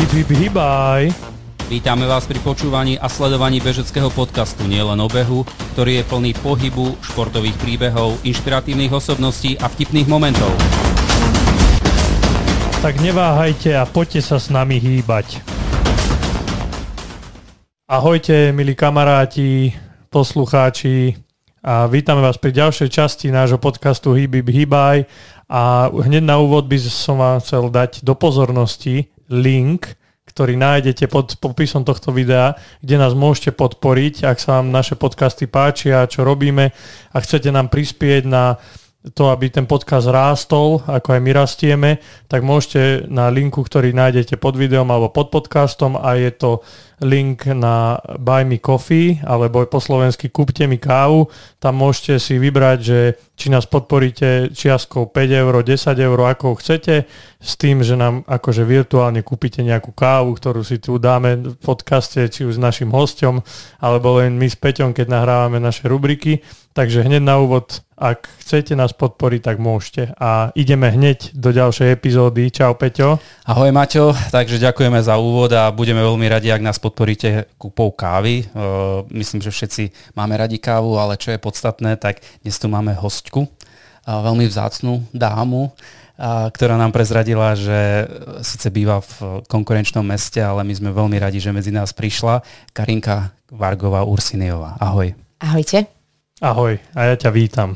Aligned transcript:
Hip, 0.00 0.16
hip, 0.16 0.32
hibaj. 0.32 1.12
Vítame 1.68 2.08
vás 2.08 2.24
pri 2.24 2.40
počúvaní 2.40 2.96
a 2.96 3.04
sledovaní 3.12 3.60
bežeckého 3.60 4.08
podcastu 4.08 4.64
Nielen 4.64 4.96
o 4.96 5.04
behu, 5.12 5.44
ktorý 5.76 6.00
je 6.00 6.08
plný 6.08 6.32
pohybu, 6.40 6.96
športových 7.04 7.52
príbehov, 7.60 8.16
inšpiratívnych 8.24 8.88
osobností 8.96 9.60
a 9.60 9.68
vtipných 9.68 10.08
momentov. 10.08 10.48
Tak 12.80 12.96
neváhajte 13.04 13.76
a 13.76 13.84
poďte 13.84 14.24
sa 14.24 14.40
s 14.40 14.48
nami 14.48 14.80
hýbať. 14.80 15.44
Ahojte, 17.84 18.56
milí 18.56 18.72
kamaráti, 18.72 19.76
poslucháči 20.08 21.20
a 21.60 21.84
vítame 21.92 22.24
vás 22.24 22.40
pri 22.40 22.56
ďalšej 22.56 22.88
časti 22.88 23.28
nášho 23.28 23.60
podcastu 23.60 24.16
Hýby 24.16 24.48
Hýbaj 24.48 25.04
a 25.44 25.92
hneď 25.92 26.24
na 26.24 26.40
úvod 26.40 26.72
by 26.72 26.80
som 26.88 27.20
vám 27.20 27.44
chcel 27.44 27.68
dať 27.68 28.00
do 28.00 28.16
pozornosti 28.16 29.12
link 29.30 29.96
ktorý 30.30 30.54
nájdete 30.54 31.10
pod 31.10 31.34
popisom 31.42 31.82
tohto 31.82 32.14
videa, 32.14 32.54
kde 32.78 33.02
nás 33.02 33.18
môžete 33.18 33.50
podporiť, 33.50 34.30
ak 34.30 34.38
sa 34.38 34.62
vám 34.62 34.70
naše 34.70 34.94
podcasty 34.94 35.50
páčia, 35.50 36.06
čo 36.06 36.22
robíme 36.22 36.70
a 37.10 37.16
chcete 37.18 37.50
nám 37.50 37.66
prispieť 37.66 38.30
na 38.30 38.54
to, 39.16 39.32
aby 39.32 39.48
ten 39.48 39.64
podcast 39.64 40.06
rástol, 40.06 40.84
ako 40.84 41.16
aj 41.16 41.20
my 41.24 41.30
rastieme, 41.32 41.90
tak 42.28 42.44
môžete 42.44 43.08
na 43.08 43.32
linku, 43.32 43.64
ktorý 43.64 43.96
nájdete 43.96 44.36
pod 44.36 44.60
videom 44.60 44.86
alebo 44.92 45.08
pod 45.10 45.32
podcastom 45.32 45.96
a 45.96 46.20
je 46.20 46.30
to 46.36 46.60
link 47.00 47.48
na 47.48 47.96
Buy 48.20 48.44
Me 48.44 48.60
Coffee 48.60 49.20
alebo 49.24 49.64
po 49.64 49.80
slovensky 49.80 50.28
Kúpte 50.28 50.68
mi 50.68 50.76
kávu. 50.76 51.28
Tam 51.56 51.76
môžete 51.76 52.20
si 52.20 52.36
vybrať, 52.36 52.78
že 52.80 52.98
či 53.40 53.48
nás 53.48 53.64
podporíte 53.64 54.52
čiastkou 54.52 55.08
5 55.08 55.16
eur, 55.32 55.54
10 55.64 55.96
eur, 55.96 56.18
ako 56.28 56.60
chcete, 56.60 57.08
s 57.40 57.52
tým, 57.56 57.80
že 57.80 57.96
nám 57.96 58.20
akože 58.28 58.68
virtuálne 58.68 59.24
kúpite 59.24 59.64
nejakú 59.64 59.96
kávu, 59.96 60.36
ktorú 60.36 60.60
si 60.60 60.76
tu 60.76 61.00
dáme 61.00 61.40
v 61.40 61.56
podcaste, 61.56 62.28
či 62.28 62.44
už 62.44 62.60
s 62.60 62.60
našim 62.60 62.92
hostom, 62.92 63.40
alebo 63.80 64.20
len 64.20 64.36
my 64.36 64.44
s 64.44 64.60
Peťom, 64.60 64.92
keď 64.92 65.08
nahrávame 65.08 65.56
naše 65.56 65.88
rubriky. 65.88 66.44
Takže 66.76 67.02
hneď 67.02 67.24
na 67.24 67.40
úvod, 67.40 67.80
ak 67.96 68.28
chcete 68.44 68.76
nás 68.76 68.92
podporiť, 68.92 69.40
tak 69.40 69.56
môžete. 69.56 70.16
A 70.20 70.52
ideme 70.52 70.92
hneď 70.92 71.32
do 71.36 71.50
ďalšej 71.50 71.96
epizódy. 71.96 72.48
Čau 72.52 72.76
Peťo. 72.76 73.20
Ahoj 73.48 73.72
Maťo, 73.72 74.12
takže 74.30 74.60
ďakujeme 74.60 75.00
za 75.00 75.16
úvod 75.16 75.50
a 75.56 75.72
budeme 75.72 76.04
veľmi 76.04 76.28
radi, 76.28 76.52
ak 76.52 76.60
nás 76.60 76.76
podporíte 76.76 76.89
kúpou 77.56 77.94
kávy. 77.94 78.46
Myslím, 79.08 79.40
že 79.40 79.54
všetci 79.54 80.14
máme 80.18 80.36
radi 80.36 80.58
kávu, 80.60 80.98
ale 80.98 81.16
čo 81.16 81.30
je 81.30 81.40
podstatné, 81.40 81.96
tak 81.96 82.20
dnes 82.42 82.58
tu 82.58 82.66
máme 82.66 82.92
hostku, 82.94 83.48
veľmi 84.04 84.44
vzácnú 84.50 85.06
dámu, 85.14 85.72
ktorá 86.52 86.76
nám 86.76 86.92
prezradila, 86.92 87.56
že 87.56 88.04
síce 88.44 88.68
býva 88.68 89.00
v 89.00 89.40
konkurenčnom 89.48 90.04
meste, 90.04 90.42
ale 90.42 90.60
my 90.68 90.74
sme 90.76 90.90
veľmi 90.92 91.16
radi, 91.16 91.40
že 91.40 91.48
medzi 91.48 91.72
nás 91.72 91.96
prišla 91.96 92.44
Karinka 92.76 93.32
Vargová 93.48 94.04
Ursiniová. 94.04 94.76
Ahoj. 94.76 95.16
Ahojte. 95.40 95.88
Ahoj, 96.44 96.76
a 96.92 97.00
ja 97.08 97.16
ťa 97.16 97.30
vítam. 97.32 97.72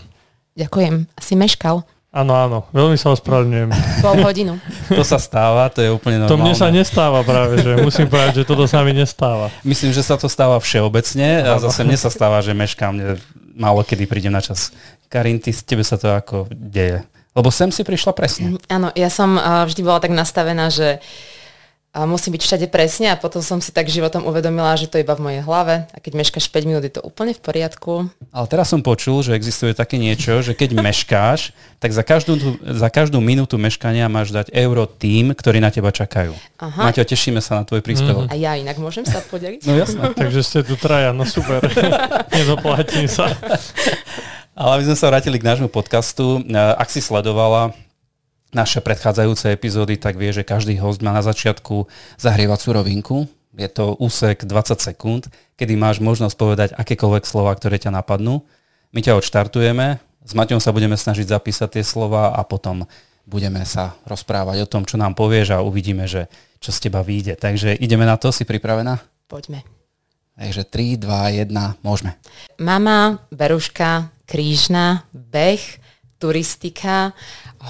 Ďakujem. 0.57 1.09
Asi 1.17 1.33
meškal. 1.37 1.89
Áno, 2.15 2.31
áno, 2.31 2.59
veľmi 2.71 2.95
sa 2.95 3.11
ospravedlňujem. 3.11 3.75
Pol 3.99 4.23
hodinu. 4.23 4.55
to 4.87 5.03
sa 5.03 5.19
stáva, 5.19 5.67
to 5.67 5.83
je 5.83 5.91
úplne 5.91 6.23
normálne. 6.23 6.31
To 6.31 6.39
mne 6.39 6.55
sa 6.55 6.71
nestáva 6.71 7.27
práve, 7.27 7.59
že 7.59 7.75
musím 7.83 8.07
povedať, 8.07 8.41
že 8.41 8.45
toto 8.47 8.71
sa 8.71 8.87
mi 8.87 8.95
nestáva. 8.95 9.51
Myslím, 9.67 9.91
že 9.91 10.07
sa 10.07 10.15
to 10.15 10.31
stáva 10.31 10.63
všeobecne 10.63 11.43
a 11.43 11.59
zase 11.59 11.83
mne 11.83 11.99
sa 11.99 12.15
stáva, 12.15 12.39
že 12.39 12.55
meškám, 12.55 13.19
málo 13.59 13.83
kedy 13.83 14.07
prídem 14.07 14.31
na 14.31 14.39
čas. 14.39 14.71
Karin, 15.11 15.43
ty, 15.43 15.51
tebe 15.51 15.83
sa 15.83 15.99
to 15.99 16.15
ako 16.15 16.47
deje? 16.55 17.03
Lebo 17.35 17.51
sem 17.51 17.75
si 17.75 17.83
prišla 17.83 18.15
presne. 18.15 18.63
Áno, 18.71 18.95
ja 18.95 19.11
som 19.11 19.35
vždy 19.67 19.83
bola 19.83 19.99
tak 19.99 20.15
nastavená, 20.15 20.71
že 20.71 21.03
a 21.95 22.11
musím 22.11 22.35
byť 22.35 22.43
všade 22.43 22.67
presne 22.75 23.15
a 23.15 23.17
potom 23.17 23.39
som 23.39 23.63
si 23.63 23.71
tak 23.71 23.87
životom 23.87 24.27
uvedomila, 24.27 24.75
že 24.75 24.91
to 24.91 24.99
je 24.99 25.07
iba 25.07 25.15
v 25.15 25.31
mojej 25.31 25.43
hlave 25.47 25.87
a 25.95 25.97
keď 26.03 26.13
meškáš 26.19 26.51
5 26.51 26.67
minút, 26.67 26.83
je 26.83 26.99
to 26.99 27.07
úplne 27.07 27.31
v 27.31 27.39
poriadku. 27.39 28.11
Ale 28.35 28.47
teraz 28.51 28.75
som 28.75 28.83
počul, 28.83 29.23
že 29.23 29.39
existuje 29.39 29.71
také 29.79 29.95
niečo, 29.95 30.43
že 30.43 30.59
keď 30.59 30.75
meškáš, 30.75 31.55
tak 31.79 31.95
za 31.95 32.03
každú, 32.03 32.59
za 32.67 32.91
každú 32.91 33.23
minútu 33.23 33.63
meškania 33.63 34.11
máš 34.11 34.35
dať 34.35 34.51
euro 34.51 34.91
tým, 34.91 35.39
ktorí 35.39 35.63
na 35.63 35.71
teba 35.71 35.95
čakajú. 35.95 36.35
Aha. 36.59 36.91
Maťo, 36.91 37.07
tešíme 37.07 37.39
sa 37.39 37.63
na 37.63 37.65
tvoj 37.69 37.79
príspevok. 37.79 38.27
Mm. 38.27 38.33
A 38.33 38.35
ja 38.43 38.53
inak 38.59 38.75
môžem 38.83 39.07
sa 39.07 39.23
podeliť? 39.23 39.63
No 39.63 39.79
jasné. 39.79 40.03
Takže 40.19 40.43
ste 40.43 40.67
tu 40.67 40.75
traja, 40.75 41.15
no 41.15 41.23
super. 41.23 41.63
Nezaplatím 42.35 43.07
sa. 43.07 43.31
Ale 44.59 44.83
aby 44.83 44.85
sme 44.91 44.97
sa 44.99 45.15
vrátili 45.15 45.39
k 45.39 45.47
nášmu 45.47 45.71
podcastu. 45.71 46.43
Ak 46.51 46.91
si 46.91 46.99
sledovala 46.99 47.71
naše 48.55 48.81
predchádzajúce 48.81 49.51
epizódy, 49.51 49.99
tak 49.99 50.17
vie, 50.17 50.31
že 50.31 50.47
každý 50.47 50.79
host 50.79 51.03
má 51.03 51.11
na 51.11 51.21
začiatku 51.21 51.91
zahrievacú 52.17 52.69
rovinku. 52.71 53.17
Je 53.55 53.71
to 53.71 53.99
úsek 53.99 54.47
20 54.47 54.79
sekúnd, 54.79 55.31
kedy 55.55 55.79
máš 55.79 56.03
možnosť 56.03 56.35
povedať 56.35 56.69
akékoľvek 56.75 57.25
slova, 57.27 57.55
ktoré 57.55 57.79
ťa 57.79 57.95
napadnú. 57.95 58.43
My 58.95 59.03
ťa 59.03 59.19
odštartujeme, 59.19 59.99
s 60.25 60.33
Maťom 60.33 60.57
sa 60.57 60.73
budeme 60.73 60.97
snažiť 60.97 61.29
zapísať 61.29 61.79
tie 61.79 61.85
slova 61.85 62.33
a 62.33 62.41
potom 62.49 62.89
budeme 63.29 63.61
sa 63.69 63.93
rozprávať 64.09 64.65
o 64.65 64.71
tom, 64.71 64.89
čo 64.89 64.97
nám 64.97 65.13
povieš 65.13 65.53
a 65.53 65.65
uvidíme, 65.65 66.09
že 66.09 66.33
čo 66.65 66.73
z 66.73 66.89
teba 66.89 67.05
vyjde. 67.05 67.37
Takže 67.37 67.77
ideme 67.77 68.09
na 68.09 68.17
to, 68.17 68.33
si 68.33 68.49
pripravená? 68.49 69.05
Poďme. 69.29 69.61
Takže 70.35 70.65
3, 70.67 71.05
2, 71.05 71.45
1, 71.45 71.85
môžeme. 71.85 72.17
Mama, 72.57 73.21
Beruška, 73.29 74.09
Krížna, 74.25 75.05
Beh, 75.13 75.61
turistika, 76.25 77.13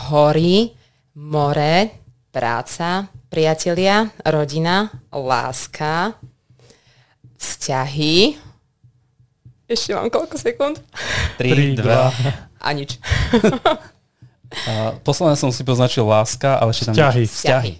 hory, 0.06 0.70
more, 1.18 1.90
práca, 2.30 3.10
priatelia, 3.26 4.06
rodina, 4.22 4.94
láska, 5.10 6.14
vzťahy. 7.34 8.38
Ešte 9.66 9.90
mám 9.98 10.06
koľko 10.06 10.38
sekúnd? 10.38 10.78
3, 11.42 11.82
2. 11.82 12.62
A 12.62 12.68
nič. 12.70 13.02
posledné 15.06 15.34
som 15.34 15.50
si 15.50 15.66
poznačil 15.66 16.06
láska, 16.06 16.62
ale 16.62 16.70
ešte 16.70 16.94
tam 16.94 16.94
vzťahy. 16.94 17.24
vzťahy. 17.26 17.72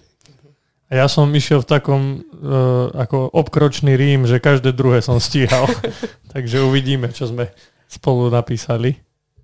A 0.91 0.93
ja 1.01 1.07
som 1.07 1.31
išiel 1.31 1.63
v 1.63 1.71
takom 1.71 2.03
uh, 2.19 2.91
ako 2.99 3.31
obkročný 3.31 3.95
rím, 3.95 4.27
že 4.27 4.43
každé 4.43 4.75
druhé 4.75 5.07
som 5.07 5.23
stíhal. 5.23 5.71
Takže 6.35 6.67
uvidíme, 6.67 7.15
čo 7.15 7.31
sme 7.31 7.55
spolu 7.87 8.27
napísali. 8.27 8.99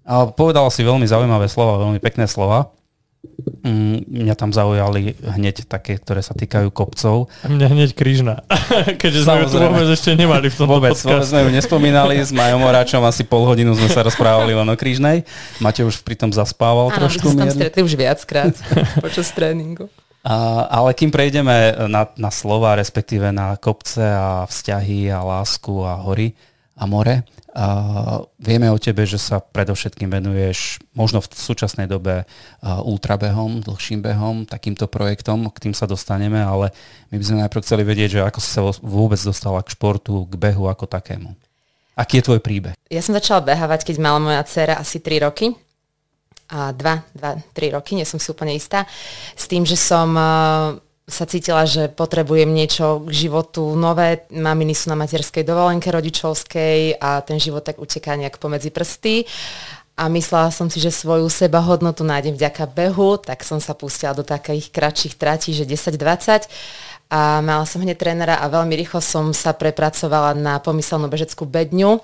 A 0.04 0.28
povedal 0.32 0.66
si 0.72 0.82
veľmi 0.82 1.04
zaujímavé 1.04 1.46
slova, 1.46 1.80
veľmi 1.86 2.00
pekné 2.02 2.26
slova. 2.26 2.72
Mm, 3.60 4.08
mňa 4.08 4.34
tam 4.40 4.48
zaujali 4.48 5.12
hneď 5.20 5.68
také, 5.68 6.00
ktoré 6.00 6.24
sa 6.24 6.32
týkajú 6.32 6.72
kopcov. 6.72 7.28
A 7.44 7.52
mňa 7.52 7.68
hneď 7.68 7.90
krížna, 7.92 8.40
keďže 9.00 9.28
sme 9.28 9.44
ju 9.44 9.48
tu 9.52 9.58
vôbec 9.60 9.88
ešte 9.92 10.16
nemali 10.16 10.48
v 10.48 10.56
tom 10.56 10.64
Vôbec, 10.64 10.96
vôbec 10.96 11.28
sme 11.28 11.44
ju 11.44 11.50
nespomínali, 11.52 12.16
s 12.16 12.32
Majom 12.32 12.64
Oráčom 12.64 13.04
asi 13.04 13.28
pol 13.28 13.44
hodinu 13.44 13.76
sme 13.76 13.92
sa 13.92 14.00
rozprávali 14.00 14.56
len 14.56 14.64
o 14.64 14.76
krížnej. 14.76 15.28
Máte 15.60 15.84
už 15.84 16.00
pritom 16.00 16.32
zaspával 16.32 16.88
Áno, 16.88 16.96
trošku 16.96 17.36
Áno, 17.36 17.44
tam 17.44 17.52
stretli 17.52 17.84
už 17.84 17.92
viackrát 18.00 18.56
počas 19.04 19.28
tréningu. 19.36 19.92
A, 20.24 20.68
ale 20.68 20.96
kým 20.96 21.12
prejdeme 21.12 21.76
na, 21.92 22.08
na 22.16 22.28
slova, 22.32 22.76
respektíve 22.76 23.32
na 23.32 23.56
kopce 23.60 24.04
a 24.04 24.48
vzťahy 24.48 25.12
a 25.12 25.20
lásku 25.20 25.72
a 25.84 25.96
hory 26.00 26.32
a 26.76 26.88
more, 26.88 27.24
Uh, 27.50 28.22
vieme 28.38 28.70
o 28.70 28.78
tebe, 28.78 29.02
že 29.02 29.18
sa 29.18 29.42
predovšetkým 29.42 30.06
venuješ 30.06 30.78
možno 30.94 31.18
v 31.18 31.34
súčasnej 31.34 31.90
dobe 31.90 32.22
ultrabehom, 32.62 33.66
dlhším 33.66 34.06
behom, 34.06 34.46
takýmto 34.46 34.86
projektom, 34.86 35.50
k 35.50 35.66
tým 35.66 35.74
sa 35.74 35.90
dostaneme, 35.90 36.38
ale 36.38 36.70
my 37.10 37.18
by 37.18 37.24
sme 37.26 37.42
najprv 37.42 37.64
chceli 37.66 37.82
vedieť, 37.82 38.10
že 38.16 38.20
ako 38.22 38.38
si 38.38 38.50
sa 38.54 38.62
vôbec 38.78 39.18
dostala 39.18 39.66
k 39.66 39.74
športu, 39.74 40.30
k 40.30 40.34
behu 40.38 40.70
ako 40.70 40.86
takému. 40.86 41.34
Aký 41.98 42.22
je 42.22 42.26
tvoj 42.30 42.40
príbeh? 42.40 42.78
Ja 42.86 43.02
som 43.02 43.12
začala 43.12 43.42
behávať, 43.42 43.84
keď 43.84 43.96
mala 43.98 44.22
moja 44.22 44.40
dcera 44.46 44.78
asi 44.78 45.02
3 45.02 45.26
roky. 45.26 45.52
A 46.50 46.74
2, 46.74 47.18
2, 47.18 47.54
3 47.54 47.76
roky, 47.76 47.94
nie 47.94 48.06
som 48.08 48.18
si 48.18 48.30
úplne 48.30 48.54
istá. 48.56 48.86
S 49.38 49.46
tým, 49.46 49.62
že 49.62 49.78
som 49.78 50.10
uh, 50.16 50.80
sa 51.10 51.26
cítila, 51.26 51.66
že 51.66 51.90
potrebujem 51.90 52.48
niečo 52.48 53.04
k 53.04 53.28
životu 53.28 53.74
nové. 53.74 54.24
Maminy 54.30 54.72
sú 54.72 54.88
na 54.88 54.96
materskej 54.96 55.42
dovolenke 55.42 55.90
rodičovskej 55.90 57.02
a 57.02 57.20
ten 57.20 57.36
život 57.36 57.66
tak 57.66 57.82
uteká 57.82 58.14
nejak 58.16 58.38
pomedzi 58.38 58.70
prsty. 58.70 59.26
A 60.00 60.08
myslela 60.08 60.48
som 60.48 60.72
si, 60.72 60.80
že 60.80 60.88
svoju 60.88 61.28
seba 61.28 61.60
hodnotu 61.60 62.00
nájdem 62.06 62.32
vďaka 62.32 62.64
behu, 62.72 63.20
tak 63.20 63.44
som 63.44 63.60
sa 63.60 63.76
pustila 63.76 64.16
do 64.16 64.24
takých 64.24 64.72
kratších 64.72 65.14
tratí, 65.20 65.52
že 65.52 65.68
10-20 65.68 66.48
a 67.10 67.42
mala 67.42 67.66
som 67.66 67.82
hneď 67.82 67.98
trénera 67.98 68.38
a 68.38 68.46
veľmi 68.46 68.78
rýchlo 68.78 69.02
som 69.02 69.34
sa 69.34 69.50
prepracovala 69.50 70.32
na 70.38 70.62
pomyselnú 70.62 71.10
bežeckú 71.10 71.42
bedňu 71.42 71.98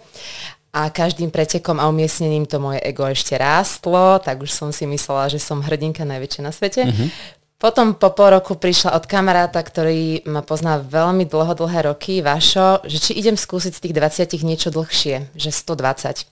a 0.75 0.93
každým 0.93 1.33
pretekom 1.33 1.81
a 1.81 1.89
umiestnením 1.89 2.45
to 2.45 2.61
moje 2.61 2.85
ego 2.85 3.07
ešte 3.09 3.33
rástlo, 3.39 4.21
tak 4.21 4.45
už 4.45 4.53
som 4.53 4.69
si 4.75 4.85
myslela, 4.85 5.33
že 5.33 5.41
som 5.41 5.65
hrdinka 5.65 6.05
najväčšia 6.05 6.43
na 6.45 6.53
svete. 6.53 6.83
Mm-hmm. 6.85 7.09
Potom 7.57 7.97
po 7.97 8.13
pol 8.13 8.37
roku 8.37 8.53
prišla 8.53 8.93
od 8.93 9.09
kamaráta, 9.09 9.65
ktorý 9.65 10.29
ma 10.29 10.45
pozná 10.45 10.77
veľmi 10.77 11.25
dlho, 11.25 11.57
dlhé 11.57 11.89
roky, 11.89 12.21
Vašo, 12.21 12.85
že 12.85 13.01
či 13.01 13.13
idem 13.17 13.33
skúsiť 13.33 13.73
z 13.73 13.81
tých 13.81 13.95
20 13.97 14.45
niečo 14.45 14.69
dlhšie, 14.69 15.33
že 15.33 15.51
120. 15.51 16.29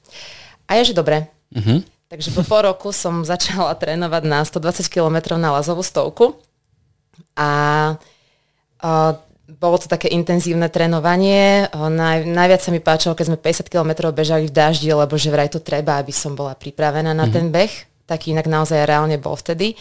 A 0.69 0.71
je, 0.77 0.83
že 0.85 0.95
dobre. 0.95 1.33
Uh-huh. 1.49 1.81
Takže 2.13 2.29
po 2.37 2.45
pol 2.45 2.69
roku 2.69 2.93
som 2.93 3.25
začala 3.33 3.73
trénovať 3.73 4.23
na 4.29 4.45
120 4.45 4.85
km 4.93 5.41
na 5.41 5.57
lazovú 5.57 5.81
stovku 5.81 6.37
a 7.35 7.51
Uh, 8.85 9.17
bolo 9.49 9.81
to 9.81 9.89
také 9.89 10.13
intenzívne 10.13 10.69
trénovanie. 10.69 11.69
Naj, 11.73 12.29
najviac 12.29 12.61
sa 12.61 12.69
mi 12.69 12.85
páčilo, 12.85 13.17
keď 13.17 13.33
sme 13.33 13.39
50 13.41 13.73
km 13.73 14.13
bežali 14.13 14.49
v 14.49 14.53
daždi, 14.53 14.93
lebo 14.93 15.17
že 15.17 15.33
vraj 15.33 15.49
to 15.49 15.61
treba, 15.61 15.97
aby 15.97 16.13
som 16.13 16.37
bola 16.37 16.53
pripravená 16.53 17.17
na 17.17 17.25
mm-hmm. 17.25 17.33
ten 17.33 17.47
beh. 17.49 17.73
Taký 18.05 18.37
inak 18.37 18.45
naozaj 18.45 18.85
reálne 18.85 19.17
bol 19.17 19.37
vtedy. 19.37 19.77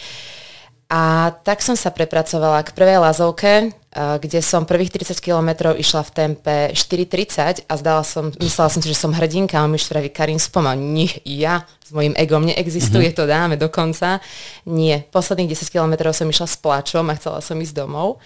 A 0.94 1.34
tak 1.42 1.58
som 1.58 1.74
sa 1.74 1.90
prepracovala 1.90 2.62
k 2.62 2.70
prvej 2.70 3.02
lazovke, 3.02 3.74
kde 3.94 4.38
som 4.38 4.62
prvých 4.62 4.94
30 4.94 5.18
km 5.18 5.74
išla 5.74 6.06
v 6.06 6.10
tempe 6.14 6.56
4.30 6.70 7.66
a 7.66 7.72
zdala 7.74 8.06
som, 8.06 8.30
myslela 8.38 8.70
som 8.70 8.78
si, 8.78 8.94
že 8.94 9.02
som 9.02 9.10
hrdinka 9.10 9.58
a 9.58 9.66
mi 9.66 9.74
štraví 9.74 10.14
Karin 10.14 10.38
spomal. 10.38 10.78
Nie, 10.78 11.10
ja 11.26 11.66
s 11.82 11.90
mojim 11.90 12.14
egom 12.14 12.46
neexistuje, 12.46 13.10
mm-hmm. 13.10 13.18
to 13.18 13.26
dáme 13.26 13.54
dokonca. 13.58 14.22
Nie, 14.70 15.02
posledných 15.10 15.58
10 15.58 15.74
km 15.74 16.14
som 16.14 16.30
išla 16.30 16.46
s 16.46 16.62
plačom 16.62 17.10
a 17.10 17.18
chcela 17.18 17.42
som 17.42 17.58
ísť 17.58 17.74
domov. 17.74 18.22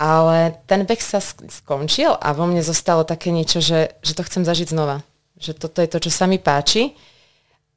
Ale 0.00 0.56
ten 0.64 0.88
beh 0.88 1.02
sa 1.04 1.20
skončil 1.20 2.16
a 2.16 2.32
vo 2.32 2.48
mne 2.48 2.64
zostalo 2.64 3.04
také 3.04 3.28
niečo, 3.28 3.60
že, 3.60 3.92
že 4.00 4.16
to 4.16 4.24
chcem 4.24 4.40
zažiť 4.40 4.72
znova. 4.72 5.04
Že 5.36 5.52
toto 5.68 5.84
je 5.84 5.88
to, 5.92 6.00
čo 6.00 6.08
sa 6.08 6.24
mi 6.24 6.40
páči. 6.40 6.96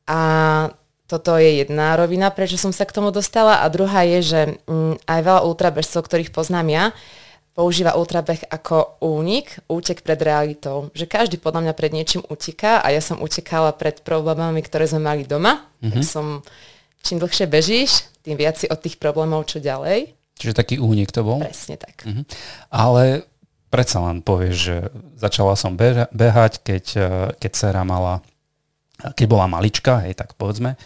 A 0.08 0.20
toto 1.12 1.36
je 1.36 1.60
jedna 1.60 2.00
rovina, 2.00 2.32
prečo 2.32 2.56
som 2.56 2.72
sa 2.72 2.88
k 2.88 2.96
tomu 2.96 3.12
dostala. 3.12 3.60
A 3.60 3.68
druhá 3.68 4.08
je, 4.08 4.20
že 4.24 4.42
mm, 4.64 5.04
aj 5.04 5.20
veľa 5.20 5.42
ultrabežcov, 5.44 6.08
ktorých 6.08 6.32
poznám 6.32 6.68
ja, 6.72 6.84
používa 7.52 8.00
ultrabeh 8.00 8.48
ako 8.48 9.04
únik, 9.04 9.60
útek 9.68 10.08
pred 10.08 10.16
realitou. 10.24 10.88
Že 10.96 11.12
každý 11.12 11.36
podľa 11.36 11.68
mňa 11.68 11.74
pred 11.76 11.92
niečím 11.92 12.24
uteká 12.24 12.80
a 12.80 12.96
ja 12.96 13.04
som 13.04 13.20
utekala 13.20 13.76
pred 13.76 14.00
problémami, 14.08 14.64
ktoré 14.64 14.88
sme 14.88 15.04
mali 15.04 15.28
doma. 15.28 15.68
Mm-hmm. 15.84 15.92
Tak 15.92 16.02
som, 16.08 16.40
čím 17.04 17.20
dlhšie 17.20 17.52
bežíš, 17.52 18.08
tým 18.24 18.40
viac 18.40 18.56
si 18.56 18.72
od 18.72 18.80
tých 18.80 18.96
problémov 18.96 19.52
čo 19.52 19.60
ďalej. 19.60 20.16
Čiže 20.40 20.58
taký 20.58 20.80
únik 20.80 21.12
to 21.12 21.22
bol? 21.22 21.38
Presne 21.44 21.78
tak. 21.78 22.02
Uh-huh. 22.02 22.26
Ale 22.74 23.30
predsa 23.70 24.02
len 24.02 24.26
povieš, 24.26 24.56
že 24.58 24.78
začala 25.22 25.54
som 25.54 25.78
behať, 25.78 26.66
keď, 26.66 26.86
eh, 26.98 27.06
keď 27.38 27.52
dcera 27.54 27.84
mala, 27.86 28.26
keď 29.14 29.26
bola 29.30 29.46
malička, 29.46 30.02
hej, 30.02 30.18
tak 30.18 30.34
povedzme. 30.38 30.78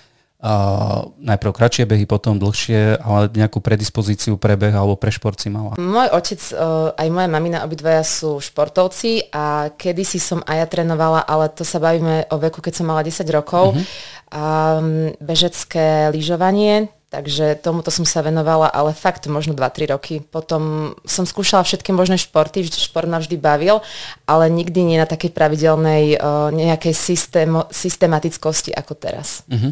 Uh, 0.45 1.09
najprv 1.25 1.57
kratšie 1.57 1.89
behy, 1.89 2.05
potom 2.05 2.37
dlhšie, 2.37 3.01
ale 3.01 3.33
nejakú 3.33 3.57
predispozíciu 3.65 4.37
pre 4.37 4.53
beh 4.53 4.77
alebo 4.77 4.93
pre 4.93 5.09
šport 5.09 5.41
si 5.41 5.49
mala? 5.49 5.73
Môj 5.81 6.05
otec, 6.13 6.37
uh, 6.53 6.93
aj 6.93 7.07
moja 7.09 7.25
mamina, 7.25 7.65
obidvaja 7.65 8.05
sú 8.05 8.37
športovci 8.37 9.33
a 9.33 9.73
kedysi 9.73 10.21
som 10.21 10.45
aj 10.45 10.57
ja 10.61 10.67
trénovala, 10.69 11.25
ale 11.25 11.49
to 11.49 11.65
sa 11.65 11.81
bavíme 11.81 12.29
o 12.29 12.37
veku, 12.37 12.61
keď 12.61 12.77
som 12.77 12.85
mala 12.85 13.01
10 13.01 13.25
rokov. 13.33 13.73
Uh-huh. 13.73 13.81
Um, 14.29 15.17
bežecké 15.17 16.13
lyžovanie, 16.13 16.93
Takže 17.05 17.63
tomuto 17.63 17.95
som 17.95 18.03
sa 18.03 18.19
venovala, 18.19 18.67
ale 18.67 18.91
fakt 18.91 19.23
možno 19.31 19.55
2-3 19.55 19.95
roky. 19.95 20.19
Potom 20.19 20.91
som 21.07 21.23
skúšala 21.23 21.63
všetky 21.63 21.95
možné 21.95 22.19
športy, 22.19 22.67
šport 22.67 23.07
ma 23.07 23.23
vždy 23.23 23.39
bavil, 23.39 23.79
ale 24.27 24.51
nikdy 24.51 24.83
nie 24.83 24.97
na 24.99 25.07
takej 25.07 25.31
pravidelnej 25.31 26.19
uh, 26.19 26.51
nejakej 26.51 26.91
systém, 26.91 27.55
systematickosti 27.71 28.75
ako 28.75 28.99
teraz. 28.99 29.47
Uh-huh. 29.47 29.71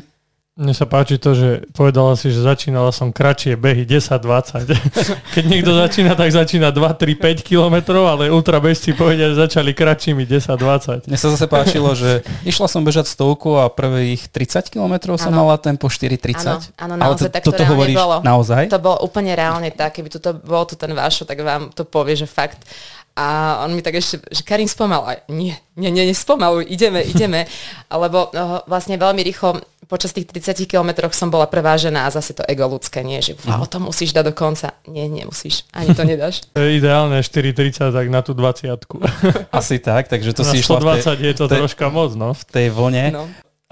Mne 0.54 0.70
sa 0.78 0.86
páči 0.86 1.18
to, 1.18 1.34
že 1.34 1.66
povedala 1.74 2.14
si, 2.14 2.30
že 2.30 2.46
začínala 2.46 2.94
som 2.94 3.10
kratšie 3.10 3.58
behy 3.58 3.90
10-20. 3.90 4.70
Keď 5.34 5.44
niekto 5.50 5.74
začína, 5.74 6.14
tak 6.14 6.30
začína 6.30 6.70
2, 6.70 6.78
3, 6.94 7.42
5 7.42 7.42
kilometrov, 7.42 8.06
ale 8.06 8.30
ultrabežci 8.30 8.94
povedia, 8.94 9.34
že 9.34 9.50
začali 9.50 9.74
kratšími 9.74 10.22
10-20. 10.30 11.10
Mne 11.10 11.18
sa 11.18 11.34
zase 11.34 11.50
páčilo, 11.50 11.98
že 11.98 12.22
išla 12.46 12.70
som 12.70 12.86
bežať 12.86 13.10
stovku 13.10 13.58
a 13.58 13.66
prvých 13.66 14.30
30 14.30 14.70
kilometrov 14.70 15.18
som 15.18 15.34
mala 15.34 15.58
tempo 15.58 15.90
4,30. 15.90 16.78
Áno, 16.78 17.02
naozaj, 17.02 17.10
ale 17.10 17.14
to, 17.18 17.26
tak 17.34 17.42
to, 17.42 17.50
toto 17.50 17.64
hovoríš 17.74 17.98
bolo. 17.98 18.16
naozaj? 18.22 18.70
To 18.70 18.78
bolo 18.78 19.02
úplne 19.02 19.34
reálne 19.34 19.74
tak, 19.74 19.98
keby 19.98 20.14
tu 20.14 20.22
bol 20.46 20.70
tu 20.70 20.78
ten 20.78 20.94
vášo, 20.94 21.26
tak 21.26 21.42
vám 21.42 21.74
to 21.74 21.82
povie, 21.82 22.14
že 22.14 22.30
fakt 22.30 22.62
a 23.14 23.62
on 23.62 23.78
mi 23.78 23.86
tak 23.86 23.94
ešte, 24.02 24.26
že 24.34 24.42
Karin 24.42 24.66
spomal. 24.66 25.06
A 25.06 25.12
nie, 25.30 25.54
nie, 25.78 25.94
nie, 25.94 26.10
nespomaluj, 26.10 26.66
ideme, 26.66 27.06
ideme. 27.14 27.46
Lebo 27.94 28.34
no, 28.34 28.66
vlastne 28.66 28.98
veľmi 28.98 29.22
rýchlo 29.22 29.62
počas 29.86 30.16
tých 30.16 30.26
30 30.26 30.66
kilometroch 30.66 31.14
som 31.14 31.30
bola 31.30 31.46
prvá 31.46 31.78
žena 31.78 32.10
a 32.10 32.14
zase 32.14 32.34
to 32.34 32.42
ego 32.50 32.66
ľudské 32.66 33.06
nie, 33.06 33.22
že 33.22 33.38
wow, 33.46 33.70
to 33.70 33.78
musíš 33.78 34.18
dať 34.18 34.26
do 34.26 34.34
konca. 34.34 34.74
Nie, 34.90 35.06
nemusíš, 35.06 35.70
ani 35.70 35.94
to 35.94 36.02
nedáš. 36.02 36.42
Ideálne 36.58 37.22
4,30 37.22 37.94
tak 37.94 38.08
na 38.10 38.26
tú 38.26 38.34
20 38.34 38.74
Asi 39.54 39.78
tak, 39.78 40.10
takže 40.10 40.34
to 40.34 40.42
na 40.42 40.50
si 40.50 40.66
išla 40.66 40.82
120 40.82 40.82
v 40.82 41.06
tej, 41.06 41.16
je 41.22 41.34
to 41.38 41.46
tej, 41.46 41.60
troška 41.62 41.88
moc, 41.94 42.12
no. 42.18 42.34
V 42.34 42.44
tej 42.50 42.68
vlne. 42.74 43.06
No. 43.14 43.24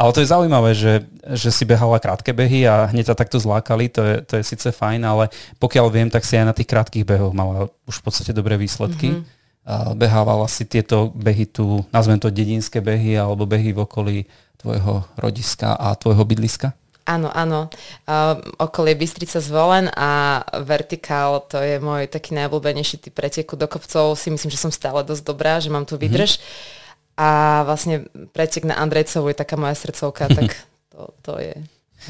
Ale 0.01 0.17
to 0.17 0.25
je 0.25 0.33
zaujímavé, 0.33 0.73
že, 0.73 1.05
že 1.37 1.53
si 1.53 1.61
behala 1.61 2.01
krátke 2.01 2.33
behy 2.33 2.65
a 2.65 2.89
hneď 2.89 3.13
ťa 3.13 3.21
takto 3.21 3.37
zlákali, 3.37 3.85
to 3.85 4.01
je, 4.01 4.15
to 4.25 4.33
je 4.41 4.43
síce 4.49 4.65
fajn, 4.73 5.05
ale 5.05 5.29
pokiaľ 5.61 5.93
viem, 5.93 6.09
tak 6.09 6.25
si 6.25 6.41
aj 6.41 6.49
na 6.49 6.57
tých 6.57 6.65
krátkých 6.73 7.05
behoch 7.05 7.37
mala 7.37 7.69
už 7.85 8.01
v 8.01 8.05
podstate 8.09 8.33
dobré 8.33 8.57
výsledky. 8.57 9.21
Mm-hmm. 9.21 9.93
Behávala 9.93 10.49
si 10.49 10.65
tieto 10.65 11.13
behy 11.13 11.45
tu, 11.45 11.85
nazvem 11.93 12.17
to 12.17 12.33
dedinské 12.33 12.81
behy 12.81 13.13
alebo 13.13 13.45
behy 13.45 13.77
v 13.77 13.85
okolí 13.85 14.17
tvojho 14.57 15.05
rodiska 15.21 15.77
a 15.77 15.93
tvojho 15.93 16.25
bydliska? 16.25 16.73
Áno, 17.05 17.29
áno. 17.29 17.69
Uh, 18.09 18.41
okolie 18.57 18.97
Bystrica 18.97 19.37
zvolen 19.37 19.89
a 19.93 20.41
vertikál, 20.65 21.45
to 21.45 21.61
je 21.61 21.77
môj 21.77 22.09
taký 22.09 22.37
najobľúbenejší 22.37 23.05
typ 23.05 23.13
preteku 23.13 23.53
do 23.53 23.69
kopcov. 23.69 24.17
Si 24.17 24.33
myslím, 24.33 24.49
že 24.49 24.61
som 24.61 24.73
stále 24.73 25.05
dosť 25.05 25.23
dobrá, 25.25 25.61
že 25.61 25.73
mám 25.73 25.85
tu 25.85 25.97
vydrž. 25.97 26.41
Mm-hmm. 26.41 26.80
A 27.21 27.61
vlastne 27.69 28.09
pretek 28.33 28.65
na 28.65 28.81
Andrejcovu 28.81 29.29
je 29.29 29.37
taká 29.37 29.53
moja 29.53 29.77
srdcovka, 29.77 30.25
tak 30.33 30.57
to, 30.93 31.13
to 31.21 31.33
je... 31.37 31.53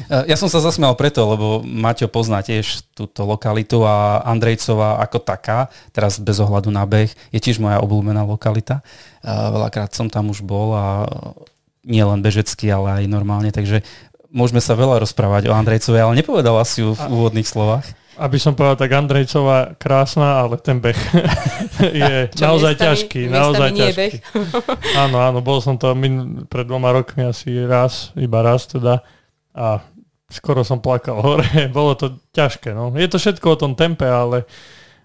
E, 0.08 0.16
ja 0.24 0.40
som 0.40 0.48
sa 0.48 0.64
zasmial 0.64 0.96
preto, 0.96 1.20
lebo 1.28 1.60
Maťo 1.60 2.08
pozná 2.08 2.40
tiež 2.40 2.88
túto 2.96 3.28
lokalitu 3.28 3.84
a 3.84 4.24
Andrejcová 4.24 5.04
ako 5.04 5.20
taká, 5.20 5.68
teraz 5.92 6.16
bez 6.16 6.40
ohľadu 6.40 6.72
na 6.72 6.88
beh, 6.88 7.12
je 7.12 7.40
tiež 7.44 7.60
moja 7.60 7.84
obľúbená 7.84 8.24
lokalita. 8.24 8.80
E, 8.80 9.28
veľakrát 9.28 9.92
som 9.92 10.08
tam 10.08 10.32
už 10.32 10.40
bol 10.40 10.72
a 10.72 11.04
nie 11.84 12.00
len 12.00 12.24
bežecky, 12.24 12.72
ale 12.72 13.04
aj 13.04 13.12
normálne, 13.12 13.52
takže 13.52 13.84
môžeme 14.32 14.64
sa 14.64 14.72
veľa 14.72 15.04
rozprávať 15.04 15.52
o 15.52 15.56
Andrejcovej, 15.56 16.00
ale 16.08 16.18
nepovedala 16.24 16.64
si 16.64 16.80
ju 16.80 16.96
v 16.96 17.02
úvodných 17.12 17.44
slovách. 17.44 17.84
Aby 18.20 18.36
som 18.36 18.52
povedal 18.52 18.76
tak, 18.76 18.92
Andrejcová 18.92 19.72
krásna, 19.80 20.44
ale 20.44 20.60
ten 20.60 20.80
beh 20.84 20.96
je 22.02 22.28
Čo 22.36 22.44
naozaj 22.44 22.72
miestami, 22.76 22.84
ťažký. 22.84 23.20
Naozaj 23.32 23.68
ťažký. 23.72 24.16
áno, 25.00 25.16
áno, 25.16 25.38
bol 25.40 25.64
som 25.64 25.80
to 25.80 25.96
min, 25.96 26.44
pred 26.44 26.68
dvoma 26.68 26.92
rokmi 26.92 27.24
asi 27.24 27.64
raz, 27.64 28.12
iba 28.20 28.44
raz 28.44 28.68
teda. 28.68 29.00
A 29.56 29.80
skoro 30.28 30.60
som 30.64 30.80
plakal 30.80 31.20
hore. 31.26 31.48
Bolo 31.72 31.96
to 31.96 32.20
ťažké. 32.36 32.76
No. 32.76 32.92
Je 32.92 33.08
to 33.08 33.16
všetko 33.16 33.56
o 33.56 33.60
tom 33.60 33.72
tempe, 33.72 34.04
ale 34.04 34.44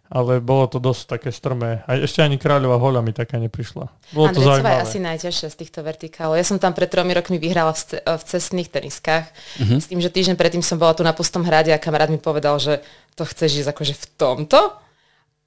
ale 0.07 0.39
bolo 0.39 0.71
to 0.71 0.79
dosť 0.79 1.19
také 1.19 1.29
strmé. 1.35 1.83
A 1.83 1.99
ešte 1.99 2.23
ani 2.23 2.39
kráľová 2.39 2.79
hoľa 2.79 3.03
mi 3.03 3.11
taká 3.11 3.35
neprišla. 3.43 3.91
Bolo 4.15 4.27
to 4.31 4.39
zaujímavé. 4.39 4.79
je 4.79 4.85
asi 4.87 4.99
najťažšia 5.03 5.47
z 5.51 5.57
týchto 5.59 5.83
vertikálov. 5.83 6.39
Ja 6.39 6.47
som 6.47 6.55
tam 6.63 6.71
pred 6.71 6.87
tromi 6.87 7.11
rokmi 7.11 7.35
vyhrala 7.35 7.75
v, 7.75 7.79
ce- 7.83 7.99
v 7.99 8.23
cestných 8.23 8.71
teniskách. 8.71 9.27
Mm-hmm. 9.59 9.79
S 9.83 9.85
tým, 9.91 9.99
že 9.99 10.07
týždeň 10.07 10.39
predtým 10.39 10.63
som 10.63 10.79
bola 10.79 10.95
tu 10.95 11.03
na 11.03 11.11
pustom 11.11 11.43
hrade 11.43 11.75
a 11.75 11.79
kamarát 11.79 12.07
mi 12.07 12.15
povedal, 12.15 12.55
že 12.55 12.79
to 13.17 13.23
chceš 13.25 13.65
ísť 13.65 13.69
akože 13.73 13.93
v 13.97 14.05
tomto? 14.15 14.61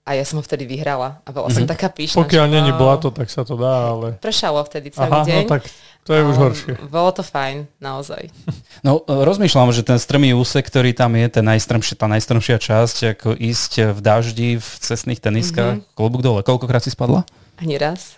A 0.02 0.18
ja 0.18 0.26
som 0.26 0.40
ho 0.40 0.44
vtedy 0.44 0.66
vyhrala 0.66 1.22
a 1.22 1.28
bola 1.30 1.46
mm-hmm. 1.46 1.54
som 1.54 1.64
mhm. 1.68 1.70
taká 1.70 1.88
píšna. 1.92 2.18
Pokiaľ 2.18 2.46
že, 2.48 2.52
není 2.58 2.72
blato, 2.74 3.14
tak 3.14 3.30
sa 3.30 3.46
to 3.46 3.54
dá, 3.54 3.94
ale... 3.94 4.18
Pršalo 4.18 4.58
vtedy 4.66 4.90
celý 4.90 5.06
Aha, 5.06 5.22
no 5.22 5.28
deň. 5.28 5.44
No 5.46 5.50
tak 5.54 5.62
to 6.02 6.10
je 6.16 6.22
už 6.24 6.36
horšie. 6.40 6.72
Bolo 6.90 7.10
to 7.14 7.22
fajn, 7.22 7.70
naozaj. 7.78 8.26
No, 8.80 9.04
rozmýšľam, 9.04 9.76
že 9.76 9.84
ten 9.84 10.00
strmý 10.00 10.32
úsek, 10.32 10.64
ktorý 10.64 10.96
tam 10.96 11.12
je, 11.12 11.28
ten 11.28 11.44
najstrmšia, 11.44 12.00
tá 12.00 12.08
najstrmšia 12.08 12.56
časť, 12.56 12.96
ako 13.12 13.36
ísť 13.36 13.92
v 13.92 14.00
daždi, 14.00 14.50
v 14.56 14.68
cestných 14.80 15.20
teniskách, 15.20 15.84
mm-hmm. 15.84 15.92
klobúk 15.92 16.24
dole. 16.24 16.40
Koľkokrát 16.40 16.80
si 16.80 16.88
spadla? 16.88 17.28
Ani 17.60 17.76
raz. 17.76 18.16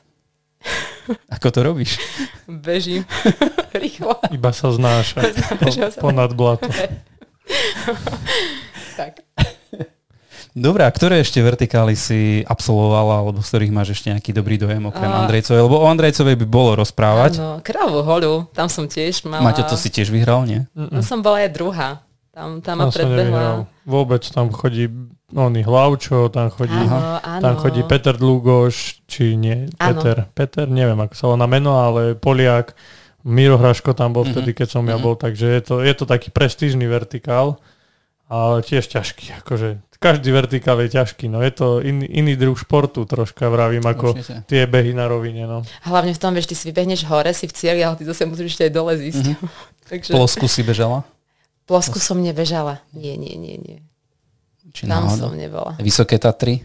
Ako 1.34 1.50
to 1.50 1.66
robíš? 1.66 1.98
Bežím. 2.46 3.02
Rýchlo. 3.74 4.22
Iba 4.30 4.54
sa 4.54 4.70
znáša. 4.70 5.34
Po, 5.58 5.68
ponad 5.98 6.30
blato. 6.38 6.70
tak. 8.94 9.18
Dobre, 10.52 10.84
a 10.84 10.90
ktoré 10.92 11.24
ešte 11.24 11.40
vertikály 11.40 11.96
si 11.96 12.44
absolvovala, 12.44 13.24
alebo 13.24 13.40
z 13.40 13.48
ktorých 13.48 13.72
máš 13.72 13.96
ešte 13.96 14.12
nejaký 14.12 14.36
dobrý 14.36 14.60
dojem 14.60 14.84
okrem 14.84 15.08
a... 15.08 15.24
Andrejcovej? 15.24 15.64
Lebo 15.64 15.76
o 15.80 15.86
Andrejcovej 15.88 16.36
by 16.36 16.46
bolo 16.46 16.76
rozprávať. 16.76 17.40
Áno, 17.40 17.64
krávu 17.64 18.04
holu, 18.04 18.44
tam 18.52 18.68
som 18.68 18.84
tiež 18.84 19.24
mala... 19.24 19.40
Maťo, 19.48 19.64
to 19.64 19.80
si 19.80 19.88
tiež 19.88 20.12
vyhral, 20.12 20.44
nie? 20.44 20.68
No 20.76 21.00
som 21.00 21.24
bola 21.24 21.40
aj 21.40 21.50
druhá. 21.56 21.88
Tam, 22.32 22.64
tam 22.64 22.80
ma 22.80 22.88
predbehla. 22.88 23.68
Vôbec 23.84 24.24
tam 24.28 24.48
chodí 24.52 24.88
oný 25.32 25.64
Hlavčo, 25.64 26.28
tam 26.28 26.52
chodí, 26.52 26.76
áno, 26.76 27.20
áno. 27.20 27.42
tam 27.44 27.54
chodí 27.60 27.80
Peter 27.88 28.16
Dlugoš, 28.16 29.04
či 29.08 29.36
nie, 29.36 29.68
Peter, 29.76 30.28
áno. 30.28 30.32
Peter, 30.36 30.64
neviem 30.68 31.00
ako 31.00 31.14
sa 31.16 31.24
volá 31.28 31.48
meno, 31.48 31.80
ale 31.80 32.12
Poliak, 32.16 32.76
Miro 33.24 33.56
Hraško 33.56 33.96
tam 33.96 34.12
bol 34.12 34.28
vtedy, 34.28 34.52
mhm. 34.52 34.58
keď 34.60 34.68
som 34.68 34.84
mm-hmm. 34.84 34.92
ja 34.92 34.96
mhm. 35.00 35.04
bol, 35.04 35.14
takže 35.16 35.46
je 35.48 35.62
to, 35.64 35.74
je 35.80 35.94
to 35.96 36.04
taký 36.04 36.28
prestížny 36.28 36.84
vertikál, 36.84 37.60
ale 38.32 38.64
tiež 38.64 38.88
ťažký, 38.88 39.44
akože 39.44 39.84
každý 40.00 40.32
vertikál 40.32 40.80
je 40.82 40.98
ťažký, 40.98 41.28
no 41.28 41.38
je 41.44 41.52
to 41.54 41.78
in, 41.84 42.02
iný 42.02 42.34
druh 42.34 42.56
športu 42.56 43.04
troška, 43.04 43.46
vravím, 43.52 43.84
ako 43.84 44.18
Určite. 44.18 44.48
tie 44.48 44.64
behy 44.66 44.96
na 44.96 45.06
rovine, 45.06 45.46
no. 45.46 45.62
Hlavne 45.86 46.16
v 46.16 46.20
tom, 46.20 46.34
že 46.34 46.50
ty 46.50 46.56
si 46.56 46.72
vybehneš 46.72 47.06
hore, 47.06 47.30
si 47.36 47.46
v 47.46 47.54
cieli, 47.54 47.84
ale 47.84 47.94
ty 47.94 48.08
zase 48.08 48.24
musíš 48.26 48.56
ešte 48.56 48.66
aj 48.66 48.72
dole 48.72 48.96
zísť. 48.98 49.36
Mm-hmm. 49.36 49.48
Takže... 49.92 50.10
Plosku 50.16 50.46
si 50.48 50.64
bežala? 50.64 51.04
Plosku 51.68 52.02
som 52.02 52.18
nebežala. 52.18 52.82
Nie, 52.90 53.14
nie, 53.14 53.38
nie, 53.38 53.60
nie. 53.62 53.78
Či 54.74 54.90
Tam 54.90 55.06
náhodou? 55.06 55.30
som 55.30 55.32
nebola. 55.38 55.78
Vysoké 55.78 56.18
Tatry? 56.18 56.64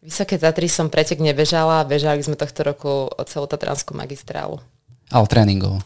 Vysoké 0.00 0.40
Tatry 0.40 0.70
som 0.70 0.88
pretek 0.88 1.20
nebežala, 1.20 1.84
bežali 1.84 2.24
sme 2.24 2.38
tohto 2.38 2.64
roku 2.64 3.12
celú 3.28 3.44
Tatranskú 3.44 3.92
magistrálu. 3.92 4.56
Ale 5.12 5.26
tréningovo. 5.28 5.84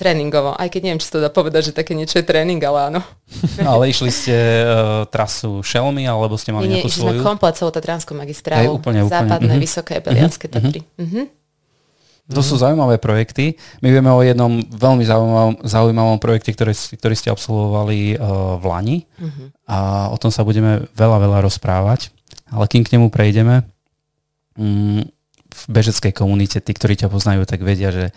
Tréningovo, 0.00 0.50
aj 0.52 0.66
keď 0.66 0.80
neviem, 0.82 0.98
či 0.98 1.06
to 1.06 1.20
dá 1.20 1.28
povedať, 1.28 1.68
že 1.68 1.72
také 1.72 1.92
niečo 1.92 2.16
je 2.16 2.24
tréning, 2.24 2.56
ale 2.58 2.88
áno. 2.88 3.00
No, 3.60 3.68
ale 3.76 3.88
išli 3.88 4.08
ste 4.08 4.32
uh, 4.32 4.64
trasu 5.06 5.60
Šelmy, 5.60 6.02
alebo 6.02 6.34
ste 6.34 6.50
mali 6.50 6.64
Nie, 6.64 6.70
nie, 6.70 6.76
nejakú 6.80 6.88
išli 6.88 7.00
svoju? 7.02 7.12
sme 7.14 7.26
komplet 7.26 7.54
celú 7.54 7.70
Tatranskú 7.70 8.12
magistrálu. 8.12 8.64
Hej, 8.64 8.68
úplne, 8.72 9.00
úplne. 9.02 9.12
Západné, 9.12 9.52
Mhm. 9.52 9.60
vysoké, 9.60 9.94
Belianské 9.98 10.46
Tatry. 10.46 10.80
Mhm. 10.96 11.36
To 12.30 12.40
sú 12.40 12.54
zaujímavé 12.54 12.96
projekty. 12.96 13.58
My 13.78 13.90
vieme 13.90 14.06
o 14.06 14.22
jednom 14.22 14.62
veľmi 14.62 15.02
zaujímavom, 15.02 15.66
zaujímavom 15.66 16.16
projekte, 16.16 16.54
ktorý, 16.54 16.70
ktorý 16.94 17.14
ste 17.14 17.26
absolvovali 17.26 18.14
uh, 18.14 18.54
v 18.54 18.64
Lani 18.64 18.96
a 19.66 19.78
o 20.06 20.16
tom 20.16 20.30
sa 20.30 20.40
budeme 20.40 20.86
veľa, 20.94 21.18
veľa 21.18 21.38
rozprávať. 21.42 22.14
Ale 22.46 22.64
kým 22.64 22.86
k 22.86 22.94
nemu 22.94 23.10
prejdeme, 23.10 23.66
mm, 24.54 25.02
v 25.50 25.64
bežeckej 25.66 26.14
komunite, 26.14 26.56
tí, 26.56 26.70
ktorí 26.70 26.94
ťa 26.94 27.10
poznajú, 27.10 27.42
tak 27.42 27.60
vedia, 27.60 27.90
že, 27.90 28.14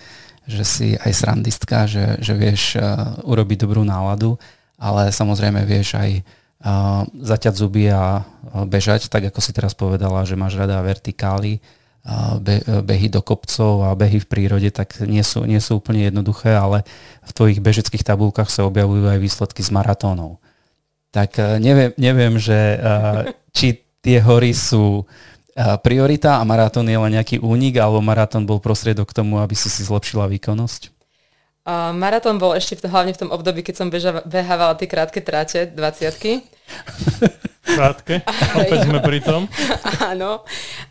že 0.47 0.63
si 0.67 0.87
aj 0.99 1.11
srandistka, 1.13 1.87
že, 1.87 2.19
že 2.19 2.33
vieš 2.35 2.75
uh, 2.75 3.15
urobiť 3.23 3.63
dobrú 3.63 3.81
náladu, 3.87 4.35
ale 4.75 5.09
samozrejme 5.13 5.63
vieš 5.63 5.95
aj 5.95 6.11
uh, 6.19 7.07
zaťať 7.07 7.53
zuby 7.55 7.87
a 7.87 8.21
uh, 8.21 8.67
bežať, 8.67 9.07
tak 9.07 9.31
ako 9.31 9.39
si 9.39 9.51
teraz 9.55 9.71
povedala, 9.71 10.27
že 10.27 10.35
máš 10.35 10.59
rada 10.59 10.79
vertikály, 10.83 11.63
be, 12.43 12.59
behy 12.83 13.07
do 13.07 13.23
kopcov 13.23 13.87
a 13.87 13.95
behy 13.95 14.19
v 14.19 14.27
prírode, 14.27 14.67
tak 14.75 14.99
nie 15.07 15.23
sú, 15.23 15.47
nie 15.47 15.63
sú 15.63 15.79
úplne 15.79 16.11
jednoduché, 16.11 16.51
ale 16.51 16.83
v 17.23 17.31
tvojich 17.31 17.63
bežeckých 17.63 18.03
tabulkách 18.03 18.51
sa 18.51 18.67
objavujú 18.67 19.07
aj 19.07 19.23
výsledky 19.23 19.63
z 19.63 19.71
maratónov. 19.71 20.43
Tak 21.15 21.39
neviem, 21.63 21.95
neviem 21.95 22.35
že 22.35 22.75
či 23.55 23.87
tie 24.03 24.19
hory 24.19 24.51
sú 24.51 25.07
priorita 25.55 26.41
a 26.41 26.43
maratón 26.43 26.89
je 26.89 26.97
len 26.97 27.13
nejaký 27.13 27.37
únik, 27.41 27.77
alebo 27.77 28.01
maratón 28.01 28.49
bol 28.49 28.57
prostriedok 28.57 29.13
k 29.13 29.17
tomu, 29.21 29.37
aby 29.37 29.53
si 29.53 29.69
si 29.69 29.85
zlepšila 29.85 30.25
výkonnosť? 30.25 30.93
Uh, 31.63 31.95
maratón 31.95 32.43
bol 32.43 32.51
ešte 32.59 32.75
v, 32.75 32.91
hlavne 32.91 33.15
v 33.15 33.21
tom 33.23 33.31
období, 33.31 33.63
keď 33.63 33.75
som 33.79 33.87
beža, 33.87 34.19
behávala 34.27 34.75
tie 34.75 34.83
krátke 34.83 35.23
tráte, 35.23 35.63
20 35.71 36.43
Krátke. 37.63 38.19
Opäť 38.59 38.79
sme 38.83 38.99
pri 38.99 39.23
tom. 39.23 39.47
Áno. 40.11 40.43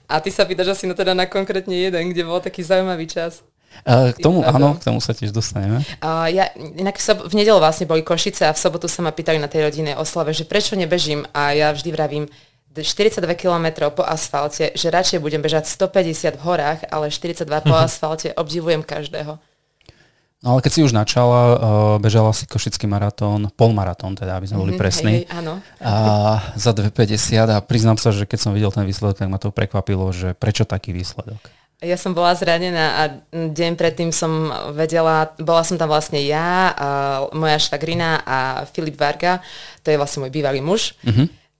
A 0.08 0.24
ty 0.24 0.32
sa 0.32 0.48
pýtaš 0.48 0.72
asi 0.72 0.88
no 0.88 0.96
teda 0.96 1.12
na 1.12 1.28
konkrétne 1.28 1.76
jeden, 1.76 2.16
kde 2.16 2.24
bol 2.24 2.40
taký 2.40 2.64
zaujímavý 2.64 3.04
čas. 3.04 3.44
K 3.88 4.20
tomu, 4.20 4.44
áno, 4.44 4.76
k 4.76 4.84
tomu 4.84 5.00
sa 5.00 5.16
tiež 5.16 5.32
dostaneme. 5.32 5.80
Uh, 6.04 6.28
ja, 6.28 6.52
inak 6.56 7.00
v, 7.00 7.04
sob- 7.08 7.24
v 7.24 7.32
nedelu 7.32 7.56
vlastne 7.56 7.88
boli 7.88 8.04
Košice 8.04 8.44
a 8.44 8.52
v 8.52 8.60
sobotu 8.60 8.84
sa 8.84 9.00
ma 9.00 9.16
pýtali 9.16 9.40
na 9.40 9.48
tej 9.48 9.64
rodinnej 9.64 9.96
oslave, 9.96 10.36
že 10.36 10.44
prečo 10.44 10.76
nebežím 10.76 11.24
a 11.32 11.56
ja 11.56 11.72
vždy 11.72 11.88
vravím, 11.88 12.24
42 12.80 13.36
km 13.36 13.92
po 13.92 14.00
asfalte, 14.00 14.72
že 14.72 14.88
radšej 14.88 15.20
budem 15.20 15.44
bežať 15.44 15.68
150 15.68 16.40
v 16.40 16.42
horách, 16.42 16.80
ale 16.88 17.12
42 17.12 17.44
po 17.44 17.76
asfalte 17.76 18.32
obdivujem 18.32 18.80
každého. 18.80 19.36
No 20.42 20.58
ale 20.58 20.64
keď 20.64 20.72
si 20.74 20.80
už 20.82 20.90
načala, 20.90 21.40
uh, 21.54 21.56
bežala 22.02 22.34
si 22.34 22.50
košický 22.50 22.90
maratón, 22.90 23.46
polmaratón 23.54 24.18
teda, 24.18 24.42
aby 24.42 24.50
sme 24.50 24.58
boli 24.58 24.74
Mhm, 24.74 24.80
presní. 24.80 25.14
Hej, 25.22 25.24
hej, 25.30 25.38
áno. 25.38 25.54
a 25.78 25.92
za 26.58 26.74
2,50 26.74 27.46
a 27.46 27.62
priznám 27.62 27.94
sa, 27.94 28.10
že 28.10 28.26
keď 28.26 28.38
som 28.42 28.50
videl 28.50 28.74
ten 28.74 28.82
výsledok, 28.82 29.22
tak 29.22 29.30
ma 29.30 29.38
to 29.38 29.54
prekvapilo, 29.54 30.10
že 30.10 30.34
prečo 30.34 30.66
taký 30.66 30.90
výsledok. 30.90 31.38
Ja 31.82 31.98
som 31.98 32.14
bola 32.14 32.30
zranená 32.38 32.86
a 32.94 33.02
deň 33.34 33.74
predtým 33.74 34.14
som 34.14 34.54
vedela, 34.70 35.34
bola 35.38 35.66
som 35.66 35.74
tam 35.78 35.90
vlastne 35.90 36.22
ja, 36.22 36.70
a 36.74 36.86
moja 37.34 37.58
švagrina 37.58 38.22
a 38.22 38.62
Filip 38.70 38.94
Varga, 38.94 39.42
to 39.82 39.90
je 39.90 39.98
vlastne 39.98 40.22
môj 40.22 40.30
bývalý 40.30 40.62
muž. 40.62 40.94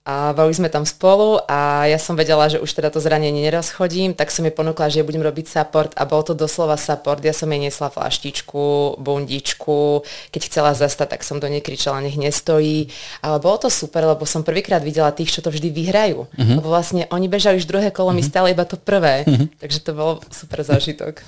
A 0.03 0.35
boli 0.35 0.51
sme 0.51 0.67
tam 0.67 0.83
spolu 0.83 1.39
a 1.47 1.87
ja 1.87 1.95
som 1.95 2.19
vedela, 2.19 2.51
že 2.51 2.59
už 2.59 2.67
teda 2.75 2.91
to 2.91 2.99
zranenie 2.99 3.39
nerozchodím, 3.39 4.11
tak 4.11 4.35
som 4.35 4.43
jej 4.43 4.51
ponúkla, 4.51 4.91
že 4.91 4.99
budem 4.99 5.23
robiť 5.23 5.47
support 5.47 5.95
a 5.95 6.03
bol 6.03 6.19
to 6.27 6.35
doslova 6.35 6.75
support. 6.75 7.23
Ja 7.23 7.31
som 7.31 7.47
jej 7.47 7.63
nesla 7.63 7.87
flaštičku, 7.87 8.99
bundičku, 8.99 10.03
keď 10.35 10.41
chcela 10.43 10.75
zastať, 10.75 11.07
tak 11.07 11.23
som 11.23 11.39
do 11.39 11.47
nej 11.47 11.63
kričala, 11.63 12.03
nech 12.03 12.19
nestojí. 12.19 12.91
Ale 13.23 13.39
bolo 13.39 13.63
to 13.63 13.71
super, 13.71 14.03
lebo 14.03 14.27
som 14.27 14.43
prvýkrát 14.43 14.83
videla 14.83 15.15
tých, 15.15 15.31
čo 15.31 15.39
to 15.39 15.47
vždy 15.47 15.71
vyhrajú. 15.71 16.27
Lebo 16.35 16.67
vlastne 16.67 17.07
oni 17.07 17.31
bežali 17.31 17.63
už 17.63 17.71
druhé 17.71 17.87
kolo, 17.87 18.11
my 18.11 18.19
stále 18.27 18.51
iba 18.51 18.67
to 18.67 18.75
prvé. 18.75 19.23
Takže 19.63 19.87
to 19.87 19.95
bol 19.95 20.19
super 20.35 20.67
zážitok. 20.67 21.23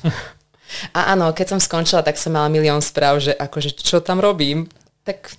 A 0.92 1.16
áno, 1.16 1.32
keď 1.32 1.56
som 1.56 1.64
skončila, 1.64 2.04
tak 2.04 2.20
som 2.20 2.36
mala 2.36 2.52
milión 2.52 2.84
správ, 2.84 3.24
že 3.24 3.32
akože 3.32 3.72
čo 3.80 4.04
tam 4.04 4.20
robím. 4.20 4.68
Tak 5.08 5.32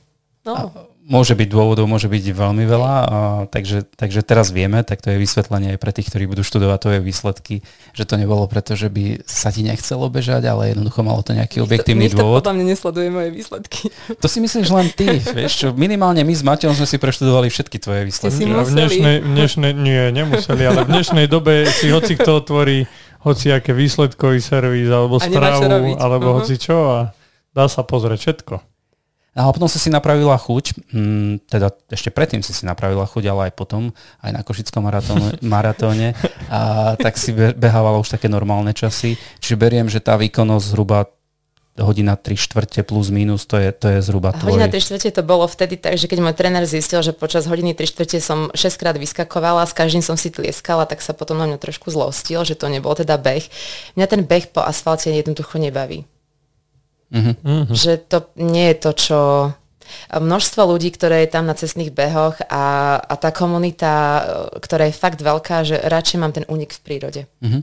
no, 0.49 0.73
Môže 1.07 1.39
byť 1.39 1.47
dôvodov, 1.47 1.87
môže 1.87 2.11
byť 2.11 2.35
veľmi 2.35 2.67
veľa, 2.67 2.95
a 3.07 3.19
takže, 3.47 3.87
takže 3.95 4.27
teraz 4.27 4.51
vieme, 4.51 4.83
tak 4.83 4.99
to 4.99 5.15
je 5.15 5.23
vysvetlenie 5.23 5.75
aj 5.75 5.79
pre 5.79 5.95
tých, 5.95 6.11
ktorí 6.11 6.27
budú 6.27 6.43
študovať 6.43 6.79
tvoje 6.83 6.99
výsledky, 6.99 7.55
že 7.95 8.03
to 8.03 8.19
nebolo 8.19 8.43
preto, 8.51 8.75
že 8.75 8.91
by 8.91 9.23
sa 9.23 9.55
ti 9.55 9.63
nechcelo 9.63 10.11
bežať, 10.11 10.51
ale 10.51 10.75
jednoducho 10.75 11.07
malo 11.07 11.23
to 11.23 11.31
nejaký 11.31 11.63
objektívny 11.63 12.11
nikto 12.11 12.27
dôvod. 12.27 12.43
podľa 12.43 12.59
mňa 12.59 12.67
nesleduje 12.67 13.07
moje 13.15 13.31
výsledky. 13.31 13.87
To 14.23 14.27
si 14.27 14.43
myslíš 14.43 14.69
len 14.75 14.87
ty, 14.91 15.07
vieš 15.23 15.53
čo, 15.63 15.67
minimálne 15.71 16.27
my 16.27 16.35
s 16.35 16.43
Mateom 16.43 16.75
sme 16.75 16.91
si 16.91 16.99
preštudovali 16.99 17.55
všetky 17.55 17.79
tvoje 17.79 18.03
výsledky. 18.03 18.35
si 18.35 18.43
v 18.43 18.67
dnešnej, 18.67 19.17
v 19.23 19.29
dnešnej, 19.31 19.73
nie, 19.79 20.03
nemuseli, 20.11 20.63
ale 20.67 20.83
v 20.83 20.91
dnešnej 20.91 21.31
dobe 21.31 21.71
si 21.71 21.87
hoci 21.87 22.19
kto 22.19 22.43
otvorí 22.43 22.83
hociaké 23.23 23.71
výsledkový 23.71 24.43
servis 24.43 24.91
alebo 24.91 25.19
A 25.19 25.23
správu, 25.23 25.71
alebo 25.97 26.27
Mhm. 26.31 26.35
hoci 26.35 26.55
čo 26.59 26.77
a 26.91 26.99
dá 27.55 27.71
sa 27.71 27.87
pozrieť 27.87 28.19
všetko. 28.19 28.55
A 29.37 29.53
potom 29.53 29.69
si 29.69 29.77
si 29.77 29.93
napravila 29.93 30.33
chuť, 30.41 30.97
mm, 30.97 31.45
teda 31.53 31.69
ešte 31.93 32.09
predtým 32.09 32.41
si 32.41 32.57
si 32.57 32.65
napravila 32.65 33.05
chuť, 33.05 33.25
ale 33.29 33.41
aj 33.49 33.53
potom, 33.53 33.93
aj 34.25 34.33
na 34.33 34.41
Košickom 34.41 34.81
maratóne, 34.81 35.37
maratóne, 35.45 36.17
a 36.49 36.97
tak 36.97 37.21
si 37.21 37.37
be- 37.37 37.53
behávala 37.53 38.01
už 38.01 38.17
také 38.17 38.33
normálne 38.33 38.73
časy. 38.73 39.21
Čiže 39.45 39.61
beriem, 39.61 39.93
že 39.93 40.01
tá 40.01 40.17
výkonnosť 40.17 40.65
zhruba 40.73 41.13
hodina 41.77 42.17
3 42.17 42.33
štvrte 42.33 42.81
plus 42.89 43.13
minus, 43.13 43.45
to 43.45 43.61
je, 43.61 43.69
to 43.77 43.93
je 43.93 43.99
zhruba 44.01 44.33
A 44.33 44.41
hodina 44.41 44.73
tvoj. 44.73 44.81
3 44.81 44.87
štvrte 44.89 45.11
to 45.13 45.23
bolo 45.23 45.45
vtedy 45.45 45.77
tak, 45.77 46.01
že 46.01 46.09
keď 46.09 46.19
môj 46.25 46.33
tréner 46.33 46.65
zistil, 46.65 47.05
že 47.05 47.13
počas 47.13 47.45
hodiny 47.45 47.77
3 47.77 47.93
štvrte 47.93 48.19
som 48.25 48.49
6 48.57 48.81
krát 48.81 48.97
vyskakovala, 48.97 49.69
s 49.69 49.77
každým 49.77 50.01
som 50.01 50.17
si 50.17 50.33
tlieskala, 50.33 50.89
tak 50.89 51.05
sa 51.05 51.13
potom 51.13 51.37
na 51.37 51.45
mňa 51.45 51.61
trošku 51.61 51.93
zlostil, 51.93 52.41
že 52.49 52.57
to 52.57 52.73
nebol 52.73 52.97
teda 52.97 53.21
beh. 53.21 53.45
Mňa 54.01 54.07
ten 54.09 54.25
beh 54.25 54.49
po 54.49 54.65
asfalte 54.65 55.13
jednoducho 55.13 55.61
nebaví. 55.61 56.09
Mhm. 57.11 57.71
Že 57.71 57.93
to 58.09 58.19
nie 58.41 58.73
je 58.73 58.77
to, 58.81 58.91
čo... 58.93 59.19
Množstvo 60.11 60.67
ľudí, 60.67 60.91
ktoré 60.91 61.23
je 61.23 61.31
tam 61.31 61.47
na 61.47 61.55
cestných 61.55 61.95
behoch 61.95 62.43
a, 62.51 62.99
a 62.99 63.15
tá 63.15 63.31
komunita, 63.31 64.19
ktorá 64.59 64.91
je 64.91 64.99
fakt 64.99 65.23
veľká, 65.23 65.63
že 65.63 65.79
radšej 65.79 66.19
mám 66.19 66.35
ten 66.35 66.43
únik 66.51 66.75
v 66.75 66.81
prírode. 66.83 67.23
Mhm. 67.39 67.63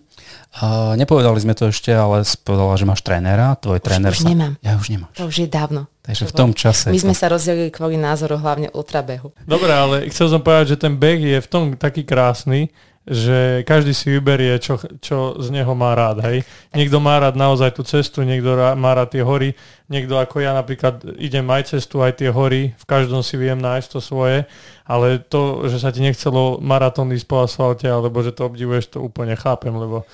A 0.63 0.95
nepovedali 0.95 1.35
sme 1.43 1.51
to 1.51 1.67
ešte, 1.67 1.91
ale 1.91 2.23
povedala, 2.47 2.79
že 2.79 2.87
máš 2.87 3.03
trénera, 3.03 3.59
tvoj 3.59 3.83
tréner 3.83 4.15
už 4.15 4.23
sa... 4.23 4.29
nemám. 4.31 4.53
Ja 4.63 4.79
už 4.79 4.87
nemám. 4.87 5.11
To 5.19 5.27
už 5.27 5.35
je 5.43 5.47
dávno. 5.51 5.91
Takže 5.99 6.23
v 6.29 6.33
tom 6.35 6.51
čase... 6.55 6.95
My 6.95 6.99
sme 7.03 7.15
sa 7.15 7.27
rozdelili 7.27 7.71
kvôli 7.75 7.99
názoru 7.99 8.39
hlavne 8.39 8.71
ultrabehu. 8.71 9.35
Dobre, 9.43 9.71
ale 9.75 9.95
chcel 10.07 10.31
som 10.31 10.39
povedať, 10.39 10.75
že 10.75 10.77
ten 10.79 10.95
beh 10.95 11.19
je 11.19 11.39
v 11.43 11.47
tom 11.51 11.63
taký 11.75 12.07
krásny, 12.07 12.71
že 13.03 13.67
každý 13.67 13.91
si 13.91 14.07
vyberie, 14.07 14.55
čo, 14.63 14.79
čo 15.03 15.35
z 15.35 15.51
neho 15.51 15.75
má 15.75 15.91
rád. 15.91 16.23
Hej. 16.23 16.47
Niekto 16.71 17.03
má 17.03 17.19
rád 17.19 17.35
naozaj 17.35 17.75
tú 17.75 17.83
cestu, 17.83 18.23
niekto 18.23 18.55
má 18.79 18.95
rád 18.95 19.11
tie 19.11 19.23
hory, 19.23 19.59
niekto 19.91 20.15
ako 20.15 20.39
ja 20.39 20.55
napríklad 20.55 21.03
idem 21.19 21.43
aj 21.51 21.75
cestu, 21.75 21.99
aj 21.99 22.23
tie 22.23 22.31
hory, 22.31 22.71
v 22.71 22.85
každom 22.87 23.19
si 23.19 23.35
viem 23.35 23.59
nájsť 23.59 23.87
to 23.91 23.99
svoje, 23.99 24.47
ale 24.87 25.19
to, 25.19 25.67
že 25.67 25.83
sa 25.83 25.91
ti 25.91 25.99
nechcelo 25.99 26.63
maratón 26.63 27.11
ísť 27.11 27.27
po 27.27 27.43
asfalte, 27.43 27.91
alebo 27.91 28.23
že 28.23 28.31
to 28.31 28.47
obdivuješ, 28.47 28.95
to 28.95 29.03
úplne 29.03 29.35
chápem, 29.35 29.75
lebo 29.75 30.07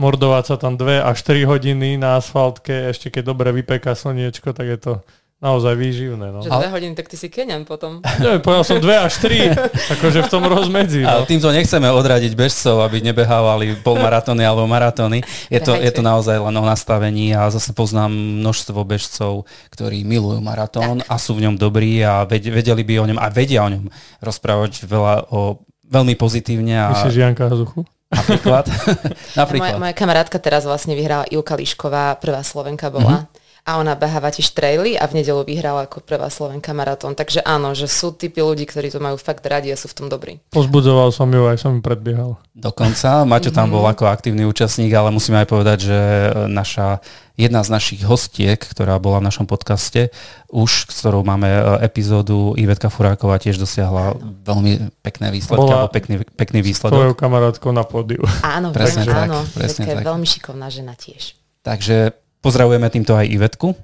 mordovať 0.00 0.44
sa 0.48 0.56
tam 0.56 0.80
2 0.80 1.04
až 1.04 1.16
4 1.20 1.44
hodiny 1.44 2.00
na 2.00 2.16
asfaltke, 2.16 2.88
ešte 2.88 3.12
keď 3.12 3.36
dobre 3.36 3.52
vypeká 3.52 3.92
slniečko, 3.92 4.56
tak 4.56 4.64
je 4.64 4.78
to 4.80 4.92
naozaj 5.40 5.72
výživné. 5.72 6.26
No. 6.30 6.38
Že 6.38 6.52
dve 6.52 6.68
hodiny, 6.68 6.92
tak 6.92 7.06
ty 7.06 7.16
si 7.16 7.26
Keňan 7.26 7.64
potom. 7.64 8.04
Nie, 8.20 8.38
povedal 8.38 8.60
som 8.62 8.76
2 8.76 8.86
až 9.02 9.14
3, 9.18 9.56
akože 9.90 10.20
v 10.20 10.28
tom 10.28 10.44
rozmedzi. 10.44 11.00
Ale 11.02 11.24
No. 11.24 11.26
týmto 11.26 11.48
nechceme 11.48 11.88
odradiť 11.88 12.32
bežcov, 12.34 12.80
aby 12.80 13.00
nebehávali 13.02 13.74
polmaratóny 13.78 14.40
alebo 14.40 14.64
maratóny. 14.64 15.20
Je 15.48 15.58
to, 15.58 15.74
je 15.74 15.88
to 15.88 16.00
naozaj 16.00 16.36
len 16.36 16.52
o 16.52 16.62
nastavení 16.62 17.32
a 17.32 17.48
zase 17.48 17.72
poznám 17.72 18.12
množstvo 18.12 18.78
bežcov, 18.82 19.44
ktorí 19.68 20.00
milujú 20.02 20.38
maratón 20.38 21.00
a 21.02 21.16
sú 21.16 21.34
v 21.34 21.48
ňom 21.48 21.56
dobrí 21.56 21.98
a 21.98 22.22
ved- 22.22 22.46
vedeli 22.46 22.82
by 22.82 22.94
o 22.98 23.08
ňom 23.08 23.18
a 23.18 23.28
vedia 23.28 23.60
o 23.60 23.70
ňom 23.70 23.88
rozprávať 24.20 24.84
veľa 24.84 25.28
o 25.28 25.56
veľmi 25.84 26.14
pozitívne 26.14 26.76
a 26.76 26.92
Myslíš 26.92 27.16
Janka 27.16 27.48
Hazuchu? 27.48 27.82
napríklad, 28.10 28.66
Moja, 28.70 29.34
napríklad. 29.34 29.78
moja 29.78 29.94
kamarátka 29.94 30.36
teraz 30.36 30.62
vlastne 30.62 30.92
vyhrala 30.92 31.24
Ivka 31.26 31.54
Lišková, 31.54 32.14
prvá 32.16 32.42
Slovenka 32.42 32.86
bola. 32.88 33.24
Mhm. 33.24 33.39
A 33.70 33.78
ona 33.78 33.94
beháva 33.94 34.34
tiež 34.34 34.50
traily 34.50 34.98
a 34.98 35.06
v 35.06 35.22
nedelu 35.22 35.46
vyhrala 35.46 35.86
ako 35.86 36.02
prvá 36.02 36.26
Slovenka 36.26 36.74
maratón. 36.74 37.14
Takže 37.14 37.38
áno, 37.46 37.70
že 37.70 37.86
sú 37.86 38.10
typy 38.10 38.42
ľudí, 38.42 38.66
ktorí 38.66 38.90
to 38.90 38.98
majú 38.98 39.14
fakt 39.14 39.46
radi 39.46 39.70
a 39.70 39.78
sú 39.78 39.86
v 39.86 39.94
tom 39.94 40.06
dobrí. 40.10 40.42
Pozbudzoval 40.50 41.14
som 41.14 41.30
ju, 41.30 41.46
aj 41.46 41.62
som 41.62 41.78
ju 41.78 41.80
predbiehal. 41.80 42.34
Dokonca. 42.50 43.22
Maťo 43.22 43.54
tam 43.54 43.70
bol 43.70 43.86
ako 43.86 44.10
aktívny 44.10 44.42
účastník, 44.42 44.90
ale 44.90 45.14
musíme 45.14 45.38
aj 45.38 45.46
povedať, 45.46 45.78
že 45.86 45.98
naša, 46.50 46.98
jedna 47.38 47.62
z 47.62 47.70
našich 47.70 48.02
hostiek, 48.02 48.58
ktorá 48.58 48.98
bola 48.98 49.22
v 49.22 49.30
našom 49.30 49.46
podcaste, 49.46 50.10
už, 50.50 50.90
s 50.90 50.98
ktorou 51.06 51.22
máme 51.22 51.46
e, 51.46 51.62
epizódu, 51.86 52.58
Ivetka 52.58 52.90
Furáková 52.90 53.38
tiež 53.38 53.54
dosiahla 53.54 54.18
veľmi 54.18 54.90
pekné 54.98 55.30
výsledky, 55.30 55.62
Bola 55.62 55.86
alebo 55.86 55.94
pekný, 55.94 56.26
pekný 56.34 56.58
Tvojou 56.66 57.14
výsledok. 57.14 57.14
kamarátkou 57.14 57.70
na 57.70 57.86
pódiu. 57.86 58.26
Áno, 58.42 58.74
Presne 58.74 59.06
tak, 59.06 59.30
áno. 59.30 59.46
presne 59.54 59.86
tak. 59.86 60.02
veľmi 60.02 60.26
šikovná 60.26 60.66
žena 60.74 60.98
tiež. 60.98 61.38
Takže 61.62 62.18
pozdravujeme 62.40 62.88
týmto 62.92 63.16
aj 63.16 63.28
Ivetku. 63.28 63.76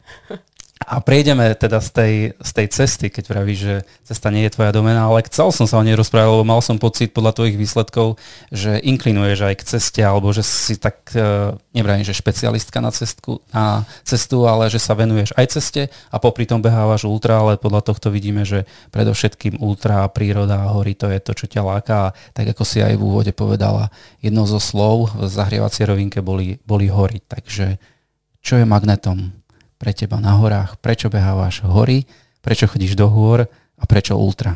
A 0.87 1.01
prejdeme 1.01 1.57
teda 1.57 1.81
z 1.81 1.91
tej, 1.91 2.15
z 2.37 2.51
tej 2.53 2.67
cesty, 2.69 3.07
keď 3.09 3.25
vravíš, 3.33 3.59
že 3.59 3.77
cesta 4.07 4.29
nie 4.29 4.45
je 4.45 4.55
tvoja 4.55 4.77
domena, 4.77 5.09
ale 5.09 5.27
chcel 5.27 5.49
som 5.49 5.65
sa 5.65 5.81
o 5.81 5.87
nej 5.87 5.97
rozprávať, 5.99 6.31
lebo 6.31 6.45
mal 6.47 6.61
som 6.61 6.77
pocit 6.79 7.17
podľa 7.17 7.33
tvojich 7.33 7.57
výsledkov, 7.59 8.21
že 8.53 8.79
inklinuješ 8.85 9.41
aj 9.51 9.55
k 9.57 9.67
ceste, 9.67 10.01
alebo 10.05 10.31
že 10.31 10.45
si 10.45 10.77
tak, 10.77 11.11
e, 11.17 12.05
že 12.07 12.13
špecialistka 12.15 12.79
na, 12.79 12.95
cestku, 12.95 13.43
na 13.51 13.89
cestu, 14.07 14.47
ale 14.47 14.71
že 14.71 14.79
sa 14.79 14.95
venuješ 14.95 15.35
aj 15.35 15.59
ceste 15.59 15.83
a 16.13 16.17
popri 16.21 16.45
tom 16.45 16.61
behávaš 16.63 17.09
ultra, 17.09 17.41
ale 17.41 17.59
podľa 17.59 17.83
tohto 17.83 18.13
vidíme, 18.15 18.47
že 18.47 18.69
predovšetkým 18.95 19.59
ultra, 19.59 20.07
príroda 20.13 20.61
a 20.61 20.71
hory, 20.77 20.95
to 20.95 21.11
je 21.11 21.19
to, 21.19 21.33
čo 21.35 21.51
ťa 21.51 21.67
láka. 21.67 21.95
A 21.99 22.15
tak 22.31 22.53
ako 22.53 22.63
si 22.63 22.79
aj 22.79 22.95
v 22.95 23.03
úvode 23.03 23.33
povedala, 23.35 23.89
jedno 24.21 24.47
zo 24.47 24.63
slov 24.63 25.19
v 25.19 25.25
zahrievacej 25.25 25.89
rovinke 25.89 26.21
boli, 26.23 26.63
boli 26.63 26.87
hory. 26.93 27.25
Takže 27.25 27.96
čo 28.47 28.55
je 28.55 28.63
magnetom 28.63 29.35
pre 29.75 29.91
teba 29.91 30.23
na 30.23 30.39
horách? 30.39 30.79
Prečo 30.79 31.11
behávaš 31.11 31.67
hory? 31.67 32.07
Prečo 32.39 32.71
chodíš 32.71 32.95
do 32.95 33.11
hôr? 33.11 33.43
A 33.75 33.85
prečo 33.91 34.15
ultra? 34.15 34.55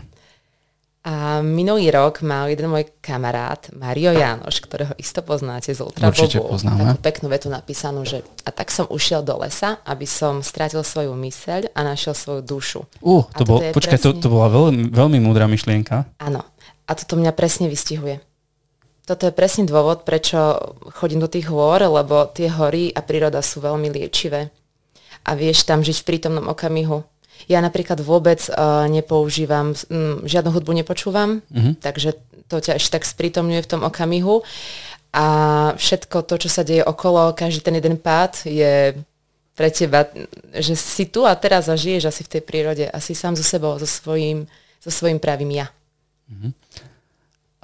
A 1.00 1.40
minulý 1.40 1.90
rok 1.90 2.20
mal 2.22 2.46
jeden 2.52 2.68
môj 2.68 2.86
kamarát, 3.00 3.72
Mario 3.72 4.12
Jánoš, 4.12 4.60
ktorého 4.60 4.92
isto 5.00 5.24
poznáte 5.24 5.72
z 5.72 5.80
Ultra 5.80 6.12
Určite 6.12 6.44
Bobu, 6.44 6.60
poznáme. 6.60 6.92
takú 6.92 7.00
peknú 7.00 7.26
vetu 7.32 7.48
napísanú, 7.48 8.04
že 8.04 8.20
a 8.44 8.52
tak 8.52 8.68
som 8.68 8.84
ušiel 8.84 9.24
do 9.24 9.40
lesa, 9.40 9.80
aby 9.88 10.04
som 10.04 10.44
strátil 10.44 10.84
svoju 10.84 11.16
myseľ 11.16 11.72
a 11.72 11.80
našiel 11.88 12.12
svoju 12.12 12.44
dušu. 12.44 12.80
Uh, 13.00 13.24
to, 13.32 13.48
bol, 13.48 13.64
počkaj, 13.72 13.96
to, 13.96 14.12
presne- 14.12 14.22
to 14.22 14.28
bola 14.28 14.52
veľmi, 14.52 14.92
veľmi 14.92 15.18
múdra 15.24 15.48
myšlienka. 15.48 16.04
Áno. 16.20 16.44
A 16.84 16.90
toto 16.92 17.16
mňa 17.16 17.32
presne 17.32 17.72
vystihuje. 17.72 18.20
Toto 19.10 19.26
je 19.26 19.34
presne 19.34 19.66
dôvod, 19.66 20.06
prečo 20.06 20.38
chodím 20.94 21.18
do 21.18 21.26
tých 21.26 21.50
hôr, 21.50 21.82
lebo 21.82 22.30
tie 22.30 22.46
hory 22.46 22.94
a 22.94 23.02
príroda 23.02 23.42
sú 23.42 23.58
veľmi 23.58 23.90
liečivé. 23.90 24.54
A 25.26 25.34
vieš 25.34 25.66
tam 25.66 25.82
žiť 25.82 25.98
v 25.98 26.06
prítomnom 26.06 26.46
okamihu. 26.46 27.02
Ja 27.50 27.58
napríklad 27.58 27.98
vôbec 28.06 28.38
uh, 28.46 28.86
nepoužívam, 28.86 29.74
mm, 29.74 30.30
žiadnu 30.30 30.54
hudbu 30.54 30.70
nepočúvam, 30.78 31.42
mm-hmm. 31.42 31.82
takže 31.82 32.22
to 32.46 32.62
ťa 32.62 32.78
ešte 32.78 33.02
tak 33.02 33.02
sprítomňuje 33.02 33.66
v 33.66 33.70
tom 33.74 33.82
okamihu. 33.82 34.46
A 35.10 35.26
všetko 35.74 36.22
to, 36.30 36.46
čo 36.46 36.46
sa 36.46 36.62
deje 36.62 36.86
okolo, 36.86 37.34
každý 37.34 37.66
ten 37.66 37.82
jeden 37.82 37.98
pád 37.98 38.46
je 38.46 38.94
pre 39.58 39.74
teba, 39.74 40.06
že 40.54 40.78
si 40.78 41.10
tu 41.10 41.26
a 41.26 41.34
teraz 41.34 41.66
a 41.66 41.74
žiješ 41.74 42.14
asi 42.14 42.22
v 42.22 42.38
tej 42.38 42.42
prírode, 42.46 42.86
asi 42.86 43.18
sám 43.18 43.34
so 43.34 43.42
sebou, 43.42 43.74
so 43.74 43.90
svojím, 43.90 44.46
so 44.78 44.94
svojím 44.94 45.18
pravým 45.18 45.50
ja. 45.50 45.66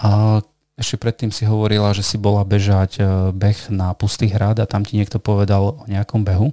A 0.03 0.43
ešte 0.76 1.00
predtým 1.00 1.33
si 1.33 1.49
hovorila, 1.49 1.97
že 1.97 2.04
si 2.04 2.21
bola 2.21 2.45
bežať 2.45 3.00
e, 3.00 3.02
beh 3.33 3.73
na 3.73 3.97
Pustý 3.97 4.28
hrad 4.28 4.61
a 4.61 4.68
tam 4.68 4.85
ti 4.85 5.00
niekto 5.00 5.16
povedal 5.16 5.73
o 5.73 5.85
nejakom 5.88 6.21
behu. 6.21 6.52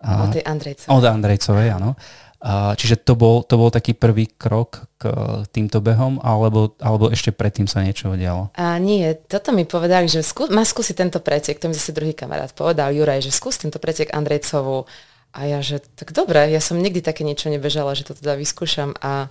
O 0.00 0.04
A, 0.04 0.32
tej 0.32 0.44
Andrejce. 0.48 0.88
od 0.88 1.04
Andrejcovej, 1.04 1.76
áno. 1.76 1.92
A, 2.40 2.72
čiže 2.72 3.04
to 3.04 3.12
bol, 3.16 3.44
to 3.44 3.60
bol 3.60 3.68
taký 3.68 3.92
prvý 3.92 4.32
krok 4.32 4.88
k 4.96 5.12
týmto 5.52 5.84
behom, 5.84 6.24
alebo, 6.24 6.72
alebo 6.80 7.12
ešte 7.12 7.36
predtým 7.36 7.68
sa 7.68 7.84
niečo 7.84 8.16
dialo? 8.16 8.48
A 8.56 8.80
nie, 8.80 9.12
toto 9.28 9.52
mi 9.52 9.68
povedali, 9.68 10.08
že 10.08 10.24
skú, 10.24 10.48
má 10.48 10.64
skúsiť 10.64 10.96
tento 10.96 11.20
pretek, 11.20 11.60
to 11.60 11.68
mi 11.68 11.76
zase 11.76 11.92
druhý 11.92 12.16
kamarát 12.16 12.48
povedal, 12.52 12.96
Juraj, 12.96 13.28
že 13.28 13.32
skús 13.32 13.60
tento 13.60 13.76
pretek 13.76 14.12
Andrejcovú. 14.16 14.88
A 15.34 15.50
ja, 15.50 15.60
že 15.60 15.84
tak 15.98 16.16
dobre, 16.16 16.48
ja 16.48 16.62
som 16.64 16.80
nikdy 16.80 17.04
také 17.04 17.28
niečo 17.28 17.52
nebežala, 17.52 17.92
že 17.92 18.08
to 18.08 18.16
teda 18.16 18.40
vyskúšam 18.40 18.96
a, 19.04 19.28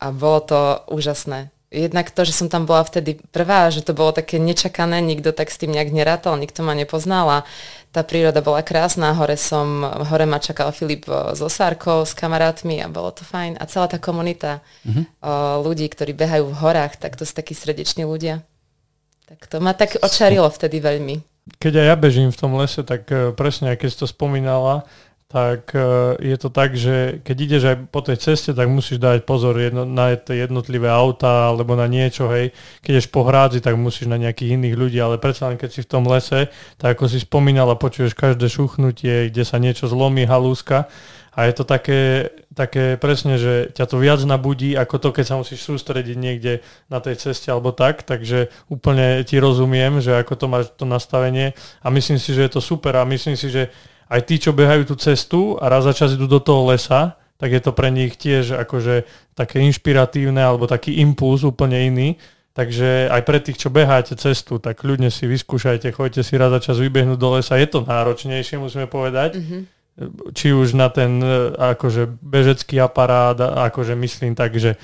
a 0.00 0.06
bolo 0.14 0.40
to 0.40 0.60
úžasné. 0.88 1.52
Jednak 1.70 2.10
to, 2.10 2.26
že 2.26 2.34
som 2.34 2.50
tam 2.50 2.66
bola 2.66 2.82
vtedy 2.82 3.22
prvá, 3.30 3.70
že 3.70 3.86
to 3.86 3.94
bolo 3.94 4.10
také 4.10 4.42
nečakané, 4.42 4.98
nikto 4.98 5.30
tak 5.30 5.54
s 5.54 5.58
tým 5.62 5.70
nejak 5.70 5.94
nerátal, 5.94 6.34
nikto 6.34 6.66
ma 6.66 6.74
nepoznal 6.74 7.26
a 7.30 7.38
tá 7.94 8.02
príroda 8.02 8.42
bola 8.42 8.62
krásna, 8.66 9.14
hore 9.14 9.38
som, 9.38 9.82
hore 9.82 10.26
ma 10.26 10.42
čakal 10.42 10.74
Filip 10.74 11.06
eh, 11.06 11.30
s 11.30 11.38
osárkou, 11.38 12.02
s 12.02 12.14
kamarátmi 12.18 12.82
a 12.82 12.90
bolo 12.90 13.14
to 13.14 13.22
fajn. 13.22 13.54
A 13.58 13.70
celá 13.70 13.86
tá 13.86 14.02
komunita 14.02 14.66
mm-hmm. 14.82 15.22
ľudí, 15.62 15.86
ktorí 15.86 16.10
behajú 16.10 16.50
v 16.50 16.58
horách, 16.58 16.98
tak 16.98 17.14
to 17.14 17.22
sú 17.22 17.38
takí 17.38 17.54
srdeční 17.54 18.02
ľudia. 18.02 18.42
Tak 19.30 19.46
to 19.46 19.62
ma 19.62 19.70
tak 19.70 19.94
očarilo 20.02 20.50
vtedy 20.50 20.82
veľmi. 20.82 21.22
Keď 21.62 21.72
aj 21.82 21.86
ja 21.86 21.96
bežím 21.98 22.30
v 22.34 22.38
tom 22.38 22.54
lese, 22.58 22.82
tak 22.82 23.06
eh, 23.14 23.30
presne, 23.30 23.74
aj 23.74 23.78
keď 23.78 23.88
si 23.94 23.98
to 24.02 24.06
spomínala, 24.10 24.86
tak 25.30 25.70
eh, 25.78 26.18
je 26.18 26.36
to 26.36 26.50
tak, 26.50 26.74
že 26.74 27.22
keď 27.22 27.36
ideš 27.38 27.62
aj 27.70 27.76
po 27.94 28.02
tej 28.02 28.18
ceste, 28.18 28.50
tak 28.50 28.66
musíš 28.66 28.98
dať 28.98 29.22
pozor 29.22 29.54
jedno, 29.62 29.86
na 29.86 30.18
tie 30.18 30.42
jednotlivé 30.42 30.90
auta 30.90 31.54
alebo 31.54 31.78
na 31.78 31.86
niečo, 31.86 32.26
hej. 32.34 32.50
Keď 32.82 32.92
ješ 32.98 33.08
po 33.14 33.22
hrádzi, 33.22 33.62
tak 33.62 33.78
musíš 33.78 34.10
na 34.10 34.18
nejakých 34.18 34.58
iných 34.58 34.74
ľudí, 34.74 34.98
ale 34.98 35.22
predsa 35.22 35.46
len 35.46 35.54
keď 35.54 35.70
si 35.70 35.80
v 35.86 35.90
tom 35.94 36.10
lese, 36.10 36.50
tak 36.82 36.98
ako 36.98 37.06
si 37.06 37.22
spomínala, 37.22 37.78
počuješ 37.78 38.18
každé 38.18 38.50
šuchnutie, 38.50 39.30
kde 39.30 39.42
sa 39.46 39.62
niečo 39.62 39.86
zlomí, 39.86 40.26
halúska. 40.26 40.90
A 41.30 41.46
je 41.46 41.54
to 41.54 41.62
také, 41.62 42.34
také 42.50 42.98
presne, 42.98 43.38
že 43.38 43.70
ťa 43.70 43.86
to 43.86 44.02
viac 44.02 44.18
nabudí, 44.26 44.74
ako 44.74 44.98
to, 44.98 45.08
keď 45.14 45.24
sa 45.30 45.38
musíš 45.38 45.62
sústrediť 45.62 46.18
niekde 46.18 46.58
na 46.90 46.98
tej 46.98 47.22
ceste 47.22 47.54
alebo 47.54 47.70
tak, 47.70 48.02
takže 48.02 48.50
úplne 48.66 49.22
ti 49.22 49.38
rozumiem, 49.38 50.02
že 50.02 50.18
ako 50.18 50.34
to 50.34 50.46
máš 50.50 50.66
to 50.74 50.82
nastavenie 50.82 51.54
a 51.80 51.88
myslím 51.94 52.18
si, 52.18 52.34
že 52.34 52.50
je 52.50 52.58
to 52.58 52.60
super 52.60 52.98
a 52.98 53.06
myslím 53.06 53.38
si, 53.38 53.46
že 53.46 53.70
aj 54.10 54.20
tí, 54.26 54.42
čo 54.42 54.50
behajú 54.50 54.90
tú 54.90 54.94
cestu 54.98 55.54
a 55.62 55.70
raz 55.70 55.86
za 55.86 55.94
čas 55.94 56.18
idú 56.18 56.26
do 56.26 56.42
toho 56.42 56.66
lesa, 56.66 57.14
tak 57.38 57.54
je 57.54 57.62
to 57.62 57.72
pre 57.72 57.88
nich 57.88 58.18
tiež 58.18 58.58
akože 58.66 59.06
také 59.32 59.62
inšpiratívne 59.64 60.42
alebo 60.42 60.68
taký 60.68 61.00
impuls 61.00 61.46
úplne 61.46 61.78
iný. 61.88 62.08
Takže 62.50 63.06
aj 63.08 63.22
pre 63.22 63.38
tých, 63.38 63.56
čo 63.56 63.70
beháte 63.70 64.18
cestu, 64.18 64.58
tak 64.58 64.82
ľudne 64.82 65.08
si 65.08 65.24
vyskúšajte, 65.24 65.94
choďte 65.94 66.26
si 66.26 66.34
raz 66.34 66.50
za 66.50 66.60
čas 66.60 66.76
vybehnúť 66.82 67.16
do 67.16 67.38
lesa. 67.38 67.56
Je 67.56 67.70
to 67.70 67.86
náročnejšie, 67.86 68.58
musíme 68.60 68.90
povedať. 68.90 69.38
Mm-hmm. 69.38 69.62
Či 70.34 70.52
už 70.52 70.74
na 70.74 70.90
ten 70.90 71.22
e, 71.22 71.54
akože 71.54 72.10
bežecký 72.20 72.82
aparát, 72.82 73.38
akože 73.38 73.94
myslím 73.94 74.34
tak, 74.34 74.58
že, 74.58 74.74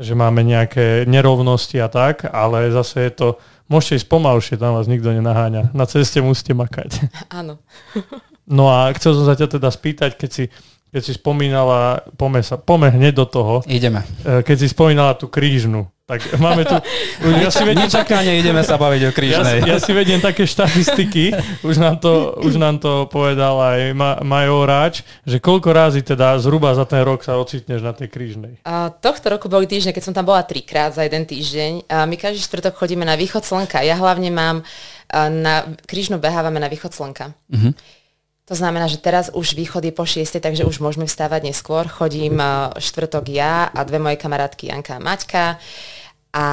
že 0.00 0.16
máme 0.16 0.40
nejaké 0.40 1.04
nerovnosti 1.04 1.76
a 1.78 1.92
tak, 1.92 2.24
ale 2.26 2.72
zase 2.72 3.06
je 3.06 3.12
to, 3.12 3.28
môžete 3.68 4.02
ísť 4.02 4.08
pomalšie, 4.08 4.54
tam 4.56 4.74
vás 4.80 4.88
nikto 4.88 5.12
nenaháňa. 5.12 5.76
Na 5.76 5.84
ceste 5.84 6.24
musíte 6.24 6.56
makať. 6.56 7.12
Áno. 7.28 7.60
No 8.52 8.68
a 8.68 8.92
chcel 8.92 9.16
som 9.16 9.24
sa 9.24 9.32
ťa 9.32 9.56
teda 9.56 9.72
spýtať, 9.72 10.20
keď 10.20 10.30
si, 10.30 10.44
keď 10.92 11.00
si 11.00 11.12
spomínala, 11.16 12.04
pome, 12.20 12.44
sa, 12.44 12.60
pome 12.60 12.92
hneď 12.92 13.16
do 13.16 13.26
toho, 13.26 13.54
Ideme. 13.64 14.04
e, 14.20 14.44
keď 14.44 14.56
si 14.60 14.68
spomínala 14.68 15.16
tú 15.16 15.24
krížnu, 15.24 15.88
tak 16.04 16.20
máme 16.36 16.68
tu, 16.68 16.76
už 17.32 17.32
ja 17.40 17.48
si 17.48 17.64
vediem, 17.64 17.88
Nečakane 17.88 18.36
ideme 18.36 18.60
sa 18.60 18.76
baviť 18.76 19.00
o 19.00 19.04
ja, 19.04 19.08
si- 19.08 19.16
krížnej. 19.16 19.58
ja 19.64 19.76
si 19.80 19.92
vediem 19.96 20.20
také 20.20 20.44
štatistiky, 20.44 21.32
už 21.64 21.80
nám 21.80 21.96
to, 21.96 22.36
už 22.44 22.60
nám 22.60 22.76
to 22.76 23.08
povedal 23.08 23.56
aj 23.56 23.96
Ma, 23.96 24.20
Majo 24.20 24.68
Ráč, 24.68 25.00
že 25.24 25.40
koľko 25.40 25.72
razy 25.72 26.04
teda 26.04 26.36
zhruba 26.36 26.76
za 26.76 26.84
ten 26.84 27.00
rok 27.00 27.24
sa 27.24 27.40
ocitneš 27.40 27.80
na 27.80 27.96
tej 27.96 28.12
krížnej. 28.12 28.60
A 28.68 28.92
tohto 28.92 29.32
roku 29.32 29.48
boli 29.48 29.64
týždne, 29.64 29.96
keď 29.96 30.04
som 30.04 30.12
tam 30.12 30.28
bola 30.28 30.44
trikrát 30.44 30.92
za 30.92 31.08
jeden 31.08 31.24
týždeň. 31.24 31.88
A 31.88 32.04
my 32.04 32.20
každý 32.20 32.44
štvrtok 32.44 32.76
chodíme 32.76 33.08
na 33.08 33.16
východ 33.16 33.40
slnka. 33.40 33.80
Ja 33.80 33.96
hlavne 33.96 34.28
mám, 34.28 34.60
na 35.12 35.68
krížnu 35.84 36.16
behávame 36.16 36.56
na 36.60 36.68
východ 36.72 36.92
slnka. 36.92 37.32
Mhm. 37.48 37.72
To 38.50 38.58
znamená, 38.58 38.90
že 38.90 38.98
teraz 38.98 39.30
už 39.30 39.54
východ 39.54 39.86
je 39.86 39.94
po 39.94 40.02
6, 40.02 40.26
takže 40.42 40.66
už 40.66 40.82
môžeme 40.82 41.06
vstávať 41.06 41.46
neskôr. 41.46 41.86
Chodím 41.86 42.42
a, 42.42 42.74
štvrtok 42.74 43.30
ja 43.30 43.70
a 43.70 43.80
dve 43.86 44.02
moje 44.02 44.18
kamarátky 44.18 44.66
Janka 44.66 44.98
a 44.98 45.04
Maťka. 45.04 45.44
A 46.32 46.46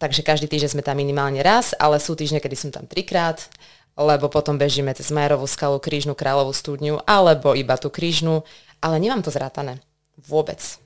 takže 0.00 0.26
každý 0.26 0.48
týždeň 0.50 0.70
sme 0.74 0.82
tam 0.82 0.98
minimálne 0.98 1.38
raz, 1.44 1.76
ale 1.78 2.02
sú 2.02 2.18
týždne, 2.18 2.42
kedy 2.42 2.56
som 2.56 2.70
tam 2.72 2.88
trikrát, 2.88 3.46
lebo 3.94 4.26
potom 4.32 4.56
bežíme 4.56 4.90
cez 4.96 5.12
Majerovú 5.12 5.44
skalu, 5.44 5.76
Krížnu, 5.78 6.16
Kráľovú 6.16 6.56
studňu, 6.56 7.04
alebo 7.04 7.52
iba 7.52 7.76
tú 7.76 7.92
Krížnu, 7.92 8.42
ale 8.80 8.96
nemám 8.98 9.22
to 9.22 9.30
zrátané. 9.30 9.78
Vôbec. 10.24 10.82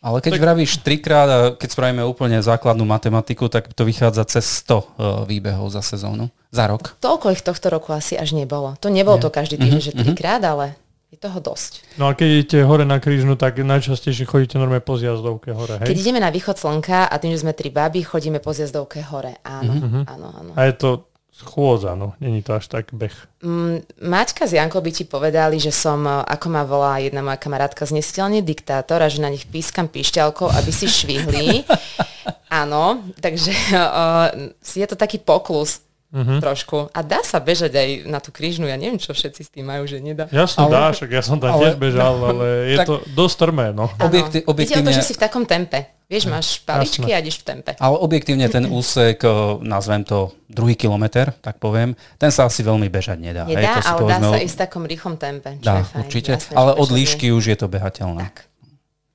Ale 0.00 0.24
keď 0.24 0.40
vravíš 0.40 0.80
trikrát 0.80 1.28
a 1.28 1.38
keď 1.52 1.68
spravíme 1.76 2.00
úplne 2.08 2.40
základnú 2.40 2.88
matematiku, 2.88 3.52
tak 3.52 3.68
to 3.76 3.84
vychádza 3.84 4.24
cez 4.24 4.64
100 4.64 4.72
e, 4.72 4.84
výbehov 5.28 5.68
za 5.68 5.84
sezónu, 5.84 6.32
za 6.48 6.64
rok. 6.64 6.96
Toľko 7.04 7.36
ich 7.36 7.44
tohto 7.44 7.68
roku 7.68 7.92
asi 7.92 8.16
až 8.16 8.32
nebolo. 8.32 8.80
To 8.80 8.88
nebolo 8.88 9.20
to 9.20 9.28
každý 9.28 9.60
týždeň, 9.60 9.82
že 9.84 9.92
trikrát, 9.92 10.40
ale 10.40 10.72
je 11.12 11.20
toho 11.20 11.42
dosť. 11.42 11.98
No 12.00 12.08
a 12.08 12.16
keď 12.16 12.28
idete 12.32 12.58
hore 12.64 12.86
na 12.86 13.02
krížnu, 13.02 13.36
tak 13.36 13.60
najčastejšie 13.60 14.24
chodíte 14.30 14.56
normálne 14.56 14.80
po 14.80 14.94
zjazdovke 14.96 15.50
hore, 15.52 15.82
Keď 15.82 15.92
hej? 15.92 16.02
ideme 16.06 16.22
na 16.22 16.30
východ 16.30 16.54
slnka 16.56 17.10
a 17.10 17.14
tým, 17.18 17.34
že 17.34 17.42
sme 17.42 17.52
tri 17.52 17.68
baby, 17.68 18.00
chodíme 18.06 18.38
po 18.38 18.54
zjazdovke 18.54 19.02
hore. 19.04 19.36
Áno, 19.42 20.06
áno, 20.06 20.28
áno. 20.30 20.50
A 20.54 20.70
je 20.70 20.74
to 20.78 21.09
schôdza, 21.40 21.96
no. 21.96 22.12
Není 22.20 22.44
to 22.44 22.54
až 22.54 22.68
tak 22.68 22.92
beh. 22.92 23.12
Mm, 23.40 23.80
Maťka 24.04 24.44
s 24.44 24.52
Jankou 24.52 24.84
by 24.84 24.92
ti 24.92 25.04
povedali, 25.08 25.56
že 25.56 25.72
som, 25.72 26.04
e, 26.04 26.12
ako 26.28 26.46
ma 26.52 26.62
volá 26.68 27.00
jedna 27.00 27.24
moja 27.24 27.40
kamarátka, 27.40 27.88
znesiteľne 27.88 28.44
diktátor 28.44 29.00
a 29.00 29.08
že 29.08 29.24
na 29.24 29.32
nich 29.32 29.48
pískam 29.48 29.88
píšťalkou, 29.88 30.52
aby 30.52 30.70
si 30.70 30.86
švihli. 30.86 31.64
Áno, 32.62 33.06
takže 33.22 33.54
uh, 33.70 34.50
je 34.60 34.82
to 34.82 34.98
taký 34.98 35.22
poklus 35.22 35.86
uh-huh. 36.10 36.38
trošku. 36.42 36.90
A 36.90 37.00
dá 37.00 37.22
sa 37.22 37.38
bežať 37.38 37.72
aj 37.74 37.88
na 38.10 38.18
tú 38.18 38.34
krížnu, 38.34 38.66
ja 38.66 38.74
neviem, 38.74 38.98
čo 38.98 39.14
všetci 39.14 39.40
s 39.46 39.50
tým 39.50 39.66
majú, 39.66 39.86
že 39.86 40.02
nedá. 40.02 40.26
Jasne 40.28 40.66
ale, 40.66 40.72
dá, 40.74 40.84
však 40.92 41.10
ja 41.10 41.22
som 41.22 41.38
tam 41.38 41.56
ale, 41.56 41.62
tiež 41.70 41.76
bežal, 41.78 42.14
ale 42.18 42.46
je 42.74 42.76
tak, 42.76 42.86
to 42.86 42.94
dosť 43.14 43.36
trmé, 43.38 43.66
no. 43.70 43.86
Objekti- 43.98 44.44
objektívne... 44.44 44.90
Ide 44.90 44.90
o 44.90 44.90
to, 44.90 44.98
že 44.98 45.06
si 45.06 45.14
v 45.14 45.20
takom 45.22 45.44
tempe. 45.46 45.80
Vieš, 46.10 46.26
máš 46.26 46.58
paličky 46.66 47.06
Jasne. 47.06 47.14
a 47.14 47.22
ideš 47.22 47.38
v 47.38 47.44
tempe. 47.46 47.70
Ale 47.78 47.96
objektívne 48.02 48.50
ten 48.50 48.66
úsek, 48.82 49.22
nazvem 49.62 50.02
to 50.02 50.34
druhý 50.50 50.74
kilometr, 50.74 51.30
tak 51.38 51.62
poviem, 51.62 51.94
ten 52.18 52.34
sa 52.34 52.50
asi 52.50 52.66
veľmi 52.66 52.90
bežať 52.90 53.22
nedá. 53.22 53.46
Nedá, 53.46 53.78
hej, 53.78 53.86
to 53.86 53.90
ale 53.94 54.00
dá 54.10 54.18
sa 54.18 54.38
ísť 54.42 54.56
v 54.58 54.60
takom 54.66 54.82
rýchlom 54.90 55.14
tempe. 55.14 55.54
Dá, 55.62 55.86
fajn, 55.86 56.02
určite. 56.02 56.30
Jasne, 56.34 56.54
ale 56.58 56.74
od 56.74 56.90
líšky 56.90 57.30
už 57.30 57.54
je 57.54 57.56
to 57.56 57.70
behateľné. 57.70 58.26
Tak, 58.26 58.50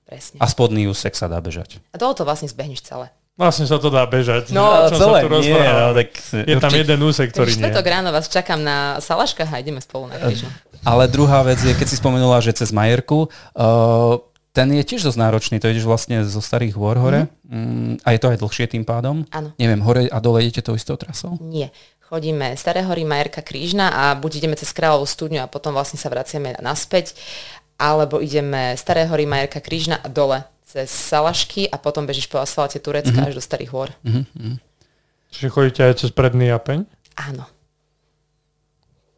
presne. 0.08 0.38
A 0.40 0.48
spodný 0.48 0.88
úsek 0.88 1.12
sa 1.20 1.28
dá 1.28 1.44
bežať. 1.44 1.84
A 1.92 2.00
toho 2.00 2.16
to 2.16 2.24
vlastne 2.24 2.48
zbehneš 2.48 2.88
celé. 2.88 3.12
Vlastne 3.36 3.68
sa 3.68 3.76
to 3.84 3.92
dá 3.92 4.08
bežať. 4.08 4.56
No, 4.56 4.88
celé 4.96 5.28
nie, 5.44 5.60
no, 5.60 5.92
tak 5.92 6.08
je 6.32 6.56
tam 6.56 6.72
jeden 6.72 7.00
úsek, 7.04 7.36
ktorý 7.36 7.52
nie. 7.52 7.68
Čtvrtok 7.68 7.84
ráno 7.92 8.16
vás 8.16 8.32
čakám 8.32 8.64
na 8.64 9.04
Salaškách 9.04 9.52
a 9.52 9.60
ideme 9.60 9.84
spolu 9.84 10.08
na 10.08 10.16
krížu. 10.16 10.48
Ale 10.88 11.12
druhá 11.12 11.44
vec 11.44 11.60
je, 11.60 11.76
keď 11.76 11.88
si 11.92 12.00
spomenula, 12.00 12.40
že 12.40 12.56
cez 12.56 12.72
Majerku, 12.72 13.28
uh, 13.28 14.24
ten 14.56 14.72
je 14.72 14.88
tiež 14.88 15.04
dosť 15.04 15.20
náročný, 15.20 15.60
to 15.60 15.68
ideš 15.68 15.84
vlastne 15.84 16.24
zo 16.24 16.40
starých 16.40 16.80
hôr 16.80 16.96
hore 16.96 17.28
mm-hmm. 17.28 18.00
mm, 18.00 18.08
a 18.08 18.16
je 18.16 18.20
to 18.24 18.28
aj 18.32 18.40
dlhšie 18.40 18.66
tým 18.72 18.88
pádom. 18.88 19.28
Áno. 19.36 19.52
Neviem, 19.60 19.84
hore 19.84 20.08
a 20.08 20.18
dole 20.24 20.40
idete 20.48 20.72
tou 20.72 20.80
istou 20.80 20.96
trasou? 20.96 21.36
Nie. 21.44 21.76
Chodíme 22.08 22.56
Staré 22.56 22.88
hory, 22.88 23.04
Majerka, 23.04 23.44
Krížna 23.44 23.92
a 23.92 24.16
buď 24.16 24.40
ideme 24.40 24.56
cez 24.56 24.72
Kráľovú 24.72 25.04
studňu 25.04 25.44
a 25.44 25.52
potom 25.52 25.76
vlastne 25.76 26.00
sa 26.00 26.08
vraciame 26.08 26.56
naspäť, 26.64 27.18
alebo 27.76 28.24
ideme 28.24 28.80
Staré 28.80 29.10
hory, 29.12 29.28
Majerka, 29.28 29.60
Krížna 29.60 30.00
a 30.00 30.08
dole 30.08 30.48
cez 30.76 30.92
Salašky 30.92 31.72
a 31.72 31.80
potom 31.80 32.04
bežíš 32.04 32.28
po 32.28 32.36
asfalte 32.36 32.84
Turecka 32.84 33.16
mm-hmm. 33.16 33.32
až 33.32 33.40
do 33.40 33.44
Starých 33.44 33.72
hôr. 33.72 33.90
Mm-hmm. 34.04 34.60
Čiže 35.32 35.48
chodíte 35.48 35.82
aj 35.88 36.04
cez 36.04 36.12
predný 36.12 36.52
Japeň? 36.52 36.84
Áno. 37.16 37.48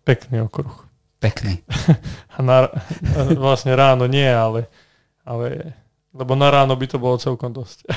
Pekný 0.06 0.46
okruh. 0.46 0.86
Pekný. 1.18 1.66
a 2.38 2.38
na, 2.46 2.70
vlastne 3.42 3.74
ráno 3.74 4.06
nie, 4.06 4.30
ale 4.30 4.70
ale 5.26 5.76
lebo 6.14 6.38
na 6.38 6.48
ráno 6.48 6.78
by 6.78 6.86
to 6.88 7.02
bolo 7.02 7.18
celkom 7.18 7.52
dosť. 7.52 7.84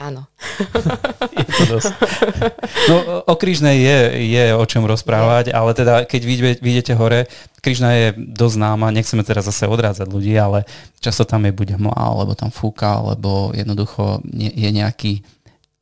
Áno. 0.00 0.24
No 2.88 2.94
o 3.28 3.34
Kryžnej 3.36 3.76
je, 3.84 3.98
je 4.32 4.44
o 4.56 4.64
čom 4.64 4.88
rozprávať, 4.88 5.52
ale 5.52 5.76
teda 5.76 6.08
keď 6.08 6.20
vidíte 6.56 6.96
hore, 6.96 7.28
Kryžna 7.60 7.92
je 7.92 8.06
dosť 8.16 8.54
známa, 8.56 8.96
nechceme 8.96 9.20
teraz 9.20 9.44
zase 9.44 9.68
odrádzať 9.68 10.08
ľudí, 10.08 10.32
ale 10.40 10.64
často 11.04 11.28
tam 11.28 11.44
je 11.44 11.52
buď 11.52 11.76
hmla, 11.76 11.92
alebo 11.92 12.32
tam 12.32 12.48
fúka, 12.48 12.96
alebo 12.96 13.52
jednoducho 13.52 14.24
je 14.32 14.72
nejaký, 14.72 15.20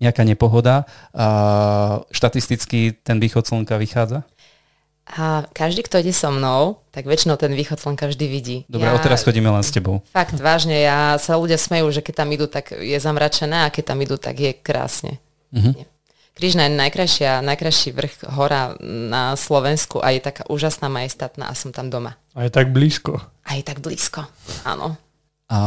nejaká 0.03 0.27
nepohoda. 0.27 0.91
A 1.15 2.03
štatisticky 2.11 2.99
ten 2.99 3.23
východ 3.23 3.47
slnka 3.47 3.79
vychádza? 3.79 4.27
A 5.09 5.49
každý, 5.57 5.81
kto 5.89 6.05
ide 6.05 6.13
so 6.13 6.29
mnou, 6.29 6.85
tak 6.93 7.09
väčšinou 7.09 7.41
ten 7.41 7.57
východ 7.57 7.81
slnka 7.81 8.13
vždy 8.13 8.27
vidí. 8.29 8.57
Dobre, 8.69 8.93
ja, 8.93 8.93
odteraz 8.93 9.25
chodíme 9.25 9.49
len 9.49 9.65
s 9.65 9.73
tebou. 9.73 10.05
Fakt, 10.13 10.37
vážne, 10.37 10.77
ja 10.85 11.17
sa 11.17 11.41
ľudia 11.41 11.57
smejú, 11.57 11.89
že 11.89 12.05
keď 12.05 12.15
tam 12.25 12.29
idú, 12.29 12.45
tak 12.45 12.77
je 12.77 12.99
zamračené 13.01 13.65
a 13.65 13.73
keď 13.73 13.97
tam 13.97 13.99
idú, 14.05 14.21
tak 14.21 14.37
je 14.37 14.53
krásne. 14.53 15.17
Uh-huh. 15.49 15.73
Krížna 16.37 16.69
je 16.69 16.77
najkrajšia, 16.77 17.41
najkrajší 17.41 17.89
vrch 17.97 18.15
hora 18.37 18.77
na 18.85 19.35
Slovensku 19.35 19.99
a 19.99 20.13
je 20.15 20.23
taká 20.23 20.47
úžasná, 20.47 20.87
majestátna 20.93 21.51
a 21.51 21.57
som 21.57 21.73
tam 21.73 21.89
doma. 21.89 22.15
A 22.37 22.47
je 22.47 22.53
tak 22.53 22.71
blízko. 22.71 23.19
A 23.49 23.59
je 23.59 23.65
tak 23.65 23.81
blízko, 23.81 24.29
áno. 24.63 24.95
A 25.49 25.59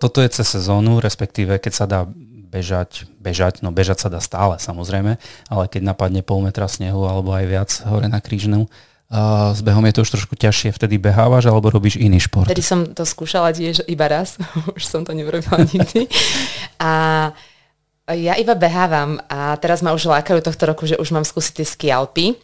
toto 0.00 0.24
je 0.24 0.32
cez 0.32 0.48
sezónu, 0.48 0.98
respektíve 0.98 1.60
keď 1.60 1.72
sa 1.76 1.84
dá 1.84 2.08
bežať, 2.54 3.10
bežať, 3.18 3.66
no 3.66 3.74
bežať 3.74 4.06
sa 4.06 4.08
dá 4.08 4.22
stále 4.22 4.62
samozrejme, 4.62 5.18
ale 5.50 5.64
keď 5.66 5.82
napadne 5.82 6.22
pol 6.22 6.38
metra 6.46 6.70
snehu 6.70 7.02
alebo 7.10 7.34
aj 7.34 7.44
viac 7.50 7.70
hore 7.90 8.06
na 8.06 8.22
krížnu, 8.22 8.70
uh, 8.70 9.50
s 9.50 9.58
behom 9.66 9.82
je 9.90 9.94
to 9.98 10.00
už 10.06 10.10
trošku 10.14 10.38
ťažšie, 10.38 10.70
vtedy 10.70 11.02
behávaš 11.02 11.50
alebo 11.50 11.74
robíš 11.74 11.98
iný 11.98 12.22
šport? 12.22 12.46
Vtedy 12.46 12.62
som 12.62 12.86
to 12.86 13.02
skúšala 13.02 13.50
tiež 13.50 13.82
iba 13.90 14.06
raz, 14.06 14.38
už 14.78 14.86
som 14.86 15.02
to 15.02 15.10
neurobila 15.10 15.66
nikdy. 15.66 16.06
A 16.78 17.34
ja 18.14 18.38
iba 18.38 18.54
behávam 18.54 19.18
a 19.26 19.58
teraz 19.58 19.82
ma 19.82 19.90
už 19.96 20.06
lákajú 20.06 20.38
tohto 20.44 20.64
roku, 20.70 20.86
že 20.86 21.00
už 21.00 21.10
mám 21.10 21.26
skúsiť 21.26 21.52
tie 21.58 21.66
skialpy 21.66 22.38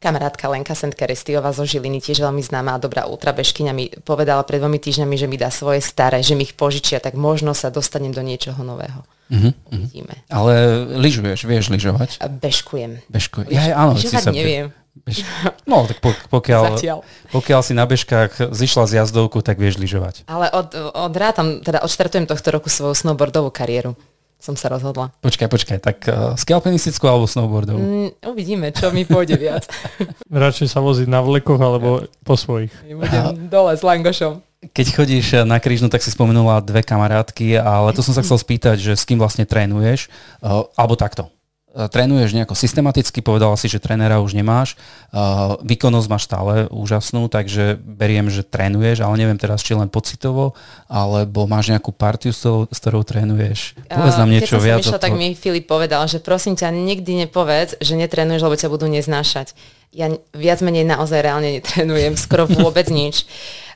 Kamarátka 0.00 0.48
Lenka 0.48 0.72
Sentkerestiová 0.72 1.52
zo 1.52 1.68
Žiliny, 1.68 2.00
tiež 2.00 2.24
veľmi 2.24 2.40
známa 2.40 2.72
a 2.72 2.80
dobrá 2.80 3.04
ultrabežkyňa, 3.04 3.72
mi 3.76 3.92
povedala 4.00 4.40
pred 4.48 4.56
dvomi 4.56 4.80
týždňami, 4.80 5.12
že 5.12 5.28
mi 5.28 5.36
dá 5.36 5.52
svoje 5.52 5.84
staré, 5.84 6.24
že 6.24 6.32
mi 6.32 6.48
ich 6.48 6.56
požičia, 6.56 7.04
tak 7.04 7.20
možno 7.20 7.52
sa 7.52 7.68
dostanem 7.68 8.08
do 8.08 8.24
niečoho 8.24 8.64
nového. 8.64 9.04
Uh-huh, 9.28 9.52
Uvidíme. 9.68 10.24
Ale 10.32 10.88
lyžuješ, 10.96 11.44
vieš 11.44 11.68
lyžovať? 11.68 12.16
Bežkujem. 12.40 13.04
Bežkujem. 13.12 13.52
Ja, 13.52 13.76
áno, 13.76 13.92
Lyžovať 13.92 14.24
sa 14.24 14.32
neviem. 14.32 14.72
Bež... 15.04 15.20
No, 15.68 15.84
tak 15.84 16.00
pokiaľ, 16.32 16.80
pokiaľ 17.28 17.60
si 17.60 17.76
na 17.76 17.84
bežkách 17.84 18.56
zišla 18.56 18.88
z 18.88 18.92
jazdovku, 19.04 19.44
tak 19.44 19.60
vieš 19.60 19.76
lyžovať. 19.76 20.24
Ale 20.32 20.48
od, 20.48 20.72
od 20.96 21.12
rátam, 21.12 21.60
teda 21.60 21.84
odštartujem 21.84 22.24
tohto 22.24 22.48
roku 22.48 22.72
svoju 22.72 22.96
snowboardovú 22.96 23.52
kariéru 23.52 24.00
som 24.40 24.56
sa 24.56 24.72
rozhodla. 24.72 25.12
Počkaj, 25.20 25.48
počkaj, 25.52 25.78
tak 25.78 25.96
uh, 26.08 26.32
skialpinistickú 26.34 27.04
alebo 27.04 27.28
snowboardovú? 27.28 27.78
Mm, 27.78 28.10
uvidíme, 28.24 28.72
čo 28.72 28.88
mi 28.90 29.04
pôjde 29.04 29.36
viac. 29.36 29.68
Radšej 30.32 30.72
sa 30.72 30.80
voziť 30.80 31.06
na 31.06 31.20
vlekoch 31.20 31.60
alebo 31.60 32.08
po 32.24 32.34
svojich. 32.34 32.72
Budem 32.88 33.46
dole 33.52 33.76
s 33.76 33.84
langošom. 33.84 34.40
Keď 34.60 34.86
chodíš 34.92 35.26
na 35.48 35.56
krížnu, 35.56 35.88
tak 35.88 36.04
si 36.04 36.12
spomenula 36.12 36.60
dve 36.60 36.84
kamarátky, 36.84 37.56
ale 37.56 37.96
to 37.96 38.04
som 38.04 38.12
sa 38.12 38.20
chcel 38.20 38.36
spýtať, 38.36 38.76
že 38.76 38.92
s 38.92 39.08
kým 39.08 39.16
vlastne 39.16 39.48
trénuješ, 39.48 40.12
uh, 40.44 40.68
alebo 40.76 40.96
takto. 40.96 41.32
E, 41.70 41.86
trénuješ 41.86 42.34
nejako 42.34 42.58
systematicky, 42.58 43.22
povedala 43.22 43.54
si, 43.54 43.70
že 43.70 43.78
trénera 43.78 44.18
už 44.18 44.34
nemáš, 44.34 44.74
uh, 45.14 45.54
výkonnosť 45.62 46.08
máš 46.10 46.26
stále 46.26 46.54
úžasnú, 46.66 47.30
takže 47.30 47.78
beriem, 47.78 48.26
že 48.26 48.42
trénuješ, 48.42 49.06
ale 49.06 49.14
neviem 49.14 49.38
teraz, 49.38 49.62
či 49.62 49.78
len 49.78 49.86
pocitovo, 49.86 50.58
alebo 50.90 51.46
máš 51.46 51.70
nejakú 51.70 51.94
partiu, 51.94 52.34
s 52.34 52.42
ktorou, 52.42 52.66
s 52.66 52.78
ktorou 52.82 53.02
trénuješ. 53.06 53.78
Povedz 53.86 54.18
nám 54.18 54.34
niečo 54.34 54.58
Keď 54.58 54.66
viac. 54.66 54.82
Keď 54.82 54.98
tak 54.98 55.14
mi 55.14 55.38
Filip 55.38 55.70
povedal, 55.70 56.02
že 56.10 56.18
prosím 56.18 56.58
ťa, 56.58 56.74
nikdy 56.74 57.26
nepovedz, 57.26 57.78
že 57.78 57.94
netrénuješ, 57.94 58.42
lebo 58.42 58.58
ťa 58.58 58.66
budú 58.66 58.90
neznášať. 58.90 59.54
Ja 59.94 60.10
viac 60.34 60.58
menej 60.66 60.82
naozaj 60.90 61.22
reálne 61.22 61.62
netrénujem, 61.62 62.18
skoro 62.18 62.50
vôbec 62.50 62.90
nič. 62.98 63.30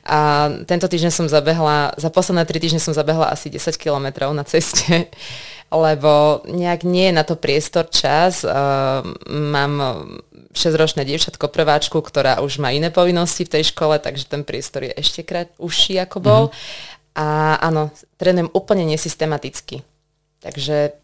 A 0.05 0.51
tento 0.67 0.85
týždeň 0.85 1.11
som 1.15 1.27
zabehla, 1.31 1.95
za 1.95 2.11
posledné 2.11 2.43
tri 2.43 2.59
týždne 2.59 2.77
som 2.77 2.93
zabehla 2.93 3.31
asi 3.31 3.49
10 3.49 3.71
kilometrov 3.79 4.35
na 4.35 4.43
ceste 4.43 5.09
lebo 5.71 6.43
nejak 6.45 6.85
nie 6.85 7.09
je 7.09 7.17
na 7.17 7.23
to 7.25 7.35
priestor 7.37 7.89
čas. 7.89 8.45
Uh, 8.45 9.01
mám 9.27 9.73
6-ročné 10.55 11.03
dievčatko 11.03 11.51
prváčku, 11.51 11.99
ktorá 11.99 12.39
už 12.39 12.63
má 12.63 12.71
iné 12.71 12.89
povinnosti 12.89 13.43
v 13.43 13.59
tej 13.59 13.73
škole, 13.75 13.99
takže 13.99 14.29
ten 14.29 14.41
priestor 14.47 14.87
je 14.87 14.93
ešte 14.95 15.21
krát 15.21 15.51
užší 15.59 15.99
ako 16.01 16.17
bol. 16.23 16.43
Mm-hmm. 16.49 17.15
A 17.15 17.27
áno, 17.63 17.95
trénujem 18.19 18.51
úplne 18.51 18.83
nesystematicky. 18.87 19.83
Takže 20.43 20.95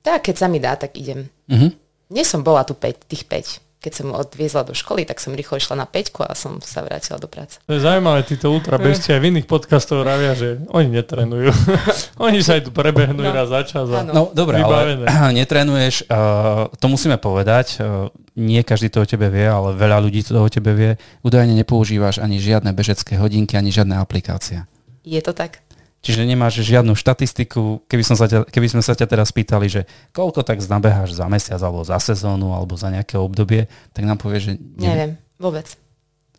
tak, 0.00 0.30
keď 0.30 0.34
sa 0.38 0.46
mi 0.48 0.62
dá, 0.62 0.76
tak 0.76 0.96
idem. 0.96 1.28
Mm-hmm. 1.50 1.70
Nie 2.14 2.24
som 2.24 2.46
bola 2.46 2.62
tu 2.62 2.72
5, 2.72 3.10
tých 3.10 3.26
5 3.26 3.65
keď 3.80 3.92
som 3.92 4.08
odviezla 4.16 4.66
do 4.66 4.74
školy, 4.74 5.04
tak 5.04 5.20
som 5.22 5.36
rýchlo 5.36 5.60
išla 5.60 5.78
na 5.78 5.86
peťku 5.86 6.24
a 6.24 6.32
som 6.32 6.58
sa 6.64 6.82
vrátila 6.82 7.20
do 7.20 7.28
práce. 7.28 7.60
To 7.68 7.76
je 7.76 7.84
zaujímavé, 7.84 8.24
títo 8.24 8.50
ultrabežci 8.50 9.12
aj 9.12 9.20
v 9.20 9.26
iných 9.36 9.46
podcastoch 9.46 10.02
ravia, 10.02 10.32
že 10.34 10.64
oni 10.72 10.90
netrenujú. 10.90 11.52
oni 12.26 12.40
sa 12.40 12.58
aj 12.58 12.66
tu 12.66 12.70
prebehnú 12.72 13.20
no. 13.20 13.30
raz 13.30 13.52
za 13.52 13.62
čas. 13.62 13.86
A 13.92 14.02
no 14.02 14.32
dobre, 14.32 14.64
ale 14.64 15.04
netrenuješ, 15.38 16.08
uh, 16.08 16.72
to 16.80 16.86
musíme 16.88 17.20
povedať, 17.20 17.78
uh, 17.78 18.08
nie 18.36 18.64
každý 18.64 18.88
to 18.88 19.04
o 19.04 19.06
tebe 19.06 19.28
vie, 19.28 19.44
ale 19.44 19.76
veľa 19.76 20.00
ľudí 20.00 20.24
to 20.24 20.40
o 20.40 20.48
tebe 20.48 20.72
vie. 20.72 20.90
Údajne 21.20 21.52
nepoužívaš 21.52 22.18
ani 22.18 22.40
žiadne 22.40 22.72
bežecké 22.72 23.20
hodinky, 23.20 23.60
ani 23.60 23.70
žiadne 23.70 24.00
aplikácia. 24.00 24.64
Je 25.06 25.20
to 25.22 25.30
tak? 25.30 25.65
Čiže 26.04 26.22
nemáš 26.22 26.62
žiadnu 26.62 26.94
štatistiku. 26.94 27.82
Keby, 27.90 28.02
som 28.06 28.14
sa 28.14 28.30
ťa, 28.30 28.46
keby 28.46 28.68
sme 28.70 28.82
sa 28.84 28.94
ťa 28.94 29.06
teraz 29.10 29.34
pýtali, 29.34 29.66
že 29.66 29.82
koľko 30.14 30.46
tak 30.46 30.62
nabeháš 30.62 31.18
za 31.18 31.26
mesiac, 31.26 31.58
alebo 31.58 31.82
za 31.82 31.98
sezónu, 31.98 32.54
alebo 32.54 32.78
za 32.78 32.92
nejaké 32.92 33.18
obdobie, 33.18 33.66
tak 33.90 34.06
nám 34.06 34.20
povieš, 34.20 34.42
že... 34.42 34.52
Neviem, 34.56 34.86
neviem 34.86 35.12
vôbec. 35.40 35.66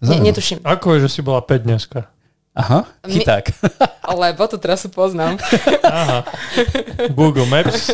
Ne, 0.01 0.21
netuším. 0.21 0.61
Ako 0.61 0.97
je, 0.97 1.09
že 1.09 1.19
si 1.19 1.21
bola 1.25 1.41
5 1.41 1.67
dneska? 1.67 2.05
Aha, 2.57 2.85
chyták. 3.05 3.53
Lebo 4.07 4.47
tú 4.47 4.55
trasu 4.55 4.87
poznám. 4.87 5.35
Aha. 5.83 6.23
Google 7.11 7.45
Maps. 7.45 7.91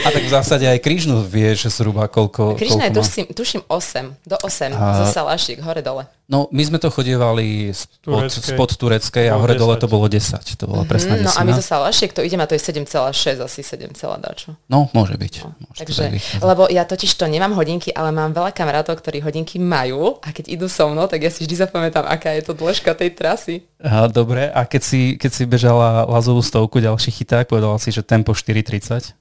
A 0.00 0.08
tak 0.08 0.22
v 0.24 0.30
zásade 0.30 0.64
aj 0.64 0.78
krížnu 0.78 1.22
vieš 1.22 1.68
zhruba 1.68 2.06
koľko... 2.06 2.54
Križná 2.54 2.88
je 2.88 2.94
koľko 2.94 3.02
tuším, 3.02 3.26
tuším 3.30 3.62
8, 3.66 4.26
do 4.26 4.36
8, 4.38 4.72
A- 4.72 4.96
zo 5.02 5.06
Salašiek, 5.10 5.58
hore 5.60 5.82
dole. 5.82 6.06
No, 6.30 6.46
my 6.54 6.62
sme 6.62 6.78
to 6.78 6.94
chodievali 6.94 7.74
spod, 7.74 8.06
Tureckej. 8.30 8.54
spod 8.54 8.70
Tureckej 8.78 9.26
a 9.26 9.34
Bolo 9.34 9.42
hore 9.42 9.54
dole 9.58 9.74
10. 9.74 9.82
to 9.82 9.88
bolo 9.90 10.06
10. 10.06 10.62
To 10.62 10.64
bola 10.70 10.86
presná 10.86 11.18
Mm, 11.18 11.26
no 11.26 11.30
a 11.34 11.42
my 11.42 11.52
zo 11.52 11.64
Salašiek 11.66 12.14
to 12.14 12.22
ideme 12.22 12.46
a 12.46 12.48
to 12.48 12.54
je 12.54 12.62
7,6, 12.62 13.42
asi 13.42 13.60
7, 13.66 13.90
dačo. 14.22 14.54
No, 14.70 14.86
môže 14.94 15.18
byť. 15.18 15.34
Môže 15.42 15.74
to 15.76 15.90
Takže, 15.90 15.98
tak 16.00 16.12
vychádzať. 16.14 16.46
lebo 16.46 16.62
ja 16.70 16.86
totiž 16.86 17.10
to 17.12 17.26
nemám 17.26 17.50
hodinky, 17.52 17.90
ale 17.90 18.14
mám 18.14 18.30
veľa 18.30 18.54
kamarátov, 18.54 19.02
ktorí 19.02 19.18
hodinky 19.20 19.58
majú 19.58 20.22
a 20.22 20.30
keď 20.30 20.54
idú 20.54 20.70
so 20.70 20.86
mnou, 20.86 21.10
tak 21.10 21.18
ja 21.18 21.34
si 21.34 21.42
vždy 21.42 21.66
zapamätám, 21.66 22.06
aká 22.06 22.30
je 22.38 22.46
to 22.46 22.54
dĺžka 22.54 22.94
tej 22.94 23.10
trasy. 23.10 23.66
Aha, 23.82 24.06
dobre, 24.06 24.46
a 24.46 24.62
keď 24.62 24.82
si, 24.86 25.00
keď 25.18 25.30
si 25.34 25.39
bežala 25.44 26.08
lazovú 26.08 26.40
stovku, 26.40 26.80
ďalší 26.80 27.10
chyták, 27.12 27.48
povedala 27.48 27.76
si, 27.78 27.92
že 27.92 28.00
tempo 28.02 28.32
4.30? 28.32 29.14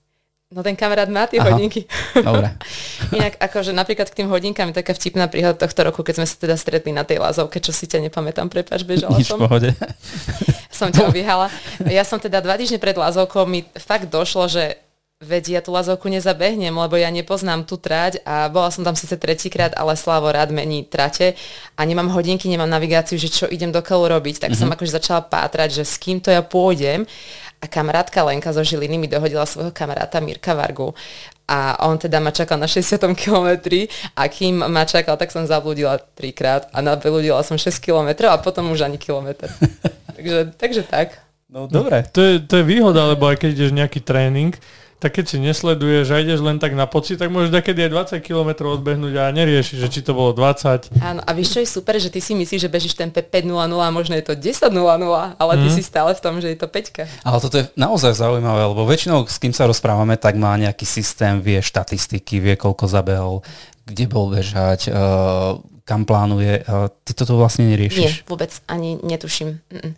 No 0.49 0.65
ten 0.65 0.73
kamarát 0.73 1.05
má 1.13 1.29
tie 1.29 1.38
Aha. 1.38 1.53
hodinky. 1.53 1.86
Dobre. 2.17 2.58
Inak 3.17 3.38
akože 3.38 3.69
napríklad 3.69 4.10
k 4.10 4.17
tým 4.17 4.34
hodinkám 4.34 4.73
je 4.73 4.82
taká 4.82 4.97
vtipná 4.97 5.29
príhoda 5.29 5.53
tohto 5.53 5.86
roku, 5.86 6.01
keď 6.01 6.21
sme 6.21 6.25
sa 6.25 6.36
teda 6.41 6.55
stretli 6.58 6.89
na 6.89 7.05
tej 7.05 7.21
lazovke, 7.21 7.62
čo 7.62 7.69
si 7.69 7.86
ťa 7.86 8.10
nepamätám, 8.10 8.49
prepač, 8.49 8.82
bežala 8.82 9.13
Nič 9.13 9.29
v 9.29 9.38
som. 9.38 9.39
pohode. 9.45 9.69
som 10.79 10.89
ťa 10.89 11.05
obiehala. 11.13 11.53
Ja 11.86 12.01
som 12.01 12.17
teda 12.17 12.41
dva 12.41 12.58
týždne 12.58 12.82
pred 12.82 12.97
Lazovkou 12.97 13.45
mi 13.45 13.62
fakt 13.77 14.10
došlo, 14.10 14.49
že 14.49 14.82
veď 15.19 15.60
ja 15.60 15.62
tú 15.62 15.75
Lazovku 15.75 16.08
nezabehnem, 16.08 16.71
lebo 16.71 16.95
ja 16.95 17.12
nepoznám 17.12 17.67
tú 17.67 17.75
trať 17.75 18.23
a 18.23 18.47
bola 18.47 18.71
som 18.71 18.88
tam 18.88 18.95
síce 18.95 19.19
tretíkrát, 19.19 19.75
ale 19.75 19.99
Slavo 19.99 20.32
rád 20.32 20.55
mení 20.55 20.88
trate 20.88 21.36
a 21.75 21.84
nemám 21.84 22.08
hodinky, 22.15 22.47
nemám 22.47 22.71
navigáciu, 22.71 23.19
že 23.19 23.27
čo 23.27 23.45
idem 23.51 23.67
do 23.67 23.84
keľu 23.84 24.15
robiť, 24.15 24.39
tak 24.39 24.55
mm-hmm. 24.55 24.63
som 24.63 24.71
akože 24.71 24.95
začala 24.95 25.19
pátrať, 25.27 25.75
že 25.75 25.84
s 25.84 25.99
kým 25.99 26.23
to 26.23 26.32
ja 26.32 26.39
pôjdem 26.39 27.03
a 27.60 27.67
kamarátka 27.67 28.23
Lenka 28.23 28.55
zo 28.55 28.63
Žiliny 28.63 28.95
mi 28.95 29.12
dohodila 29.12 29.43
svojho 29.43 29.75
kamaráta 29.75 30.23
Mirka 30.23 30.55
Vargu 30.55 30.95
a 31.51 31.75
on 31.84 31.99
teda 31.99 32.23
ma 32.23 32.32
čakal 32.32 32.55
na 32.55 32.71
60. 32.71 33.03
kilometri 33.19 33.91
a 34.15 34.32
kým 34.32 34.71
ma 34.71 34.88
čakal, 34.88 35.19
tak 35.19 35.36
som 35.36 35.43
zabludila 35.43 35.99
trikrát 36.15 36.71
a 36.71 36.79
nabludila 36.79 37.43
som 37.43 37.60
6 37.60 37.75
kilometrov 37.84 38.32
a 38.32 38.39
potom 38.39 38.71
už 38.71 38.88
ani 38.88 38.95
kilometr. 38.95 39.51
takže, 40.15 40.55
takže 40.55 40.82
tak. 40.88 41.19
No 41.51 41.67
dobre. 41.67 42.08
To 42.15 42.23
je, 42.23 42.39
to 42.39 42.62
je 42.62 42.63
výhoda, 42.63 43.03
lebo 43.10 43.27
aj 43.27 43.43
keď 43.43 43.49
ideš 43.51 43.71
nejaký 43.75 43.99
tréning, 43.99 44.55
tak 44.99 45.15
keď 45.15 45.25
si 45.31 45.38
nesleduješ 45.39 46.12
a 46.12 46.19
ideš 46.19 46.43
len 46.43 46.59
tak 46.59 46.75
na 46.75 46.83
pocit, 46.83 47.15
tak 47.15 47.31
môžeš 47.31 47.55
takedy 47.55 47.88
aj 47.88 48.19
20 48.19 48.19
km 48.19 48.75
odbehnúť 48.75 49.15
a 49.15 49.31
neriešiš, 49.31 49.79
že 49.79 49.88
či 49.88 49.99
to 50.03 50.12
bolo 50.12 50.35
20. 50.35 50.91
Áno, 50.99 51.23
a 51.23 51.31
vieš 51.31 51.55
čo 51.55 51.59
je 51.63 51.67
super, 51.71 51.95
že 51.95 52.12
ty 52.12 52.19
si 52.19 52.35
myslíš, 52.35 52.67
že 52.67 52.69
bežíš 52.69 52.99
tempe 52.99 53.23
5.00 53.23 53.79
a 53.79 53.89
možno 53.95 54.19
je 54.19 54.27
to 54.27 54.35
10.00, 54.35 54.75
ale 55.39 55.53
ty 55.55 55.67
si 55.71 55.81
stále 55.88 56.12
v 56.12 56.19
tom, 56.19 56.43
že 56.43 56.51
je 56.51 56.59
to 56.59 56.67
5. 56.67 57.23
Ale 57.23 57.38
toto 57.39 57.55
je 57.55 57.71
naozaj 57.79 58.12
zaujímavé, 58.19 58.67
lebo 58.67 58.83
väčšinou 58.83 59.23
s 59.23 59.39
kým 59.39 59.55
sa 59.55 59.71
rozprávame, 59.71 60.19
tak 60.19 60.35
má 60.35 60.59
nejaký 60.59 60.83
systém, 60.83 61.39
vie 61.39 61.63
štatistiky, 61.63 62.43
vie 62.43 62.59
koľko 62.59 62.91
zabehol, 62.91 63.39
kde 63.88 64.03
bol 64.12 64.27
bežať, 64.35 64.91
uh, 64.91 65.55
kam 65.88 66.03
plánuje. 66.03 66.67
Uh, 66.67 66.91
ty 67.07 67.15
toto 67.15 67.39
vlastne 67.39 67.71
Nie, 67.71 67.79
neriešiš. 67.79 68.27
vôbec 68.27 68.51
ani 68.67 68.99
netuším. 68.99 69.63
Mm-mm. 69.71 69.95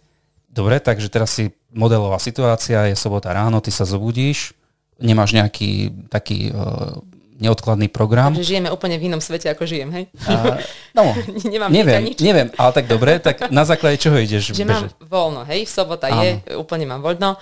Dobre, 0.52 0.78
takže 0.78 1.10
teraz 1.10 1.34
si 1.34 1.50
modelová 1.74 2.22
situácia, 2.22 2.86
je 2.86 2.94
sobota 2.94 3.34
ráno, 3.34 3.64
ty 3.64 3.72
sa 3.72 3.88
zobudíš, 3.88 4.52
nemáš 5.00 5.32
nejaký 5.32 5.94
taký 6.10 6.52
uh, 6.52 7.00
neodkladný 7.42 7.90
program. 7.90 8.38
Takže 8.38 8.46
žijeme 8.46 8.70
úplne 8.70 9.02
v 9.02 9.10
inom 9.10 9.18
svete, 9.18 9.50
ako 9.50 9.66
žijem, 9.66 9.90
hej? 9.90 10.06
A, 10.30 10.62
no, 10.94 11.18
Nemám 11.52 11.74
neviem, 11.74 12.14
nič. 12.14 12.22
neviem, 12.22 12.54
ale 12.54 12.72
tak 12.72 12.86
dobre, 12.86 13.18
tak 13.18 13.50
na 13.50 13.66
základe 13.66 13.98
čoho 13.98 14.22
ideš 14.22 14.54
Že 14.54 14.66
mám 14.70 14.86
bežať? 14.86 14.92
voľno, 15.02 15.42
hej? 15.50 15.66
V 15.66 15.72
sobota 15.74 16.06
je, 16.22 16.38
úplne 16.54 16.86
mám 16.86 17.02
voľno. 17.02 17.42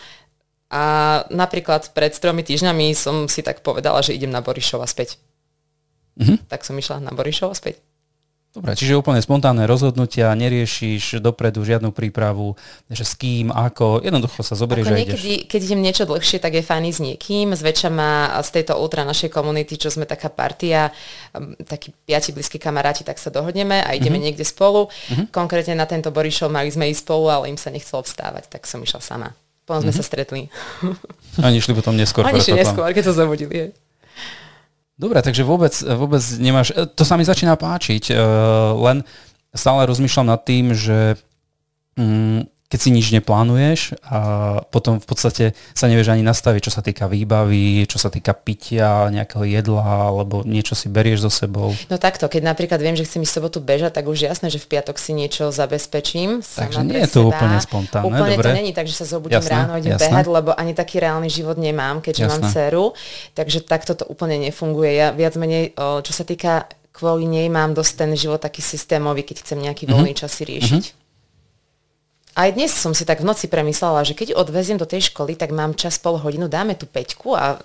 A 0.69 0.83
napríklad 1.33 1.91
pred 1.91 2.13
tromi 2.15 2.45
týždňami 2.45 2.93
som 2.95 3.27
si 3.27 3.41
tak 3.43 3.59
povedala, 3.65 3.99
že 4.05 4.15
idem 4.15 4.29
na 4.31 4.39
Borišova 4.39 4.87
späť. 4.87 5.19
Mhm. 6.15 6.47
Tak 6.47 6.63
som 6.63 6.79
išla 6.79 7.03
na 7.03 7.11
Borišova 7.11 7.51
späť. 7.51 7.83
Dobre, 8.49 8.73
čiže 8.73 8.97
úplne 8.97 9.21
spontánne 9.21 9.69
rozhodnutia, 9.69 10.33
neriešiš 10.33 11.21
dopredu 11.21 11.61
žiadnu 11.61 11.93
prípravu, 11.93 12.57
že 12.89 13.05
s 13.05 13.13
kým, 13.13 13.53
ako, 13.53 14.01
jednoducho 14.01 14.41
sa 14.41 14.57
zoberieš 14.57 14.89
Ako 14.89 14.97
a 14.97 15.03
ideš. 15.05 15.21
keď 15.45 15.59
idem 15.69 15.81
niečo 15.85 16.09
dlhšie, 16.09 16.41
tak 16.41 16.57
je 16.57 16.65
fajn 16.65 16.89
ísť 16.89 16.97
s 16.97 17.05
niekým. 17.05 17.53
Zväčša 17.53 17.89
ma 17.93 18.33
z 18.41 18.49
tejto 18.57 18.73
ultra 18.81 19.05
našej 19.05 19.29
komunity, 19.29 19.77
čo 19.77 19.93
sme 19.93 20.09
taká 20.09 20.33
partia, 20.33 20.89
um, 21.37 21.53
takí 21.61 21.93
piati 22.09 22.33
blízki 22.33 22.57
kamaráti, 22.57 23.05
tak 23.05 23.21
sa 23.21 23.29
dohodneme 23.29 23.85
a 23.85 23.93
ideme 23.93 24.17
mm-hmm. 24.17 24.25
niekde 24.33 24.45
spolu. 24.49 24.89
Mm-hmm. 24.89 25.25
Konkrétne 25.29 25.77
na 25.77 25.85
tento 25.85 26.09
Borišov 26.09 26.49
mali 26.49 26.73
sme 26.73 26.89
ísť 26.89 27.05
spolu, 27.05 27.29
ale 27.29 27.53
im 27.53 27.59
sa 27.61 27.69
nechcelo 27.69 28.01
vstávať, 28.01 28.49
tak 28.49 28.65
som 28.65 28.81
išla 28.81 28.97
sama. 28.97 29.29
Potom 29.69 29.85
sme 29.85 29.93
mm-hmm. 29.93 30.01
sa 30.01 30.09
stretli. 30.09 30.49
Oni 31.45 31.61
šli 31.61 31.77
potom 31.77 31.93
neskôr. 31.93 32.25
Oni 32.25 32.41
šli 32.41 32.57
predpokladám. 32.57 32.65
neskôr, 32.65 32.89
keď 32.97 33.03
sa 33.05 33.13
zobudili. 33.13 33.53
hej. 33.53 33.71
Dobre, 34.99 35.23
takže 35.23 35.47
vôbec, 35.47 35.71
vôbec 35.95 36.19
nemáš, 36.43 36.75
e, 36.75 36.83
to 36.83 37.07
sa 37.07 37.15
mi 37.15 37.23
začína 37.23 37.55
páčiť, 37.55 38.11
e, 38.11 38.15
len 38.75 39.07
stále 39.55 39.87
rozmýšľam 39.87 40.27
nad 40.27 40.43
tým, 40.43 40.75
že 40.75 41.15
mm, 41.95 42.58
keď 42.69 42.79
si 42.79 42.89
nič 42.89 43.09
neplánuješ 43.11 43.97
a 44.03 44.19
potom 44.63 44.97
v 44.97 45.05
podstate 45.05 45.43
sa 45.73 45.85
nevieš 45.85 46.13
ani 46.13 46.21
nastaviť, 46.21 46.61
čo 46.61 46.71
sa 46.71 46.79
týka 46.79 47.09
výbavy, 47.09 47.81
čo 47.83 47.97
sa 47.97 48.07
týka 48.07 48.31
pitia, 48.31 49.09
nejakého 49.09 49.41
jedla, 49.41 49.81
alebo 50.07 50.45
niečo 50.45 50.73
si 50.73 50.85
berieš 50.85 51.25
so 51.25 51.31
sebou. 51.35 51.73
No 51.89 51.97
takto, 51.97 52.25
keď 52.25 52.45
napríklad 52.45 52.77
viem, 52.77 52.93
že 52.93 53.03
chcem 53.03 53.19
ísť 53.19 53.33
sobotu 53.35 53.57
bežať, 53.59 53.89
tak 53.91 54.05
už 54.05 54.21
jasné, 54.23 54.47
že 54.47 54.57
v 54.59 54.69
piatok 54.69 54.95
si 54.95 55.11
niečo 55.11 55.49
zabezpečím. 55.49 56.45
Takže 56.45 56.79
nie 56.83 56.99
je 56.99 57.09
to 57.09 57.25
seba. 57.25 57.33
úplne 57.33 57.57
spontánne, 57.57 58.05
Úplne 58.05 58.35
dobre. 58.37 58.45
to 58.45 58.53
není, 58.53 58.71
takže 58.71 58.93
sa 58.93 59.05
zobudím 59.07 59.41
Jasné, 59.41 59.49
ráno, 59.51 59.73
idem 59.75 59.91
jasné. 59.91 60.05
behať, 60.05 60.25
lebo 60.29 60.49
ani 60.53 60.73
taký 60.73 60.95
reálny 60.99 61.27
život 61.27 61.57
nemám, 61.57 61.99
keďže 61.99 62.23
mám 62.27 62.37
Jasné. 62.39 62.53
dceru. 62.53 62.85
Takže 63.33 63.57
takto 63.63 63.91
to 63.93 64.05
úplne 64.05 64.37
nefunguje. 64.39 64.93
Ja 64.93 65.09
viac 65.09 65.33
menej, 65.33 65.73
čo 65.75 66.11
sa 66.11 66.21
týka 66.21 66.69
kvôli 66.91 67.25
nej, 67.25 67.47
mám 67.47 67.71
dosť 67.71 67.91
ten 67.97 68.11
život 68.13 68.37
taký 68.37 68.59
systémový, 68.59 69.23
keď 69.23 69.41
chcem 69.41 69.57
nejaký 69.57 69.87
Mhm. 69.87 69.91
voľný 69.91 70.13
čas 70.13 70.29
si 70.31 70.43
riešiť. 70.43 70.83
Aj 72.37 72.49
dnes 72.49 72.69
som 72.69 72.93
si 72.93 73.03
tak 73.03 73.21
v 73.21 73.27
noci 73.27 73.49
premyslela, 73.49 74.05
že 74.05 74.13
keď 74.13 74.37
odveziem 74.37 74.77
do 74.77 74.85
tej 74.85 75.09
školy, 75.11 75.33
tak 75.35 75.49
mám 75.51 75.73
čas 75.73 75.97
pol 75.97 76.15
hodinu, 76.15 76.45
dáme 76.47 76.77
tú 76.77 76.85
peťku 76.85 77.35
a 77.35 77.59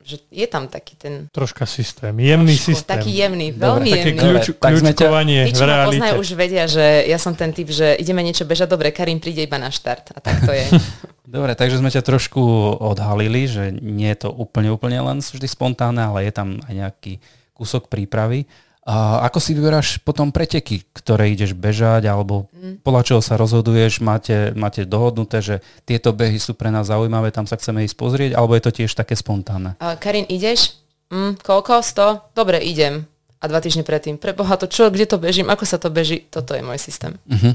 že 0.00 0.24
je 0.32 0.48
tam 0.48 0.64
taký 0.72 0.96
ten 0.96 1.14
Troška 1.28 1.68
systém, 1.68 2.16
jemný 2.16 2.56
trošku, 2.56 2.72
systém. 2.72 2.88
taký 2.96 3.12
jemný, 3.12 3.52
Dobre, 3.52 3.60
veľmi 3.60 3.90
Také 3.92 4.08
jemný. 4.08 4.20
kľúč, 4.24 4.46
tak 4.56 4.72
kľúčkovanie 4.72 5.40
Tí, 5.44 5.52
v 5.52 5.52
čo 5.52 5.60
ma 5.60 5.68
realite. 5.68 5.88
poznajú, 5.92 6.14
už 6.16 6.28
vedia, 6.32 6.64
že 6.64 6.86
ja 7.04 7.18
som 7.20 7.32
ten 7.36 7.52
typ, 7.52 7.68
že 7.68 7.92
ideme 8.00 8.24
niečo 8.24 8.48
bežať, 8.48 8.72
dobre, 8.72 8.88
Karim 8.88 9.20
príde 9.20 9.44
iba 9.44 9.60
na 9.60 9.68
štart. 9.68 10.16
A 10.16 10.18
tak 10.24 10.48
to 10.48 10.52
je. 10.56 10.64
Dobre, 11.28 11.52
takže 11.52 11.76
sme 11.76 11.92
ťa 11.92 12.00
trošku 12.00 12.40
odhalili, 12.80 13.44
že 13.44 13.68
nie 13.68 14.08
je 14.16 14.24
to 14.24 14.28
úplne, 14.32 14.72
úplne 14.72 14.96
len 14.96 15.20
vždy 15.20 15.44
spontánne, 15.44 16.08
ale 16.08 16.24
je 16.24 16.32
tam 16.32 16.56
aj 16.64 16.72
nejaký 16.72 17.20
kúsok 17.52 17.92
prípravy. 17.92 18.48
A 18.88 19.26
ako 19.28 19.38
si 19.42 19.52
vyberáš 19.52 20.00
potom 20.00 20.32
preteky, 20.32 20.80
ktoré 20.96 21.28
ideš 21.28 21.52
bežať, 21.52 22.08
alebo 22.08 22.48
podľa 22.80 23.02
čoho 23.04 23.20
sa 23.20 23.36
rozhoduješ, 23.36 24.00
máte, 24.00 24.56
máte 24.56 24.88
dohodnuté, 24.88 25.44
že 25.44 25.56
tieto 25.84 26.16
behy 26.16 26.40
sú 26.40 26.56
pre 26.56 26.72
nás 26.72 26.88
zaujímavé, 26.88 27.28
tam 27.28 27.44
sa 27.44 27.60
chceme 27.60 27.84
ísť 27.84 27.96
pozrieť, 28.00 28.30
alebo 28.32 28.56
je 28.56 28.64
to 28.64 28.72
tiež 28.72 28.92
také 28.96 29.12
spontánne? 29.12 29.76
A 29.76 30.00
Karin, 30.00 30.24
ideš? 30.32 30.80
Mm, 31.12 31.36
koľko? 31.40 31.84
100? 31.84 32.32
Dobre, 32.32 32.64
idem. 32.64 33.04
A 33.38 33.44
dva 33.46 33.60
týždne 33.60 33.84
predtým. 33.84 34.16
Preboha, 34.16 34.56
to 34.56 34.66
čo, 34.66 34.88
kde 34.90 35.04
to 35.04 35.20
bežím, 35.20 35.52
ako 35.52 35.64
sa 35.68 35.76
to 35.76 35.92
beží? 35.92 36.24
Toto 36.26 36.56
je 36.56 36.62
môj 36.64 36.80
systém. 36.80 37.14
Uh-huh. 37.28 37.54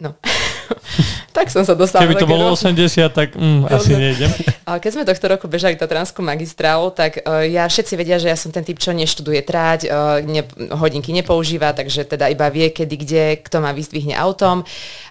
No. 0.00 0.16
tak 1.36 1.52
som 1.52 1.62
sa 1.62 1.74
dostala. 1.76 2.04
Keby 2.04 2.16
to 2.18 2.28
bolo 2.28 2.52
roky. 2.52 2.66
80, 2.66 3.12
tak 3.12 3.28
mm, 3.36 3.68
asi 3.68 3.92
nejdem. 3.94 4.30
Ale 4.68 4.78
keď 4.82 4.90
sme 4.92 5.02
tohto 5.08 5.26
roku 5.30 5.46
bežali 5.46 5.78
Tatranskú 5.78 6.20
magistrálu, 6.24 6.90
tak 6.90 7.22
uh, 7.22 7.44
ja 7.46 7.68
všetci 7.68 7.94
vedia, 7.94 8.16
že 8.18 8.30
ja 8.30 8.36
som 8.38 8.50
ten 8.50 8.66
typ, 8.66 8.80
čo 8.80 8.90
neštuduje 8.90 9.40
tráť, 9.44 9.80
uh, 9.86 10.18
ne, 10.26 10.42
hodinky 10.74 11.14
nepoužíva, 11.14 11.76
takže 11.76 12.08
teda 12.08 12.28
iba 12.32 12.48
vie, 12.50 12.72
kedy, 12.74 12.94
kde, 12.96 13.24
kto 13.44 13.62
ma 13.62 13.70
vyzdvihne 13.70 14.16
autom. 14.18 14.66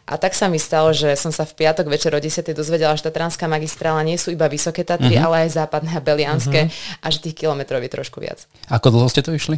A 0.06 0.16
tak 0.16 0.32
sa 0.32 0.46
mi 0.46 0.58
stalo, 0.58 0.94
že 0.94 1.10
som 1.16 1.34
sa 1.34 1.44
v 1.44 1.58
piatok 1.58 1.90
večer 1.90 2.10
o 2.10 2.20
10. 2.20 2.54
dozvedela, 2.54 2.94
že 2.94 3.02
Tatranská 3.04 3.46
magistrála 3.46 4.02
nie 4.02 4.16
sú 4.16 4.30
iba 4.30 4.46
Vysoké 4.46 4.86
Tatry, 4.86 5.18
Mhm. 5.18 5.24
ale 5.24 5.36
aj 5.44 5.58
západné 5.58 5.92
a 5.94 6.00
Belianské 6.00 6.70
a 7.02 7.08
že 7.10 7.20
tých 7.20 7.34
kilometrov 7.36 7.82
je 7.82 7.90
trošku 7.90 8.22
viac. 8.22 8.46
Ako 8.68 8.90
dlho 8.90 9.10
ste 9.10 9.20
to 9.20 9.34
išli? 9.34 9.58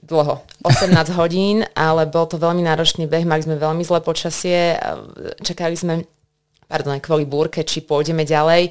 Dlho. 0.00 0.46
18 0.62 0.94
hodín, 1.18 1.66
ale 1.74 2.06
bol 2.06 2.24
to 2.24 2.38
veľmi 2.38 2.62
náročný 2.62 3.04
beh, 3.04 3.26
mali 3.26 3.42
sme 3.42 3.58
veľmi 3.58 3.82
zlé 3.82 3.98
počasie, 4.00 4.78
čakali 5.40 5.74
sme, 5.74 6.06
pardon, 6.64 6.94
kvôli 6.96 7.26
búrke, 7.26 7.60
či 7.60 7.82
pôjdeme 7.82 8.22
ďalej. 8.22 8.70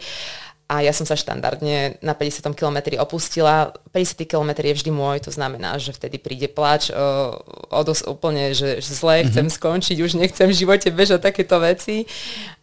A 0.69 0.85
ja 0.85 0.93
som 0.93 1.01
sa 1.01 1.17
štandardne 1.17 1.97
na 2.05 2.13
50 2.13 2.45
km 2.53 2.77
opustila. 3.01 3.73
50 3.89 4.29
km 4.29 4.53
je 4.53 4.77
vždy 4.77 4.91
môj, 4.93 5.25
to 5.25 5.33
znamená, 5.33 5.81
že 5.81 5.97
vtedy 5.97 6.21
príde 6.21 6.45
plač, 6.45 6.93
o, 6.93 7.41
o 7.73 7.81
dosť 7.81 8.05
úplne, 8.05 8.53
že, 8.53 8.77
že 8.77 8.93
zle, 8.93 9.25
mm-hmm. 9.25 9.33
chcem 9.33 9.47
skončiť, 9.49 9.97
už 9.97 10.21
nechcem 10.21 10.45
v 10.45 10.53
živote 10.53 10.93
bežať 10.93 11.25
takéto 11.25 11.57
veci. 11.57 12.05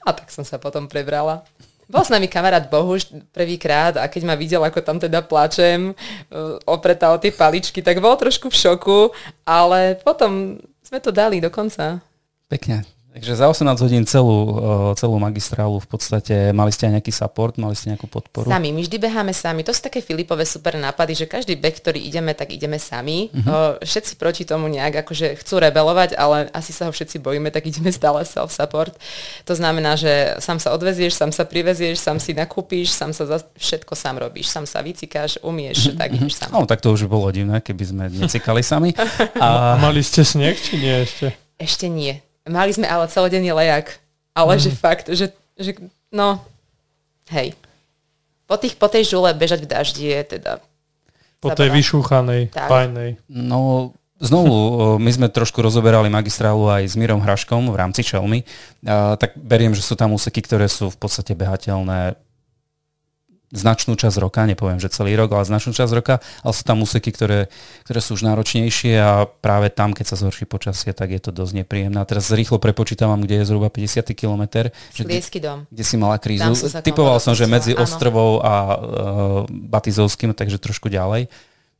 A 0.06 0.14
tak 0.14 0.30
som 0.30 0.46
sa 0.46 0.62
potom 0.62 0.86
prebrala. 0.86 1.42
Bol 1.86 2.02
s 2.02 2.10
nami 2.10 2.30
kamarát 2.30 2.66
Bohuš 2.66 3.10
prvýkrát 3.30 3.94
a 3.98 4.06
keď 4.10 4.22
ma 4.26 4.34
videl, 4.38 4.62
ako 4.62 4.82
tam 4.82 4.98
teda 4.98 5.22
plačem, 5.22 5.90
uh, 5.90 6.58
opretá 6.66 7.14
o 7.14 7.18
tie 7.18 7.30
paličky, 7.30 7.78
tak 7.82 8.02
bol 8.02 8.14
trošku 8.18 8.50
v 8.50 8.58
šoku, 8.58 9.00
ale 9.46 9.98
potom 10.02 10.58
sme 10.82 10.98
to 10.98 11.14
dali 11.14 11.38
do 11.38 11.50
konca. 11.50 12.02
Pekne. 12.50 12.95
Takže 13.16 13.32
za 13.32 13.48
18 13.48 13.80
hodín 13.80 14.04
celú, 14.04 14.60
eh, 14.60 14.92
celú 15.00 15.16
magistrálu 15.16 15.80
v 15.80 15.88
podstate 15.88 16.52
mali 16.52 16.68
ste 16.68 16.84
aj 16.84 17.00
nejaký 17.00 17.08
support, 17.16 17.56
mali 17.56 17.72
ste 17.72 17.96
nejakú 17.96 18.04
podporu? 18.12 18.52
Sami, 18.52 18.76
my 18.76 18.84
vždy 18.84 19.00
beháme 19.00 19.32
sami. 19.32 19.64
To 19.64 19.72
sú 19.72 19.80
také 19.80 20.04
Filipové 20.04 20.44
super 20.44 20.76
nápady, 20.76 21.24
že 21.24 21.24
každý 21.24 21.56
beh, 21.56 21.80
ktorý 21.80 21.96
ideme, 21.96 22.36
tak 22.36 22.52
ideme 22.52 22.76
sami. 22.76 23.32
Uh-huh. 23.32 23.80
Všetci 23.80 24.20
proti 24.20 24.44
tomu 24.44 24.68
nejak 24.68 25.08
akože 25.08 25.40
chcú 25.40 25.64
rebelovať, 25.64 26.12
ale 26.12 26.52
asi 26.52 26.76
sa 26.76 26.84
ho 26.84 26.92
všetci 26.92 27.16
bojíme, 27.24 27.48
tak 27.48 27.64
ideme 27.64 27.88
stále 27.88 28.20
self-support. 28.20 28.92
To 29.48 29.54
znamená, 29.56 29.96
že 29.96 30.36
sám 30.36 30.60
sa 30.60 30.76
odvezieš, 30.76 31.16
sám 31.16 31.32
sa 31.32 31.48
privezieš, 31.48 31.96
sám 31.96 32.20
si 32.20 32.36
nakúpíš, 32.36 32.92
sám 32.92 33.16
sa 33.16 33.24
za 33.24 33.40
všetko 33.56 33.96
sám 33.96 34.28
robíš, 34.28 34.52
sám 34.52 34.68
sa 34.68 34.84
vycikáš, 34.84 35.40
umieš, 35.40 35.88
uh-huh. 35.88 35.96
tak 35.96 36.20
ideš 36.20 36.36
sám. 36.36 36.52
No, 36.52 36.68
tak 36.68 36.84
to 36.84 36.92
už 36.92 37.08
bolo 37.08 37.32
divné, 37.32 37.64
keby 37.64 37.84
sme 37.88 38.04
necikali 38.12 38.60
sami. 38.60 38.92
A... 39.40 39.80
Mali 39.80 40.04
ste 40.04 40.20
sneh, 40.20 40.52
či 40.52 40.76
nie 40.76 41.00
ešte? 41.00 41.32
Ešte 41.56 41.88
nie. 41.88 42.25
Mali 42.46 42.70
sme 42.72 42.86
ale 42.86 43.10
celodenný 43.10 43.50
lejak. 43.52 43.98
Ale 44.36 44.56
mm. 44.56 44.60
že 44.60 44.70
fakt, 44.70 45.06
že, 45.10 45.32
že 45.56 45.72
no, 46.12 46.40
hej. 47.32 47.56
Po, 48.46 48.54
tých, 48.60 48.78
po 48.78 48.86
tej 48.86 49.08
žule 49.08 49.34
bežať 49.34 49.66
v 49.66 49.70
daždi 49.70 50.06
je 50.12 50.38
teda... 50.38 50.62
Po 51.42 51.50
tej 51.52 51.72
vyšúchanej, 51.72 52.54
tak. 52.54 52.68
fajnej. 52.70 53.18
No, 53.28 53.92
Znovu, 54.16 54.56
my 55.04 55.10
sme 55.12 55.28
trošku 55.28 55.60
rozoberali 55.60 56.08
magistrálu 56.08 56.68
aj 56.72 56.88
s 56.88 56.94
Mirom 56.96 57.20
Hraškom 57.20 57.68
v 57.68 57.76
rámci 57.76 58.00
Čelmy, 58.00 58.44
tak 59.20 59.36
beriem, 59.36 59.76
že 59.76 59.84
sú 59.84 59.92
tam 59.92 60.16
úseky, 60.16 60.40
ktoré 60.40 60.68
sú 60.68 60.88
v 60.88 60.98
podstate 61.00 61.36
behateľné 61.36 62.16
značnú 63.54 63.94
časť 63.94 64.18
roka, 64.18 64.42
nepoviem, 64.42 64.82
že 64.82 64.90
celý 64.90 65.14
rok, 65.14 65.30
ale 65.30 65.46
značnú 65.46 65.70
časť 65.70 65.92
roka, 65.94 66.18
ale 66.42 66.52
sú 66.52 66.62
tam 66.66 66.82
úseky, 66.82 67.14
ktoré, 67.14 67.46
ktoré 67.86 68.00
sú 68.02 68.18
už 68.18 68.26
náročnejšie 68.26 68.98
a 68.98 69.30
práve 69.30 69.70
tam, 69.70 69.94
keď 69.94 70.14
sa 70.14 70.16
zhorší 70.18 70.50
počasie, 70.50 70.90
tak 70.90 71.14
je 71.14 71.20
to 71.22 71.30
dosť 71.30 71.62
nepríjemné. 71.62 71.98
A 72.02 72.08
teraz 72.08 72.34
rýchlo 72.34 72.58
prepočítavam, 72.58 73.22
kde 73.22 73.42
je 73.42 73.44
zhruba 73.46 73.70
50 73.70 74.02
km. 74.18 74.66
Sliesky 74.90 75.38
dom. 75.38 75.62
Kde 75.70 75.84
si 75.86 75.94
mala 75.94 76.18
krízu. 76.18 76.50
Typoval 76.82 77.22
som, 77.22 77.38
že 77.38 77.46
medzi 77.46 77.78
áno. 77.78 77.86
Ostrovou 77.86 78.42
a 78.42 78.54
uh, 78.54 78.74
Batizovským, 79.46 80.34
takže 80.34 80.58
trošku 80.58 80.90
ďalej. 80.90 81.30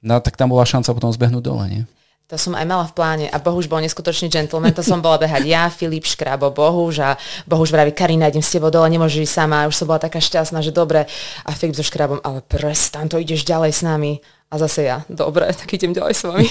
No 0.07 0.23
tak 0.23 0.39
tam 0.39 0.55
bola 0.55 0.63
šanca 0.63 0.95
potom 0.95 1.11
zbehnúť 1.11 1.43
dole, 1.43 1.65
nie? 1.67 1.83
To 2.27 2.35
som 2.35 2.59
aj 2.59 2.67
mala 2.67 2.83
v 2.91 2.97
pláne 2.99 3.27
a 3.31 3.39
Bohuž 3.39 3.71
bol 3.71 3.79
neskutočný 3.79 4.27
gentleman, 4.27 4.75
to 4.75 4.83
som 4.83 4.99
bola 4.99 5.15
behať 5.15 5.47
ja, 5.47 5.71
Filip 5.71 6.03
Škrabo, 6.03 6.51
Bohuž 6.51 6.99
a 6.99 7.15
Bohuž 7.47 7.71
vraví, 7.71 7.95
Karina, 7.95 8.27
idem 8.27 8.43
s 8.43 8.51
tebou 8.51 8.67
dole, 8.67 8.91
nemôžeš 8.91 9.31
ísť 9.31 9.37
sama. 9.47 9.71
Už 9.71 9.79
som 9.79 9.87
bola 9.87 10.03
taká 10.03 10.19
šťastná, 10.19 10.59
že 10.59 10.75
dobre. 10.75 11.07
A 11.47 11.51
Filip 11.55 11.79
so 11.79 11.87
Škrabom, 11.87 12.19
ale 12.27 12.43
prestan, 12.43 13.07
to 13.07 13.23
ideš 13.23 13.47
ďalej 13.47 13.71
s 13.71 13.87
nami. 13.87 14.19
A 14.47 14.63
zase 14.63 14.87
ja, 14.87 15.03
dobre, 15.11 15.51
tak 15.61 15.67
idem 15.75 15.91
ďalej 15.91 16.15
s 16.15 16.23
vami. 16.23 16.47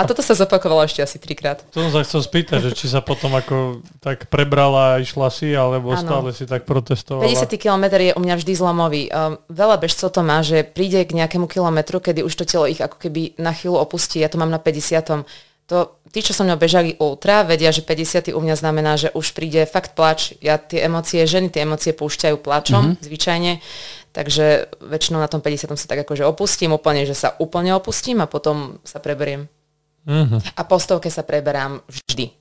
A 0.00 0.08
toto 0.08 0.24
sa 0.24 0.32
zopakovalo 0.32 0.88
ešte 0.88 1.04
asi 1.04 1.20
trikrát. 1.20 1.60
To 1.76 1.84
som 1.84 1.92
sa 1.92 2.00
chcel 2.00 2.24
spýtať, 2.24 2.58
že 2.64 2.70
či 2.72 2.88
sa 2.88 3.04
potom 3.04 3.36
ako 3.36 3.84
tak 4.00 4.32
prebrala 4.32 4.96
a 4.96 5.00
išla 5.04 5.28
si, 5.28 5.52
alebo 5.52 5.92
ano. 5.92 6.00
stále 6.00 6.28
si 6.32 6.48
tak 6.48 6.64
protestovala. 6.64 7.28
50 7.28 7.60
km 7.60 7.84
je 8.00 8.16
u 8.16 8.20
mňa 8.24 8.34
vždy 8.40 8.52
zlomový. 8.56 9.02
Um, 9.12 9.36
veľa 9.52 9.76
bežcov 9.76 10.08
to 10.08 10.24
má, 10.24 10.40
že 10.40 10.64
príde 10.64 11.04
k 11.04 11.12
nejakému 11.12 11.44
kilometru, 11.44 12.00
kedy 12.00 12.24
už 12.24 12.32
to 12.32 12.48
telo 12.48 12.64
ich 12.64 12.80
ako 12.80 12.96
keby 12.96 13.36
na 13.36 13.52
chvíľu 13.52 13.76
opustí. 13.84 14.24
Ja 14.24 14.32
to 14.32 14.40
mám 14.40 14.48
na 14.48 14.56
50. 14.56 15.28
To, 15.70 16.00
tí, 16.10 16.18
čo 16.24 16.34
so 16.34 16.42
mnou 16.42 16.58
bežali 16.58 16.98
ultra, 16.98 17.46
vedia, 17.46 17.70
že 17.70 17.86
50 17.86 18.34
u 18.34 18.40
mňa 18.42 18.56
znamená, 18.58 18.98
že 18.98 19.14
už 19.14 19.36
príde 19.36 19.62
fakt 19.70 19.94
plač. 19.94 20.34
Ja 20.42 20.58
tie 20.58 20.82
emócie, 20.82 21.22
ženy 21.28 21.52
tie 21.52 21.62
emócie 21.62 21.94
púšťajú 21.94 22.40
plačom, 22.42 22.96
mm-hmm. 22.96 23.04
zvyčajne. 23.04 23.52
Takže 24.10 24.66
väčšinou 24.82 25.22
na 25.22 25.30
tom 25.30 25.38
50 25.38 25.70
sa 25.78 25.86
tak 25.86 26.02
akože 26.02 26.26
opustím 26.26 26.74
úplne, 26.74 27.06
že 27.06 27.14
sa 27.14 27.38
úplne 27.38 27.70
opustím 27.78 28.18
a 28.18 28.26
potom 28.26 28.82
sa 28.82 28.98
preberiem. 28.98 29.46
Uh-huh. 30.02 30.42
A 30.58 30.62
po 30.66 30.82
stovke 30.82 31.06
sa 31.12 31.22
preberám 31.22 31.78
vždy. 31.86 32.34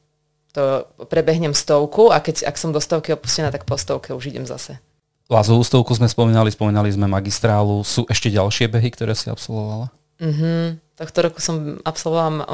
To 0.58 0.90
prebehnem 1.06 1.54
stovku 1.54 2.10
a 2.10 2.18
keď 2.26 2.50
ak 2.50 2.58
som 2.58 2.74
do 2.74 2.82
stovky 2.82 3.14
opustená, 3.14 3.54
tak 3.54 3.70
po 3.70 3.78
stovke 3.78 4.18
už 4.18 4.34
idem 4.34 4.50
zase. 4.50 4.82
Lazovú 5.30 5.62
stovku 5.62 5.94
sme 5.94 6.10
spomínali, 6.10 6.50
spomínali 6.50 6.90
sme 6.90 7.06
magistrálu. 7.06 7.86
Sú 7.86 8.10
ešte 8.10 8.34
ďalšie 8.34 8.66
behy, 8.66 8.90
ktoré 8.90 9.14
si 9.14 9.30
absolvovala? 9.30 9.94
Uh-huh. 10.18 10.74
Tohto 10.98 11.20
roku 11.22 11.38
som 11.38 11.78
absolvovala 11.86 12.50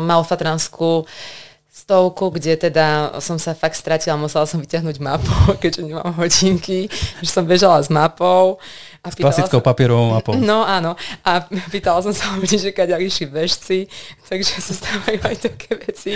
Malfatranskú 0.00 1.04
stovku, 1.76 2.32
kde 2.32 2.56
teda 2.56 3.20
som 3.20 3.36
sa 3.36 3.52
fakt 3.52 3.76
stratila, 3.76 4.16
musela 4.16 4.48
som 4.48 4.56
vyťahnuť 4.64 4.96
mapu, 4.96 5.36
keďže 5.62 5.84
nemám 5.84 6.16
hodinky, 6.16 6.88
že 7.20 7.28
som 7.28 7.44
bežala 7.44 7.84
s 7.84 7.92
mapou. 7.92 8.56
A 9.04 9.12
s 9.12 9.14
klasickou 9.14 9.60
sa, 9.60 9.66
papierovou 9.70 10.16
mapou. 10.16 10.34
No 10.40 10.64
áno. 10.64 10.96
A 11.20 11.44
pýtala 11.68 12.00
som 12.00 12.16
sa 12.16 12.32
ľudí, 12.34 12.56
že 12.56 12.72
kaďa 12.72 12.96
išli 12.98 13.28
bežci, 13.28 13.78
takže 14.26 14.58
sa 14.58 14.72
stávajú 14.72 15.20
aj 15.20 15.36
také 15.36 15.70
veci. 15.78 16.10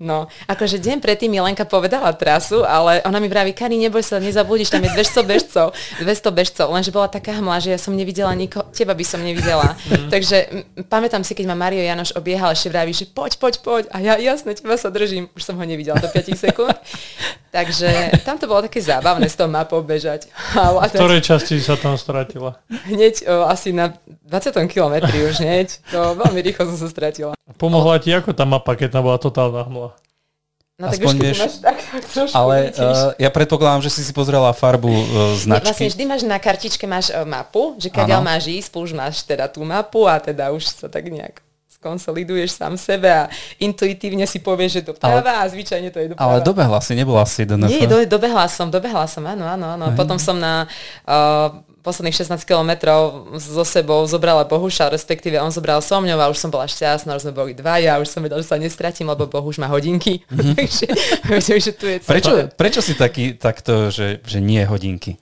No, 0.00 0.32
akože 0.48 0.80
deň 0.80 1.04
predtým 1.04 1.28
Milenka 1.28 1.68
povedala 1.68 2.08
trasu, 2.16 2.64
ale 2.64 3.04
ona 3.04 3.20
mi 3.20 3.28
vraví, 3.28 3.52
Kari, 3.52 3.76
neboj 3.76 4.00
sa, 4.00 4.16
nezabudíš, 4.16 4.72
tam 4.72 4.80
je 4.80 4.96
200 4.96 5.28
bežcov, 5.28 5.76
200 6.00 6.32
bežcov, 6.32 6.66
lenže 6.72 6.88
bola 6.88 7.04
taká 7.04 7.36
hmla, 7.36 7.60
že 7.60 7.76
ja 7.76 7.78
som 7.78 7.92
nevidela 7.92 8.32
nikoho, 8.32 8.64
teba 8.72 8.96
by 8.96 9.04
som 9.04 9.20
nevidela. 9.20 9.76
Mm. 9.92 10.08
Takže 10.08 10.36
m- 10.48 10.64
pamätám 10.88 11.20
si, 11.20 11.36
keď 11.36 11.52
ma 11.52 11.68
Mario 11.68 11.84
Janoš 11.84 12.16
obiehal, 12.16 12.56
ešte 12.56 12.72
vraví, 12.72 12.96
že 12.96 13.12
poď, 13.12 13.36
poď, 13.36 13.54
poď. 13.60 13.82
A 13.92 14.00
ja 14.00 14.16
jasne, 14.16 14.56
teba 14.56 14.80
sa 14.80 14.88
držím, 14.88 15.28
už 15.36 15.44
som 15.44 15.60
ho 15.60 15.64
nevidela 15.68 16.00
do 16.00 16.08
5 16.08 16.32
sekúnd. 16.32 16.72
Takže 17.52 18.22
tam 18.24 18.38
to 18.38 18.46
bolo 18.48 18.62
také 18.64 18.80
zábavné 18.80 19.26
s 19.28 19.34
tou 19.36 19.50
mapou 19.50 19.82
bežať. 19.84 20.30
A 20.56 20.70
v 20.86 20.96
ktorej 20.96 21.20
časti 21.20 21.58
sa 21.58 21.74
tam 21.76 21.98
stratila? 22.00 22.56
Hneď 22.88 23.26
o, 23.26 23.44
asi 23.50 23.74
na 23.74 23.92
20. 24.24 24.54
kilometri 24.70 25.26
už 25.26 25.42
hneď. 25.42 25.68
To 25.90 26.14
veľmi 26.14 26.40
rýchlo 26.46 26.70
som 26.70 26.78
sa 26.78 26.88
stratila. 26.88 27.34
Pomohla 27.60 28.00
ti 28.00 28.08
ako 28.08 28.32
tá 28.32 28.48
mapa, 28.48 28.72
keď 28.72 28.96
tam 28.96 29.04
bola 29.04 29.20
totálna 29.20 29.68
hmla? 29.68 29.92
No 30.80 30.88
tak 30.88 30.96
Aspoň 30.96 31.12
už 31.12 31.20
vieš, 31.20 31.38
máš 31.44 31.54
tak, 31.60 31.76
tak 31.76 32.04
trošku 32.08 32.32
Ale 32.32 32.72
uh, 32.72 33.12
ja 33.20 33.28
predpokladám, 33.28 33.84
že 33.84 33.92
si 33.92 34.00
si 34.00 34.16
pozrela 34.16 34.48
farbu 34.56 34.88
uh, 34.88 35.36
značky. 35.36 35.68
Vlastne 35.68 35.88
vždy 35.92 36.04
máš 36.08 36.22
na 36.24 36.40
kartičke 36.40 36.88
máš 36.88 37.12
uh, 37.12 37.28
mapu, 37.28 37.76
že 37.76 37.92
keď 37.92 38.24
máš 38.24 38.48
ísť, 38.48 38.72
už 38.80 38.96
máš 38.96 39.20
teda 39.28 39.44
tú 39.44 39.60
mapu 39.60 40.08
a 40.08 40.16
teda 40.16 40.56
už 40.56 40.64
sa 40.64 40.88
tak 40.88 41.12
nejak 41.12 41.44
skonsoliduješ 41.68 42.56
sám 42.56 42.80
sebe 42.80 43.08
a 43.08 43.28
intuitívne 43.60 44.24
si 44.24 44.40
povieš, 44.40 44.80
že 44.80 44.82
doprava 44.92 45.20
ale, 45.20 45.44
a 45.44 45.48
zvyčajne 45.48 45.88
to 45.92 46.00
je 46.00 46.06
doprava. 46.12 46.24
Ale 46.28 46.36
dobehla 46.44 46.80
si, 46.80 46.92
nebola 46.92 47.24
si 47.24 47.48
do 47.48 47.56
Nie, 47.60 47.88
do, 47.88 48.00
dobehla 48.04 48.48
som, 48.52 48.68
dobehla 48.68 49.04
som, 49.04 49.24
áno, 49.24 49.44
áno, 49.44 49.76
áno. 49.76 49.86
Potom 49.96 50.16
som 50.16 50.36
na 50.36 50.68
uh, 51.08 51.60
posledných 51.80 52.16
16 52.16 52.44
kilometrov 52.44 53.32
so 53.40 53.64
sebou 53.64 54.04
zobrala 54.04 54.44
Bohuša, 54.44 54.92
respektíve 54.92 55.40
on 55.40 55.48
zobral 55.48 55.80
so 55.80 55.96
mňou 55.98 56.20
a 56.20 56.28
už 56.28 56.36
som 56.36 56.52
bola 56.52 56.68
šťastná, 56.68 57.16
už 57.16 57.28
sme 57.28 57.32
boli 57.32 57.52
dva 57.56 57.80
už 57.80 58.08
som 58.08 58.20
vedela, 58.20 58.40
že 58.40 58.48
sa 58.52 58.60
nestratím, 58.60 59.08
lebo 59.08 59.24
Bohuš 59.24 59.56
má 59.56 59.66
hodinky. 59.72 60.22
Mm-hmm. 60.28 60.54
takže, 61.32 61.52
že 61.56 61.72
tu 61.72 61.88
je 61.88 61.96
prečo, 62.04 62.52
prečo 62.54 62.80
si 62.84 62.92
taký, 62.92 63.34
takto, 63.34 63.88
že, 63.88 64.20
že 64.22 64.38
nie 64.38 64.60
hodinky? 64.64 65.16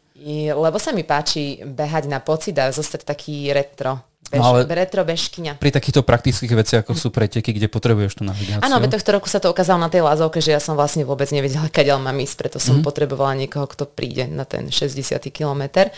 Lebo 0.52 0.76
sa 0.82 0.90
mi 0.90 1.06
páči 1.06 1.62
behať 1.62 2.10
na 2.10 2.18
pocit 2.18 2.52
a 2.58 2.68
zostať 2.74 3.06
taký 3.06 3.54
retro. 3.54 4.02
Bež, 4.28 4.44
no 4.44 4.60
ale 4.60 4.68
retro 4.68 5.00
bežkyňa. 5.08 5.56
Pri 5.56 5.72
takýchto 5.72 6.04
praktických 6.04 6.52
veciach, 6.52 6.80
ako 6.84 6.92
sú 6.92 7.08
preteky, 7.08 7.48
kde 7.48 7.64
potrebuješ 7.72 8.20
tú 8.20 8.28
navigáciu. 8.28 8.60
Áno, 8.60 8.76
veď 8.76 9.00
tohto 9.00 9.16
roku 9.16 9.24
sa 9.24 9.40
to 9.40 9.48
ukázalo 9.48 9.80
na 9.80 9.88
tej 9.88 10.04
lázovke, 10.04 10.44
že 10.44 10.52
ja 10.52 10.60
som 10.60 10.76
vlastne 10.76 11.08
vôbec 11.08 11.32
nevedela, 11.32 11.72
kadiaľ 11.72 12.04
mám 12.04 12.18
ísť, 12.20 12.36
preto 12.36 12.58
som 12.60 12.76
mm-hmm. 12.76 12.84
potrebovala 12.84 13.32
niekoho, 13.40 13.64
kto 13.64 13.88
príde 13.88 14.28
na 14.28 14.44
ten 14.44 14.68
60 14.68 15.16
kilometr 15.32 15.88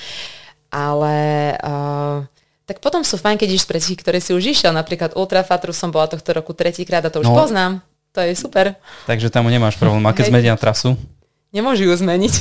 ale 0.71 1.19
uh, 1.61 2.25
tak 2.71 2.79
potom 2.79 3.03
sú 3.03 3.19
fajn, 3.19 3.35
keď 3.35 3.49
ideš 3.51 3.67
z 3.67 3.71
preteky, 3.75 3.95
ktoré 3.99 4.19
si 4.23 4.31
už 4.31 4.55
išiel. 4.55 4.71
Napríklad 4.71 5.19
Ultrafatru 5.19 5.75
som 5.75 5.91
bola 5.91 6.07
tohto 6.07 6.31
roku 6.31 6.55
tretíkrát 6.55 7.03
a 7.03 7.11
to 7.11 7.19
už 7.19 7.27
no, 7.27 7.35
poznám. 7.35 7.83
To 8.15 8.23
je 8.23 8.31
super. 8.39 8.79
Takže 9.11 9.27
tam 9.27 9.51
nemáš 9.51 9.75
problém. 9.75 10.07
A 10.07 10.15
keď 10.15 10.31
zmenia 10.31 10.55
trasu? 10.55 10.95
Nemôžu 11.51 11.91
ju 11.91 11.95
zmeniť. 11.99 12.35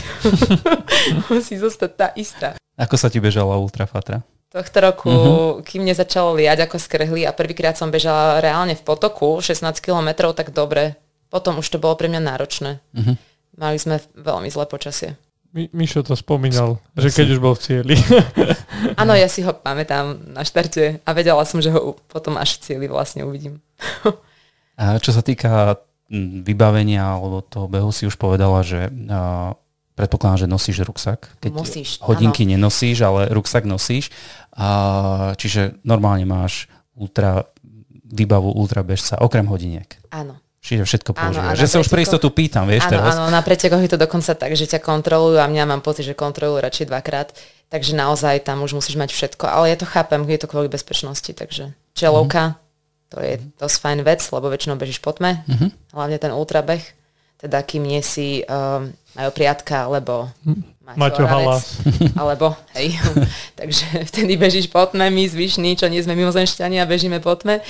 Musí 1.33 1.57
zostať 1.57 1.91
tá 1.97 2.07
istá. 2.13 2.53
Ako 2.77 2.93
sa 2.93 3.09
ti 3.09 3.17
bežala 3.17 3.57
Ultrafatra? 3.57 4.21
Tohto 4.53 4.77
roku, 4.81 5.09
uh-huh. 5.09 5.61
kým 5.65 5.81
mne 5.81 5.97
začalo 5.97 6.37
liať 6.37 6.65
ako 6.65 6.77
skrhli 6.77 7.25
a 7.25 7.33
prvýkrát 7.33 7.77
som 7.77 7.89
bežala 7.89 8.41
reálne 8.41 8.77
v 8.77 8.85
potoku 8.85 9.41
16 9.41 9.61
kilometrov, 9.81 10.37
tak 10.37 10.53
dobre. 10.53 10.97
Potom 11.29 11.61
už 11.61 11.69
to 11.69 11.81
bolo 11.81 11.97
pre 11.97 12.05
mňa 12.09 12.21
náročné. 12.21 12.81
Uh-huh. 12.93 13.13
Mali 13.57 13.77
sme 13.81 13.97
veľmi 14.13 14.49
zlé 14.49 14.65
počasie. 14.69 15.17
Mi, 15.49 15.65
Mišo 15.73 16.05
to 16.05 16.13
spomínal, 16.13 16.77
že 16.93 17.09
keď 17.09 17.27
už 17.33 17.39
bol 17.41 17.57
v 17.57 17.61
cieli. 17.65 17.95
Áno, 19.01 19.17
ja 19.17 19.25
si 19.25 19.41
ho 19.41 19.49
pamätám 19.49 20.13
na 20.29 20.45
štarte 20.45 21.01
a 21.01 21.09
vedela 21.17 21.41
som, 21.41 21.57
že 21.57 21.73
ho 21.73 21.97
potom 22.05 22.37
až 22.37 22.61
v 22.61 22.69
cieli 22.69 22.85
vlastne 22.85 23.25
uvidím. 23.25 23.57
a 24.81 25.01
čo 25.01 25.09
sa 25.09 25.25
týka 25.25 25.81
vybavenia 26.45 27.17
alebo 27.17 27.41
toho 27.41 27.65
behu 27.65 27.89
si 27.89 28.05
už 28.05 28.17
povedala, 28.17 28.61
že 28.61 28.89
uh, 28.89 29.53
predpokladám, 29.99 30.45
že 30.45 30.47
nosíš 30.47 30.77
ruksak. 30.87 31.27
Keď 31.43 31.51
Musíš, 31.51 31.89
hodinky 31.99 32.47
áno. 32.47 32.55
nenosíš, 32.55 33.03
ale 33.03 33.27
ruksak 33.35 33.67
nosíš. 33.67 34.09
A, 34.55 35.35
čiže 35.35 35.75
normálne 35.83 36.23
máš 36.23 36.71
ultra, 36.95 37.51
výbavu 38.07 38.55
ultra 38.55 38.79
bežca, 38.79 39.19
okrem 39.19 39.43
hodiniek. 39.51 39.99
Áno. 40.15 40.39
Čiže 40.69 40.85
všetko 40.85 41.17
používaš. 41.17 41.57
Že 41.57 41.65
sa 41.65 41.77
už 41.81 41.89
pre 41.89 42.05
istotu 42.05 42.29
pýtam, 42.29 42.69
vieš 42.69 42.85
áno, 42.85 42.93
teraz. 42.93 43.17
Áno, 43.17 43.33
na 43.33 43.41
pretekoch 43.41 43.81
je 43.81 43.89
to 43.89 43.97
dokonca 43.97 44.37
tak, 44.37 44.53
že 44.53 44.69
ťa 44.69 44.85
kontrolujú 44.85 45.41
a 45.41 45.49
mňa 45.49 45.65
mám 45.65 45.81
pocit, 45.81 46.05
že 46.05 46.13
kontrolujú 46.13 46.61
radšej 46.61 46.85
dvakrát. 46.93 47.33
Takže 47.73 47.97
naozaj 47.97 48.45
tam 48.45 48.61
už 48.61 48.77
musíš 48.77 48.93
mať 48.93 49.09
všetko. 49.09 49.49
Ale 49.49 49.73
ja 49.73 49.77
to 49.81 49.89
chápem, 49.89 50.21
je 50.29 50.37
to 50.37 50.45
kvôli 50.45 50.69
bezpečnosti. 50.69 51.33
Takže 51.33 51.73
čelovka, 51.97 52.53
mm-hmm. 52.53 53.09
to 53.09 53.17
je 53.17 53.33
dosť 53.57 53.77
fajn 53.81 53.99
vec, 54.05 54.21
lebo 54.21 54.45
väčšinou 54.53 54.77
bežíš 54.77 55.01
po 55.01 55.09
tme, 55.09 55.41
mm-hmm. 55.41 55.69
hlavne 55.97 56.17
ten 56.21 56.29
ultrabeh. 56.29 56.85
teda 57.41 57.65
kým 57.65 57.81
nie 57.89 58.05
si 58.05 58.45
uh, 58.45 58.85
Majo 59.17 59.31
Priatka, 59.33 59.89
alebo 59.89 60.29
Maťo, 60.85 61.01
Maťo 61.01 61.23
Halas. 61.25 61.81
Alebo, 62.21 62.57
hej, 62.73 62.97
takže 63.59 64.05
vtedy 64.09 64.37
bežíš 64.37 64.69
po 64.69 64.81
tme, 64.89 65.09
my 65.13 65.23
zvyšní, 65.29 65.77
čo 65.77 65.85
nie 65.85 66.01
sme 66.01 66.17
mimozemšťania, 66.17 66.89
bežíme 66.89 67.21
po 67.21 67.33
tme, 67.37 67.61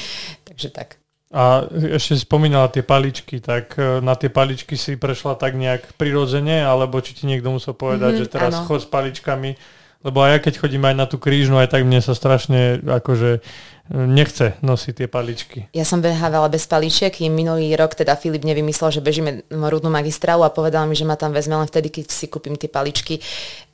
takže 0.48 0.72
tak. 0.72 1.00
A 1.30 1.62
ešte 1.70 2.18
spomínala 2.18 2.74
tie 2.74 2.82
paličky, 2.82 3.38
tak 3.38 3.78
e, 3.78 4.02
na 4.02 4.18
tie 4.18 4.34
paličky 4.34 4.74
si 4.74 4.98
prešla 4.98 5.38
tak 5.38 5.54
nejak 5.54 5.94
prirodzene, 5.94 6.66
alebo 6.66 6.98
či 7.06 7.14
ti 7.14 7.30
niekto 7.30 7.54
musel 7.54 7.78
povedať, 7.78 8.18
mm-hmm, 8.18 8.30
že 8.30 8.34
teraz 8.34 8.54
áno. 8.58 8.66
chod 8.66 8.82
s 8.82 8.90
paličkami, 8.90 9.54
lebo 10.02 10.26
aj 10.26 10.30
ja 10.34 10.40
keď 10.42 10.54
chodím 10.58 10.90
aj 10.90 10.96
na 10.98 11.06
tú 11.06 11.22
krížnu, 11.22 11.62
aj 11.62 11.70
tak 11.70 11.86
mne 11.86 12.02
sa 12.02 12.18
strašne 12.18 12.82
akože 12.82 13.46
nechce 13.90 14.54
nosiť 14.62 14.94
tie 14.94 15.08
paličky. 15.10 15.60
Ja 15.74 15.82
som 15.82 15.98
behávala 15.98 16.46
bez 16.50 16.70
paličiek, 16.70 17.10
kým 17.10 17.34
minulý 17.34 17.74
rok 17.74 17.98
teda 17.98 18.14
Filip 18.14 18.46
nevymyslel, 18.46 18.94
že 18.94 19.02
bežíme 19.02 19.50
rudnú 19.50 19.90
magistrálu 19.90 20.46
a 20.46 20.54
povedal 20.54 20.86
mi, 20.86 20.94
že 20.94 21.10
ma 21.10 21.18
tam 21.18 21.34
vezme 21.34 21.58
len 21.58 21.66
vtedy, 21.66 21.90
keď 21.90 22.06
si 22.14 22.30
kúpim 22.30 22.54
tie 22.54 22.70
paličky. 22.70 23.18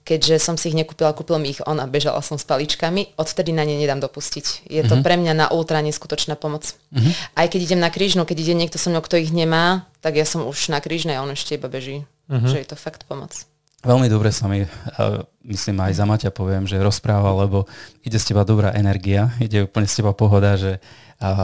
Keďže 0.05 0.37
som 0.37 0.53
si 0.53 0.69
ich 0.69 0.77
nekúpila, 0.77 1.17
kúpil 1.17 1.41
mi 1.41 1.49
ich 1.49 1.65
on 1.65 1.81
a 1.81 1.89
bežala 1.89 2.21
som 2.21 2.37
s 2.37 2.45
paličkami, 2.45 3.17
odvtedy 3.17 3.49
na 3.49 3.65
ne 3.65 3.73
nedám 3.73 3.97
dopustiť. 3.97 4.69
Je 4.69 4.85
to 4.85 4.95
uh-huh. 4.95 5.03
pre 5.03 5.17
mňa 5.17 5.33
na 5.33 5.45
ultra 5.49 5.81
neskutočná 5.81 6.37
pomoc. 6.37 6.77
Uh-huh. 6.93 7.09
Aj 7.33 7.49
keď 7.49 7.73
idem 7.73 7.81
na 7.81 7.89
krížnu, 7.89 8.21
keď 8.21 8.37
ide 8.45 8.53
niekto 8.53 8.77
so 8.77 8.93
mnou, 8.93 9.01
kto 9.01 9.17
ich 9.17 9.33
nemá, 9.33 9.89
tak 10.05 10.21
ja 10.21 10.29
som 10.29 10.45
už 10.45 10.69
na 10.69 10.77
krížnej 10.77 11.17
a 11.17 11.25
on 11.25 11.33
ešte 11.33 11.57
iba 11.57 11.65
beží. 11.65 12.05
Uh-huh. 12.29 12.45
Že 12.45 12.57
je 12.61 12.67
to 12.69 12.77
fakt 12.77 13.09
pomoc. 13.09 13.33
Veľmi 13.85 14.09
dobre 14.09 14.33
sa 14.33 14.49
mi, 14.49 14.65
myslím 15.45 15.77
aj 15.85 15.93
za 15.93 16.05
Maťa 16.09 16.29
poviem, 16.33 16.65
že 16.65 16.81
rozpráva, 16.81 17.33
lebo 17.37 17.69
ide 18.01 18.17
z 18.17 18.33
teba 18.33 18.41
dobrá 18.41 18.73
energia, 18.73 19.29
ide 19.37 19.69
úplne 19.69 19.85
z 19.85 20.01
teba 20.01 20.09
pohoda, 20.09 20.57
že 20.57 20.81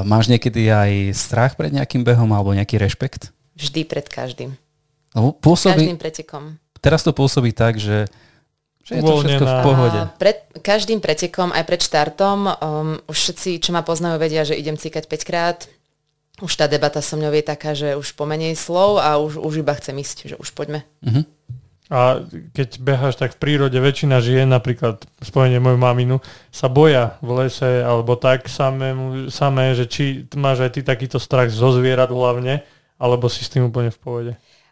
máš 0.05 0.25
niekedy 0.25 0.73
aj 0.73 1.13
strach 1.13 1.53
pred 1.53 1.69
nejakým 1.69 2.01
behom 2.01 2.33
alebo 2.33 2.49
nejaký 2.57 2.81
rešpekt? 2.81 3.29
Vždy 3.53 3.85
pred 3.85 4.09
každým. 4.09 4.57
No, 5.13 5.37
pôsobí, 5.37 5.85
každým 5.85 6.01
pretekom. 6.01 6.57
Teraz 6.81 7.05
to 7.05 7.13
pôsobí 7.13 7.53
tak, 7.53 7.77
že, 7.77 8.09
že 8.81 8.97
je 8.97 9.01
to 9.01 9.13
všetko 9.21 9.45
v 9.45 9.57
pohode. 9.61 9.99
A 9.99 10.09
pred 10.09 10.37
každým 10.59 10.99
pretekom, 10.99 11.53
aj 11.53 11.63
pred 11.63 11.81
štartom, 11.81 12.39
um, 12.49 12.97
už 13.05 13.17
všetci, 13.17 13.61
čo 13.61 13.71
ma 13.71 13.85
poznajú, 13.85 14.17
vedia, 14.17 14.41
že 14.41 14.57
idem 14.57 14.75
cíkať 14.75 15.05
5 15.05 15.29
krát. 15.29 15.69
Už 16.41 16.57
tá 16.57 16.65
debata 16.65 17.05
so 17.05 17.15
mňou 17.15 17.37
je 17.37 17.43
taká, 17.45 17.71
že 17.77 17.93
už 17.93 18.17
pomenej 18.17 18.57
slov 18.57 18.97
a 18.97 19.21
už, 19.21 19.37
už 19.37 19.61
iba 19.61 19.77
chcem 19.77 19.93
ísť, 20.01 20.17
že 20.33 20.35
už 20.41 20.57
poďme. 20.57 20.81
Uh-huh. 21.05 21.21
A 21.91 22.23
keď 22.55 22.79
beháš 22.79 23.19
tak 23.19 23.35
v 23.35 23.41
prírode, 23.43 23.75
väčšina 23.75 24.23
žien, 24.23 24.47
napríklad 24.47 25.03
spojenie 25.19 25.59
moju 25.59 25.75
maminu, 25.75 26.17
sa 26.47 26.71
boja 26.71 27.19
v 27.19 27.43
lese 27.43 27.83
alebo 27.83 28.15
tak 28.15 28.47
samé, 28.47 28.95
samé 29.27 29.75
že 29.75 29.91
či 29.91 30.23
máš 30.39 30.63
aj 30.63 30.71
ty 30.79 30.81
takýto 30.87 31.19
strach 31.19 31.51
zo 31.51 31.75
zvierat 31.75 32.07
hlavne, 32.07 32.63
alebo 32.95 33.27
si 33.27 33.43
s 33.43 33.51
tým 33.51 33.67
úplne 33.67 33.91
v 33.91 33.99
pohode. 33.99 34.31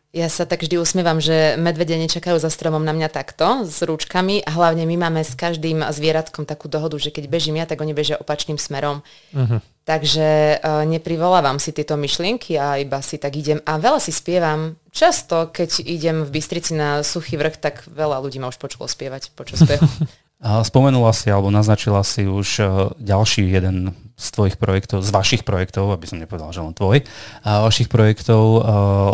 Ja 0.09 0.25
sa 0.25 0.49
tak 0.49 0.65
vždy 0.65 0.81
usmievam, 0.81 1.21
že 1.21 1.53
medvede 1.61 1.93
nečakajú 1.93 2.41
za 2.41 2.49
stromom 2.49 2.81
na 2.81 2.97
mňa 2.97 3.13
takto, 3.13 3.61
s 3.69 3.77
rúčkami 3.85 4.41
a 4.41 4.49
hlavne 4.57 4.89
my 4.89 4.97
máme 4.97 5.21
s 5.21 5.37
každým 5.37 5.85
zvieratkom 5.85 6.49
takú 6.49 6.65
dohodu, 6.65 6.97
že 6.97 7.13
keď 7.13 7.29
bežím 7.29 7.61
ja, 7.61 7.69
tak 7.69 7.77
oni 7.77 7.93
bežia 7.93 8.17
opačným 8.17 8.57
smerom. 8.57 9.05
Uh-huh. 9.37 9.61
Takže 9.85 10.57
uh, 10.57 10.81
neprivolávam 10.89 11.61
si 11.61 11.77
tieto 11.77 11.93
myšlienky 11.93 12.57
a 12.57 12.81
iba 12.81 13.05
si 13.05 13.21
tak 13.21 13.37
idem 13.37 13.61
a 13.69 13.77
veľa 13.77 14.01
si 14.01 14.09
spievam. 14.09 14.81
Často, 14.89 15.53
keď 15.53 15.85
idem 15.85 16.25
v 16.25 16.33
Bystrici 16.41 16.73
na 16.73 17.05
suchý 17.05 17.37
vrch, 17.37 17.61
tak 17.61 17.85
veľa 17.85 18.17
ľudí 18.17 18.41
ma 18.41 18.49
už 18.49 18.57
počulo 18.57 18.89
spievať 18.89 19.29
počas 19.37 19.61
Spomenula 20.39 21.11
si 21.11 21.27
alebo 21.27 21.51
naznačila 21.51 21.99
si 22.07 22.23
už 22.23 22.47
e, 22.59 22.63
ďalší 23.03 23.43
jeden 23.43 23.91
z 24.15 24.25
tvojich 24.31 24.55
projektov, 24.55 25.03
z 25.03 25.11
vašich 25.11 25.43
projektov, 25.43 25.91
aby 25.91 26.07
som 26.07 26.19
nepovedal, 26.19 26.51
že 26.51 26.63
len 26.63 26.75
tvoj, 26.75 27.07
vašich 27.39 27.87
projektov 27.87 28.43
uh, 28.59 28.63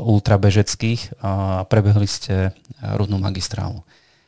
ultrabežeckých 0.02 1.22
a 1.22 1.62
prebehli 1.70 2.10
ste 2.10 2.58
rudnú 2.82 3.22
magistrálu. 3.22 3.86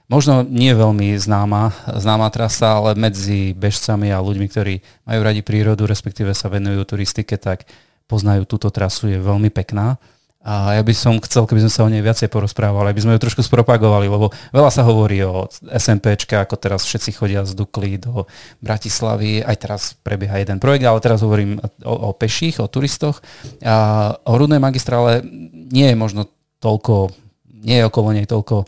Možno 0.08 0.46
nie 0.46 0.72
veľmi 0.72 1.20
známa, 1.20 1.74
známa 1.98 2.32
trasa, 2.32 2.80
ale 2.80 2.96
medzi 2.96 3.52
bežcami 3.52 4.08
a 4.14 4.24
ľuďmi, 4.24 4.48
ktorí 4.48 4.80
majú 5.04 5.20
radi 5.20 5.42
prírodu, 5.44 5.84
respektíve 5.84 6.32
sa 6.32 6.48
venujú 6.48 6.86
turistike, 6.88 7.36
tak 7.36 7.68
poznajú 8.08 8.48
túto 8.48 8.72
trasu, 8.72 9.12
je 9.12 9.20
veľmi 9.20 9.52
pekná. 9.52 10.00
A 10.48 10.80
ja 10.80 10.84
by 10.84 10.94
som 10.96 11.20
chcel, 11.20 11.44
keby 11.44 11.68
sme 11.68 11.72
sa 11.76 11.84
o 11.84 11.92
nej 11.92 12.00
viacej 12.00 12.32
porozprávali, 12.32 12.96
aby 12.96 13.04
sme 13.04 13.20
ju 13.20 13.28
trošku 13.28 13.44
spropagovali, 13.44 14.08
lebo 14.08 14.32
veľa 14.56 14.72
sa 14.72 14.88
hovorí 14.88 15.20
o 15.28 15.52
SMPčke, 15.68 16.40
ako 16.40 16.56
teraz 16.56 16.88
všetci 16.88 17.20
chodia 17.20 17.44
z 17.44 17.52
Dukly 17.52 18.00
do 18.00 18.24
Bratislavy, 18.64 19.44
aj 19.44 19.56
teraz 19.60 19.82
prebieha 20.00 20.40
jeden 20.40 20.64
projekt, 20.64 20.88
ale 20.88 21.04
teraz 21.04 21.20
hovorím 21.20 21.60
o, 21.84 21.94
o 22.08 22.10
peších, 22.16 22.64
o 22.64 22.72
turistoch. 22.72 23.20
A 23.60 24.16
o 24.24 24.40
Rudnej 24.40 24.64
magistrále 24.64 25.20
nie 25.68 25.92
je 25.92 26.00
možno 26.00 26.32
toľko, 26.64 27.12
nie 27.52 27.84
je 27.84 27.88
okolo 27.92 28.16
nej 28.16 28.24
toľko 28.24 28.64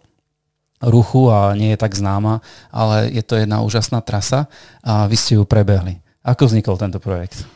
ruchu 0.83 1.31
a 1.31 1.55
nie 1.55 1.71
je 1.75 1.79
tak 1.79 1.95
známa, 1.95 2.43
ale 2.75 3.07
je 3.07 3.23
to 3.23 3.39
jedna 3.39 3.63
úžasná 3.63 4.03
trasa 4.03 4.51
a 4.83 5.07
vy 5.07 5.15
ste 5.15 5.39
ju 5.39 5.47
prebehli. 5.47 6.03
Ako 6.27 6.51
vznikol 6.51 6.75
tento 6.75 6.99
projekt? 6.99 7.47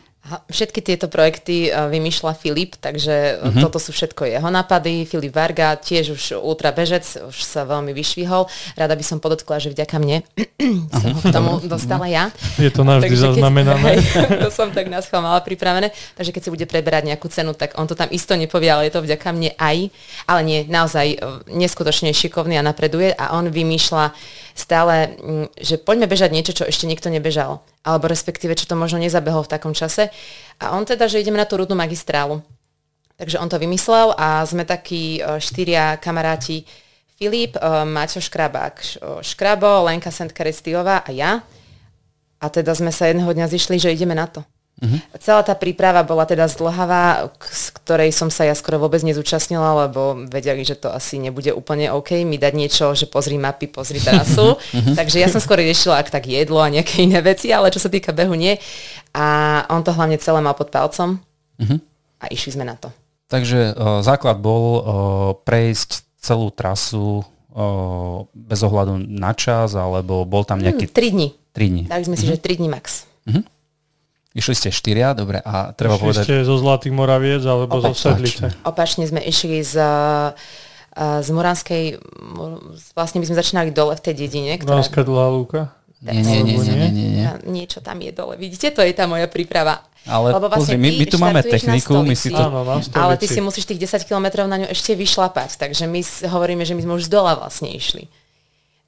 Všetky 0.49 0.79
tieto 0.81 1.07
projekty 1.11 1.67
e, 1.67 1.89
vymýšľa 1.91 2.33
Filip, 2.37 2.79
takže 2.79 3.39
uh-huh. 3.39 3.61
toto 3.61 3.77
sú 3.81 3.91
všetko 3.91 4.25
jeho 4.25 4.49
nápady. 4.49 5.05
Filip 5.05 5.35
Varga, 5.35 5.75
tiež 5.75 6.15
už 6.15 6.23
ultra 6.39 6.71
bežec, 6.71 7.03
už 7.03 7.37
sa 7.43 7.67
veľmi 7.67 7.91
vyšvihol. 7.91 8.47
Rada 8.77 8.95
by 8.95 9.05
som 9.05 9.17
podotkla, 9.19 9.59
že 9.59 9.73
vďaka 9.73 9.95
mne 9.99 10.23
som 11.01 11.09
ho 11.13 11.21
k 11.21 11.29
tomu 11.33 11.59
dostala 11.65 12.07
ja. 12.07 12.29
Je 12.61 12.71
to 12.71 12.85
navždy 12.87 13.13
zaznamenané. 13.13 13.99
to 14.45 14.49
som 14.53 14.71
tak 14.71 14.87
nás 14.87 15.09
mala 15.11 15.41
pripravené. 15.43 15.91
Takže 16.15 16.31
keď 16.31 16.41
si 16.41 16.53
bude 16.53 16.65
preberať 16.69 17.09
nejakú 17.09 17.27
cenu, 17.27 17.51
tak 17.57 17.75
on 17.75 17.89
to 17.89 17.97
tam 17.97 18.07
isto 18.09 18.33
nepovie, 18.37 18.69
ale 18.69 18.87
je 18.87 18.93
to 18.95 19.01
vďaka 19.03 19.27
mne 19.33 19.51
aj. 19.59 19.91
Ale 20.29 20.41
nie, 20.45 20.63
naozaj 20.69 21.07
e, 21.13 21.17
neskutočne 21.51 22.15
šikovný 22.15 22.57
a 22.57 22.63
napreduje 22.63 23.11
a 23.11 23.35
on 23.35 23.51
vymýšľa 23.51 24.15
stále, 24.53 25.17
že 25.57 25.81
poďme 25.81 26.05
bežať 26.05 26.29
niečo, 26.29 26.53
čo 26.53 26.63
ešte 26.69 26.85
nikto 26.85 27.09
nebežal. 27.09 27.65
Alebo 27.83 28.07
respektíve, 28.07 28.55
čo 28.55 28.65
to 28.65 28.79
možno 28.79 28.99
nezabehol 28.99 29.43
v 29.43 29.53
takom 29.59 29.75
čase. 29.75 30.07
A 30.59 30.71
on 30.75 30.87
teda, 30.87 31.11
že 31.11 31.19
ideme 31.19 31.35
na 31.35 31.43
tú 31.43 31.59
rudnú 31.59 31.75
magistrálu. 31.75 32.39
Takže 33.19 33.37
on 33.37 33.51
to 33.51 33.59
vymyslel 33.59 34.15
a 34.17 34.41
sme 34.47 34.63
takí 34.65 35.19
e, 35.19 35.37
štyria 35.37 35.99
kamaráti 36.01 36.65
Filip, 37.19 37.59
e, 37.59 37.61
Maťo 37.85 38.23
Škrabák, 38.23 38.75
Škrabo, 39.21 39.85
Lenka 39.85 40.09
Sentkarestiová 40.09 41.05
a 41.05 41.11
ja. 41.13 41.31
A 42.39 42.45
teda 42.49 42.73
sme 42.75 42.89
sa 42.89 43.07
jedného 43.11 43.29
dňa 43.29 43.47
zišli, 43.47 43.79
že 43.79 43.93
ideme 43.93 44.15
na 44.17 44.27
to. 44.27 44.41
Uh-huh. 44.83 44.99
Celá 45.15 45.39
tá 45.47 45.55
príprava 45.55 46.03
bola 46.03 46.27
teda 46.27 46.43
zdlhavá, 46.51 47.31
z 47.39 47.71
ktorej 47.79 48.11
som 48.11 48.27
sa 48.27 48.43
ja 48.43 48.51
skoro 48.51 48.83
vôbec 48.83 48.99
nezúčastnila, 48.99 49.87
lebo 49.87 50.27
vedeli, 50.27 50.67
že 50.67 50.75
to 50.75 50.91
asi 50.91 51.23
nebude 51.23 51.55
úplne 51.55 51.87
OK, 51.95 52.27
mi 52.27 52.35
dať 52.35 52.53
niečo, 52.53 52.91
že 52.91 53.07
pozri 53.07 53.39
mapy, 53.39 53.71
pozri 53.71 54.03
trasu. 54.03 54.59
Uh-huh. 54.59 54.93
Takže 54.99 55.23
ja 55.23 55.31
som 55.31 55.39
skôr 55.39 55.63
riešila, 55.63 56.03
ak 56.03 56.11
tak 56.11 56.27
jedlo 56.27 56.59
a 56.59 56.67
nejaké 56.67 57.07
iné 57.07 57.23
veci, 57.23 57.55
ale 57.55 57.71
čo 57.71 57.79
sa 57.79 57.87
týka 57.87 58.11
behu 58.11 58.35
nie. 58.35 58.59
A 59.15 59.63
on 59.71 59.87
to 59.87 59.95
hlavne 59.95 60.19
celé 60.19 60.43
mal 60.43 60.51
pod 60.51 60.67
palcom 60.67 61.15
uh-huh. 61.63 61.79
a 62.19 62.25
išli 62.27 62.59
sme 62.59 62.67
na 62.67 62.75
to. 62.75 62.91
Takže 63.31 63.73
o, 63.73 64.03
základ 64.03 64.43
bol 64.43 64.63
o, 64.63 64.81
prejsť 65.47 66.05
celú 66.19 66.51
trasu 66.51 67.23
o, 67.23 67.25
bez 68.35 68.59
ohľadu 68.59 68.99
na 68.99 69.31
čas, 69.31 69.79
alebo 69.79 70.27
bol 70.27 70.43
tam 70.43 70.59
nejaký... 70.59 70.91
Hmm, 70.91 70.97
3 70.99 71.15
dní. 71.15 71.27
3 71.55 71.71
dní. 71.71 71.83
Dali 71.87 72.03
sme 72.03 72.19
si, 72.19 72.27
uh-huh. 72.27 72.35
že 72.35 72.45
3 72.45 72.59
dní 72.59 72.67
max. 72.67 73.07
Uh-huh. 73.23 73.47
Išli 74.33 74.55
ste 74.57 74.69
štyria, 74.73 75.13
dobre, 75.13 75.45
a 75.45 75.77
treba 75.77 75.93
išli 75.93 76.03
povedať... 76.09 76.23
ste 76.25 76.35
zo 76.41 76.57
Zlatých 76.57 76.89
Moraviec 76.89 77.45
alebo 77.45 77.77
Opačne. 77.77 77.85
zo 77.85 77.93
Sedlice? 77.93 78.45
Opačne 78.65 79.05
sme 79.05 79.21
išli 79.21 79.61
z, 79.61 79.77
z 80.97 81.29
Moranskej, 81.29 82.01
vlastne 82.97 83.21
my 83.21 83.25
sme 83.29 83.37
začínali 83.37 83.69
dole 83.69 83.93
v 83.93 84.01
tej 84.01 84.25
dedine. 84.25 84.57
Ktorá... 84.57 84.81
Moranská 84.81 85.05
dlhá 85.05 85.27
lúka? 85.29 85.61
Nie, 86.01 86.19
nie, 86.19 86.41
nie, 86.43 86.57
nie, 86.57 86.75
nie, 86.75 86.89
nie, 86.89 87.09
nie. 87.15 87.27
Niečo 87.45 87.79
tam 87.79 88.01
je 88.01 88.09
dole. 88.09 88.35
Vidíte, 88.35 88.73
to 88.73 88.81
je 88.81 88.91
tá 88.91 89.05
moja 89.05 89.29
príprava. 89.29 89.85
Ale 90.03 90.35
Lebo 90.35 90.51
vlastne 90.51 90.75
pozri, 90.75 90.81
my, 90.81 90.89
my 90.99 91.05
tu 91.07 91.17
máme 91.21 91.39
techniku, 91.45 92.03
my 92.03 92.17
si 92.17 92.27
to... 92.27 92.43
Áno, 92.43 92.65
ale 92.75 93.13
ty 93.15 93.29
si 93.29 93.39
musíš 93.39 93.69
tých 93.69 93.87
10 93.87 94.03
km 94.03 94.49
na 94.49 94.59
ňu 94.59 94.67
ešte 94.67 94.97
vyšlapať, 94.99 95.55
takže 95.55 95.87
my 95.87 96.01
hovoríme, 96.27 96.67
že 96.67 96.75
my 96.75 96.81
sme 96.83 96.93
už 96.99 97.07
z 97.07 97.11
dola 97.13 97.39
vlastne 97.39 97.71
išli 97.71 98.11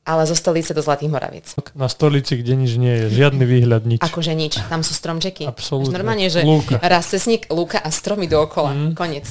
ale 0.06 0.22
zo 0.30 0.38
stolice 0.38 0.78
do 0.78 0.86
Zlatých 0.86 1.10
Moraviec. 1.10 1.58
Na 1.74 1.90
stolici, 1.90 2.38
kde 2.38 2.54
nič 2.54 2.78
nie 2.78 2.94
je, 2.94 3.26
žiadny 3.26 3.42
výhľad, 3.42 3.90
nič. 3.90 4.00
Akože 4.06 4.38
nič, 4.38 4.62
tam 4.70 4.86
sú 4.86 4.94
stromčeky. 4.94 5.50
Absolútne. 5.50 5.98
Normálne, 5.98 6.30
že 6.30 6.46
lúka. 6.46 6.78
cesník, 7.02 7.50
lúka 7.50 7.82
a 7.82 7.90
stromy 7.90 8.30
dookola. 8.30 8.70
Mm. 8.70 8.92
Konec. 8.94 9.26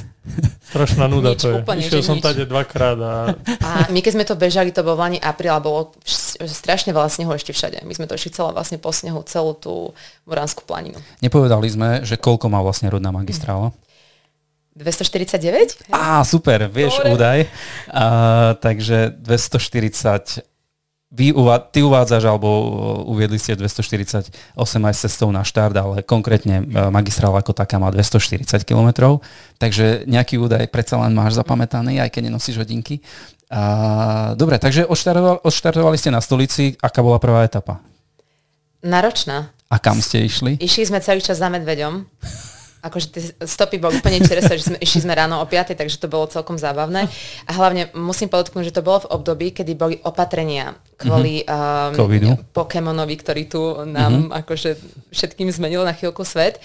Strašná 0.75 1.07
nuda 1.07 1.39
nič, 1.39 1.47
to 1.47 1.49
je. 1.55 1.57
Úplne, 1.63 1.83
Išiel 1.87 2.03
som 2.03 2.19
nič. 2.19 2.27
tade 2.27 2.43
dvakrát. 2.51 2.99
A... 2.99 3.13
a 3.63 3.71
my 3.95 4.03
keď 4.03 4.13
sme 4.19 4.25
to 4.27 4.35
bežali, 4.35 4.75
to 4.75 4.83
bol 4.83 4.99
vlastne 4.99 5.23
apríl 5.23 5.55
a 5.55 5.63
bolo 5.63 5.95
strašne 6.43 6.91
veľa 6.91 7.07
snehu 7.07 7.31
ešte 7.31 7.55
všade. 7.55 7.87
My 7.87 7.95
sme 7.95 8.11
to 8.11 8.19
išli 8.19 8.35
celá 8.35 8.51
vlastne 8.51 8.83
po 8.83 8.91
snehu, 8.91 9.23
celú 9.31 9.55
tú 9.55 9.95
Moránsku 10.27 10.67
planinu. 10.67 10.99
Nepovedali 11.23 11.71
sme, 11.71 12.03
že 12.03 12.19
koľko 12.19 12.51
má 12.51 12.59
vlastne 12.59 12.91
rodná 12.91 13.15
magistrála? 13.15 13.71
249? 14.75 15.87
Á, 15.95 16.27
super, 16.27 16.67
vieš 16.67 16.99
Dobre. 16.99 17.15
údaj. 17.15 17.39
A, 17.95 18.05
takže 18.59 19.15
240 19.23 20.54
vy, 21.15 21.31
ty 21.71 21.81
uvádzaš, 21.87 22.27
alebo 22.27 22.49
uviedli 23.07 23.39
ste 23.39 23.55
248 23.55 24.35
aj 24.59 24.95
cestou 24.99 25.31
na 25.31 25.47
štart, 25.47 25.75
ale 25.79 25.97
konkrétne 26.03 26.67
magistrála 26.91 27.39
ako 27.39 27.55
taká 27.55 27.79
má 27.79 27.95
240 27.95 28.43
km, 28.67 29.23
takže 29.63 30.03
nejaký 30.11 30.43
údaj 30.43 30.67
predsa 30.75 30.99
len 30.99 31.15
máš 31.15 31.39
zapamätaný, 31.39 32.03
aj 32.03 32.11
keď 32.11 32.35
nenosíš 32.35 32.59
hodinky. 32.59 32.99
A, 33.47 34.35
dobre, 34.35 34.59
takže 34.59 34.91
odštartovali, 34.91 35.47
odštartovali 35.47 35.97
ste 35.97 36.11
na 36.11 36.19
stolici. 36.19 36.75
Aká 36.83 37.07
bola 37.07 37.23
prvá 37.23 37.47
etapa? 37.47 37.79
Náročná. 38.83 39.55
A 39.71 39.79
kam 39.79 40.03
ste 40.03 40.27
išli? 40.27 40.59
Išli 40.59 40.91
sme 40.91 40.99
celý 40.99 41.23
čas 41.23 41.39
za 41.39 41.47
medveďom 41.47 42.05
akože 42.85 43.07
tie 43.09 43.23
stopy 43.49 43.81
boli 43.81 43.97
úplne 43.97 44.21
čerstvé, 44.21 44.55
že 44.61 44.67
sme, 44.69 44.79
išli 44.79 45.09
sme 45.09 45.17
ráno 45.17 45.41
o 45.41 45.47
5, 45.49 45.73
takže 45.73 45.97
to 45.97 46.13
bolo 46.13 46.29
celkom 46.29 46.61
zábavné. 46.61 47.09
A 47.49 47.51
hlavne 47.57 47.89
musím 47.97 48.29
podotknúť, 48.29 48.69
že 48.69 48.77
to 48.77 48.85
bolo 48.85 49.09
v 49.09 49.11
období, 49.17 49.57
kedy 49.57 49.73
boli 49.73 49.97
opatrenia 50.05 50.77
kvôli 51.01 51.43
mm-hmm. 51.43 52.37
um, 52.37 52.45
Pokémonovi, 52.53 53.15
ktorý 53.19 53.43
tu 53.49 53.63
nám 53.89 54.29
mm-hmm. 54.29 54.39
akože 54.45 54.71
všetkým 55.11 55.49
zmenil 55.49 55.83
na 55.83 55.97
chvíľku 55.97 56.23
svet. 56.23 56.61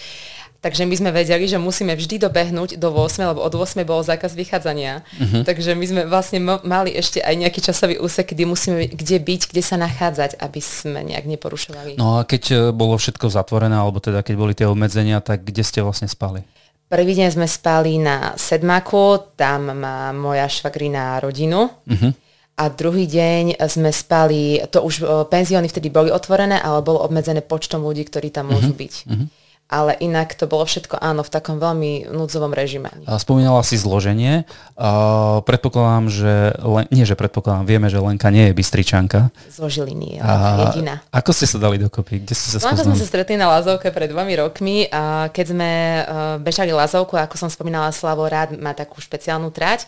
Takže 0.60 0.84
my 0.84 0.92
sme 0.92 1.16
vedeli, 1.16 1.48
že 1.48 1.56
musíme 1.56 1.96
vždy 1.96 2.20
dobehnúť 2.20 2.76
do 2.76 2.92
8, 2.92 3.32
lebo 3.32 3.40
od 3.40 3.56
8 3.56 3.80
bol 3.88 4.04
zákaz 4.04 4.36
vychádzania. 4.36 5.08
Uh-huh. 5.08 5.48
Takže 5.48 5.72
my 5.72 5.86
sme 5.88 6.02
vlastne 6.04 6.44
mali 6.44 6.92
ešte 6.92 7.24
aj 7.24 7.36
nejaký 7.40 7.64
časový 7.64 7.96
úsek, 7.96 8.36
kde 8.36 8.44
musíme 8.44 8.92
kde 8.92 9.24
byť, 9.24 9.56
kde 9.56 9.64
sa 9.64 9.80
nachádzať, 9.80 10.36
aby 10.36 10.60
sme 10.60 11.08
nejak 11.08 11.24
neporušovali. 11.32 11.96
No 11.96 12.20
a 12.20 12.28
keď 12.28 12.44
e, 12.52 12.56
bolo 12.76 13.00
všetko 13.00 13.32
zatvorené, 13.32 13.80
alebo 13.80 14.04
teda 14.04 14.20
keď 14.20 14.36
boli 14.36 14.52
tie 14.52 14.68
obmedzenia, 14.68 15.24
tak 15.24 15.48
kde 15.48 15.64
ste 15.64 15.80
vlastne 15.80 16.12
spali? 16.12 16.44
Prvý 16.92 17.16
deň 17.16 17.40
sme 17.40 17.48
spali 17.48 17.96
na 17.96 18.36
Sedmaku, 18.36 19.32
tam 19.40 19.72
má 19.80 20.12
moja 20.12 20.44
švagrina 20.52 21.24
rodinu. 21.24 21.72
Uh-huh. 21.72 22.12
A 22.60 22.68
druhý 22.68 23.08
deň 23.08 23.64
sme 23.72 23.96
spali, 23.96 24.60
to 24.68 24.84
už 24.84 24.96
e, 25.00 25.24
penzióny 25.24 25.72
vtedy 25.72 25.88
boli 25.88 26.12
otvorené, 26.12 26.60
ale 26.60 26.84
bolo 26.84 27.00
obmedzené 27.00 27.40
počtom 27.40 27.80
ľudí, 27.80 28.04
ktorí 28.04 28.28
tam 28.28 28.52
môžu 28.52 28.76
uh-huh. 28.76 28.84
byť. 28.84 28.96
Uh-huh 29.08 29.39
ale 29.70 29.94
inak 30.02 30.34
to 30.34 30.50
bolo 30.50 30.66
všetko 30.66 30.98
áno 30.98 31.22
v 31.22 31.30
takom 31.30 31.62
veľmi 31.62 32.10
núdzovom 32.10 32.50
režime. 32.58 32.90
Spomínala 33.22 33.62
si 33.62 33.78
zloženie. 33.78 34.50
Uh, 34.74 35.46
predpokladám, 35.46 36.10
že... 36.10 36.34
Len, 36.58 36.90
nie, 36.90 37.06
že 37.06 37.14
predpokladám, 37.14 37.70
vieme, 37.70 37.86
že 37.86 38.02
Lenka 38.02 38.34
nie 38.34 38.50
je 38.50 38.54
Bystričanka. 38.58 39.30
Zo 39.54 39.70
Žiliny, 39.70 40.18
uh, 40.18 40.74
jediná. 40.74 41.06
Ako 41.14 41.30
ste 41.38 41.46
sa 41.46 41.62
dali 41.62 41.78
dokopy? 41.78 42.26
Kde 42.26 42.34
ste 42.34 42.58
sa 42.58 42.58
spoznali? 42.58 42.90
sme 42.90 42.98
sa 42.98 43.06
stretli 43.06 43.38
na 43.38 43.46
Lazovke 43.46 43.94
pred 43.94 44.10
dvomi 44.10 44.34
rokmi. 44.42 44.90
A 44.90 45.30
keď 45.30 45.46
sme 45.54 45.70
uh, 45.70 46.04
bežali 46.42 46.74
Lazovku, 46.74 47.14
ako 47.14 47.38
som 47.38 47.50
spomínala, 47.54 47.94
Slavo 47.94 48.26
rád 48.26 48.58
má 48.58 48.74
takú 48.74 48.98
špeciálnu 48.98 49.54
trať 49.54 49.86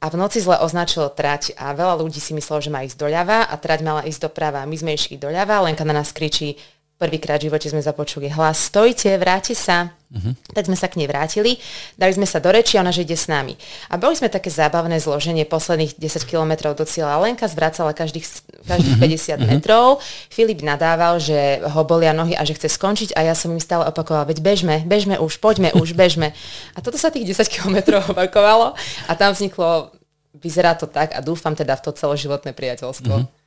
a 0.00 0.08
v 0.08 0.16
noci 0.16 0.40
zle 0.40 0.56
označil 0.58 1.12
trať 1.12 1.54
a 1.60 1.76
veľa 1.76 2.00
ľudí 2.00 2.18
si 2.18 2.32
myslelo, 2.32 2.64
že 2.64 2.72
má 2.72 2.82
ísť 2.82 2.96
doľava 2.96 3.44
a 3.44 3.54
trať 3.60 3.84
mala 3.84 4.02
ísť 4.08 4.32
doprava. 4.32 4.64
My 4.64 4.74
sme 4.74 4.96
išli 4.96 5.20
doľava, 5.20 5.60
Lenka 5.68 5.84
na 5.84 5.92
nás 5.92 6.08
kričí, 6.10 6.56
Prvýkrát 7.00 7.40
v 7.40 7.48
živote 7.48 7.64
sme 7.72 7.80
započuli 7.80 8.28
hlas, 8.28 8.68
stojte, 8.68 9.08
vráte 9.16 9.56
sa. 9.56 9.96
Uh-huh. 10.12 10.36
Tak 10.52 10.68
sme 10.68 10.76
sa 10.76 10.84
k 10.84 11.00
nej 11.00 11.08
vrátili, 11.08 11.56
dali 11.96 12.12
sme 12.12 12.28
sa 12.28 12.44
do 12.44 12.52
reči 12.52 12.76
a 12.76 12.84
ona, 12.84 12.92
že 12.92 13.08
ide 13.08 13.16
s 13.16 13.24
nami. 13.24 13.56
A 13.88 13.96
boli 13.96 14.12
sme 14.20 14.28
také 14.28 14.52
zábavné 14.52 15.00
zloženie 15.00 15.48
posledných 15.48 15.96
10 15.96 16.28
kilometrov 16.28 16.76
do 16.76 16.84
cieľa. 16.84 17.24
Lenka 17.24 17.48
zvracala 17.48 17.96
každých, 17.96 18.26
každých 18.68 19.00
uh-huh. 19.00 19.08
Mhm. 19.08 19.16
50 19.16 19.32
uh-huh. 19.32 19.48
metrov. 19.48 20.04
Filip 20.28 20.60
nadával, 20.60 21.16
že 21.24 21.64
ho 21.64 21.80
bolia 21.88 22.12
nohy 22.12 22.36
a 22.36 22.44
že 22.44 22.52
chce 22.52 22.68
skončiť 22.68 23.16
a 23.16 23.32
ja 23.32 23.32
som 23.32 23.48
im 23.48 23.64
stále 23.64 23.88
opakovala, 23.88 24.28
veď 24.28 24.44
bežme, 24.44 24.84
bežme 24.84 25.16
už, 25.16 25.40
poďme 25.40 25.72
už, 25.72 25.96
bežme. 25.96 26.36
A 26.76 26.84
toto 26.84 27.00
sa 27.00 27.08
tých 27.08 27.24
10 27.24 27.48
kilometrov 27.48 28.12
opakovalo 28.12 28.76
a 29.08 29.12
tam 29.16 29.32
vzniklo, 29.32 29.88
vyzerá 30.36 30.76
to 30.76 30.84
tak 30.84 31.16
a 31.16 31.24
dúfam 31.24 31.56
teda 31.56 31.80
v 31.80 31.84
to 31.88 31.96
celoživotné 31.96 32.52
priateľstvo. 32.52 33.14
Uh-huh. 33.24 33.39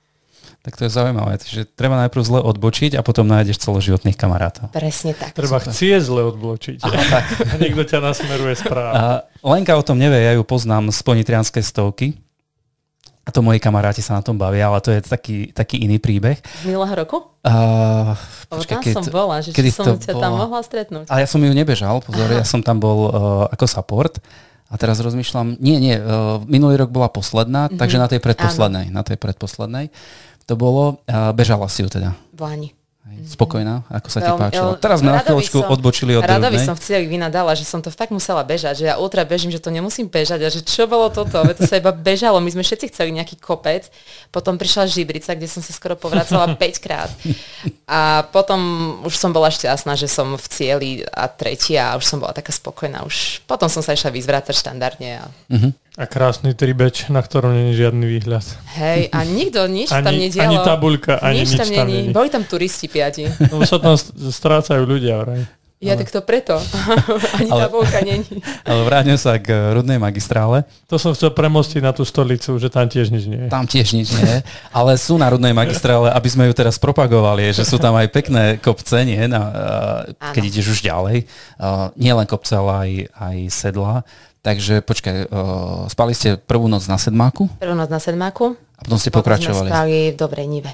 Tak 0.64 0.80
to 0.80 0.88
je 0.88 0.95
zaujímavé, 0.95 1.36
že 1.43 1.68
treba 1.68 1.99
najprv 1.99 2.24
zle 2.24 2.39
odbočiť 2.39 2.95
a 2.95 3.03
potom 3.03 3.28
nájdeš 3.28 3.59
celoživotných 3.68 4.16
kamarátov. 4.16 4.72
Presne 4.72 5.11
tak. 5.11 5.36
Treba 5.36 5.59
chcieť 5.59 5.99
zle 5.99 6.24
odbočiť. 6.32 6.80
Aha, 6.88 7.03
tak. 7.11 7.26
A 7.51 7.53
niekto 7.59 7.84
ťa 7.84 7.99
nasmeruje 7.99 8.55
správne. 8.55 8.95
A 8.95 9.03
Lenka 9.43 9.76
o 9.76 9.84
tom 9.84 9.99
nevie, 9.99 10.24
ja 10.24 10.32
ju 10.39 10.43
poznám 10.47 10.88
z 10.95 10.99
ponitrianskej 11.03 11.68
stovky. 11.68 12.16
A 13.28 13.30
to 13.32 13.43
moji 13.43 13.59
kamaráti 13.59 13.99
sa 13.99 14.20
na 14.20 14.24
tom 14.24 14.39
bavia, 14.39 14.72
ale 14.72 14.80
to 14.80 14.91
je 14.95 15.03
taký, 15.03 15.51
taký 15.51 15.84
iný 15.84 15.99
príbeh. 15.99 16.39
Z 16.39 16.64
minulého 16.64 16.95
roku? 16.95 17.28
Uh, 17.43 18.16
počkej, 18.47 18.80
tam 18.80 18.84
keď, 18.84 18.93
som 18.99 19.03
bola, 19.11 19.36
že 19.43 19.49
kedy 19.51 19.70
som 19.72 19.95
ťa 19.99 20.16
bola? 20.16 20.24
tam 20.24 20.32
mohla 20.47 20.59
stretnúť. 20.64 21.05
Ale 21.11 21.24
ja 21.24 21.28
som 21.28 21.43
ju 21.43 21.51
nebežal, 21.51 22.03
pozor, 22.03 22.28
Aha. 22.32 22.39
ja 22.39 22.45
som 22.47 22.64
tam 22.64 22.80
bol 22.80 23.11
uh, 23.11 23.11
ako 23.51 23.68
support. 23.68 24.24
A 24.72 24.80
teraz 24.80 24.97
rozmýšľam, 24.99 25.61
nie, 25.61 25.78
nie, 25.78 25.95
uh, 26.01 26.41
minulý 26.49 26.82
rok 26.82 26.89
bola 26.89 27.05
posledná, 27.05 27.70
mm-hmm. 27.70 27.80
takže 27.80 27.97
na 28.01 28.07
tej 28.09 28.20
predposlednej, 28.26 28.89
Áno. 28.89 28.95
na 28.95 29.03
tej 29.05 29.22
predposlednej 29.22 29.93
to 30.46 30.54
bolo. 30.60 31.00
Bežala 31.36 31.68
si 31.68 31.84
ju 31.84 31.89
teda. 31.89 32.16
V 32.34 32.41
Lani. 32.41 32.70
Spokojná, 33.24 33.84
ako 33.91 34.08
sa 34.08 34.20
ti 34.20 34.32
páčilo. 34.32 34.80
Teraz 34.80 35.04
sme 35.04 35.12
na 35.12 35.20
chvíľočku 35.20 35.60
odbočili 35.68 36.16
od 36.16 36.24
Rada 36.24 36.48
by 36.48 36.60
som 36.60 36.76
v 36.76 36.82
cieli 36.84 37.06
vynadala, 37.08 37.52
že 37.52 37.68
som 37.68 37.84
to 37.84 37.91
fakt 37.91 38.16
musela 38.16 38.44
bežať, 38.48 38.84
že 38.84 38.86
ja 38.91 38.96
ultra 38.96 39.28
bežím, 39.28 39.52
že 39.52 39.60
to 39.60 39.72
nemusím 39.72 40.08
bežať 40.08 40.39
a 40.44 40.48
že 40.48 40.64
čo 40.64 40.88
bolo 40.88 41.12
toto, 41.12 41.36
veď 41.44 41.56
to 41.60 41.64
sa 41.68 41.80
iba 41.80 41.91
bežalo, 41.91 42.39
my 42.39 42.52
sme 42.52 42.64
všetci 42.64 42.96
chceli 42.96 43.16
nejaký 43.16 43.39
kopec, 43.39 43.91
potom 44.32 44.56
prišla 44.56 44.88
Žibrica, 44.88 45.36
kde 45.36 45.52
som 45.52 45.60
sa 45.60 45.76
skoro 45.76 46.00
povracala 46.00 46.56
5 46.60 46.84
krát 46.84 47.12
a 47.88 48.24
potom 48.32 48.60
už 49.04 49.16
som 49.16 49.36
bola 49.36 49.52
šťastná, 49.52 50.00
že 50.00 50.08
som 50.08 50.39
v 50.39 50.46
cieli 50.48 50.89
a 51.04 51.28
tretia 51.28 51.96
a 51.96 51.98
už 52.00 52.08
som 52.08 52.24
bola 52.24 52.32
taká 52.32 52.56
spokojná, 52.56 53.04
už 53.04 53.44
potom 53.44 53.68
som 53.68 53.84
sa 53.84 53.96
išla 53.96 54.16
vyzvrácať 54.16 54.56
štandardne. 54.56 55.12
A... 55.20 55.26
Uh-huh. 55.52 55.72
A 55.94 56.10
krásny 56.10 56.58
tribeč, 56.58 57.06
na 57.14 57.22
ktorom 57.22 57.54
není 57.54 57.78
žiadny 57.78 58.10
výhľad. 58.10 58.41
Hej, 58.82 59.14
a 59.14 59.22
nikto 59.30 59.62
nič 59.70 59.94
ani, 59.94 60.06
tam 60.10 60.14
nedialo. 60.18 60.46
Ani 60.50 60.58
tabuľka, 60.66 61.14
ani 61.22 61.46
nič, 61.46 61.54
nič 61.54 61.60
tam, 61.62 61.70
tam 61.70 61.86
není. 61.86 62.10
Boli 62.10 62.30
tam 62.34 62.44
turisti 62.50 62.89
piati. 62.89 63.30
Lebo 63.30 63.62
sa 63.62 63.78
tam 63.78 63.94
strácajú 64.34 64.89
ľudia, 64.89 65.22
vraj. 65.22 65.46
Ja 65.84 65.94
ale... 65.94 66.02
tak 66.02 66.10
to 66.16 66.22
preto. 66.24 66.56
Ani 67.38 67.52
ale... 67.52 67.68
tabulka 67.68 68.00
není. 68.00 68.24
Ale 68.68 68.82
vráťme 68.88 69.20
sa 69.20 69.36
k 69.36 69.76
rudnej 69.76 70.00
magistrále. 70.00 70.64
To 70.88 70.96
som 70.96 71.12
chcel 71.12 71.36
premostiť 71.36 71.84
na 71.84 71.91
tú 71.91 72.08
stolicu, 72.08 72.56
že 72.56 72.72
tam 72.72 72.88
tiež 72.88 73.12
nič 73.12 73.28
nie 73.28 73.46
je. 73.46 73.50
Tam 73.52 73.68
tiež 73.68 73.91
nič 73.91 74.16
nie 74.16 74.24
je. 74.24 74.39
Ale 74.72 74.96
sú 74.96 75.20
na 75.20 75.28
rudnej 75.28 75.52
magistrále, 75.52 76.08
aby 76.16 76.30
sme 76.32 76.48
ju 76.48 76.56
teraz 76.56 76.80
propagovali, 76.80 77.52
že 77.52 77.68
sú 77.68 77.76
tam 77.76 78.00
aj 78.00 78.08
pekné 78.16 78.44
kopce, 78.64 79.04
nie? 79.04 79.20
Na, 79.28 79.52
keď 80.32 80.44
ideš 80.48 80.80
už 80.80 80.88
ďalej. 80.88 81.28
Nie 82.00 82.16
len 82.16 82.28
kopce, 82.32 82.56
ale 82.56 82.72
aj, 82.72 82.91
aj 83.20 83.38
sedla. 83.52 84.08
Takže 84.44 84.84
počkaj, 84.84 85.32
uh, 85.32 85.88
spali 85.88 86.12
ste 86.12 86.36
prvú 86.36 86.68
noc 86.68 86.84
na 86.91 87.00
sedmáku? 87.00 87.48
Prvú 87.64 87.80
noc 87.80 87.88
na 87.88 88.04
sedmáku. 88.04 88.60
A 88.76 88.82
potom 88.84 89.00
ste 89.00 89.08
potom 89.08 89.24
pokračovali. 89.24 89.72
Sme 89.72 89.74
spali 89.74 89.96
v 90.12 90.18
Dobrej 90.20 90.48
Nive. 90.52 90.72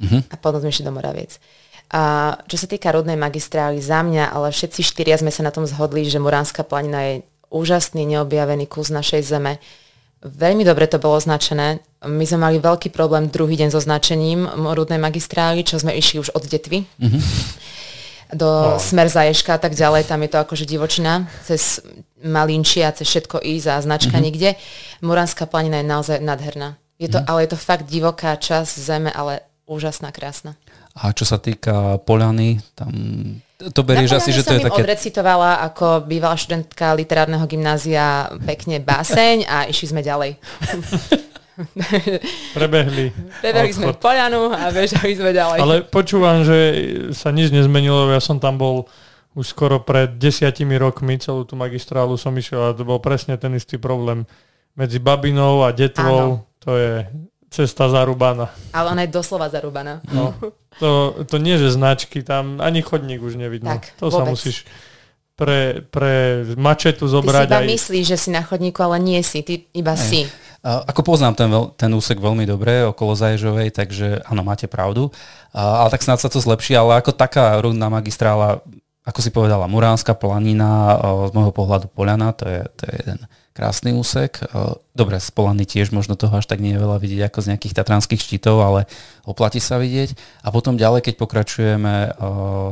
Uh-huh. 0.00 0.24
A 0.32 0.34
potom 0.40 0.64
sme 0.64 0.72
išli 0.72 0.88
do 0.88 0.96
Moraviec. 0.96 1.36
A 1.92 2.32
čo 2.48 2.56
sa 2.56 2.64
týka 2.64 2.88
rodnej 2.88 3.20
magistrály, 3.20 3.76
za 3.84 4.00
mňa, 4.00 4.32
ale 4.32 4.48
všetci 4.48 4.80
štyria 4.80 5.20
sme 5.20 5.28
sa 5.28 5.44
na 5.44 5.52
tom 5.52 5.68
zhodli, 5.68 6.08
že 6.08 6.16
Muránska 6.16 6.64
planina 6.64 7.04
je 7.04 7.14
úžasný 7.52 8.08
neobjavený 8.08 8.64
kus 8.64 8.88
našej 8.88 9.20
zeme. 9.20 9.60
Veľmi 10.24 10.64
dobre 10.64 10.88
to 10.88 10.96
bolo 10.96 11.20
označené. 11.20 11.84
My 12.08 12.24
sme 12.24 12.40
mali 12.48 12.56
veľký 12.56 12.88
problém 12.88 13.28
druhý 13.28 13.60
deň 13.60 13.68
so 13.68 13.84
značením 13.84 14.48
rudnej 14.48 14.96
magistrály, 14.96 15.60
čo 15.60 15.76
sme 15.76 15.92
išli 15.92 16.24
už 16.24 16.32
od 16.32 16.44
detvy. 16.48 16.88
Uh-huh 17.04 17.20
do 18.34 18.76
oh. 18.76 18.80
Smer 18.80 19.08
Zaješka 19.08 19.56
a 19.56 19.60
tak 19.60 19.72
ďalej, 19.72 20.08
tam 20.08 20.20
je 20.24 20.30
to 20.30 20.38
akože 20.38 20.64
divočina, 20.68 21.28
cez 21.44 21.80
Malinčia, 22.20 22.92
cez 22.92 23.08
všetko 23.08 23.40
ísť 23.40 23.66
a 23.72 23.76
značka 23.80 24.16
mm-hmm. 24.18 24.26
nikde. 24.26 24.50
Muranská 25.00 25.46
planina 25.46 25.80
je 25.80 25.86
naozaj 25.86 26.18
nádherná. 26.20 26.76
Je 26.98 27.06
to, 27.06 27.22
mm-hmm. 27.22 27.30
Ale 27.30 27.38
je 27.46 27.50
to 27.54 27.58
fakt 27.58 27.86
divoká 27.86 28.34
časť 28.34 28.72
zeme, 28.74 29.10
ale 29.14 29.46
úžasná, 29.70 30.10
krásna. 30.10 30.58
A 30.98 31.14
čo 31.14 31.22
sa 31.22 31.38
týka 31.38 32.02
Poliany, 32.02 32.58
tam 32.74 32.90
to 33.58 33.82
berieš 33.82 34.22
asi, 34.22 34.30
že 34.30 34.46
to 34.46 34.54
je 34.54 34.62
také... 34.62 34.86
odrecitovala 34.86 35.62
ako 35.66 36.06
bývalá 36.06 36.38
študentka 36.38 36.94
literárneho 36.94 37.42
gymnázia 37.42 38.30
pekne 38.46 38.78
báseň 38.78 39.50
a 39.50 39.56
išli 39.66 39.86
sme 39.90 40.02
ďalej. 40.02 40.38
Prebehli. 42.56 43.10
Prebehli 43.42 43.72
sme 43.74 43.92
Polianu 43.94 44.54
a 44.54 44.70
bežali 44.70 45.18
sme 45.18 45.34
ďalej. 45.34 45.58
Ale 45.58 45.76
počúvam, 45.82 46.46
že 46.46 46.58
sa 47.14 47.34
nič 47.34 47.50
nezmenilo, 47.50 48.10
ja 48.14 48.22
som 48.22 48.38
tam 48.38 48.58
bol 48.58 48.86
už 49.38 49.54
skoro 49.54 49.78
pred 49.82 50.18
desiatimi 50.18 50.74
rokmi, 50.78 51.18
celú 51.22 51.46
tú 51.46 51.54
magistrálu 51.54 52.18
som 52.18 52.34
išiel 52.34 52.72
a 52.72 52.74
to 52.74 52.82
bol 52.82 52.98
presne 52.98 53.38
ten 53.38 53.54
istý 53.54 53.78
problém. 53.78 54.26
Medzi 54.78 54.98
Babinou 55.02 55.66
a 55.66 55.74
Detvou, 55.74 56.42
Áno. 56.42 56.46
to 56.62 56.78
je 56.78 57.06
cesta 57.50 57.90
zarúbaná. 57.90 58.50
Ale 58.70 58.94
ona 58.94 59.02
je 59.06 59.10
doslova 59.10 59.50
zarúbaná. 59.50 60.04
No, 60.10 60.36
to, 60.82 61.22
to 61.26 61.36
nie, 61.40 61.58
že 61.58 61.74
značky, 61.74 62.22
tam 62.22 62.62
ani 62.62 62.84
chodník 62.84 63.22
už 63.22 63.34
nevidno. 63.40 63.74
Tak, 63.78 63.98
to 63.98 64.10
vôbec. 64.10 64.14
sa 64.14 64.22
musíš 64.26 64.56
pre, 65.38 65.86
pre 65.86 66.42
mačetu 66.58 67.06
zobrať. 67.06 67.46
Ty 67.46 67.48
si 67.48 67.54
iba 67.54 67.62
aj... 67.62 67.68
myslíš, 67.70 68.04
že 68.10 68.18
si 68.18 68.28
na 68.34 68.42
chodníku, 68.42 68.82
ale 68.82 68.98
nie 68.98 69.20
si, 69.22 69.40
ty 69.46 69.70
iba 69.70 69.94
aj. 69.94 70.02
si. 70.02 70.20
Ako 70.64 71.06
poznám 71.06 71.38
ten, 71.38 71.50
ten 71.78 71.90
úsek 71.94 72.18
veľmi 72.18 72.42
dobre 72.42 72.82
okolo 72.90 73.14
Zaježovej, 73.14 73.70
takže 73.70 74.26
áno, 74.26 74.42
máte 74.42 74.66
pravdu. 74.66 75.14
Ale 75.54 75.88
tak 75.94 76.02
snad 76.02 76.18
sa 76.18 76.26
to 76.26 76.42
zlepší, 76.42 76.74
ale 76.74 76.98
ako 76.98 77.14
taká 77.14 77.62
rudná 77.62 77.86
magistrála, 77.86 78.58
ako 79.06 79.20
si 79.22 79.30
povedala, 79.30 79.70
Muránska 79.70 80.18
planina, 80.18 80.98
z 81.28 81.32
môjho 81.32 81.54
pohľadu 81.54 81.86
Poliana, 81.88 82.34
to 82.34 82.50
je, 82.50 82.60
to 82.74 82.82
je 82.90 82.94
jeden 83.06 83.18
krásny 83.58 83.90
úsek. 83.90 84.38
Dobre, 84.94 85.18
z 85.18 85.34
Polany 85.34 85.66
tiež 85.66 85.90
možno 85.90 86.14
toho 86.14 86.38
až 86.38 86.46
tak 86.46 86.62
nie 86.62 86.78
je 86.78 86.82
veľa 86.86 87.02
vidieť 87.02 87.26
ako 87.26 87.42
z 87.42 87.48
nejakých 87.50 87.74
tatranských 87.74 88.22
štítov, 88.22 88.62
ale 88.62 88.80
oplatí 89.26 89.58
sa 89.58 89.82
vidieť. 89.82 90.14
A 90.46 90.54
potom 90.54 90.78
ďalej, 90.78 91.10
keď 91.10 91.14
pokračujeme 91.18 92.14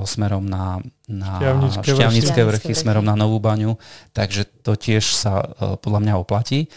smerom 0.07 0.47
na, 0.47 0.78
na 1.11 1.43
Šťavnické, 1.43 1.91
Šťavnické 1.91 2.41
vrchy, 2.47 2.70
vrchy, 2.70 2.72
smerom 2.78 3.03
na 3.03 3.18
Novú 3.18 3.43
baňu, 3.43 3.74
takže 4.14 4.47
to 4.62 4.78
tiež 4.78 5.03
sa 5.03 5.43
podľa 5.82 6.01
mňa 6.07 6.14
oplatí. 6.22 6.70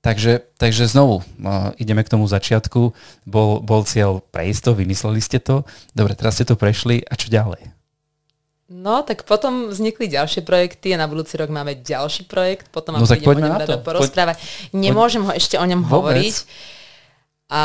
Takže, 0.00 0.56
takže 0.56 0.88
znovu, 0.88 1.20
uh, 1.20 1.76
ideme 1.76 2.00
k 2.00 2.08
tomu 2.08 2.24
začiatku. 2.24 2.96
Bol, 3.28 3.60
bol 3.60 3.84
cieľ 3.84 4.24
prejsť 4.32 4.60
to, 4.64 4.70
vymysleli 4.72 5.20
ste 5.20 5.36
to. 5.44 5.68
Dobre, 5.92 6.16
teraz 6.16 6.40
ste 6.40 6.48
to 6.48 6.56
prešli 6.56 7.04
a 7.04 7.20
čo 7.20 7.28
ďalej? 7.28 7.79
No, 8.70 9.02
tak 9.02 9.26
potom 9.26 9.66
vznikli 9.74 10.06
ďalšie 10.06 10.46
projekty 10.46 10.94
a 10.94 11.02
na 11.02 11.10
budúci 11.10 11.34
rok 11.34 11.50
máme 11.50 11.82
ďalší 11.82 12.30
projekt, 12.30 12.70
potom 12.70 12.94
vám 12.94 13.02
no, 13.02 13.10
tak 13.10 13.26
budem 13.26 13.42
o 13.42 13.46
ňom 13.50 13.58
rada 13.66 13.78
porozprávať. 13.82 14.38
Nemôžem 14.70 15.26
ho 15.26 15.34
ešte 15.34 15.58
o 15.58 15.66
ňom 15.66 15.82
Vôbec. 15.82 15.90
hovoriť, 15.90 16.34
a 17.50 17.62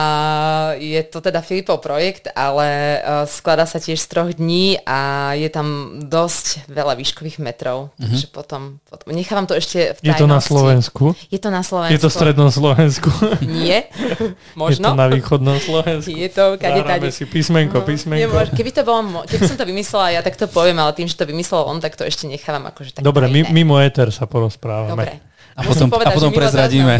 je 0.81 0.97
to 1.05 1.21
teda 1.21 1.45
Filipov 1.45 1.77
projekt, 1.77 2.25
ale 2.33 2.97
uh, 2.97 3.29
skladá 3.29 3.69
sa 3.69 3.77
tiež 3.77 4.01
z 4.01 4.07
troch 4.09 4.33
dní 4.33 4.81
a 4.81 5.31
je 5.37 5.45
tam 5.53 6.01
dosť 6.01 6.65
veľa 6.65 6.97
výškových 6.97 7.37
metrov. 7.37 7.93
Mm-hmm. 7.93 8.01
Takže 8.01 8.25
potom, 8.33 8.61
potom 8.81 9.13
nechávam 9.13 9.45
to 9.45 9.53
ešte 9.53 9.93
v 9.93 9.97
tajnosti. 10.01 10.09
Je 10.09 10.13
to 10.17 10.25
na 10.25 10.41
Slovensku? 10.41 11.03
Je 11.29 11.37
to 11.37 11.49
na 11.53 11.61
Slovensku. 11.61 11.93
Je 11.93 12.01
to 12.01 12.09
v 12.09 12.15
strednom 12.17 12.49
Slovensku? 12.49 13.09
Nie, 13.45 13.93
možno. 14.57 14.89
Je 14.89 14.97
to 14.97 15.01
na 15.05 15.07
východnom 15.13 15.57
Slovensku? 15.61 16.09
Je 16.17 16.29
to 16.33 16.57
kade 16.57 16.81
tade. 16.81 17.09
si 17.13 17.29
písmenko, 17.29 17.77
no, 17.77 17.85
písmenko. 17.85 18.25
Nemôž, 18.25 18.49
keby 18.57 18.71
to 18.73 18.81
bolo, 18.81 19.21
keby 19.29 19.43
som 19.45 19.57
to 19.61 19.69
vymyslela, 19.69 20.17
ja 20.17 20.21
tak 20.25 20.33
to 20.33 20.49
poviem, 20.49 20.81
ale 20.81 20.97
tým, 20.97 21.05
že 21.05 21.13
to 21.13 21.29
vymyslel 21.29 21.61
on, 21.61 21.77
tak 21.77 21.93
to 21.93 22.01
ešte 22.01 22.25
nechávam 22.25 22.65
akože 22.73 22.97
tak 22.97 23.01
Dobre, 23.05 23.29
mimo 23.29 23.77
éter 23.77 24.09
sa 24.09 24.25
porozprávame. 24.25 24.97
Dobre. 24.97 25.34
A 25.55 25.63
potom, 25.63 25.87
povedať, 25.87 26.11
a 26.11 26.15
potom 26.19 26.31
prezradíme. 26.35 26.93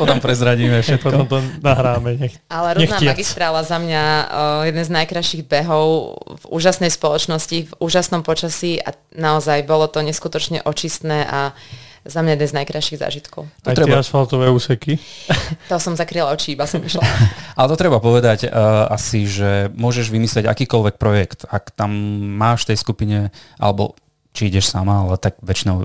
potom 0.00 0.18
prezradíme 0.24 0.80
všetko. 0.80 1.04
Potom 1.04 1.26
to 1.28 1.38
nahráme. 1.60 2.16
Nech, 2.16 2.40
Ale 2.48 2.80
Rudná 2.80 2.96
magistrála 2.96 3.60
za 3.60 3.76
mňa 3.76 4.04
uh, 4.04 4.24
jeden 4.64 4.80
z 4.80 4.90
najkrajších 4.90 5.44
behov 5.44 6.16
v 6.40 6.44
úžasnej 6.48 6.88
spoločnosti, 6.88 7.68
v 7.68 7.72
úžasnom 7.76 8.24
počasí 8.24 8.80
a 8.80 8.96
naozaj 9.12 9.68
bolo 9.68 9.84
to 9.84 10.00
neskutočne 10.00 10.64
očistné 10.64 11.28
a 11.28 11.52
za 12.00 12.24
mňa 12.24 12.32
jeden 12.40 12.48
z 12.48 12.54
najkrajších 12.56 12.98
zážitkov. 13.04 13.44
Aj 13.68 13.76
tie 13.76 13.92
asfaltové 13.92 14.48
úseky? 14.48 14.96
to 15.70 15.76
som 15.76 15.92
zakryla 15.92 16.32
oči, 16.32 16.56
iba 16.56 16.64
som 16.64 16.80
išla. 16.80 17.04
Ale 17.60 17.68
to 17.68 17.76
treba 17.76 18.00
povedať 18.00 18.48
uh, 18.48 18.88
asi, 18.88 19.28
že 19.28 19.68
môžeš 19.76 20.08
vymyslieť 20.08 20.48
akýkoľvek 20.48 20.96
projekt. 20.96 21.44
Ak 21.52 21.76
tam 21.76 21.92
máš 22.40 22.64
v 22.64 22.68
tej 22.72 22.78
skupine, 22.80 23.18
alebo 23.60 23.92
či 24.30 24.46
ideš 24.46 24.70
sama, 24.70 25.06
ale 25.06 25.18
tak 25.18 25.38
väčšinou 25.42 25.76
e, 25.82 25.84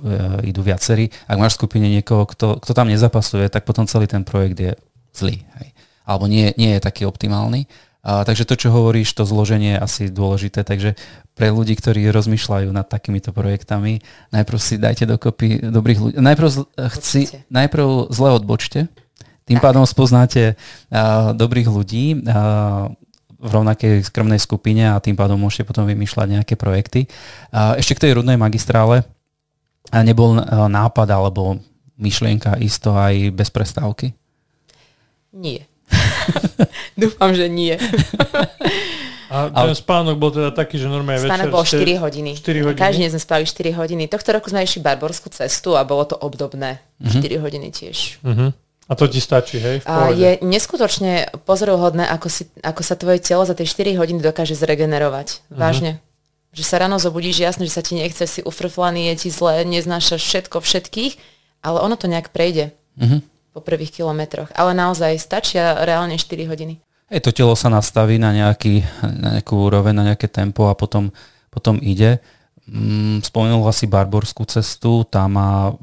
idú 0.49 0.61
viacerí. 0.61 1.09
Ak 1.25 1.41
máš 1.41 1.57
v 1.57 1.65
skupine 1.65 1.87
niekoho, 1.89 2.29
kto, 2.29 2.61
kto 2.61 2.71
tam 2.77 2.89
nezapasuje, 2.89 3.49
tak 3.49 3.65
potom 3.65 3.89
celý 3.89 4.05
ten 4.05 4.21
projekt 4.21 4.57
je 4.61 4.71
zlý. 5.17 5.41
Hej. 5.61 5.67
Alebo 6.05 6.29
nie, 6.29 6.53
nie 6.55 6.77
je 6.77 6.85
taký 6.85 7.09
optimálny. 7.09 7.65
A, 8.05 8.21
takže 8.21 8.45
to, 8.45 8.53
čo 8.53 8.69
hovoríš, 8.69 9.17
to 9.17 9.25
zloženie 9.25 9.75
je 9.75 9.81
asi 9.81 10.03
dôležité. 10.13 10.61
Takže 10.61 10.93
pre 11.33 11.49
ľudí, 11.49 11.73
ktorí 11.73 12.05
rozmýšľajú 12.13 12.69
nad 12.69 12.85
takýmito 12.85 13.33
projektami, 13.33 14.05
najprv 14.29 14.59
si 14.61 14.77
dajte 14.77 15.09
dokopy 15.09 15.73
dobrých 15.73 15.99
ľudí. 15.99 16.15
Najprv, 16.21 16.49
chci, 17.01 17.49
najprv 17.49 18.13
zle 18.13 18.29
odbočte, 18.29 18.85
tým 19.45 19.61
tak. 19.61 19.65
pádom 19.69 19.85
spoznáte 19.85 20.57
uh, 20.57 21.33
dobrých 21.37 21.69
ľudí, 21.69 22.25
uh, 22.25 22.89
v 23.45 23.49
rovnakej 23.53 24.09
skromnej 24.09 24.41
skupine 24.41 24.89
a 24.89 24.97
tým 24.97 25.13
pádom 25.13 25.37
môžete 25.37 25.69
potom 25.69 25.85
vymýšľať 25.85 26.27
nejaké 26.41 26.57
projekty. 26.57 27.05
Ešte 27.53 27.93
k 27.93 28.03
tej 28.09 28.11
rudnej 28.17 28.41
magistrále 28.41 29.05
nebol 29.93 30.33
e, 30.33 30.41
nápad 30.49 31.07
alebo 31.13 31.61
myšlienka 32.01 32.57
isto 32.57 32.97
aj 32.97 33.31
bez 33.31 33.53
prestávky? 33.53 34.17
Nie. 35.35 35.69
Dúfam, 36.99 37.31
že 37.37 37.45
nie. 37.45 37.77
A 39.25 39.49
ten 39.49 39.73
ale... 39.73 39.75
spánok 39.75 40.15
bol 40.21 40.29
teda 40.29 40.53
taký, 40.53 40.77
že 40.77 40.85
normálne 40.85 41.25
spánok 41.25 41.49
večer... 41.49 41.81
bol 41.81 41.97
4 41.97 42.03
hodiny. 42.07 42.31
4 42.39 42.65
hodiny. 42.71 42.79
Každý 42.79 42.99
deň 43.03 43.11
sme 43.17 43.21
spali 43.25 43.43
4 43.43 43.79
hodiny. 43.81 44.03
Tohto 44.05 44.29
roku 44.31 44.47
sme 44.53 44.61
išli 44.63 44.85
barborskú 44.85 45.33
cestu 45.33 45.73
a 45.73 45.81
bolo 45.81 46.05
to 46.05 46.15
obdobné. 46.15 46.79
Uh-huh. 47.01 47.19
Mhm. 47.19 47.41
4 47.41 47.43
hodiny 47.43 47.67
tiež. 47.73 48.21
Uh-huh. 48.21 48.53
A 48.85 48.93
to 48.93 49.09
ti 49.09 49.17
stačí, 49.17 49.57
hej? 49.57 49.81
A 49.89 50.13
je 50.13 50.37
neskutočne 50.45 51.33
pozoruhodné, 51.41 52.05
ako, 52.05 52.29
si, 52.29 52.45
ako 52.61 52.81
sa 52.85 52.93
tvoje 52.93 53.17
telo 53.17 53.41
za 53.41 53.57
tie 53.57 53.65
4 53.65 53.97
hodiny 53.97 54.21
dokáže 54.21 54.53
zregenerovať. 54.53 55.41
Uh-huh. 55.41 55.57
Vážne. 55.57 55.97
Že 56.53 56.63
sa 56.63 56.75
ráno 56.77 57.01
zobudíš, 57.01 57.41
jasne, 57.41 57.65
že 57.65 57.73
sa 57.73 57.81
ti 57.81 57.97
nechce, 57.97 58.21
si 58.29 58.45
ufrflaný, 58.45 59.09
je 59.11 59.27
ti 59.27 59.29
zle, 59.33 59.65
neznášaš 59.65 60.21
všetko, 60.21 60.61
všetkých, 60.61 61.13
ale 61.65 61.81
ono 61.81 61.97
to 61.97 62.05
nejak 62.05 62.29
prejde 62.29 62.77
uh-huh. 63.01 63.25
po 63.57 63.59
prvých 63.65 63.89
kilometroch. 63.89 64.53
Ale 64.53 64.77
naozaj 64.77 65.17
stačia 65.17 65.81
reálne 65.81 66.21
4 66.21 66.45
hodiny. 66.45 66.77
Hej, 67.09 67.25
to 67.25 67.33
telo 67.33 67.57
sa 67.57 67.73
nastaví 67.73 68.21
na, 68.21 68.33
nejaký, 68.33 68.85
na 69.01 69.41
nejakú 69.41 69.65
úroveň, 69.65 69.97
na 69.97 70.13
nejaké 70.13 70.29
tempo 70.29 70.69
a 70.69 70.77
potom, 70.77 71.09
potom 71.49 71.81
ide. 71.81 72.21
Mm, 72.69 73.21
asi 73.65 73.85
Barborskú 73.89 74.45
cestu, 74.45 75.05
tá 75.09 75.25
má 75.25 75.73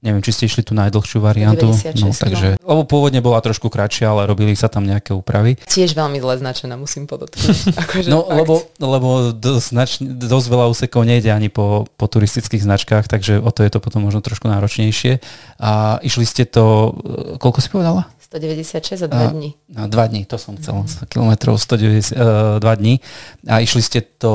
Neviem, 0.00 0.24
či 0.24 0.32
ste 0.32 0.48
išli 0.48 0.64
tú 0.64 0.72
najdlhšiu 0.72 1.20
variantu. 1.20 1.76
96, 1.76 2.00
no, 2.00 2.08
takže, 2.16 2.48
no. 2.56 2.66
Lebo 2.72 2.82
pôvodne 2.88 3.20
bola 3.20 3.36
trošku 3.44 3.68
kratšia, 3.68 4.08
ale 4.08 4.24
robili 4.24 4.56
sa 4.56 4.72
tam 4.72 4.88
nejaké 4.88 5.12
úpravy. 5.12 5.60
Tiež 5.68 5.92
veľmi 5.92 6.16
zle 6.24 6.40
značená, 6.40 6.80
musím 6.80 7.04
podotknúť. 7.04 7.76
akože 7.84 8.08
no, 8.08 8.24
lebo, 8.32 8.64
lebo 8.80 9.36
dosť, 9.36 9.66
znač, 9.68 9.90
dosť 10.00 10.46
veľa 10.48 10.72
úsekov 10.72 11.04
nejde 11.04 11.28
ani 11.28 11.52
po, 11.52 11.84
po 12.00 12.08
turistických 12.08 12.64
značkách, 12.64 13.12
takže 13.12 13.44
o 13.44 13.52
to 13.52 13.60
je 13.60 13.70
to 13.76 13.76
potom 13.76 14.08
možno 14.08 14.24
trošku 14.24 14.48
náročnejšie. 14.48 15.20
A 15.60 16.00
išli 16.00 16.24
ste 16.24 16.48
to, 16.48 16.96
koľko 17.36 17.60
si 17.60 17.68
povedala? 17.68 18.08
196 18.30 19.04
a 19.04 19.08
2 19.10 19.36
dní. 19.36 19.50
A, 19.76 19.84
2 19.84 20.10
dní, 20.16 20.24
to 20.24 20.40
som 20.40 20.56
chcel. 20.56 20.80
Mm. 20.80 21.12
Kilometrov 21.12 21.60
190, 21.60 22.16
uh, 22.16 22.62
2 22.62 22.80
dní. 22.80 23.04
A 23.50 23.60
išli 23.60 23.84
ste 23.84 24.00
to 24.00 24.32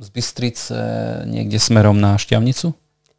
z 0.00 0.08
Bystrice 0.10 0.76
niekde 1.28 1.60
smerom 1.60 2.00
na 2.00 2.16
Šťavnicu? 2.16 2.72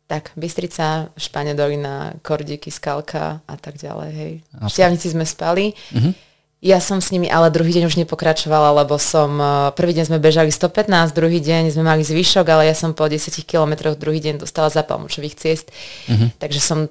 Tak, 0.08 0.32
Bystrica, 0.40 1.12
Španedolina, 1.20 2.16
Kordiky, 2.24 2.72
Skalka 2.72 3.44
a 3.44 3.56
tak 3.60 3.76
ďalej, 3.76 4.12
hej. 4.16 4.34
V 4.56 4.72
Šťavnici 4.72 5.12
sme 5.12 5.28
spali. 5.28 5.76
Uh-huh. 5.92 6.16
Ja 6.64 6.80
som 6.80 7.04
s 7.04 7.12
nimi 7.12 7.28
ale 7.28 7.52
druhý 7.52 7.76
deň 7.76 7.92
už 7.92 8.00
nepokračovala, 8.02 8.72
lebo 8.82 8.96
som, 8.98 9.36
e, 9.36 9.76
prvý 9.76 9.92
deň 9.94 10.10
sme 10.10 10.18
bežali 10.24 10.48
115, 10.48 11.12
druhý 11.12 11.44
deň 11.44 11.76
sme 11.76 11.84
mali 11.84 12.08
zvyšok, 12.08 12.48
ale 12.48 12.72
ja 12.72 12.76
som 12.76 12.96
po 12.96 13.04
10 13.04 13.44
kilometroch 13.44 14.00
druhý 14.00 14.24
deň 14.24 14.48
dostala 14.48 14.72
zapal 14.72 14.98
močových 14.98 15.36
ciest. 15.36 15.76
Uh-huh. 16.08 16.32
Takže 16.40 16.64
som 16.64 16.88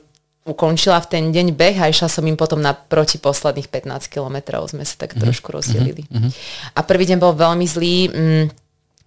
ukončila 0.46 1.00
v 1.00 1.08
ten 1.08 1.24
deň 1.32 1.56
beh 1.56 1.76
a 1.82 1.90
išla 1.90 2.12
som 2.12 2.22
im 2.28 2.36
potom 2.36 2.60
na 2.60 2.76
proti 2.76 3.16
posledných 3.16 3.72
15 3.72 4.12
kilometrov. 4.12 4.70
Sme 4.70 4.84
sa 4.84 4.94
tak 5.00 5.16
uh-huh. 5.16 5.24
trošku 5.24 5.56
rozdelili. 5.56 6.04
Uh-huh. 6.12 6.28
A 6.76 6.84
prvý 6.84 7.08
deň 7.08 7.16
bol 7.16 7.32
veľmi 7.32 7.64
zlý. 7.64 7.96
Mm, 8.12 8.46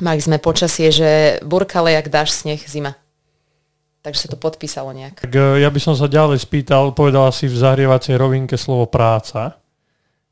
mali 0.02 0.20
sme 0.20 0.42
počasie, 0.42 0.90
že 0.90 1.40
burkale 1.46 1.94
jak 1.94 2.10
dáš 2.10 2.36
sneh, 2.36 2.60
zima. 2.66 2.98
Takže 4.00 4.20
sa 4.26 4.30
to 4.32 4.40
podpísalo 4.40 4.96
nejak. 4.96 5.28
Tak 5.28 5.34
e, 5.36 5.60
ja 5.60 5.68
by 5.68 5.80
som 5.84 5.92
sa 5.92 6.08
ďalej 6.08 6.40
spýtal, 6.40 6.96
povedala 6.96 7.36
si 7.36 7.52
v 7.52 7.60
zahrievacej 7.60 8.16
rovinke 8.16 8.56
slovo 8.56 8.88
práca. 8.88 9.60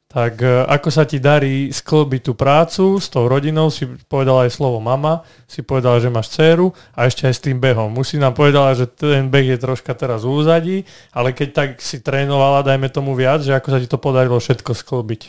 Tak 0.07 0.39
e, 0.39 0.63
ako 0.72 0.88
sa 0.88 1.03
ti 1.03 1.20
darí 1.20 1.68
sklbiť 1.68 2.22
tú 2.24 2.32
prácu 2.32 2.95
s 2.95 3.11
tou 3.11 3.28
rodinou, 3.28 3.68
si 3.68 3.84
povedala 4.07 4.47
aj 4.47 4.55
slovo 4.55 4.80
mama, 4.80 5.20
si 5.51 5.59
povedala, 5.59 5.99
že 5.99 6.07
máš 6.07 6.32
dceru 6.32 6.72
a 6.95 7.11
ešte 7.11 7.28
aj 7.28 7.34
s 7.36 7.43
tým 7.43 7.59
behom. 7.59 7.91
Musí 7.91 8.15
nám 8.15 8.32
povedala, 8.32 8.72
že 8.72 8.88
ten 8.88 9.28
beh 9.28 9.51
je 9.51 9.57
troška 9.59 9.91
teraz 9.99 10.24
úzadí, 10.24 10.88
ale 11.11 11.36
keď 11.36 11.49
tak 11.51 11.70
si 11.84 11.99
trénovala, 11.99 12.63
dajme 12.63 12.88
tomu 12.88 13.20
viac, 13.20 13.43
že 13.43 13.51
ako 13.51 13.68
sa 13.68 13.84
ti 13.84 13.88
to 13.91 13.99
podarilo 13.99 14.39
všetko 14.39 14.72
sklbiť. 14.72 15.22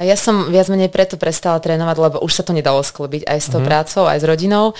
A 0.00 0.08
ja 0.08 0.16
som 0.16 0.48
viac 0.48 0.72
menej 0.72 0.88
preto 0.88 1.20
prestala 1.20 1.60
trénovať, 1.60 1.96
lebo 2.00 2.16
už 2.24 2.32
sa 2.32 2.42
to 2.42 2.56
nedalo 2.56 2.80
sklbiť 2.80 3.28
aj 3.28 3.38
s 3.38 3.52
tou 3.52 3.60
mm-hmm. 3.60 3.68
prácou, 3.68 4.08
aj 4.08 4.18
s 4.18 4.24
rodinou. 4.24 4.72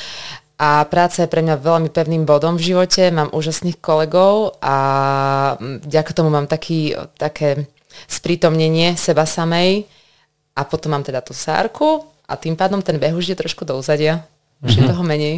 A 0.63 0.87
práca 0.87 1.27
je 1.27 1.33
pre 1.33 1.43
mňa 1.43 1.59
veľmi 1.59 1.91
pevným 1.91 2.23
bodom 2.23 2.55
v 2.55 2.71
živote, 2.71 3.11
mám 3.11 3.35
úžasných 3.35 3.83
kolegov 3.83 4.63
a 4.63 4.77
vďaka 5.59 6.11
tomu 6.15 6.31
mám 6.31 6.47
taký, 6.47 6.95
také 7.19 7.67
sprítomnenie 8.07 8.95
seba 8.95 9.27
samej 9.27 9.91
a 10.55 10.63
potom 10.63 10.95
mám 10.95 11.03
teda 11.03 11.19
tú 11.19 11.35
sárku 11.35 12.07
a 12.31 12.39
tým 12.39 12.55
pádom 12.55 12.79
ten 12.79 12.95
beh 12.95 13.11
už 13.11 13.35
je 13.35 13.41
trošku 13.43 13.67
do 13.67 13.75
úzadia. 13.75 14.23
Už 14.63 14.71
mm-hmm. 14.71 14.79
je 14.79 14.83
mhm. 14.87 14.91
toho 14.95 15.03
menej. 15.03 15.37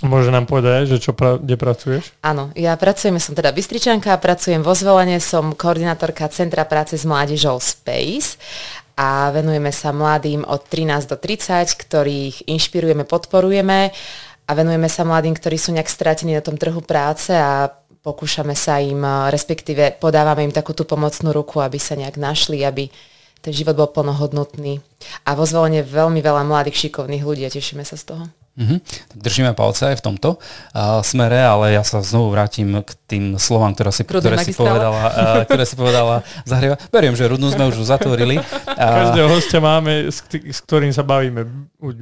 Môže 0.00 0.32
nám 0.32 0.48
povedať, 0.48 0.96
že 0.96 0.98
čo 0.98 1.12
pra- 1.12 1.36
kde 1.36 1.60
pracuješ? 1.60 2.10
Áno, 2.24 2.48
ja 2.56 2.72
pracujem, 2.74 3.20
som 3.20 3.36
teda 3.36 3.52
Bystričanka, 3.52 4.16
pracujem 4.16 4.64
vo 4.64 4.72
Zvolenie, 4.72 5.20
som 5.20 5.52
koordinátorka 5.52 6.24
Centra 6.32 6.64
práce 6.64 6.96
s 6.96 7.04
mládežou 7.04 7.60
Space 7.60 8.40
a 8.96 9.28
venujeme 9.28 9.68
sa 9.68 9.92
mladým 9.92 10.40
od 10.48 10.64
13 10.64 11.04
do 11.04 11.20
30, 11.20 11.76
ktorých 11.76 12.48
inšpirujeme, 12.48 13.04
podporujeme 13.04 13.92
a 14.50 14.54
venujeme 14.58 14.90
sa 14.90 15.06
mladým, 15.06 15.38
ktorí 15.38 15.54
sú 15.54 15.70
nejak 15.70 15.86
stratení 15.86 16.34
na 16.34 16.42
tom 16.42 16.58
trhu 16.58 16.82
práce 16.82 17.30
a 17.30 17.70
pokúšame 18.02 18.58
sa 18.58 18.82
im, 18.82 18.98
eh, 18.98 19.30
respektíve 19.30 20.02
podávame 20.02 20.42
im 20.42 20.50
takú 20.50 20.74
tú 20.74 20.82
pomocnú 20.82 21.30
ruku, 21.30 21.62
aby 21.62 21.78
sa 21.78 21.94
nejak 21.94 22.18
našli, 22.18 22.66
aby 22.66 22.90
ten 23.40 23.54
život 23.54 23.78
bol 23.78 23.88
plnohodnotný. 23.88 24.82
A 25.24 25.38
vo 25.38 25.46
zvolenie 25.46 25.86
veľmi 25.86 26.18
veľa 26.18 26.42
mladých 26.44 26.90
šikovných 26.90 27.22
ľudí 27.24 27.46
a 27.46 27.54
tešíme 27.54 27.86
sa 27.86 27.94
z 27.94 28.10
toho. 28.10 28.24
Mm-hmm. 28.58 28.78
Tak 29.14 29.18
držíme 29.22 29.50
palce 29.54 29.94
aj 29.94 30.02
v 30.02 30.04
tomto 30.04 30.36
uh, 30.36 31.00
smere, 31.06 31.38
ale 31.38 31.72
ja 31.72 31.86
sa 31.86 32.02
znovu 32.02 32.34
vrátim 32.34 32.82
k 32.82 32.90
tým 33.06 33.24
slovám, 33.38 33.72
ktoré 33.78 33.90
si, 33.94 34.02
ktoré 34.02 34.36
si 34.42 34.52
povedala, 34.52 35.00
uh, 35.06 35.42
ktoré 35.46 35.64
si 35.64 35.78
povedala 35.78 36.26
Zahrieva. 36.42 36.76
Beriem, 36.90 37.14
že 37.14 37.30
rudnú 37.30 37.48
sme 37.54 37.70
už 37.70 37.80
zatvorili. 37.86 38.42
Uh, 38.42 39.06
Každého 39.06 39.28
hostia 39.30 39.60
máme, 39.62 40.10
s, 40.10 40.20
s 40.28 40.58
ktorým 40.66 40.90
sa 40.90 41.06
bavíme 41.06 41.46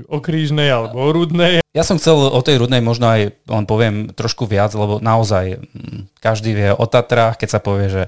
o 0.08 0.18
krížnej 0.18 0.72
alebo 0.72 0.98
o 0.98 1.08
rudnej. 1.12 1.60
Ja 1.76 1.84
som 1.84 2.00
chcel 2.00 2.16
o 2.16 2.40
tej 2.42 2.64
rudnej 2.64 2.80
možno 2.80 3.06
aj 3.06 3.38
len 3.44 3.64
poviem 3.68 4.10
trošku 4.10 4.48
viac, 4.48 4.72
lebo 4.72 4.98
naozaj 4.98 5.62
mm, 5.62 6.18
každý 6.18 6.56
vie 6.56 6.68
o 6.74 6.84
Tatrách, 6.88 7.38
keď 7.38 7.48
sa 7.54 7.60
povie, 7.62 7.86
že 7.92 8.02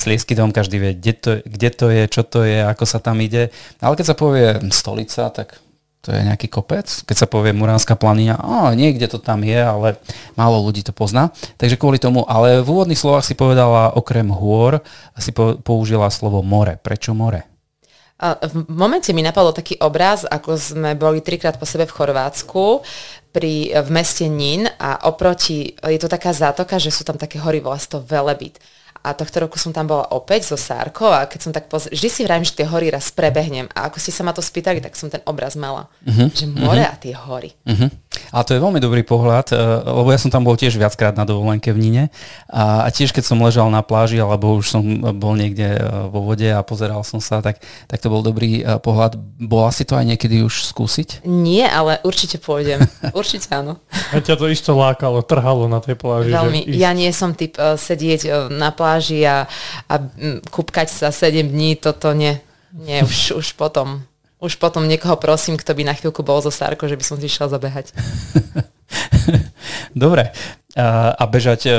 Sliesky 0.00 0.32
dom, 0.32 0.48
každý 0.48 0.80
vie, 0.80 0.92
kde 0.96 1.12
to, 1.12 1.30
kde 1.44 1.68
to 1.76 1.86
je, 1.92 2.04
čo 2.08 2.22
to 2.24 2.48
je, 2.48 2.64
ako 2.64 2.88
sa 2.88 3.04
tam 3.04 3.20
ide. 3.20 3.52
Ale 3.84 3.92
keď 4.00 4.06
sa 4.08 4.16
povie 4.16 4.56
stolica, 4.72 5.28
tak 5.28 5.60
to 6.00 6.16
je 6.16 6.20
nejaký 6.24 6.48
kopec. 6.48 6.88
Keď 6.88 7.16
sa 7.16 7.28
povie 7.28 7.52
Muránska 7.52 7.92
planina, 7.92 8.40
á, 8.40 8.72
niekde 8.72 9.04
to 9.04 9.20
tam 9.20 9.44
je, 9.44 9.60
ale 9.60 10.00
málo 10.32 10.64
ľudí 10.64 10.80
to 10.80 10.96
pozná. 10.96 11.28
Takže 11.60 11.76
kvôli 11.76 12.00
tomu, 12.00 12.24
ale 12.24 12.64
v 12.64 12.68
úvodných 12.68 12.96
slovách 12.96 13.28
si 13.28 13.36
povedala 13.36 13.92
okrem 13.92 14.32
hôr, 14.32 14.80
si 15.20 15.32
po, 15.32 15.60
použila 15.60 16.08
slovo 16.08 16.40
more. 16.40 16.80
Prečo 16.80 17.12
more? 17.12 17.44
V 18.20 18.68
momente 18.68 19.12
mi 19.16 19.24
napadol 19.24 19.56
taký 19.56 19.80
obraz, 19.80 20.28
ako 20.28 20.52
sme 20.56 20.92
boli 20.92 21.24
trikrát 21.24 21.56
po 21.56 21.64
sebe 21.64 21.88
v 21.88 21.96
Chorvátsku, 21.96 22.84
pri, 23.32 23.72
v 23.80 23.88
meste 23.88 24.28
Nin 24.28 24.68
a 24.76 25.08
oproti, 25.08 25.72
je 25.72 26.00
to 26.00 26.10
taká 26.10 26.36
zátoka, 26.36 26.76
že 26.76 26.92
sú 26.92 27.06
tam 27.06 27.16
také 27.16 27.40
hory, 27.40 27.64
volá 27.64 27.80
to 27.80 28.02
Velebit 28.04 28.60
a 29.00 29.16
tohto 29.16 29.40
roku 29.40 29.56
som 29.56 29.72
tam 29.72 29.88
bola 29.88 30.04
opäť 30.12 30.52
so 30.52 30.56
Sárkou 30.60 31.08
a 31.08 31.24
keď 31.24 31.40
som 31.40 31.52
tak 31.56 31.72
poz... 31.72 31.88
vždy 31.88 32.08
si 32.12 32.20
vrajím, 32.20 32.44
že 32.44 32.52
tie 32.52 32.68
hory 32.68 32.92
raz 32.92 33.08
prebehnem 33.08 33.64
a 33.72 33.88
ako 33.88 33.96
ste 33.96 34.12
sa 34.12 34.20
ma 34.20 34.36
to 34.36 34.44
spýtali, 34.44 34.84
tak 34.84 34.92
som 34.92 35.08
ten 35.08 35.24
obraz 35.24 35.56
mala. 35.56 35.88
Uh-huh. 36.04 36.28
Že 36.28 36.52
more 36.52 36.76
uh-huh. 36.76 36.92
a 36.92 37.00
tie 37.00 37.16
hory. 37.16 37.56
Uh-huh. 37.64 37.88
A 38.36 38.44
to 38.44 38.52
je 38.52 38.60
veľmi 38.60 38.76
dobrý 38.76 39.00
pohľad, 39.00 39.56
eh, 39.56 39.58
lebo 39.88 40.12
ja 40.12 40.20
som 40.20 40.28
tam 40.28 40.44
bol 40.44 40.52
tiež 40.52 40.76
viackrát 40.76 41.16
na 41.16 41.24
dovolenke 41.24 41.72
v 41.72 41.80
Nine 41.80 42.04
a, 42.52 42.84
a 42.84 42.88
tiež 42.92 43.16
keď 43.16 43.24
som 43.24 43.40
ležal 43.40 43.72
na 43.72 43.80
pláži 43.80 44.20
alebo 44.20 44.60
už 44.60 44.68
som 44.68 44.84
bol 45.16 45.32
niekde 45.32 45.80
eh, 45.80 45.82
vo 46.12 46.20
vode 46.20 46.46
a 46.52 46.60
pozeral 46.60 47.00
som 47.00 47.24
sa, 47.24 47.40
tak, 47.40 47.64
tak 47.88 47.98
to 48.04 48.12
bol 48.12 48.20
dobrý 48.20 48.60
eh, 48.60 48.76
pohľad. 48.76 49.16
Bola 49.40 49.72
si 49.72 49.88
to 49.88 49.96
aj 49.96 50.04
niekedy 50.04 50.44
už 50.44 50.68
skúsiť? 50.68 51.24
Nie, 51.24 51.72
ale 51.72 52.04
určite 52.04 52.36
pôjdem. 52.36 52.84
určite 53.16 53.48
áno. 53.56 53.80
A 54.12 54.20
ťa 54.20 54.36
to 54.36 54.44
isto 54.52 54.76
lákalo, 54.76 55.24
trhalo 55.24 55.64
na 55.72 55.80
tej 55.80 55.96
pláži. 55.96 56.36
Veľmi. 56.36 56.68
Ja 56.76 56.92
nie 56.92 57.08
som 57.16 57.32
typ 57.32 57.56
uh, 57.56 57.80
sedieť 57.80 58.52
na 58.52 58.68
pláži 58.74 58.89
pláži 58.90 59.22
a, 59.22 59.46
a 59.86 59.94
kúpkať 60.50 60.90
sa 60.90 61.14
7 61.14 61.46
dní, 61.46 61.78
toto 61.78 62.10
nie. 62.10 62.42
Nie, 62.74 63.06
už, 63.06 63.38
už 63.38 63.54
potom. 63.54 64.02
Už 64.42 64.58
potom 64.58 64.90
niekoho 64.90 65.14
prosím, 65.14 65.54
kto 65.54 65.78
by 65.78 65.86
na 65.86 65.94
chvíľku 65.94 66.26
bol 66.26 66.42
zo 66.42 66.50
Sárko, 66.50 66.90
že 66.90 66.98
by 66.98 67.04
som 67.06 67.16
si 67.22 67.30
išiel 67.30 67.46
zabehať. 67.46 67.94
Dobre. 69.94 70.34
A 70.78 71.22
bežať 71.26 71.66
e, 71.66 71.72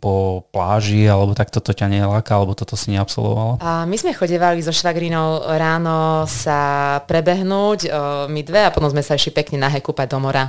po 0.00 0.44
pláži, 0.50 1.04
alebo 1.04 1.36
tak 1.36 1.52
toto 1.52 1.76
ťa 1.76 1.84
neláka, 1.84 2.32
alebo 2.32 2.56
toto 2.56 2.80
si 2.80 2.88
neabsolvovala? 2.96 3.60
A 3.60 3.84
my 3.84 3.96
sme 4.00 4.16
chodevali 4.16 4.64
so 4.64 4.72
švagrinou 4.72 5.44
ráno 5.52 6.24
sa 6.24 7.00
prebehnúť, 7.04 7.86
e, 7.86 7.88
my 8.32 8.40
dve, 8.40 8.64
a 8.64 8.72
potom 8.72 8.88
sme 8.88 9.04
sa 9.04 9.20
išli 9.20 9.36
pekne 9.36 9.60
nahé 9.60 9.84
kúpať 9.84 10.16
do 10.16 10.18
mora. 10.18 10.48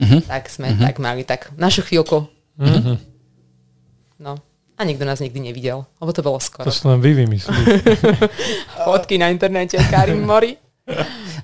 Uh-huh. 0.00 0.24
Tak 0.24 0.48
sme 0.48 0.72
uh-huh. 0.72 0.80
tak 0.80 0.96
mali 0.96 1.22
tak 1.28 1.52
našu 1.60 1.84
chvíľku. 1.84 2.24
Uh-huh. 2.56 2.96
No. 4.16 4.40
A 4.80 4.84
nikto 4.88 5.04
nás 5.04 5.20
nikdy 5.20 5.52
nevidel, 5.52 5.84
lebo 6.00 6.08
to 6.16 6.24
bolo 6.24 6.40
skoro. 6.40 6.64
To 6.64 6.72
som 6.72 6.96
len 6.96 7.04
vy 7.04 7.12
vymysleli. 7.12 7.84
Fotky 8.88 9.20
na 9.20 9.28
internete, 9.28 9.76
Karim 9.92 10.24
Mori. 10.24 10.56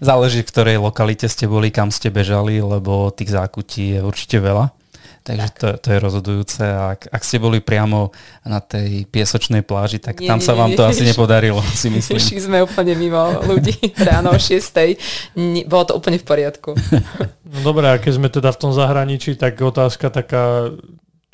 Záleží, 0.00 0.40
v 0.40 0.48
ktorej 0.48 0.76
lokalite 0.80 1.28
ste 1.28 1.44
boli, 1.44 1.68
kam 1.68 1.92
ste 1.92 2.08
bežali, 2.08 2.64
lebo 2.64 3.12
tých 3.12 3.36
zákutí 3.36 3.92
je 3.92 4.00
určite 4.00 4.40
veľa. 4.40 4.72
Takže 5.20 5.48
to, 5.52 5.66
to 5.76 5.88
je 5.92 5.98
rozhodujúce. 6.00 6.62
Ak, 6.64 7.12
ak 7.12 7.22
ste 7.26 7.36
boli 7.36 7.60
priamo 7.60 8.14
na 8.46 8.62
tej 8.64 9.04
piesočnej 9.10 9.66
pláži, 9.66 10.00
tak 10.00 10.16
nie, 10.16 10.32
tam 10.32 10.40
nie, 10.40 10.46
sa 10.48 10.56
vám 10.56 10.72
nie, 10.72 10.78
to 10.80 10.82
nie, 10.86 10.90
asi 10.96 11.02
nie, 11.04 11.10
nepodarilo, 11.12 11.60
si 11.82 11.92
myslím. 11.92 12.16
Išli 12.16 12.40
sme 12.40 12.64
úplne 12.64 12.96
mimo 12.96 13.20
ľudí 13.44 13.74
ráno 14.00 14.32
o 14.32 14.40
6. 14.40 15.36
Bolo 15.68 15.84
to 15.84 15.92
úplne 15.92 16.16
v 16.16 16.24
poriadku. 16.24 16.72
No 17.52 17.58
dobré, 17.60 17.92
a 17.92 18.00
keď 18.00 18.12
sme 18.16 18.28
teda 18.32 18.48
v 18.48 18.58
tom 18.64 18.72
zahraničí, 18.72 19.36
tak 19.36 19.60
otázka 19.60 20.08
taká 20.08 20.72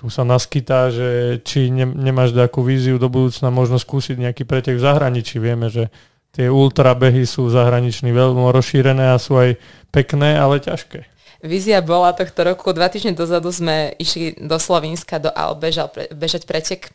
tu 0.02 0.10
sa 0.10 0.26
naskytá, 0.26 0.90
že 0.90 1.38
či 1.46 1.70
ne, 1.70 1.86
nemáš 1.86 2.34
nejakú 2.34 2.66
víziu 2.66 2.98
do 2.98 3.06
budúcna 3.06 3.54
možno 3.54 3.78
skúsiť 3.78 4.18
nejaký 4.18 4.42
pretek 4.42 4.74
v 4.74 4.82
zahraničí. 4.82 5.38
Vieme, 5.38 5.70
že 5.70 5.94
tie 6.34 6.50
ultrabehy 6.50 7.22
sú 7.22 7.46
zahraniční 7.46 8.10
veľmi 8.10 8.42
rozšírené 8.50 9.14
a 9.14 9.22
sú 9.22 9.38
aj 9.38 9.62
pekné, 9.94 10.34
ale 10.34 10.58
ťažké. 10.58 11.06
Vízia 11.46 11.78
bola 11.78 12.10
tohto 12.18 12.42
roku, 12.42 12.74
dva 12.74 12.90
týždne 12.90 13.14
dozadu 13.14 13.54
sme 13.54 13.94
išli 13.94 14.42
do 14.42 14.58
Slovenska, 14.58 15.22
do 15.22 15.30
Alp, 15.30 15.62
bežal, 15.62 15.86
bežať 16.10 16.50
pretek 16.50 16.90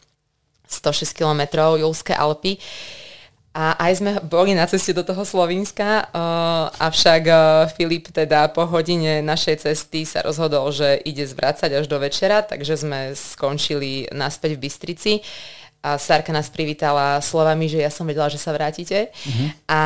106 0.68 1.16
km, 1.16 1.48
Julské 1.80 2.12
Alpy. 2.12 2.60
A 3.58 3.74
aj 3.90 3.92
sme 3.98 4.12
boli 4.22 4.54
na 4.54 4.70
ceste 4.70 4.94
do 4.94 5.02
toho 5.02 5.26
Slovenska, 5.26 6.06
uh, 6.14 6.70
avšak 6.78 7.22
uh, 7.26 7.66
Filip 7.74 8.14
teda 8.14 8.54
po 8.54 8.70
hodine 8.70 9.26
našej 9.26 9.66
cesty 9.66 10.06
sa 10.06 10.22
rozhodol, 10.22 10.70
že 10.70 11.02
ide 11.02 11.26
zvracať 11.26 11.74
až 11.74 11.90
do 11.90 11.98
večera, 11.98 12.46
takže 12.46 12.86
sme 12.86 13.18
skončili 13.18 14.14
naspäť 14.14 14.54
v 14.54 14.62
Bystrici. 14.62 15.14
A 15.82 15.98
Sarka 15.98 16.30
nás 16.30 16.54
privítala 16.54 17.18
slovami, 17.18 17.66
že 17.66 17.82
ja 17.82 17.90
som 17.90 18.06
vedela, 18.06 18.30
že 18.30 18.38
sa 18.38 18.54
vrátite. 18.54 19.10
Uh-huh. 19.10 19.48
A 19.70 19.82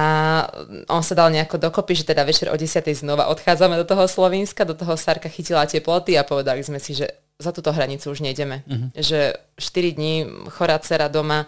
on 0.91 1.03
sa 1.03 1.15
dal 1.15 1.31
nejako 1.31 1.61
dokopy, 1.61 1.95
že 1.95 2.07
teda 2.07 2.27
večer 2.27 2.51
o 2.51 2.57
10. 2.57 2.83
znova 2.91 3.31
odchádzame 3.31 3.79
do 3.79 3.87
toho 3.87 4.03
Slovenska, 4.07 4.67
do 4.67 4.75
toho 4.75 4.99
Sarka 4.99 5.31
chytila 5.31 5.67
teploty 5.67 6.19
a 6.19 6.27
povedali 6.27 6.63
sme 6.63 6.79
si, 6.79 6.95
že 6.95 7.07
za 7.39 7.55
túto 7.55 7.71
hranicu 7.71 8.11
už 8.11 8.19
nejdeme. 8.19 8.67
Uh-huh. 8.67 8.91
Že 8.99 9.35
4 9.55 9.95
dní 9.95 10.15
chorá 10.51 10.79
dcera 10.79 11.07
doma, 11.07 11.47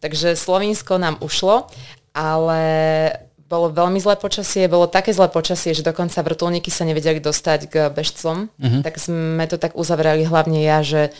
Takže 0.00 0.32
Slovinsko 0.32 0.96
nám 0.96 1.20
ušlo, 1.20 1.68
ale 2.16 2.62
bolo 3.50 3.68
veľmi 3.74 3.98
zlé 3.98 4.14
počasie, 4.16 4.70
bolo 4.70 4.86
také 4.86 5.10
zlé 5.10 5.26
počasie, 5.26 5.74
že 5.74 5.82
dokonca 5.82 6.22
vrtulníky 6.22 6.70
sa 6.70 6.86
nevedeli 6.86 7.18
dostať 7.18 7.60
k 7.66 7.74
bežcom, 7.90 8.46
uh-huh. 8.46 8.80
tak 8.86 8.96
sme 8.96 9.44
to 9.50 9.58
tak 9.58 9.74
uzavreli 9.74 10.22
hlavne 10.22 10.62
ja, 10.62 10.86
že 10.86 11.10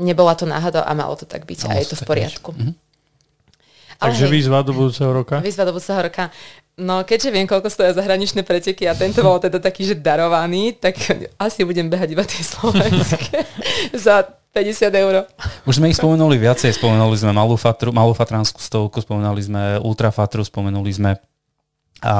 nebola 0.00 0.32
to 0.32 0.48
náhoda 0.48 0.82
a 0.82 0.92
malo 0.96 1.12
to 1.14 1.28
tak 1.28 1.44
byť 1.44 1.68
a 1.68 1.76
je 1.76 1.92
to 1.92 1.96
v 2.00 2.04
poriadku. 2.08 2.50
Uh-huh. 2.56 2.72
Takže 3.98 4.24
hej, 4.26 4.32
výzva 4.32 4.62
do 4.64 4.72
budúceho 4.72 5.10
roka? 5.10 5.42
Výzva 5.42 5.66
do 5.68 5.74
budúceho 5.74 6.00
roka. 6.00 6.30
No 6.78 7.02
keďže 7.02 7.34
viem, 7.34 7.50
koľko 7.50 7.66
stoja 7.68 7.90
zahraničné 7.90 8.46
preteky 8.46 8.86
a 8.86 8.94
tento 8.94 9.18
bol 9.26 9.42
teda 9.42 9.58
taký, 9.58 9.90
že 9.90 9.98
darovaný, 9.98 10.78
tak 10.78 10.94
asi 11.34 11.66
budem 11.66 11.90
behať 11.90 12.14
iba 12.14 12.22
tie 12.22 12.38
slovenské 12.38 13.42
za 14.06 14.37
50 14.52 14.90
eur. 14.94 15.14
Už 15.68 15.78
sme 15.78 15.92
ich 15.92 15.98
spomenuli 16.00 16.40
viacej, 16.40 16.72
spomenuli 16.74 17.16
sme 17.20 17.36
malú, 17.36 17.54
fatru, 17.54 17.92
malú 17.92 18.16
fatranskú 18.16 18.58
stovku, 18.58 18.98
spomenuli 19.04 19.42
sme 19.44 19.62
ultrafatru, 19.84 20.40
spomenuli 20.42 20.90
sme 20.90 21.10
a 22.02 22.14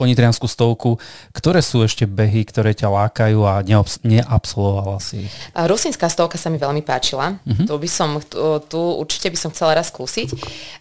ponitrianskú 0.00 0.48
stovku. 0.48 0.96
Ktoré 1.36 1.60
sú 1.60 1.84
ešte 1.84 2.08
behy, 2.08 2.48
ktoré 2.48 2.72
ťa 2.72 2.88
lákajú 2.88 3.44
a 3.44 3.60
neobs- 3.60 4.00
neabsolvovala 4.00 4.96
si 4.96 5.28
ich? 5.28 5.32
Rusinská 5.52 6.08
stovka 6.08 6.40
sa 6.40 6.48
mi 6.48 6.56
veľmi 6.56 6.80
páčila. 6.80 7.36
Uh-huh. 7.44 7.68
Tu, 7.68 7.74
by 7.76 7.88
som, 7.90 8.16
tu, 8.24 8.40
tu 8.64 8.80
určite 8.80 9.28
by 9.28 9.36
som 9.36 9.52
chcela 9.52 9.76
raz 9.76 9.92
skúsiť. 9.92 10.32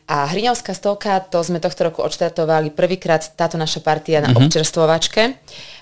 A 0.08 0.24
Hriňovská 0.32 0.72
stovka, 0.72 1.20
to 1.20 1.44
sme 1.44 1.60
tohto 1.60 1.92
roku 1.92 2.00
odštartovali 2.00 2.72
prvýkrát 2.72 3.20
táto 3.36 3.60
naša 3.60 3.84
partia 3.84 4.24
na 4.24 4.32
uh-huh. 4.32 4.48
občerstvovačke. 4.48 5.36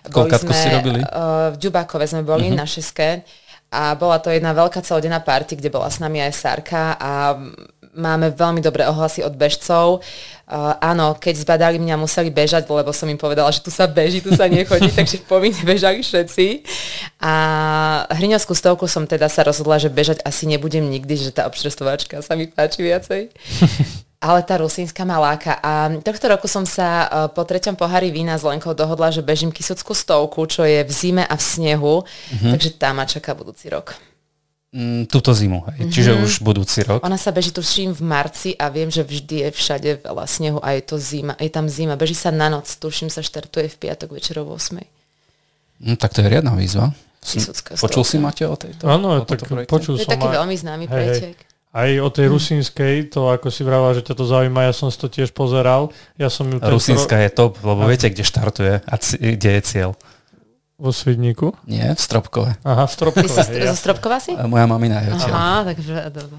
Koľkátko 0.10 0.52
si 0.58 0.68
robili? 0.74 1.00
Uh, 1.06 1.54
v 1.54 1.62
Ďubákove 1.62 2.10
sme 2.10 2.26
boli 2.26 2.50
uh-huh. 2.50 2.58
na 2.58 2.66
šeske 2.66 3.22
a 3.68 3.96
bola 4.00 4.18
to 4.24 4.32
jedna 4.32 4.56
veľká 4.56 4.80
celodenná 4.80 5.20
party, 5.20 5.60
kde 5.60 5.68
bola 5.68 5.92
s 5.92 6.00
nami 6.00 6.24
aj 6.24 6.34
Sarka 6.34 6.96
a 6.96 7.36
máme 7.98 8.32
veľmi 8.32 8.62
dobré 8.62 8.86
ohlasy 8.88 9.26
od 9.26 9.34
bežcov. 9.34 10.06
Uh, 10.48 10.80
áno, 10.80 11.18
keď 11.20 11.44
zbadali 11.44 11.76
mňa, 11.76 12.00
museli 12.00 12.32
bežať, 12.32 12.64
lebo 12.70 12.96
som 12.96 13.10
im 13.12 13.20
povedala, 13.20 13.52
že 13.52 13.60
tu 13.60 13.68
sa 13.68 13.84
beží, 13.90 14.24
tu 14.24 14.32
sa 14.32 14.48
nechodí, 14.48 14.88
takže 15.00 15.26
povinne 15.28 15.60
bežali 15.68 16.00
všetci. 16.00 16.64
A 17.20 17.34
hriňovskú 18.14 18.56
stovku 18.56 18.88
som 18.88 19.04
teda 19.04 19.28
sa 19.28 19.44
rozhodla, 19.44 19.82
že 19.82 19.92
bežať 19.92 20.24
asi 20.24 20.48
nebudem 20.48 20.88
nikdy, 20.88 21.20
že 21.20 21.36
tá 21.36 21.50
občerstvovačka 21.50 22.24
sa 22.24 22.40
mi 22.40 22.48
páči 22.48 22.88
viacej. 22.88 23.22
Ale 24.18 24.42
tá 24.42 24.58
rusínska 24.58 25.06
maláka. 25.06 25.62
A 25.62 25.94
tohto 26.02 26.26
roku 26.26 26.50
som 26.50 26.66
sa 26.66 27.06
uh, 27.06 27.10
po 27.30 27.46
treťom 27.46 27.78
pohári 27.78 28.10
vína 28.10 28.34
s 28.34 28.42
Lenkou 28.42 28.74
dohodla, 28.74 29.14
že 29.14 29.22
bežím 29.22 29.54
kysuckú 29.54 29.94
stovku, 29.94 30.42
čo 30.50 30.66
je 30.66 30.82
v 30.82 30.92
zime 30.92 31.22
a 31.22 31.38
v 31.38 31.44
snehu. 31.44 32.02
Mm-hmm. 32.02 32.52
Takže 32.58 32.70
tá 32.82 32.98
ma 32.98 33.06
čaká 33.06 33.38
budúci 33.38 33.70
rok. 33.70 33.94
Mm, 34.74 35.08
túto 35.08 35.32
zimu, 35.32 35.64
hej. 35.70 35.80
Mm-hmm. 35.80 35.94
čiže 35.94 36.12
už 36.18 36.34
budúci 36.44 36.84
rok. 36.84 37.00
Ona 37.06 37.16
sa 37.16 37.32
beží 37.32 37.56
tuším 37.56 37.96
v 37.96 38.02
marci 38.04 38.52
a 38.58 38.68
viem, 38.68 38.92
že 38.92 39.06
vždy 39.06 39.48
je 39.48 39.50
všade 39.54 39.90
veľa 40.04 40.26
snehu 40.28 40.60
a 40.60 40.76
je 40.76 40.84
to 40.84 41.00
zima, 41.00 41.38
je 41.40 41.48
tam 41.54 41.72
zima. 41.72 41.96
Beží 41.96 42.18
sa 42.18 42.34
na 42.36 42.52
noc, 42.52 42.68
tuším 42.68 43.08
sa 43.08 43.24
štartuje 43.24 43.72
v 43.72 43.78
piatok 43.80 44.18
večer 44.18 44.42
o 44.42 44.50
8. 44.50 44.82
No, 45.88 45.94
tak 45.96 46.18
to 46.18 46.26
je 46.26 46.28
riadna 46.28 46.58
výzva. 46.58 46.92
Počul 47.80 48.04
si, 48.04 48.18
Mate, 48.20 48.44
o 48.48 48.56
tejto? 48.56 48.88
Áno, 48.88 49.24
tak 49.24 49.46
počul 49.68 50.00
som. 50.00 50.04
To 50.04 50.04
je 50.04 50.14
taký 50.14 50.30
aj... 50.30 50.36
veľmi 50.42 50.56
známy 50.56 50.86
hej, 50.88 50.94
pretek. 50.94 51.38
Hej. 51.42 51.57
Aj 51.70 51.90
o 51.94 52.10
tej 52.10 52.28
rusínskej, 52.28 52.94
to 53.08 53.28
ako 53.28 53.48
si 53.48 53.62
vravala, 53.62 53.92
že 53.92 54.02
ťa 54.02 54.14
to 54.14 54.24
zaujíma, 54.24 54.64
ja 54.64 54.74
som 54.74 54.88
si 54.88 54.96
to 54.96 55.06
tiež 55.06 55.30
pozeral. 55.30 55.90
Ja 56.16 56.28
som 56.28 56.48
ju 56.48 56.58
Rusínska 56.58 57.20
je 57.20 57.30
top, 57.30 57.60
lebo 57.60 57.82
a... 57.82 57.88
viete, 57.88 58.08
kde 58.08 58.24
štartuje 58.24 58.74
a 58.80 58.94
c- 58.96 59.16
kde 59.16 59.50
je 59.52 59.62
cieľ. 59.62 59.92
Vo 60.76 60.90
Svidníku? 60.90 61.58
Nie, 61.66 61.90
v 61.90 61.98
Stropkove. 61.98 62.62
Aha, 62.62 62.86
v 62.86 62.92
Stropkove. 62.92 63.26
Ty 63.26 63.34
si 63.44 63.66
zo 63.66 63.74
Stropkova 63.76 64.18
si? 64.18 64.38
Moja 64.38 64.66
mamina 64.66 65.02
je 65.02 65.10
odtiaľ. 65.12 65.34
Aha, 65.34 65.58
takže... 65.66 65.94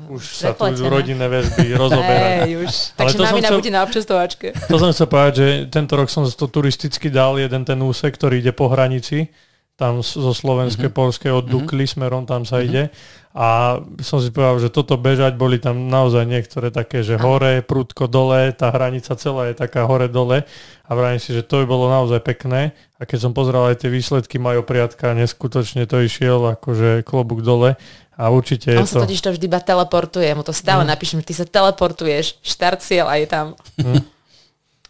Už 0.09 0.23
sa 0.23 0.55
tu 0.55 0.85
rodinné 0.85 1.27
väzby 1.27 1.75
rozoberajú. 1.83 2.39
Hej, 2.41 2.53
už. 2.57 2.71
Ale 2.95 2.99
Takže 3.05 3.17
mamina 3.21 3.39
chcel- 3.45 3.59
bude 3.59 3.71
na 3.71 3.81
občestovačke. 3.83 4.47
To 4.65 4.77
som 4.77 4.91
chcel 4.91 5.07
povedať, 5.07 5.33
že 5.35 5.47
tento 5.69 5.93
rok 5.93 6.07
som 6.07 6.23
to 6.25 6.47
turisticky 6.47 7.09
dal, 7.09 7.35
jeden 7.35 7.63
ten 7.63 7.79
úsek, 7.79 8.15
ktorý 8.15 8.39
ide 8.39 8.51
po 8.51 8.71
hranici, 8.71 9.27
tam 9.75 10.03
zo 10.03 10.31
slovenskej, 10.31 10.87
Mhm. 10.87 10.91
mm-hmm. 10.91 11.03
polskej 11.03 11.31
od 11.33 11.45
Dukly 11.45 11.85
smerom 11.85 12.23
tam 12.23 12.43
sa 12.43 12.59
ide. 12.59 12.95
A 13.37 13.79
som 14.01 14.19
si 14.19 14.33
povedal, 14.33 14.59
že 14.59 14.73
toto 14.73 14.97
bežať, 14.97 15.37
boli 15.37 15.61
tam 15.61 15.87
naozaj 15.87 16.25
niektoré 16.25 16.73
také, 16.73 17.05
že 17.05 17.21
hore, 17.21 17.61
prudko 17.61 18.09
dole, 18.09 18.51
tá 18.57 18.73
hranica 18.73 19.15
celá 19.15 19.53
je 19.53 19.55
taká 19.55 19.85
hore-dole. 19.85 20.49
A 20.89 20.91
vravím 20.97 21.21
si, 21.21 21.37
že 21.37 21.45
to 21.45 21.63
by 21.63 21.67
bolo 21.69 21.93
naozaj 21.93 22.25
pekné. 22.25 22.73
A 22.97 23.05
keď 23.05 23.29
som 23.29 23.33
pozeral 23.37 23.69
aj 23.69 23.85
tie 23.85 23.93
výsledky 23.93 24.41
Majo 24.41 24.65
Priatka, 24.65 25.13
neskutočne 25.13 25.85
to 25.85 26.01
išiel 26.01 26.57
akože 26.57 27.05
klobúk 27.05 27.45
dole. 27.45 27.77
A 28.19 28.35
určite 28.35 28.75
je 28.75 28.83
On 28.83 28.89
sa 28.89 28.99
to... 28.99 29.07
totiž 29.07 29.23
to 29.23 29.31
vždy 29.31 29.47
iba 29.47 29.63
teleportuje, 29.63 30.27
mu 30.35 30.43
to 30.43 30.51
stále 30.51 30.83
Mm. 30.83 30.91
napíšem, 30.91 31.23
ty 31.23 31.31
sa 31.37 31.47
teleportuješ, 31.47 32.43
štart 32.43 32.83
cieľ 32.83 33.07
a 33.07 33.15
je 33.23 33.27
tam. 33.31 33.47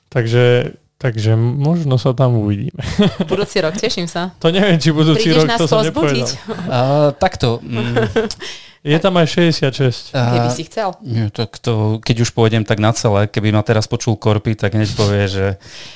Takže, 0.09 0.73
takže 0.99 1.39
možno 1.39 1.95
sa 1.97 2.11
tam 2.13 2.43
uvidíme. 2.43 2.83
Budúci 3.31 3.63
rok, 3.63 3.79
teším 3.79 4.11
sa. 4.11 4.35
To 4.43 4.51
neviem, 4.51 4.83
či 4.83 4.91
budúci 4.91 5.31
Prídeš 5.31 5.47
rok, 5.47 5.49
nás 5.49 5.59
to 5.63 5.67
som 5.71 5.87
nepovedal. 5.87 6.27
A, 6.67 6.79
takto. 7.15 7.63
Mm, 7.63 7.95
Je 8.87 8.99
tam 9.03 9.19
aj 9.19 9.27
66. 9.55 10.15
keby 10.15 10.49
a, 10.49 10.55
si 10.55 10.63
chcel. 10.71 10.95
nie, 11.03 11.27
tak 11.35 11.59
to, 11.59 11.99
keď 11.99 12.23
už 12.23 12.31
pôjdem 12.31 12.63
tak 12.63 12.79
na 12.79 12.95
celé, 12.95 13.27
keby 13.27 13.51
ma 13.51 13.67
teraz 13.67 13.91
počul 13.91 14.15
Korpy, 14.15 14.55
tak 14.55 14.79
hneď 14.79 14.95
povie, 14.95 15.25
že 15.27 15.47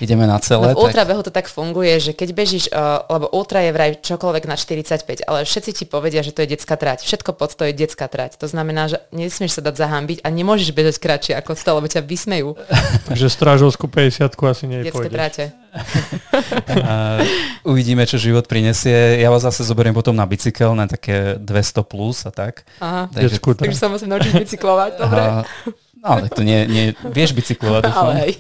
ideme 0.03 0.26
na 0.26 0.43
celé. 0.43 0.74
No 0.74 0.74
v 0.74 0.78
tak, 0.78 0.85
ultrabehu 0.91 1.20
to 1.22 1.30
tak 1.30 1.47
funguje, 1.47 1.95
že 2.03 2.12
keď 2.12 2.28
bežíš, 2.35 2.64
uh, 2.74 3.07
lebo 3.07 3.30
ultra 3.30 3.62
je 3.62 3.70
vraj 3.70 3.91
čokoľvek 4.03 4.45
na 4.51 4.59
45, 4.59 5.22
ale 5.30 5.47
všetci 5.47 5.70
ti 5.70 5.85
povedia, 5.87 6.26
že 6.26 6.35
to 6.35 6.43
je 6.43 6.59
detská 6.59 6.74
trať. 6.74 7.07
Všetko 7.07 7.39
pod 7.39 7.55
to 7.55 7.70
je 7.70 7.72
detská 7.72 8.11
trať. 8.11 8.37
To 8.43 8.51
znamená, 8.51 8.91
že 8.91 8.99
nesmieš 9.14 9.59
sa 9.59 9.62
dať 9.62 9.78
zahambiť 9.78 10.18
a 10.26 10.28
nemôžeš 10.35 10.74
bežať 10.74 10.97
kratšie 10.99 11.33
ako 11.39 11.55
100, 11.55 11.78
lebo 11.78 11.87
ťa 11.87 12.03
vysmejú 12.03 12.59
Takže 13.09 13.26
strážovskú 13.28 13.87
50 13.89 14.33
asi 14.33 14.64
detské 14.66 14.91
nepôjdeš. 14.91 15.62
a, 16.85 17.25
uvidíme, 17.64 18.05
čo 18.05 18.20
život 18.20 18.45
prinesie. 18.45 19.18
Ja 19.20 19.33
vás 19.33 19.45
zase 19.45 19.64
zoberiem 19.64 19.97
potom 19.97 20.12
na 20.12 20.29
bicykel, 20.29 20.77
na 20.77 20.85
také 20.85 21.41
200 21.41 21.83
plus 21.89 22.29
a 22.29 22.31
tak. 22.31 22.68
Aha. 22.79 23.09
Takže, 23.09 23.41
Takže 23.41 23.79
sa 23.79 23.89
musím 23.89 24.12
naučiť 24.12 24.33
bicyklovať, 24.37 24.93
dobre? 25.01 25.20
a, 25.20 25.29
no, 25.97 26.07
ale 26.07 26.29
to 26.29 26.45
nie, 26.45 26.68
nie, 26.68 26.85
vieš 27.09 27.33
bicyklovať, 27.33 27.83
dúfam. 27.89 28.12
Ale 28.12 28.14
hej. 28.29 28.33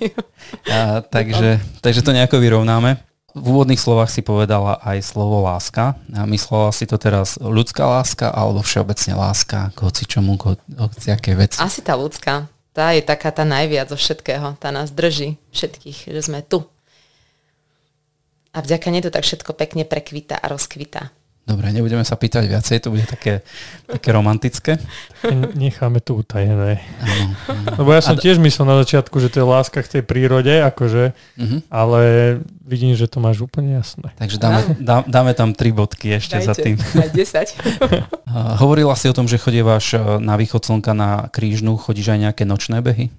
A, 0.68 1.00
takže, 1.00 1.62
takže 1.80 2.04
to 2.04 2.12
nejako 2.12 2.36
vyrovnáme. 2.38 3.00
V 3.32 3.44
úvodných 3.48 3.80
slovách 3.80 4.12
si 4.12 4.20
povedala 4.20 4.76
aj 4.84 5.08
slovo 5.08 5.40
láska. 5.40 5.96
A 6.12 6.28
myslela 6.28 6.68
si 6.68 6.84
to 6.84 7.00
teraz 7.00 7.40
ľudská 7.40 7.88
láska 7.88 8.28
alebo 8.28 8.60
všeobecne 8.60 9.16
láska 9.16 9.72
k 9.72 9.78
hocičomu, 9.88 10.36
k 10.36 10.60
hociakej 10.76 11.34
veci. 11.40 11.56
Asi 11.56 11.80
tá 11.80 11.96
ľudská. 11.96 12.52
Tá 12.76 12.92
je 12.92 13.00
taká 13.04 13.32
tá 13.32 13.44
najviac 13.44 13.88
zo 13.88 13.96
všetkého. 13.96 14.56
Tá 14.60 14.68
nás 14.68 14.92
drží 14.92 15.40
všetkých, 15.52 16.12
že 16.12 16.20
sme 16.20 16.44
tu. 16.44 16.64
A 18.52 18.60
vďaka 18.60 18.88
nej 18.88 19.00
to 19.00 19.08
tak 19.08 19.24
všetko 19.24 19.56
pekne 19.56 19.82
prekvita 19.82 20.36
a 20.36 20.44
rozkvita. 20.46 21.08
Dobre, 21.42 21.74
nebudeme 21.74 22.06
sa 22.06 22.14
pýtať 22.14 22.46
viacej, 22.46 22.76
to 22.78 22.94
bude 22.94 23.02
také, 23.02 23.42
také 23.82 24.14
romantické. 24.14 24.78
Necháme 25.56 25.98
to 25.98 26.14
utajené. 26.14 26.78
Áno, 27.02 27.26
áno. 27.50 27.66
Lebo 27.82 27.90
ja 27.90 27.98
som 27.98 28.14
tiež 28.14 28.38
myslel 28.38 28.62
na 28.62 28.78
začiatku, 28.78 29.18
že 29.18 29.26
to 29.26 29.42
je 29.42 29.46
láska 29.48 29.82
k 29.82 29.90
tej 29.90 30.02
prírode, 30.06 30.54
akože, 30.54 31.10
Mhm. 31.34 31.66
ale 31.66 32.00
vidím, 32.62 32.94
že 32.94 33.10
to 33.10 33.18
máš 33.18 33.42
úplne 33.42 33.74
jasné. 33.74 34.14
Takže 34.14 34.38
dáme, 34.38 34.60
dá, 34.78 35.02
dáme 35.02 35.34
tam 35.34 35.50
tri 35.50 35.74
bodky 35.74 36.14
ešte 36.14 36.38
za 36.38 36.54
tým. 36.54 36.78
Aj 36.78 37.10
10. 37.10 37.58
A 38.32 38.54
Hovorila 38.56 38.94
si 38.94 39.10
o 39.10 39.16
tom, 39.16 39.26
že 39.26 39.34
chodievaš 39.34 39.92
e, 39.92 40.22
na 40.22 40.38
východ 40.38 40.62
slnka 40.62 40.94
na 40.94 41.26
krížnu, 41.26 41.74
chodíš 41.74 42.14
aj 42.14 42.20
nejaké 42.30 42.42
nočné 42.46 42.78
behy? 42.80 43.10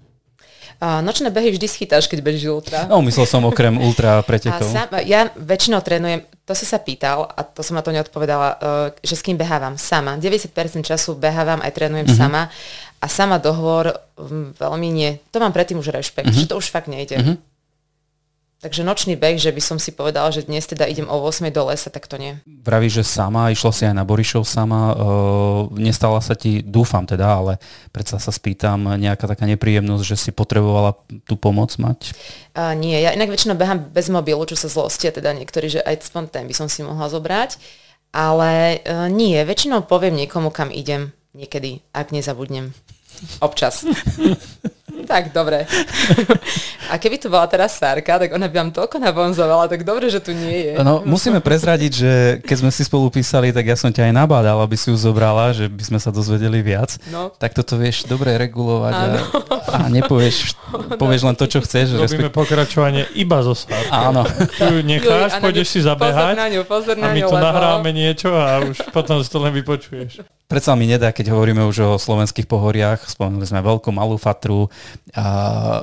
A 0.83 0.99
nočné 0.99 1.29
behy 1.29 1.47
vždy 1.47 1.63
schytáš, 1.65 2.05
keď 2.05 2.19
bežíš 2.21 2.51
ultra. 2.51 2.83
No, 2.85 2.99
myslel 2.99 3.23
som 3.23 3.39
okrem 3.41 3.71
ultra 3.77 4.19
A 4.19 4.21
pretekov. 4.21 4.67
sam, 4.67 4.91
ja 4.99 5.31
väčšinou 5.31 5.79
trénujem, 5.79 6.19
to 6.41 6.51
si 6.51 6.65
sa 6.65 6.75
pýtal 6.75 7.23
a 7.25 7.39
to 7.41 7.63
som 7.63 7.73
na 7.73 7.81
to 7.81 7.89
neodpovedala, 7.89 8.47
uh, 8.51 8.57
že 8.99 9.15
s 9.15 9.21
kým 9.21 9.33
behávam 9.33 9.73
sama. 9.73 10.17
90% 10.17 10.51
času 10.81 11.15
behávam 11.15 11.59
aj 11.59 11.71
trénujem 11.71 12.03
Mhm. 12.05 12.17
sama 12.17 12.51
a 12.97 13.05
sama 13.07 13.37
dohovor 13.37 13.95
um, 14.13 14.51
veľmi 14.51 14.89
nie. 14.89 15.23
To 15.31 15.39
mám 15.39 15.51
predtým 15.51 15.77
už 15.77 15.87
rešpekt, 15.89 16.27
Mhm. 16.27 16.35
že 16.35 16.45
to 16.45 16.59
už 16.59 16.67
fakt 16.67 16.85
nejde. 16.85 17.15
Takže 18.63 18.87
nočný 18.87 19.19
beh, 19.19 19.35
že 19.35 19.51
by 19.51 19.59
som 19.59 19.75
si 19.75 19.91
povedala, 19.91 20.31
že 20.31 20.47
dnes 20.47 20.63
teda 20.63 20.87
idem 20.87 21.03
o 21.11 21.19
8 21.19 21.51
do 21.51 21.67
lesa, 21.67 21.91
tak 21.91 22.07
to 22.07 22.15
nie. 22.15 22.39
Vravíš, 22.47 23.03
že 23.03 23.19
sama, 23.19 23.51
išla 23.51 23.71
si 23.75 23.83
aj 23.83 23.91
na 23.91 24.07
Borišov 24.07 24.47
sama, 24.47 24.95
uh, 24.95 25.67
nestala 25.75 26.23
sa 26.23 26.31
ti, 26.31 26.63
dúfam 26.63 27.03
teda, 27.03 27.27
ale 27.27 27.59
predsa 27.91 28.23
sa 28.23 28.31
spýtam, 28.31 28.95
nejaká 28.95 29.27
taká 29.27 29.43
nepríjemnosť, 29.51 30.03
že 30.07 30.15
si 30.15 30.31
potrebovala 30.31 30.95
tú 31.27 31.35
pomoc 31.35 31.75
mať? 31.75 32.15
A 32.55 32.71
nie, 32.71 32.95
ja 33.03 33.11
inak 33.11 33.35
väčšinou 33.35 33.59
behám 33.59 33.83
bez 33.91 34.07
mobilu, 34.07 34.47
čo 34.47 34.55
sa 34.55 34.71
zlostia, 34.71 35.11
teda 35.11 35.35
niektorí, 35.35 35.67
že 35.67 35.83
aj 35.83 36.15
ten 36.31 36.47
by 36.47 36.55
som 36.55 36.71
si 36.71 36.87
mohla 36.87 37.11
zobrať. 37.11 37.59
Ale 38.15 38.79
uh, 38.79 39.11
nie, 39.11 39.35
väčšinou 39.43 39.83
poviem 39.91 40.15
niekomu, 40.15 40.55
kam 40.55 40.71
idem 40.71 41.11
niekedy, 41.35 41.83
ak 41.91 42.15
nezabudnem. 42.15 42.71
Občas. 43.43 43.83
tak, 45.03 45.35
dobre. 45.35 45.67
A 46.91 46.99
keby 46.99 47.17
tu 47.17 47.31
bola 47.31 47.47
teraz 47.47 47.79
Sárka, 47.79 48.19
tak 48.19 48.29
ona 48.35 48.45
by 48.47 48.55
vám 48.59 48.71
toľko 48.75 48.99
nabonzovala, 48.99 49.71
tak 49.71 49.87
dobre, 49.87 50.11
že 50.11 50.19
tu 50.19 50.35
nie 50.35 50.71
je. 50.71 50.73
No, 50.83 51.01
musíme 51.03 51.39
prezradiť, 51.39 51.91
že 51.91 52.11
keď 52.43 52.57
sme 52.59 52.71
si 52.73 52.83
spolu 52.85 53.07
písali, 53.09 53.55
tak 53.55 53.65
ja 53.65 53.77
som 53.79 53.89
ťa 53.89 54.11
aj 54.11 54.13
nabádal, 54.13 54.59
aby 54.61 54.75
si 54.75 54.91
ju 54.91 54.97
zobrala, 54.99 55.55
že 55.55 55.71
by 55.71 55.83
sme 55.83 55.99
sa 55.99 56.11
dozvedeli 56.13 56.59
viac. 56.61 56.99
No. 57.09 57.31
Tak 57.33 57.55
toto 57.55 57.79
vieš 57.79 58.05
dobre 58.05 58.35
regulovať 58.35 58.93
a, 58.93 59.07
a 59.73 59.77
nepovieš, 59.89 60.59
povieš 60.99 61.21
len 61.25 61.35
to, 61.39 61.45
čo 61.47 61.63
chceš. 61.63 61.97
Robíme 61.97 62.29
Respekt... 62.29 62.35
pokračovanie 62.35 63.03
iba 63.15 63.41
zo 63.41 63.55
sárky. 63.57 63.89
Áno. 63.89 64.27
Tu 64.59 64.63
ju 64.67 64.81
necháš, 64.85 65.31
Juj, 65.31 65.33
a 65.33 65.39
na 65.39 65.43
pôjdeš 65.43 65.67
ňu- 65.67 65.73
si 65.73 65.79
Pozor 65.79 65.89
zabehať 65.93 66.35
na 66.37 66.47
ňu, 66.49 66.61
pozor 66.67 66.95
a 66.95 67.01
na 67.01 67.09
my 67.09 67.19
ňu, 67.19 67.27
tu 67.27 67.35
lebo... 67.35 67.45
nahráme 67.45 67.89
niečo 67.95 68.29
a 68.33 68.61
už 68.61 68.77
potom 68.93 69.17
si 69.23 69.29
to 69.31 69.37
len 69.41 69.53
vypočuješ. 69.55 70.21
Predsa 70.53 70.77
mi 70.77 70.85
nedá, 70.85 71.09
keď 71.09 71.33
hovoríme 71.33 71.65
už 71.65 71.77
o 71.81 71.89
slovenských 71.97 72.45
pohoriach, 72.45 73.09
spomenuli 73.09 73.41
sme 73.49 73.65
Veľkú, 73.65 73.89
Malú 73.89 74.21
Fatru, 74.21 74.69
a 75.17 75.81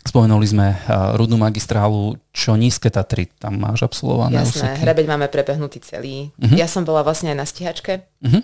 spomenuli 0.00 0.46
sme 0.48 0.80
Rudnú 1.20 1.36
magistrálu, 1.36 2.16
čo 2.32 2.56
nízke 2.56 2.88
Tatry, 2.88 3.28
tam 3.36 3.60
máš 3.60 3.84
absolvované 3.84 4.40
Jasné, 4.40 4.72
úseky. 4.72 4.80
hrebeň 4.80 5.06
máme 5.12 5.28
prebehnutý 5.28 5.84
celý. 5.84 6.32
Mhm. 6.40 6.56
Ja 6.56 6.64
som 6.64 6.88
bola 6.88 7.04
vlastne 7.04 7.36
aj 7.36 7.36
na 7.36 7.44
stíhačke. 7.44 8.08
Mhm. 8.24 8.40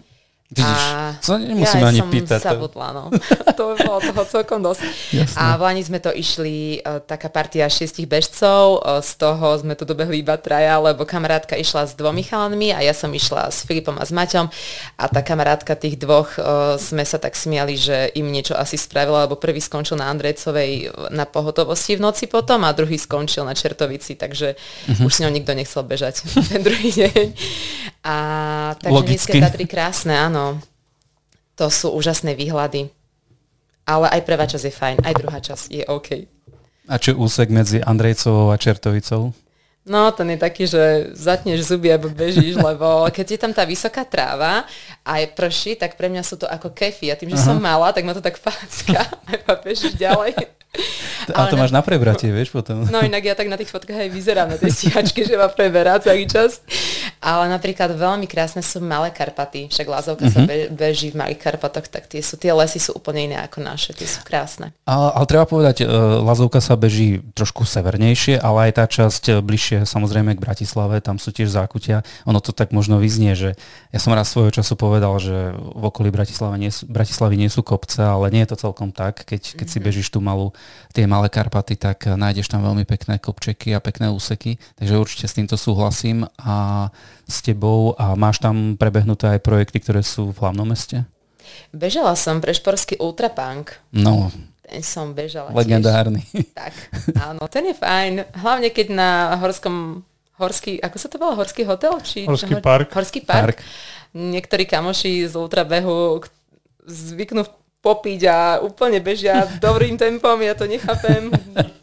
Vidíš, 0.47 0.79
A 0.79 1.19
to 1.27 1.43
nemusíme 1.43 1.83
ja 1.83 1.91
ani 1.91 2.01
som 2.01 2.11
pýtať. 2.11 2.39
Zabudla, 2.39 2.89
no. 2.95 3.05
to 3.59 3.75
by 3.75 3.75
bolo 3.83 3.99
toho 3.99 4.23
celkom 4.31 4.63
dosť. 4.63 4.81
Jasné. 5.11 5.39
A 5.43 5.59
v 5.59 5.61
Lani 5.67 5.83
sme 5.83 5.99
to 5.99 6.15
išli, 6.15 6.79
uh, 6.87 7.03
taká 7.03 7.27
partia 7.27 7.67
šiestich 7.67 8.07
bežcov, 8.07 8.79
uh, 8.79 9.03
z 9.03 9.11
toho 9.19 9.59
sme 9.59 9.75
to 9.75 9.83
dobehli 9.83 10.23
iba 10.23 10.39
traja, 10.39 10.79
lebo 10.79 11.03
kamarátka 11.03 11.59
išla 11.59 11.91
s 11.91 11.99
dvomi 11.99 12.23
chalanmi 12.23 12.71
a 12.71 12.79
ja 12.79 12.95
som 12.95 13.11
išla 13.11 13.51
s 13.51 13.67
Filipom 13.67 13.99
a 13.99 14.07
s 14.07 14.15
Maťom 14.15 14.47
a 14.97 15.05
tá 15.11 15.19
kamarátka 15.27 15.75
tých 15.75 15.99
dvoch 15.99 16.31
uh, 16.39 16.79
sme 16.79 17.03
sa 17.03 17.19
tak 17.19 17.35
smiali, 17.35 17.75
že 17.75 18.15
im 18.15 18.31
niečo 18.31 18.55
asi 18.55 18.79
spravila, 18.79 19.27
lebo 19.27 19.35
prvý 19.35 19.59
skončil 19.59 19.99
na 19.99 20.15
Andrejcovej 20.15 20.95
na 21.11 21.27
pohotovosti 21.27 21.99
v 21.99 22.07
noci 22.07 22.31
potom 22.31 22.63
a 22.63 22.71
druhý 22.71 22.95
skončil 22.95 23.43
na 23.43 23.59
Čertovici, 23.59 24.15
takže 24.15 24.55
Mhm. 24.87 25.03
už 25.07 25.13
s 25.15 25.21
ňou 25.27 25.33
nikto 25.35 25.53
nechcel 25.55 25.83
bežať 25.83 26.23
ten 26.51 26.63
druhý 26.63 26.91
deň. 26.95 27.27
A 28.07 28.15
takže 28.79 28.95
Logicky. 28.95 29.35
nízke 29.35 29.43
Tatry 29.43 29.67
krásne, 29.67 30.15
áno. 30.15 30.63
To 31.59 31.67
sú 31.67 31.91
úžasné 31.91 32.39
výhľady. 32.39 32.95
Ale 33.83 34.07
aj 34.15 34.23
prvá 34.23 34.47
časť 34.47 34.65
je 34.67 34.75
fajn, 34.75 34.97
aj 35.03 35.15
druhá 35.19 35.39
časť 35.43 35.65
je 35.75 35.83
OK. 35.91 36.09
A 36.87 36.95
čo 37.03 37.19
úsek 37.19 37.51
medzi 37.51 37.83
Andrejcovou 37.83 38.55
a 38.55 38.57
Čertovicou? 38.59 39.35
No, 39.87 40.11
ten 40.11 40.35
je 40.35 40.39
taký, 40.43 40.67
že 40.67 41.15
zatneš 41.15 41.71
zuby 41.71 41.95
alebo 41.95 42.11
bežíš, 42.11 42.59
lebo 42.69 43.07
keď 43.15 43.27
je 43.31 43.39
tam 43.39 43.55
tá 43.55 43.63
vysoká 43.63 44.03
tráva 44.03 44.67
a 45.07 45.23
je 45.23 45.31
prší, 45.31 45.79
tak 45.79 45.95
pre 45.95 46.11
mňa 46.11 46.27
sú 46.27 46.43
to 46.43 46.47
ako 46.51 46.75
kefy. 46.75 47.15
A 47.15 47.19
tým, 47.19 47.31
že 47.31 47.39
som 47.39 47.57
malá, 47.63 47.95
tak 47.95 48.03
ma 48.03 48.11
to 48.11 48.21
tak 48.21 48.43
pácka 48.43 49.07
a 49.49 49.53
bežíš 49.63 49.95
ďalej. 49.95 50.35
Ale 51.33 51.51
to 51.51 51.57
máš 51.57 51.73
na 51.73 51.81
prebratie, 51.81 52.29
vieš, 52.31 52.53
potom. 52.53 52.85
No 52.87 53.01
inak 53.01 53.25
ja 53.25 53.35
tak 53.35 53.49
na 53.49 53.57
tých 53.57 53.73
fotkách 53.73 54.07
aj 54.07 54.11
vyzerám 54.13 54.49
na 54.53 54.59
tej 54.61 54.71
stíhačke, 54.77 55.25
že 55.25 55.35
ma 55.35 55.49
preberá 55.49 55.97
celý 55.99 56.29
čas. 56.29 56.61
Ale 57.19 57.49
napríklad 57.51 57.97
veľmi 57.97 58.29
krásne 58.29 58.61
sú 58.61 58.79
Malé 58.85 59.11
Karpaty, 59.11 59.73
však 59.73 59.87
Lazovka 59.89 60.29
mm-hmm. 60.29 60.47
sa 60.47 60.47
be- 60.47 60.71
beží 60.71 61.11
v 61.11 61.19
Malých 61.19 61.41
Karpatoch, 61.43 61.89
tak 61.89 62.07
tie, 62.07 62.21
sú, 62.21 62.37
tie 62.37 62.53
lesy 62.53 62.79
sú 62.79 62.95
úplne 62.95 63.33
iné 63.33 63.37
ako 63.41 63.65
naše, 63.65 63.97
tie 63.97 64.07
sú 64.07 64.23
krásne. 64.23 64.71
A, 64.87 65.17
ale 65.17 65.27
treba 65.27 65.49
povedať, 65.49 65.83
uh, 65.83 66.21
Lazovka 66.23 66.61
sa 66.61 66.77
beží 66.77 67.25
trošku 67.35 67.65
severnejšie, 67.65 68.39
ale 68.39 68.71
aj 68.71 68.73
tá 68.77 68.85
časť 68.87 69.23
e, 69.27 69.33
bližšie 69.77 69.93
samozrejme 69.93 70.33
k 70.37 70.41
Bratislave, 70.41 71.05
tam 71.05 71.21
sú 71.21 71.33
tiež 71.33 71.53
zákutia. 71.53 72.01
Ono 72.25 72.41
to 72.41 72.57
tak 72.57 72.73
možno 72.73 72.97
vyznie, 72.97 73.37
že 73.37 73.59
ja 73.93 74.01
som 74.01 74.17
raz 74.17 74.33
svojho 74.33 74.49
času 74.49 74.79
povedal, 74.79 75.13
že 75.21 75.53
v 75.53 75.85
okolí 75.85 76.09
Bratislavy 76.09 76.57
nie 76.57 76.73
sú, 76.73 76.89
Bratislavy 76.89 77.37
nie 77.37 77.51
sú 77.53 77.61
kopce, 77.61 78.01
ale 78.01 78.33
nie 78.33 78.41
je 78.45 78.57
to 78.57 78.69
celkom 78.69 78.91
tak. 78.93 79.29
Keď, 79.29 79.61
keď 79.61 79.67
si 79.69 79.79
mhm. 79.79 79.85
bežíš 79.85 80.09
tú 80.09 80.25
malú, 80.25 80.57
tie 80.97 81.05
malé 81.05 81.29
Karpaty, 81.29 81.77
tak 81.77 82.09
nájdeš 82.09 82.49
tam 82.49 82.65
veľmi 82.65 82.89
pekné 82.89 83.21
kopčeky 83.21 83.77
a 83.77 83.85
pekné 83.85 84.09
úseky. 84.09 84.57
Takže 84.81 84.97
určite 84.97 85.27
s 85.29 85.37
týmto 85.37 85.61
súhlasím 85.61 86.25
a 86.41 86.89
s 87.27 87.43
tebou 87.45 87.93
a 87.99 88.17
máš 88.17 88.41
tam 88.41 88.79
prebehnuté 88.79 89.37
aj 89.37 89.45
projekty, 89.45 89.83
ktoré 89.83 90.01
sú 90.01 90.33
v 90.33 90.41
hlavnom 90.41 90.65
meste? 90.65 91.05
Bežala 91.71 92.19
som 92.19 92.43
pre 92.43 92.51
šporský 92.51 92.99
ultrapunk. 92.99 93.79
No. 93.95 94.35
Ten 94.67 94.83
som 94.83 95.15
bežala 95.15 95.55
Legendárny. 95.55 96.27
Tiež. 96.27 96.51
Tak, 96.51 96.75
áno, 97.15 97.47
ten 97.47 97.71
je 97.71 97.75
fajn. 97.79 98.35
Hlavne 98.35 98.69
keď 98.75 98.87
na 98.91 99.11
horskom, 99.39 100.03
horský, 100.43 100.83
ako 100.83 100.97
sa 100.99 101.07
to 101.07 101.23
volá, 101.23 101.39
horský 101.39 101.63
hotel? 101.63 102.03
Či, 102.03 102.27
horský 102.27 102.59
park. 102.59 102.91
Horský 102.91 103.23
park. 103.23 103.63
park. 103.63 103.67
Niektorí 104.11 104.67
kamoši 104.67 105.31
z 105.31 105.35
ultrabehu 105.39 106.19
zvyknú 106.83 107.47
popiť 107.87 108.21
a 108.27 108.39
úplne 108.59 108.99
bežia 108.99 109.47
dobrým 109.63 109.95
tempom, 109.95 110.35
ja 110.43 110.59
to 110.59 110.67
nechápem. 110.67 111.31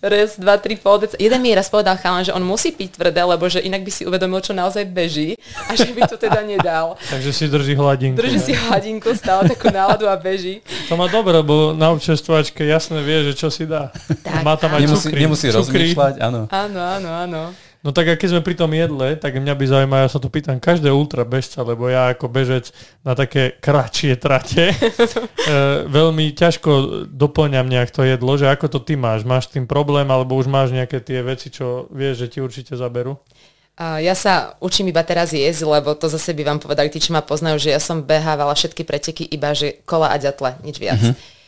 Res, 0.03 0.35
dva, 0.35 0.59
tri 0.59 0.75
dec. 0.75 1.15
Jeden 1.15 1.39
mi 1.39 1.55
raz 1.55 1.71
povedal 1.71 1.95
chalan, 1.95 2.27
že 2.27 2.35
on 2.35 2.43
musí 2.43 2.75
piť 2.75 2.99
tvrdé, 2.99 3.23
lebo 3.23 3.47
že 3.47 3.63
inak 3.63 3.87
by 3.87 3.91
si 3.95 4.03
uvedomil, 4.03 4.43
čo 4.43 4.51
naozaj 4.51 4.83
beží 4.91 5.39
a 5.71 5.79
že 5.79 5.95
by 5.95 6.03
to 6.11 6.19
teda 6.19 6.43
nedal. 6.43 6.99
Takže 7.07 7.31
si 7.31 7.47
drží 7.47 7.79
hladinku. 7.79 8.19
Drží 8.19 8.35
ne? 8.35 8.43
si 8.43 8.51
hladinku, 8.51 9.15
stále 9.15 9.47
takú 9.47 9.71
náladu 9.71 10.11
a 10.11 10.19
beží. 10.19 10.59
To 10.91 10.99
má 10.99 11.07
dobre, 11.07 11.39
bo 11.39 11.71
na 11.71 11.95
občerstvačke 11.95 12.67
jasne 12.67 12.99
vie, 12.99 13.31
že 13.31 13.39
čo 13.39 13.47
si 13.47 13.63
dá. 13.63 13.95
Tak, 14.27 14.43
má 14.43 14.59
tam 14.59 14.75
aj 14.75 14.83
nemusí, 14.83 15.07
cukry. 15.07 15.19
Nemusí 15.23 15.47
cukry. 15.47 15.57
rozmýšľať, 15.63 16.13
áno. 16.19 16.41
Áno, 16.51 16.79
áno, 16.83 17.09
áno. 17.15 17.41
No 17.83 17.91
tak 17.91 18.07
a 18.07 18.15
keď 18.15 18.39
sme 18.39 18.47
pri 18.47 18.55
tom 18.55 18.71
jedle, 18.71 19.19
tak 19.19 19.35
mňa 19.35 19.53
by 19.59 19.65
zaujímalo, 19.67 20.07
ja 20.07 20.13
sa 20.15 20.23
to 20.23 20.31
pýtam 20.31 20.55
každé 20.55 20.87
ultra 20.87 21.27
bežca, 21.27 21.67
lebo 21.67 21.91
ja 21.91 22.15
ako 22.15 22.31
bežec 22.31 22.71
na 23.03 23.11
také 23.11 23.59
kratšie 23.59 24.15
trate 24.15 24.71
e, 24.71 25.53
veľmi 25.91 26.31
ťažko 26.31 27.03
doplňam 27.11 27.67
nejak 27.67 27.91
to 27.91 28.07
jedlo, 28.07 28.39
že 28.39 28.47
ako 28.47 28.71
to 28.71 28.79
ty 28.79 28.95
máš? 28.95 29.27
Máš 29.27 29.51
tým 29.51 29.67
problém, 29.67 30.07
alebo 30.07 30.39
už 30.39 30.47
máš 30.47 30.71
nejaké 30.71 31.03
tie 31.03 31.19
veci, 31.19 31.51
čo 31.51 31.91
vieš, 31.91 32.23
že 32.23 32.31
ti 32.31 32.39
určite 32.39 32.79
zaberú? 32.79 33.19
Ja 33.73 34.13
sa 34.13 34.53
učím 34.61 34.93
iba 34.93 35.01
teraz 35.01 35.33
jesť, 35.33 35.65
lebo 35.65 35.97
to 35.97 36.05
zase 36.05 36.29
by 36.37 36.45
vám 36.45 36.61
povedali 36.61 36.93
tí, 36.93 37.01
čo 37.01 37.09
ma 37.09 37.25
poznajú, 37.25 37.57
že 37.57 37.73
ja 37.73 37.81
som 37.81 38.05
behávala 38.05 38.53
všetky 38.53 38.85
preteky 38.85 39.25
iba, 39.25 39.49
že 39.57 39.81
kola 39.89 40.13
a 40.13 40.17
ďatle, 40.21 40.61
nič 40.61 40.77
viac. 40.77 41.01
Mm-hmm. 41.01 41.42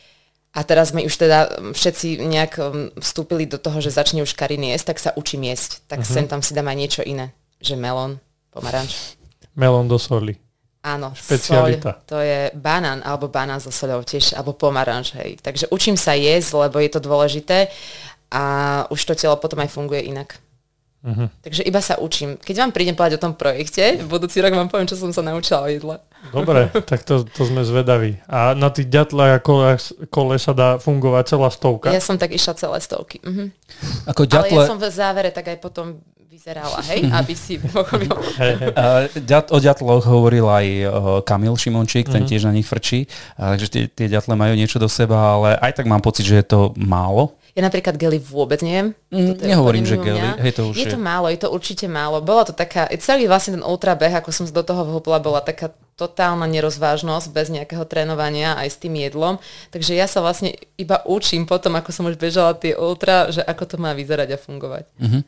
A 0.56 0.64
teraz 0.64 0.96
sme 0.96 1.04
už 1.04 1.12
teda 1.20 1.52
všetci 1.76 2.24
nejak 2.24 2.56
vstúpili 2.96 3.44
do 3.44 3.60
toho, 3.60 3.76
že 3.84 3.92
začne 3.92 4.24
už 4.24 4.32
Karin 4.32 4.64
jesť, 4.64 4.96
tak 4.96 4.98
sa 5.04 5.10
učím 5.12 5.52
jesť. 5.52 5.84
Tak 5.84 6.00
uh-huh. 6.00 6.14
sem 6.16 6.24
tam 6.24 6.40
si 6.40 6.56
dám 6.56 6.72
aj 6.72 6.76
niečo 6.80 7.02
iné. 7.04 7.36
Že 7.60 7.76
melón, 7.76 8.16
pomaranč. 8.48 9.20
Melón 9.52 9.84
do 9.84 10.00
soli. 10.00 10.40
Áno, 10.80 11.12
Špecialita. 11.12 12.00
Soľ, 12.00 12.06
to 12.06 12.16
je 12.22 12.40
banán 12.56 13.02
alebo 13.02 13.26
banán 13.26 13.58
so 13.58 13.74
soľou 13.74 14.06
tiež, 14.06 14.38
alebo 14.38 14.54
pomaranč, 14.54 15.18
hej. 15.18 15.34
Takže 15.42 15.68
učím 15.74 15.98
sa 15.98 16.14
jesť, 16.14 16.70
lebo 16.70 16.78
je 16.78 16.90
to 16.94 17.02
dôležité 17.02 17.68
a 18.30 18.44
už 18.88 19.02
to 19.02 19.18
telo 19.18 19.34
potom 19.36 19.58
aj 19.60 19.74
funguje 19.74 20.08
inak. 20.08 20.38
Uh-huh. 21.04 21.28
Takže 21.44 21.62
iba 21.62 21.78
sa 21.78 22.00
učím. 22.02 22.34
Keď 22.40 22.56
vám 22.56 22.72
prídem 22.74 22.96
povedať 22.98 23.20
o 23.20 23.24
tom 23.28 23.34
projekte, 23.38 24.00
v 24.02 24.08
budúci 24.10 24.42
rok 24.42 24.56
vám 24.56 24.66
poviem, 24.66 24.90
čo 24.90 24.98
som 24.98 25.14
sa 25.14 25.22
naučila 25.22 25.62
o 25.62 25.68
jedle. 25.70 26.02
Dobre, 26.34 26.72
tak 26.90 27.06
to, 27.06 27.22
to 27.22 27.42
sme 27.46 27.62
zvedaví. 27.62 28.18
A 28.26 28.58
na 28.58 28.74
tých 28.74 28.90
ďatlách 28.90 29.30
a 29.30 29.38
kole, 29.38 29.78
kole 30.10 30.36
sa 30.40 30.50
dá 30.56 30.82
fungovať 30.82 31.36
celá 31.36 31.48
stovka? 31.52 31.94
Ja 31.94 32.02
som 32.02 32.18
tak 32.18 32.34
išla 32.34 32.58
celé 32.58 32.78
stovky. 32.82 33.22
Uh-huh. 33.22 33.52
Ako 34.10 34.26
ďatle... 34.26 34.50
Ale 34.50 34.66
ja 34.66 34.70
som 34.70 34.80
v 34.82 34.86
závere 34.90 35.30
tak 35.30 35.46
aj 35.52 35.58
potom 35.62 36.02
vyzerala, 36.26 36.78
hej, 36.92 37.06
aby 37.10 37.32
si 37.32 37.56
pochopil. 37.56 38.12
O 39.56 39.58
ďatloch 39.58 40.04
hovoril 40.04 40.46
aj 40.50 40.66
Kamil 41.22 41.54
Šimončík, 41.54 42.10
ten 42.10 42.22
uh-huh. 42.22 42.30
tiež 42.30 42.44
na 42.44 42.52
nich 42.52 42.66
frčí, 42.66 43.06
takže 43.38 43.66
tie, 43.70 43.82
tie 43.86 44.06
ďatle 44.10 44.34
majú 44.34 44.54
niečo 44.58 44.82
do 44.82 44.90
seba, 44.90 45.38
ale 45.38 45.54
aj 45.58 45.80
tak 45.80 45.86
mám 45.86 46.02
pocit, 46.02 46.26
že 46.26 46.42
je 46.42 46.46
to 46.46 46.60
málo. 46.76 47.38
Ja 47.56 47.64
napríklad 47.64 47.96
gely 47.96 48.20
vôbec 48.20 48.60
neviem. 48.60 48.92
Mm, 49.08 49.40
nehovorím, 49.40 49.88
že 49.88 49.96
gely. 49.96 50.20
Hej, 50.44 50.60
to 50.60 50.62
už 50.68 50.76
je, 50.76 50.84
je 50.84 50.92
to 50.92 51.00
málo, 51.00 51.32
je 51.32 51.40
to 51.40 51.48
určite 51.48 51.88
málo. 51.88 52.20
Bola 52.20 52.44
to 52.44 52.52
taká, 52.52 52.84
celý 53.00 53.24
vlastne 53.24 53.56
ten 53.56 53.64
ultra 53.64 53.96
beh, 53.96 54.20
ako 54.20 54.28
som 54.28 54.44
do 54.44 54.60
toho 54.60 54.84
vhopla, 54.84 55.24
bola 55.24 55.40
taká 55.40 55.72
totálna 55.96 56.44
nerozvážnosť 56.44 57.32
bez 57.32 57.48
nejakého 57.48 57.88
trénovania 57.88 58.60
aj 58.60 58.68
s 58.68 58.76
tým 58.76 59.00
jedlom. 59.00 59.40
Takže 59.72 59.96
ja 59.96 60.04
sa 60.04 60.20
vlastne 60.20 60.52
iba 60.76 61.00
učím 61.08 61.48
potom, 61.48 61.72
ako 61.80 61.88
som 61.88 62.04
už 62.04 62.20
bežala 62.20 62.52
tie 62.52 62.76
ultra, 62.76 63.32
že 63.32 63.40
ako 63.40 63.64
to 63.64 63.76
má 63.80 63.96
vyzerať 63.96 64.36
a 64.36 64.38
fungovať. 64.38 64.84
Mm-hmm. 65.00 65.22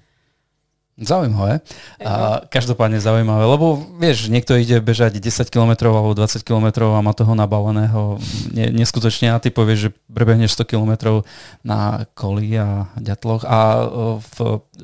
Zaujímavé. 0.98 1.62
A 2.02 2.42
každopádne 2.50 2.98
zaujímavé, 2.98 3.46
lebo 3.46 3.78
vieš, 4.02 4.26
niekto 4.34 4.58
ide 4.58 4.82
bežať 4.82 5.22
10 5.22 5.46
km 5.46 5.94
alebo 5.94 6.10
20 6.10 6.42
km 6.42 6.90
a 6.90 6.98
má 6.98 7.14
toho 7.14 7.38
nabaleného 7.38 8.18
ne, 8.50 8.66
neskutočne 8.74 9.30
a 9.30 9.38
ty 9.38 9.54
povieš, 9.54 9.78
že 9.78 9.90
prebehneš 10.10 10.58
100 10.58 10.74
km 10.74 11.22
na 11.62 12.02
koli 12.18 12.50
a 12.58 12.90
ďatloch 12.98 13.46
a 13.46 13.58
v, 14.18 14.36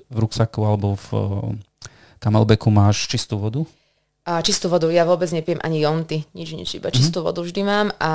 v 0.07 0.17
ruksaku 0.23 0.61
alebo 0.63 0.95
v 0.95 1.07
kamelbeku 2.23 2.71
máš 2.71 3.11
čistú 3.11 3.43
vodu? 3.43 3.67
A 4.25 4.41
čistú 4.41 4.73
vodu, 4.73 4.89
ja 4.89 5.05
vôbec 5.05 5.29
nepijem 5.35 5.61
ani 5.61 5.85
jonty, 5.85 6.25
nič, 6.33 6.55
nič, 6.57 6.79
iba 6.79 6.89
čistú 6.95 7.21
mm-hmm. 7.21 7.29
vodu 7.29 7.41
vždy 7.45 7.61
mám 7.67 7.93
a 8.01 8.13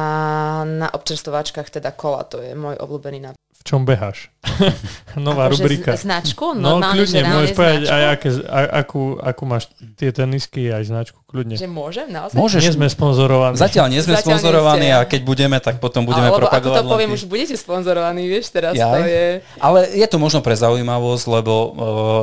na 0.65 0.87
občerstovačkách 0.89 1.69
teda 1.69 1.93
kola, 1.93 2.25
to 2.25 2.41
je 2.41 2.55
môj 2.57 2.79
obľúbený 2.79 3.29
nápoj 3.29 3.48
v 3.59 3.63
čom 3.67 3.83
beháš. 3.83 4.31
Nová 5.19 5.51
akože 5.51 5.59
rubrika. 5.59 5.91
Značku? 5.99 6.55
No, 6.55 6.79
kľudne, 6.79 7.27
môžeš 7.27 7.51
povedať 7.59 7.81
aj 7.91 8.03
aké, 8.15 8.29
a, 8.47 8.59
akú, 8.87 9.19
akú 9.19 9.43
máš 9.43 9.67
tie 9.99 10.15
tenisky 10.15 10.71
aj 10.71 10.87
značku, 10.87 11.19
kľudne. 11.27 11.59
Že 11.59 11.67
môžem, 11.67 12.07
naozaj? 12.07 12.39
Môžeš. 12.39 12.61
Nie 12.63 12.73
sme 12.79 12.87
sponzorovaní. 12.87 13.59
Zatiaľ 13.59 13.91
nie 13.91 13.99
sme 13.99 14.15
Zatiaľ 14.15 14.39
sponzorovaní 14.39 14.87
a 14.95 15.03
keď 15.03 15.21
budeme, 15.27 15.59
tak 15.59 15.83
potom 15.83 16.07
budeme 16.07 16.31
Alebo 16.31 16.47
propagovať. 16.47 16.71
ako 16.71 16.87
to 16.87 16.93
poviem, 16.95 17.11
už 17.11 17.27
budete 17.27 17.55
sponzorovaní, 17.59 18.31
vieš, 18.31 18.55
teraz 18.55 18.79
Jaj. 18.79 18.87
to 18.87 18.99
je... 19.03 19.25
Ale 19.59 19.79
je 19.91 20.07
to 20.07 20.17
možno 20.23 20.39
pre 20.39 20.55
zaujímavosť, 20.55 21.25
lebo 21.27 21.53
uh, 21.53 21.71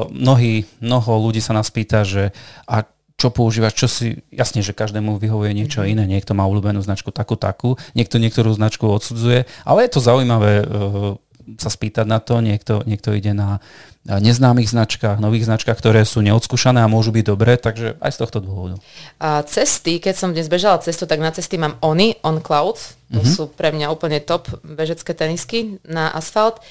mnohí, 0.08 0.64
mnoho 0.80 1.20
ľudí 1.20 1.44
sa 1.44 1.52
nás 1.52 1.68
pýta, 1.68 2.00
že 2.00 2.32
a 2.64 2.88
čo 3.16 3.32
používaš, 3.32 3.72
čo 3.72 3.88
si, 3.88 4.20
jasne, 4.28 4.60
že 4.60 4.76
každému 4.76 5.16
vyhovuje 5.16 5.56
niečo 5.56 5.80
mm-hmm. 5.80 5.92
iné, 5.96 6.04
niekto 6.04 6.36
má 6.36 6.44
obľúbenú 6.44 6.84
značku 6.84 7.08
takú, 7.08 7.32
takú, 7.40 7.80
niekto 7.96 8.20
niektorú 8.20 8.52
značku 8.52 8.84
odsudzuje, 8.84 9.48
ale 9.64 9.88
je 9.88 9.90
to 9.96 10.00
zaujímavé 10.04 10.52
uh, 10.60 11.16
sa 11.54 11.70
spýtať 11.70 12.06
na 12.06 12.18
to, 12.18 12.42
niekto, 12.42 12.82
niekto 12.82 13.14
ide 13.14 13.30
na 13.30 13.62
neznámych 14.06 14.70
značkách, 14.70 15.18
nových 15.18 15.46
značkách, 15.46 15.78
ktoré 15.78 16.06
sú 16.06 16.22
neodskúšané 16.22 16.82
a 16.82 16.90
môžu 16.90 17.10
byť 17.10 17.24
dobré, 17.26 17.58
takže 17.58 17.98
aj 17.98 18.10
z 18.14 18.18
tohto 18.22 18.38
dôvodu. 18.38 18.78
A 19.18 19.42
cesty, 19.46 19.98
keď 19.98 20.14
som 20.14 20.30
dnes 20.30 20.46
bežala 20.46 20.78
cestu, 20.82 21.06
tak 21.10 21.18
na 21.18 21.34
cesty 21.34 21.58
mám 21.58 21.78
Oni, 21.82 22.14
On 22.22 22.38
Cloud, 22.38 22.78
to 23.10 23.22
mm-hmm. 23.22 23.34
sú 23.34 23.50
pre 23.50 23.74
mňa 23.74 23.90
úplne 23.90 24.22
top 24.22 24.50
bežecké 24.62 25.14
tenisky 25.14 25.82
na 25.86 26.10
asfalt. 26.14 26.62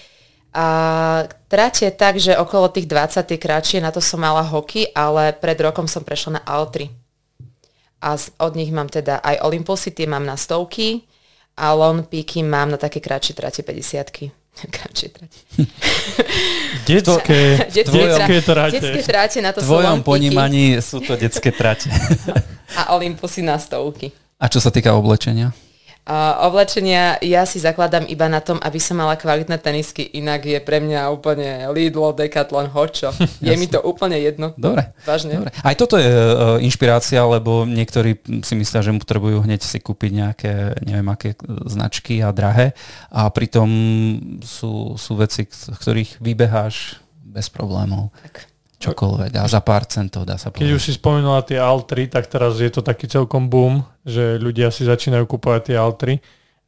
A 0.55 1.27
trate 1.51 1.91
tak, 1.91 2.15
že 2.15 2.39
okolo 2.39 2.71
tých 2.71 2.87
20 2.87 3.27
kratšie, 3.35 3.83
na 3.83 3.91
to 3.91 3.99
som 3.99 4.23
mala 4.23 4.39
hoky, 4.39 4.87
ale 4.95 5.35
pred 5.35 5.59
rokom 5.59 5.83
som 5.83 6.07
prešla 6.07 6.39
na 6.39 6.41
Altri. 6.47 6.87
A 7.99 8.15
od 8.15 8.53
nich 8.55 8.71
mám 8.71 8.87
teda 8.87 9.19
aj 9.19 9.43
Olympusy, 9.43 9.91
tie 9.91 10.07
mám 10.07 10.23
na 10.23 10.39
stovky 10.39 11.03
a 11.59 11.75
Lone 11.75 12.07
Peaky 12.07 12.43
mám 12.43 12.71
na 12.71 12.79
také 12.79 13.03
kratšie 13.03 13.35
trate 13.35 13.63
50 13.63 14.44
Kratšie 14.55 15.09
trate. 15.11 15.37
detské, 16.87 17.39
detské 17.75 18.35
trate. 18.41 18.79
Detské 18.79 19.01
trate 19.03 19.39
na 19.43 19.51
to 19.51 19.59
V 19.59 19.67
tvojom 19.67 19.99
ponímaní 19.99 20.79
sú 20.79 21.03
to 21.03 21.19
detské 21.19 21.51
trate. 21.51 21.91
a 22.79 22.95
Olympusy 22.95 23.43
na 23.43 23.59
stovky. 23.59 24.15
A 24.39 24.47
čo 24.47 24.63
sa 24.63 24.71
týka 24.71 24.95
oblečenia? 24.95 25.51
Uh, 26.05 26.37
oblečenia 26.45 27.17
ja 27.25 27.49
si 27.49 27.57
zakladám 27.57 28.05
iba 28.05 28.29
na 28.29 28.37
tom, 28.37 28.61
aby 28.61 28.77
som 28.77 29.01
mala 29.01 29.17
kvalitné 29.17 29.57
tenisky, 29.57 30.05
inak 30.21 30.45
je 30.45 30.61
pre 30.61 30.77
mňa 30.77 31.09
úplne 31.09 31.65
Lidlo, 31.73 32.13
Decathlon, 32.13 32.69
hočo. 32.69 33.09
Je 33.41 33.49
mi 33.57 33.65
to 33.65 33.81
úplne 33.81 34.21
jedno. 34.21 34.53
Dobre. 34.53 34.93
Vážne. 35.01 35.41
Dobre. 35.41 35.49
Aj 35.65 35.73
toto 35.73 35.97
je 35.97 36.05
uh, 36.05 36.61
inšpirácia, 36.61 37.25
lebo 37.25 37.65
niektorí 37.65 38.21
si 38.45 38.53
myslia, 38.53 38.85
že 38.85 38.93
potrebujú 38.93 39.49
hneď 39.49 39.65
si 39.65 39.81
kúpiť 39.81 40.11
nejaké, 40.13 40.53
neviem 40.85 41.09
aké 41.09 41.33
značky 41.65 42.21
a 42.21 42.29
drahé 42.29 42.77
a 43.09 43.25
pritom 43.33 43.67
sú, 44.45 45.01
sú 45.01 45.11
veci, 45.17 45.49
ktorých 45.49 46.21
vybeháš 46.21 47.01
bez 47.25 47.49
problémov. 47.49 48.13
Tak 48.21 48.54
čokoľvek 48.79 49.31
a 49.39 49.43
za 49.47 49.61
pár 49.63 49.87
centov 49.87 50.27
dá 50.27 50.35
sa 50.35 50.51
povedať. 50.51 50.67
Keď 50.67 50.71
už 50.75 50.81
si 50.83 50.91
spomenula 50.95 51.41
tie 51.47 51.59
Altry, 51.59 52.11
tak 52.11 52.27
teraz 52.27 52.59
je 52.59 52.71
to 52.71 52.83
taký 52.83 53.07
celkom 53.07 53.47
boom, 53.47 53.87
že 54.03 54.37
ľudia 54.37 54.69
si 54.69 54.83
začínajú 54.83 55.25
kupovať 55.25 55.61
tie 55.71 55.77
Altry, 55.79 56.13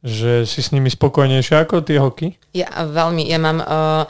že 0.00 0.46
si 0.46 0.62
s 0.62 0.70
nimi 0.70 0.88
spokojnejšie 0.88 1.54
ako 1.58 1.82
tie 1.82 1.98
hoky? 1.98 2.38
Ja 2.54 2.70
veľmi, 2.86 3.26
ja 3.26 3.38
mám... 3.38 3.58
Uh, 3.60 4.04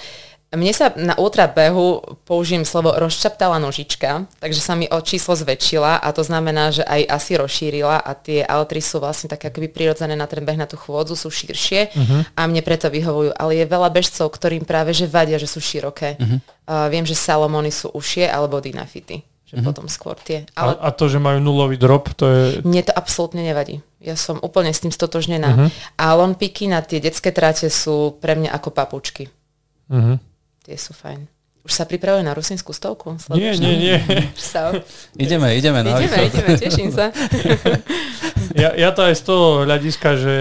Mne 0.48 0.72
sa 0.72 0.88
na 0.96 1.12
ultrabehu 1.12 2.00
použijem 2.24 2.64
slovo 2.64 2.96
rozčaptala 2.96 3.60
nožička, 3.60 4.24
takže 4.40 4.64
sa 4.64 4.72
mi 4.72 4.88
o 4.88 4.96
číslo 5.04 5.36
zväčšila 5.36 6.00
a 6.00 6.08
to 6.16 6.24
znamená, 6.24 6.72
že 6.72 6.88
aj 6.88 7.04
asi 7.04 7.36
rozšírila 7.36 8.00
a 8.00 8.10
tie 8.16 8.40
altry 8.48 8.80
sú 8.80 8.96
vlastne 8.96 9.28
také 9.28 9.52
akoby 9.52 9.68
prirodzené 9.68 10.16
na 10.16 10.24
ten 10.24 10.40
beh 10.40 10.56
na 10.56 10.64
tú 10.64 10.80
chôdzu, 10.80 11.20
sú 11.20 11.28
širšie 11.28 11.92
uh-huh. 11.92 12.20
a 12.32 12.40
mne 12.48 12.64
preto 12.64 12.88
vyhovujú. 12.88 13.36
Ale 13.36 13.60
je 13.60 13.68
veľa 13.68 13.92
bežcov, 13.92 14.24
ktorým 14.32 14.64
práve 14.64 14.96
že 14.96 15.04
vadia, 15.04 15.36
že 15.36 15.44
sú 15.44 15.60
široké. 15.60 16.16
Uh-huh. 16.16 16.40
Uh, 16.64 16.88
viem, 16.88 17.04
že 17.04 17.12
Salomony 17.12 17.68
sú 17.68 17.92
ušie 17.92 18.24
alebo 18.24 18.56
Dynafity 18.56 19.20
že 19.48 19.56
mm-hmm. 19.56 19.64
potom 19.64 19.88
skôr 19.88 20.12
tie. 20.20 20.44
Ale... 20.52 20.76
A, 20.76 20.92
a 20.92 20.92
to, 20.92 21.08
že 21.08 21.16
majú 21.16 21.40
nulový 21.40 21.80
drop, 21.80 22.12
to 22.12 22.28
je... 22.28 22.42
Mne 22.68 22.84
to 22.84 22.92
absolútne 22.92 23.40
nevadí. 23.40 23.80
Ja 23.96 24.12
som 24.12 24.36
úplne 24.44 24.76
s 24.76 24.84
tým 24.84 24.92
stotožnená. 24.92 25.48
Mm-hmm. 25.56 25.68
A 25.96 26.04
lonpiky 26.20 26.68
na 26.68 26.84
tie 26.84 27.00
detské 27.00 27.32
tráte 27.32 27.72
sú 27.72 28.20
pre 28.20 28.36
mňa 28.36 28.52
ako 28.52 28.68
papučky. 28.76 29.32
Mm-hmm. 29.88 30.27
Tie 30.68 30.76
sú 30.76 30.92
fajn. 30.92 31.24
Už 31.64 31.72
sa 31.72 31.88
pripravuje 31.88 32.28
na 32.28 32.36
rusinskú 32.36 32.76
stovku? 32.76 33.16
Nie, 33.32 33.56
nie, 33.56 33.72
nie. 33.80 33.96
ideme, 35.16 35.56
ideme. 35.56 35.80
No, 35.80 35.96
ideme, 35.96 36.28
ideme, 36.28 36.50
teším 36.60 36.92
sa. 36.92 37.08
ja, 38.68 38.76
ja 38.76 38.92
to 38.92 39.00
aj 39.00 39.16
z 39.16 39.22
toho 39.24 39.64
hľadiska, 39.64 40.08
že 40.20 40.36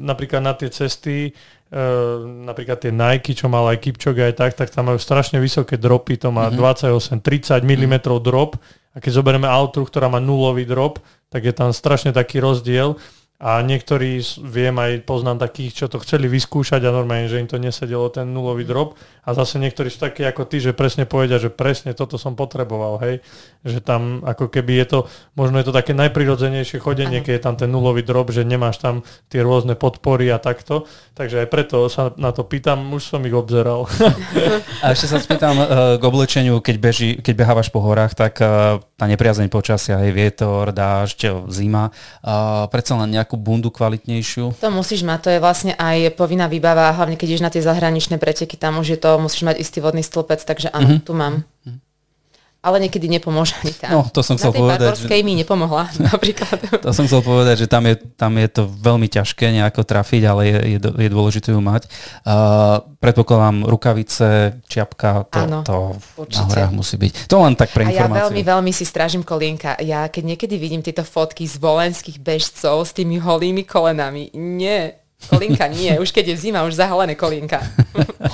napríklad 0.00 0.40
na 0.40 0.56
tie 0.56 0.72
cesty 0.72 1.36
Uh, 1.66 2.22
napríklad 2.46 2.78
tie 2.78 2.94
Nike, 2.94 3.34
čo 3.34 3.50
mal 3.50 3.66
aj 3.66 3.82
Kipchoge 3.82 4.22
aj 4.22 4.38
tak, 4.38 4.54
tak 4.54 4.70
tam 4.70 4.86
majú 4.86 5.02
strašne 5.02 5.42
vysoké 5.42 5.74
dropy, 5.74 6.14
to 6.14 6.30
má 6.30 6.46
mm-hmm. 6.46 6.62
28-30 7.18 7.58
mm 7.66 7.94
drop 8.22 8.54
a 8.94 9.02
keď 9.02 9.10
zoberieme 9.10 9.50
Altru, 9.50 9.82
ktorá 9.82 10.06
má 10.06 10.22
nulový 10.22 10.62
drop, 10.62 11.02
tak 11.26 11.42
je 11.42 11.50
tam 11.50 11.74
strašne 11.74 12.14
taký 12.14 12.38
rozdiel 12.38 12.94
a 13.36 13.60
niektorí, 13.60 14.24
viem 14.48 14.72
aj, 14.72 15.04
poznám 15.04 15.36
takých, 15.36 15.84
čo 15.84 15.86
to 15.92 16.00
chceli 16.00 16.24
vyskúšať 16.24 16.80
a 16.88 16.94
normálne, 16.94 17.28
že 17.28 17.36
im 17.36 17.44
to 17.44 17.60
nesedelo 17.60 18.08
ten 18.08 18.32
nulový 18.32 18.64
drop. 18.64 18.96
A 19.26 19.34
zase 19.34 19.58
niektorí 19.58 19.90
sú 19.90 20.00
takí 20.06 20.22
ako 20.22 20.46
ty, 20.46 20.62
že 20.62 20.72
presne 20.72 21.04
povedia, 21.04 21.36
že 21.36 21.50
presne 21.52 21.92
toto 21.92 22.16
som 22.16 22.32
potreboval, 22.32 22.96
hej. 23.02 23.20
Že 23.66 23.78
tam 23.82 24.02
ako 24.22 24.48
keby 24.48 24.80
je 24.80 24.86
to, 24.86 24.98
možno 25.36 25.60
je 25.60 25.66
to 25.68 25.74
také 25.74 25.92
najprirodzenejšie 25.92 26.80
chodenie, 26.80 27.20
keď 27.20 27.32
je 27.36 27.42
tam 27.42 27.54
ten 27.58 27.68
nulový 27.68 28.06
drop, 28.06 28.32
že 28.32 28.46
nemáš 28.46 28.80
tam 28.80 29.04
tie 29.28 29.42
rôzne 29.44 29.76
podpory 29.76 30.32
a 30.32 30.40
takto. 30.40 30.88
Takže 31.18 31.44
aj 31.44 31.48
preto 31.52 31.90
sa 31.92 32.14
na 32.16 32.32
to 32.32 32.46
pýtam, 32.46 32.88
už 32.94 33.04
som 33.04 33.20
ich 33.26 33.36
obzeral. 33.36 33.84
A 34.84 34.94
ešte 34.94 35.10
sa 35.10 35.18
spýtam 35.18 35.58
uh, 35.58 35.66
k 35.98 36.02
oblečeniu, 36.02 36.62
keď, 36.62 36.76
beží, 36.78 37.08
keď 37.20 37.34
behávaš 37.34 37.68
po 37.68 37.82
horách, 37.82 38.14
tak 38.14 38.38
uh, 38.40 38.78
tá 38.96 39.04
nepriazeň 39.04 39.52
počasia, 39.52 40.00
aj 40.00 40.10
vietor, 40.14 40.72
dážď, 40.72 41.50
zima, 41.52 41.92
predsa 42.72 42.96
len 42.96 43.12
nejak 43.12 43.25
nejakú 43.26 43.34
bundu 43.34 43.74
kvalitnejšiu? 43.74 44.54
To 44.62 44.68
musíš 44.70 45.02
mať, 45.02 45.18
to 45.18 45.28
je 45.34 45.42
vlastne 45.42 45.74
aj 45.74 46.14
povinná 46.14 46.46
výbava, 46.46 46.94
hlavne 46.94 47.18
keď 47.18 47.34
ideš 47.34 47.42
na 47.42 47.50
tie 47.50 47.58
zahraničné 47.58 48.22
preteky, 48.22 48.54
tam 48.54 48.78
už 48.78 48.94
je 48.94 48.98
to, 49.02 49.18
musíš 49.18 49.42
mať 49.42 49.58
istý 49.58 49.82
vodný 49.82 50.06
stĺpec, 50.06 50.38
takže 50.46 50.70
áno, 50.70 50.94
mm-hmm. 50.94 51.02
tu 51.02 51.12
mám. 51.18 51.42
Mm-hmm 51.66 51.85
ale 52.66 52.82
niekedy 52.82 53.06
nepomôže 53.06 53.54
ani 53.62 53.70
tá. 53.78 53.94
No, 53.94 54.02
to 54.10 54.26
som 54.26 54.34
chcel 54.34 54.50
Na 54.50 54.54
tej 54.58 54.62
povedať. 54.66 54.90
Že... 55.06 55.22
mi 55.22 55.38
nepomohla 55.38 55.86
napríklad. 56.10 56.82
To 56.82 56.90
som 56.90 57.06
chcel 57.06 57.22
povedať, 57.22 57.62
že 57.62 57.66
tam 57.70 57.86
je, 57.86 57.94
tam 58.18 58.34
je 58.34 58.48
to 58.50 58.66
veľmi 58.66 59.06
ťažké 59.06 59.54
nejako 59.54 59.86
trafiť, 59.86 60.22
ale 60.26 60.42
je, 60.50 60.58
je, 60.74 60.78
je 60.82 61.08
dôležité 61.14 61.54
ju 61.54 61.62
mať. 61.62 61.86
Uh, 62.26 62.82
predpokladám 62.98 63.70
rukavice, 63.70 64.58
čiapka, 64.66 65.30
to, 65.30 65.38
Áno, 65.46 65.58
to 65.62 65.94
na 66.34 66.42
horách 66.50 66.74
musí 66.74 66.98
byť. 66.98 67.30
To 67.30 67.46
len 67.46 67.54
tak 67.54 67.70
pre 67.70 67.86
informáciu. 67.86 68.10
A 68.10 68.18
ja 68.18 68.22
veľmi, 68.26 68.42
veľmi 68.42 68.72
si 68.74 68.82
strážim 68.82 69.22
kolienka. 69.22 69.78
Ja 69.78 70.10
keď 70.10 70.34
niekedy 70.34 70.58
vidím 70.58 70.82
tieto 70.82 71.06
fotky 71.06 71.46
z 71.46 71.62
volenských 71.62 72.18
bežcov 72.18 72.82
s 72.82 72.90
tými 72.90 73.22
holými 73.22 73.62
kolenami, 73.62 74.34
nie, 74.34 75.06
Kolinka 75.16 75.66
nie, 75.72 75.96
už 75.96 76.12
keď 76.12 76.36
je 76.36 76.36
zima, 76.48 76.68
už 76.68 76.76
zahalené 76.76 77.16
kolinka. 77.16 77.64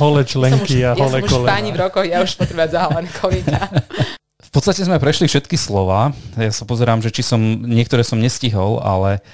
Hole 0.02 0.26
členky 0.26 0.82
a 0.82 0.98
hole 0.98 1.22
ja 1.22 1.30
som 1.30 1.46
už 1.46 1.46
páni 1.46 1.70
v 1.70 1.78
rokoch, 1.78 2.04
ja 2.04 2.20
už 2.20 2.34
potrebujem 2.34 2.70
zahalené 2.74 3.08
kolinka. 3.22 3.60
V 4.52 4.60
podstate 4.60 4.84
sme 4.84 5.00
prešli 5.00 5.32
všetky 5.32 5.56
slova. 5.56 6.12
Ja 6.36 6.52
sa 6.52 6.68
pozerám, 6.68 7.00
že 7.00 7.08
či 7.08 7.24
som, 7.24 7.40
niektoré 7.64 8.04
som 8.04 8.20
nestihol, 8.20 8.84
ale 8.84 9.24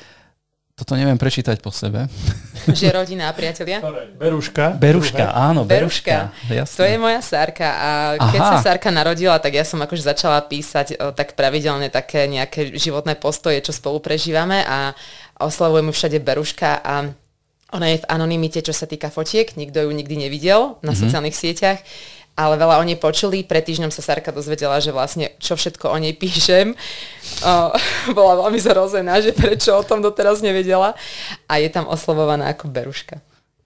toto 0.79 0.95
neviem 0.95 1.19
prečítať 1.19 1.59
po 1.59 1.75
sebe. 1.75 2.07
Že 2.71 3.03
rodina 3.03 3.27
a 3.27 3.35
priatelia? 3.35 3.83
Beruška. 4.15 4.79
Beruška, 4.79 5.35
áno, 5.35 5.67
Beruška. 5.67 6.31
Beruška. 6.47 6.79
To 6.79 6.87
je 6.87 6.97
moja 7.03 7.19
Sárka 7.19 7.67
a 7.67 7.91
keď 8.31 8.41
Aha. 8.45 8.51
sa 8.55 8.57
Sárka 8.71 8.95
narodila, 8.95 9.43
tak 9.43 9.59
ja 9.59 9.67
som 9.67 9.83
akože 9.83 10.07
začala 10.07 10.39
písať 10.47 11.01
o, 11.03 11.11
tak 11.11 11.35
pravidelne 11.35 11.91
také 11.91 12.31
nejaké 12.31 12.79
životné 12.79 13.19
postoje, 13.19 13.59
čo 13.59 13.75
spolu 13.75 13.99
prežívame 13.99 14.63
a 14.63 14.95
oslavujem 15.43 15.91
všade 15.91 16.23
Beruška 16.23 16.79
a 16.79 17.11
ona 17.69 17.87
je 17.93 18.01
v 18.01 18.09
anonimite, 18.09 18.63
čo 18.63 18.73
sa 18.73 18.89
týka 18.89 19.11
fotiek, 19.11 19.51
nikto 19.59 19.83
ju 19.83 19.91
nikdy 19.93 20.29
nevidel 20.29 20.81
na 20.81 20.93
mm-hmm. 20.93 21.03
sociálnych 21.05 21.37
sieťach, 21.37 21.83
ale 22.39 22.55
veľa 22.55 22.79
o 22.79 22.87
nej 22.87 22.95
počuli. 22.95 23.43
Pred 23.43 23.67
týždňom 23.67 23.91
sa 23.91 23.99
Sarka 23.99 24.31
dozvedela, 24.31 24.79
že 24.79 24.95
vlastne 24.95 25.35
čo 25.43 25.59
všetko 25.59 25.91
o 25.91 25.97
nej 25.99 26.15
píšem. 26.15 26.79
O, 27.43 27.53
bola 28.19 28.47
veľmi 28.47 28.63
zrozená, 28.63 29.19
že 29.19 29.35
prečo 29.35 29.75
o 29.75 29.83
tom 29.83 29.99
doteraz 29.99 30.39
nevedela. 30.39 30.95
A 31.51 31.59
je 31.59 31.67
tam 31.67 31.91
oslovovaná 31.91 32.55
ako 32.55 32.71
Beruška. 32.71 33.19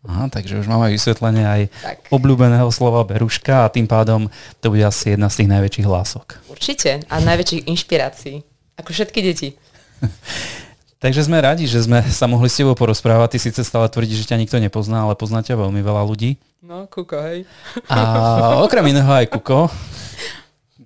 Aha, 0.02 0.26
takže 0.26 0.58
už 0.58 0.66
máme 0.66 0.90
vysvetlenie 0.90 1.46
aj 1.46 1.62
tak. 1.78 1.96
obľúbeného 2.10 2.66
slova 2.74 3.06
Beruška 3.06 3.62
a 3.62 3.70
tým 3.70 3.86
pádom 3.86 4.26
to 4.58 4.74
bude 4.74 4.82
asi 4.82 5.14
jedna 5.14 5.30
z 5.30 5.44
tých 5.44 5.52
najväčších 5.52 5.86
hlások. 5.86 6.26
Určite 6.50 7.06
a 7.06 7.14
najväčších 7.22 7.70
inšpirácií. 7.70 8.42
Ako 8.82 8.90
všetky 8.90 9.20
deti. 9.22 9.54
Takže 11.02 11.26
sme 11.26 11.42
radi, 11.42 11.66
že 11.66 11.82
sme 11.82 11.98
sa 12.14 12.30
mohli 12.30 12.46
s 12.46 12.54
tebou 12.54 12.78
porozprávať. 12.78 13.34
Ty 13.34 13.38
síce 13.50 13.60
stále 13.66 13.90
tvrdíš, 13.90 14.22
že 14.22 14.30
ťa 14.30 14.38
nikto 14.38 14.62
nepozná, 14.62 15.02
ale 15.02 15.18
pozná 15.18 15.42
ťa 15.42 15.58
veľmi 15.58 15.82
veľa 15.82 16.06
ľudí. 16.06 16.38
No, 16.62 16.86
Kuko, 16.86 17.18
hej. 17.26 17.42
A 17.90 18.62
okrem 18.62 18.94
iného 18.94 19.10
aj 19.10 19.26
Kuko, 19.26 19.66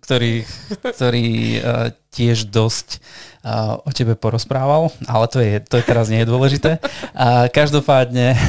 ktorý, 0.00 0.48
ktorý 0.96 1.60
uh, 1.60 1.92
tiež 2.08 2.48
dosť 2.48 3.04
uh, 3.44 3.76
o 3.84 3.92
tebe 3.92 4.16
porozprával, 4.16 4.88
ale 5.04 5.26
to, 5.28 5.44
je, 5.44 5.60
to 5.60 5.76
je 5.76 5.84
teraz 5.84 6.08
nie 6.08 6.24
je 6.24 6.30
dôležité. 6.32 6.80
A 7.12 7.52
každopádne 7.52 8.40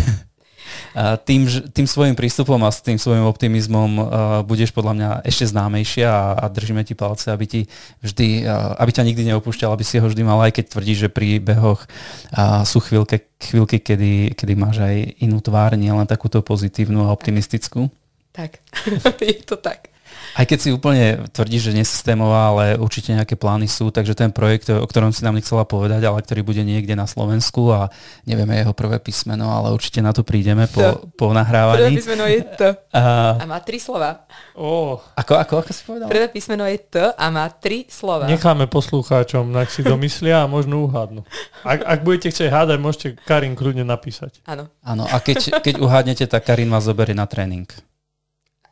tým, 0.98 1.46
tým 1.70 1.86
svojim 1.86 2.18
prístupom 2.18 2.58
a 2.66 2.74
s 2.74 2.82
tým 2.82 2.98
svojim 2.98 3.22
optimizmom 3.30 3.92
uh, 3.98 4.06
budeš 4.42 4.74
podľa 4.74 4.94
mňa 4.98 5.10
ešte 5.30 5.54
známejšia 5.54 6.10
a, 6.10 6.26
a 6.42 6.46
držíme 6.50 6.82
ti 6.82 6.98
palce, 6.98 7.30
aby 7.30 7.46
ti 7.46 7.62
vždy, 8.02 8.50
uh, 8.50 8.74
aby 8.82 8.90
ťa 8.90 9.04
nikdy 9.06 9.24
neopúšťal, 9.30 9.70
aby 9.70 9.86
si 9.86 10.02
ho 10.02 10.08
vždy 10.10 10.24
mal, 10.26 10.42
aj 10.42 10.58
keď 10.58 10.66
tvrdíš, 10.74 10.98
že 11.06 11.10
pri 11.14 11.38
behoch 11.38 11.86
uh, 12.34 12.66
sú 12.66 12.82
chvíľke, 12.82 13.30
chvíľky, 13.38 13.78
kedy, 13.78 14.34
kedy 14.34 14.54
máš 14.58 14.82
aj 14.82 14.96
inú 15.22 15.38
tvár, 15.38 15.78
nie 15.78 15.94
len 15.94 16.10
takúto 16.10 16.42
pozitívnu 16.42 17.06
a 17.06 17.14
optimistickú. 17.14 17.94
Tak, 18.34 18.58
je 19.22 19.44
to 19.46 19.58
tak. 19.60 19.97
Aj 20.38 20.46
keď 20.46 20.60
si 20.62 20.70
úplne 20.70 21.26
tvrdíš, 21.34 21.74
že 21.74 21.74
nesystémová, 21.74 22.54
ale 22.54 22.64
určite 22.78 23.10
nejaké 23.10 23.34
plány 23.34 23.66
sú, 23.66 23.90
takže 23.90 24.14
ten 24.14 24.30
projekt, 24.30 24.70
o 24.70 24.86
ktorom 24.86 25.10
si 25.10 25.26
nám 25.26 25.34
nechcela 25.34 25.66
povedať, 25.66 26.06
ale 26.06 26.22
ktorý 26.22 26.46
bude 26.46 26.62
niekde 26.62 26.94
na 26.94 27.10
Slovensku 27.10 27.74
a 27.74 27.90
nevieme 28.30 28.54
jeho 28.54 28.70
prvé 28.78 29.02
písmeno, 29.02 29.50
ale 29.50 29.74
určite 29.74 29.98
na 30.06 30.14
to 30.14 30.22
prídeme 30.22 30.70
po, 30.70 31.02
po 31.20 31.34
nahrávaní. 31.34 31.90
Prvé 31.90 31.98
písmeno 31.98 32.26
je 32.30 32.42
T 32.54 32.62
a, 32.94 33.34
a 33.42 33.46
má 33.50 33.58
tri 33.66 33.82
slova. 33.82 34.30
Oh. 34.54 35.02
Ako, 35.18 35.42
ako, 35.42 35.54
ako 35.66 35.72
si 35.74 35.82
povedal? 35.82 36.06
Prvé 36.06 36.30
písmeno 36.30 36.70
je 36.70 36.78
T 36.86 36.96
a 37.02 37.26
má 37.34 37.50
tri 37.50 37.90
slova. 37.90 38.30
Necháme 38.30 38.70
poslucháčom, 38.70 39.50
ak 39.58 39.74
si 39.74 39.82
domyslia 39.82 40.46
a 40.46 40.48
možno 40.48 40.86
uhádnu. 40.86 41.26
Ak, 41.66 41.82
ak 41.82 42.00
budete 42.06 42.30
chcieť 42.30 42.54
hádať, 42.54 42.78
môžete 42.78 43.08
Karin 43.26 43.58
kľudne 43.58 43.82
napísať. 43.82 44.46
Áno. 44.46 44.70
Áno, 44.86 45.10
a 45.10 45.18
keď, 45.18 45.66
keď 45.66 45.82
uhádnete, 45.82 46.30
tak 46.30 46.46
Karin 46.46 46.70
vás 46.70 46.86
zoberie 46.86 47.18
na 47.18 47.26
tréning. 47.26 47.66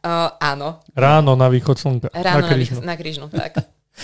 Uh, 0.06 0.30
áno. 0.38 0.86
Ráno 0.93 1.34
na 1.34 1.49
východ 1.49 1.82
slnka. 1.82 2.14
Ráno 2.14 2.45
na, 2.45 2.49
krížnu. 2.53 2.80
na, 2.86 2.93
krížnu, 2.93 3.26
tak. 3.34 3.58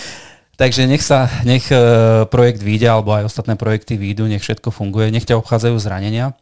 Takže 0.60 0.90
nech 0.90 0.98
sa, 0.98 1.30
nech 1.46 1.70
uh, 1.70 2.26
projekt 2.26 2.58
vyjde, 2.58 2.90
alebo 2.90 3.14
aj 3.14 3.30
ostatné 3.30 3.54
projekty 3.54 3.94
výjdu, 3.94 4.26
nech 4.26 4.42
všetko 4.42 4.74
funguje, 4.74 5.14
nech 5.14 5.22
ťa 5.22 5.38
obchádzajú 5.38 5.78
zranenia. 5.78 6.34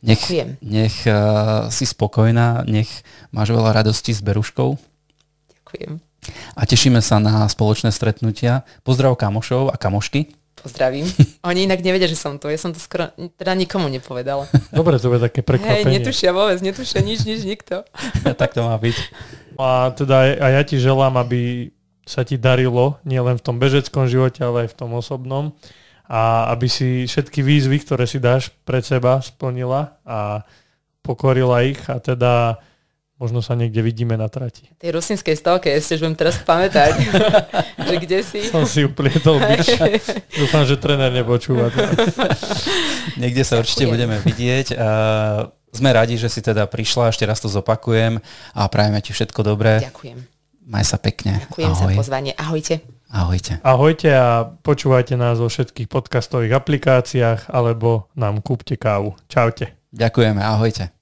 Nech, 0.00 0.24
Ďakujem. 0.24 0.48
nech 0.64 0.96
uh, 1.04 1.68
si 1.68 1.84
spokojná, 1.84 2.64
nech 2.64 2.88
máš 3.36 3.52
veľa 3.52 3.76
radosti 3.76 4.16
s 4.16 4.24
Beruškou. 4.24 4.80
Ďakujem. 5.60 6.00
A 6.56 6.60
tešíme 6.64 7.04
sa 7.04 7.20
na 7.20 7.44
spoločné 7.46 7.92
stretnutia. 7.92 8.64
Pozdrav 8.80 9.14
kamošov 9.20 9.70
a 9.70 9.76
kamošky 9.76 10.32
pozdravím. 10.56 11.06
Oni 11.48 11.68
inak 11.68 11.84
nevedia, 11.84 12.08
že 12.08 12.18
som 12.18 12.40
tu. 12.40 12.48
Ja 12.48 12.58
som 12.58 12.72
to 12.72 12.80
skoro 12.80 13.12
teda 13.36 13.52
nikomu 13.52 13.86
nepovedala. 13.92 14.48
Dobre, 14.74 14.96
to 14.96 15.12
bude 15.12 15.22
také 15.22 15.44
prekvapenie. 15.44 15.84
Hej, 15.84 15.94
netušia 16.00 16.30
vôbec, 16.32 16.58
netušia 16.64 17.00
nič, 17.04 17.22
nič, 17.28 17.40
nikto. 17.44 17.84
Ja, 18.24 18.32
tak 18.32 18.56
to 18.56 18.64
má 18.64 18.76
byť. 18.80 18.96
A 19.56 19.88
teda 19.96 20.36
a 20.36 20.46
ja 20.52 20.60
ti 20.68 20.76
želám, 20.76 21.16
aby 21.16 21.72
sa 22.04 22.28
ti 22.28 22.36
darilo 22.36 23.00
nielen 23.08 23.40
v 23.40 23.44
tom 23.44 23.56
bežeckom 23.56 24.04
živote, 24.04 24.44
ale 24.44 24.68
aj 24.68 24.76
v 24.76 24.78
tom 24.84 24.92
osobnom 24.92 25.56
a 26.06 26.52
aby 26.54 26.68
si 26.70 27.08
všetky 27.08 27.42
výzvy, 27.42 27.82
ktoré 27.82 28.06
si 28.06 28.22
dáš 28.22 28.54
pred 28.68 28.84
seba, 28.86 29.18
splnila 29.18 29.98
a 30.06 30.46
pokorila 31.02 31.66
ich 31.66 31.82
a 31.90 31.98
teda 31.98 32.60
Možno 33.16 33.40
sa 33.40 33.56
niekde 33.56 33.80
vidíme 33.80 34.12
na 34.20 34.28
trati. 34.28 34.68
Tej 34.76 34.92
rusinskej 34.92 35.40
stovke, 35.40 35.72
ešte 35.72 35.96
už 35.96 36.04
budem 36.04 36.16
teraz 36.20 36.36
pamätať, 36.44 37.00
že 37.88 37.94
kde 37.96 38.18
si. 38.20 38.40
Som 38.52 38.68
si 38.68 38.84
uplietol 38.84 39.40
bič. 39.40 39.72
Dúfam, 40.36 40.68
že 40.68 40.76
tréner 40.76 41.08
nepočúva. 41.08 41.72
Niekde 43.20 43.40
sa 43.40 43.56
určite 43.56 43.88
budeme 43.88 44.20
vidieť. 44.20 44.76
Sme 45.72 45.90
radi, 45.96 46.20
že 46.20 46.28
si 46.28 46.44
teda 46.44 46.68
prišla, 46.68 47.08
ešte 47.08 47.24
raz 47.24 47.40
to 47.40 47.48
zopakujem 47.48 48.20
a 48.52 48.60
prajeme 48.68 49.00
ti 49.00 49.16
všetko 49.16 49.40
dobré. 49.40 49.80
Ďakujem. 49.80 50.18
Maj 50.66 50.84
sa 50.84 50.98
pekne. 51.00 51.40
Ďakujem 51.46 51.72
Ahoj. 51.72 51.80
za 51.80 51.86
pozvanie. 51.96 52.32
Ahojte. 52.36 52.84
Ahojte. 53.08 53.52
Ahojte 53.62 54.08
a 54.12 54.44
počúvajte 54.44 55.14
nás 55.16 55.38
vo 55.38 55.46
všetkých 55.48 55.88
podcastových 55.88 56.52
aplikáciách 56.58 57.48
alebo 57.48 58.12
nám 58.12 58.44
kúpte 58.44 58.76
kávu. 58.76 59.16
Čaute. 59.30 59.72
Ďakujeme, 59.94 60.42
ahojte. 60.42 60.95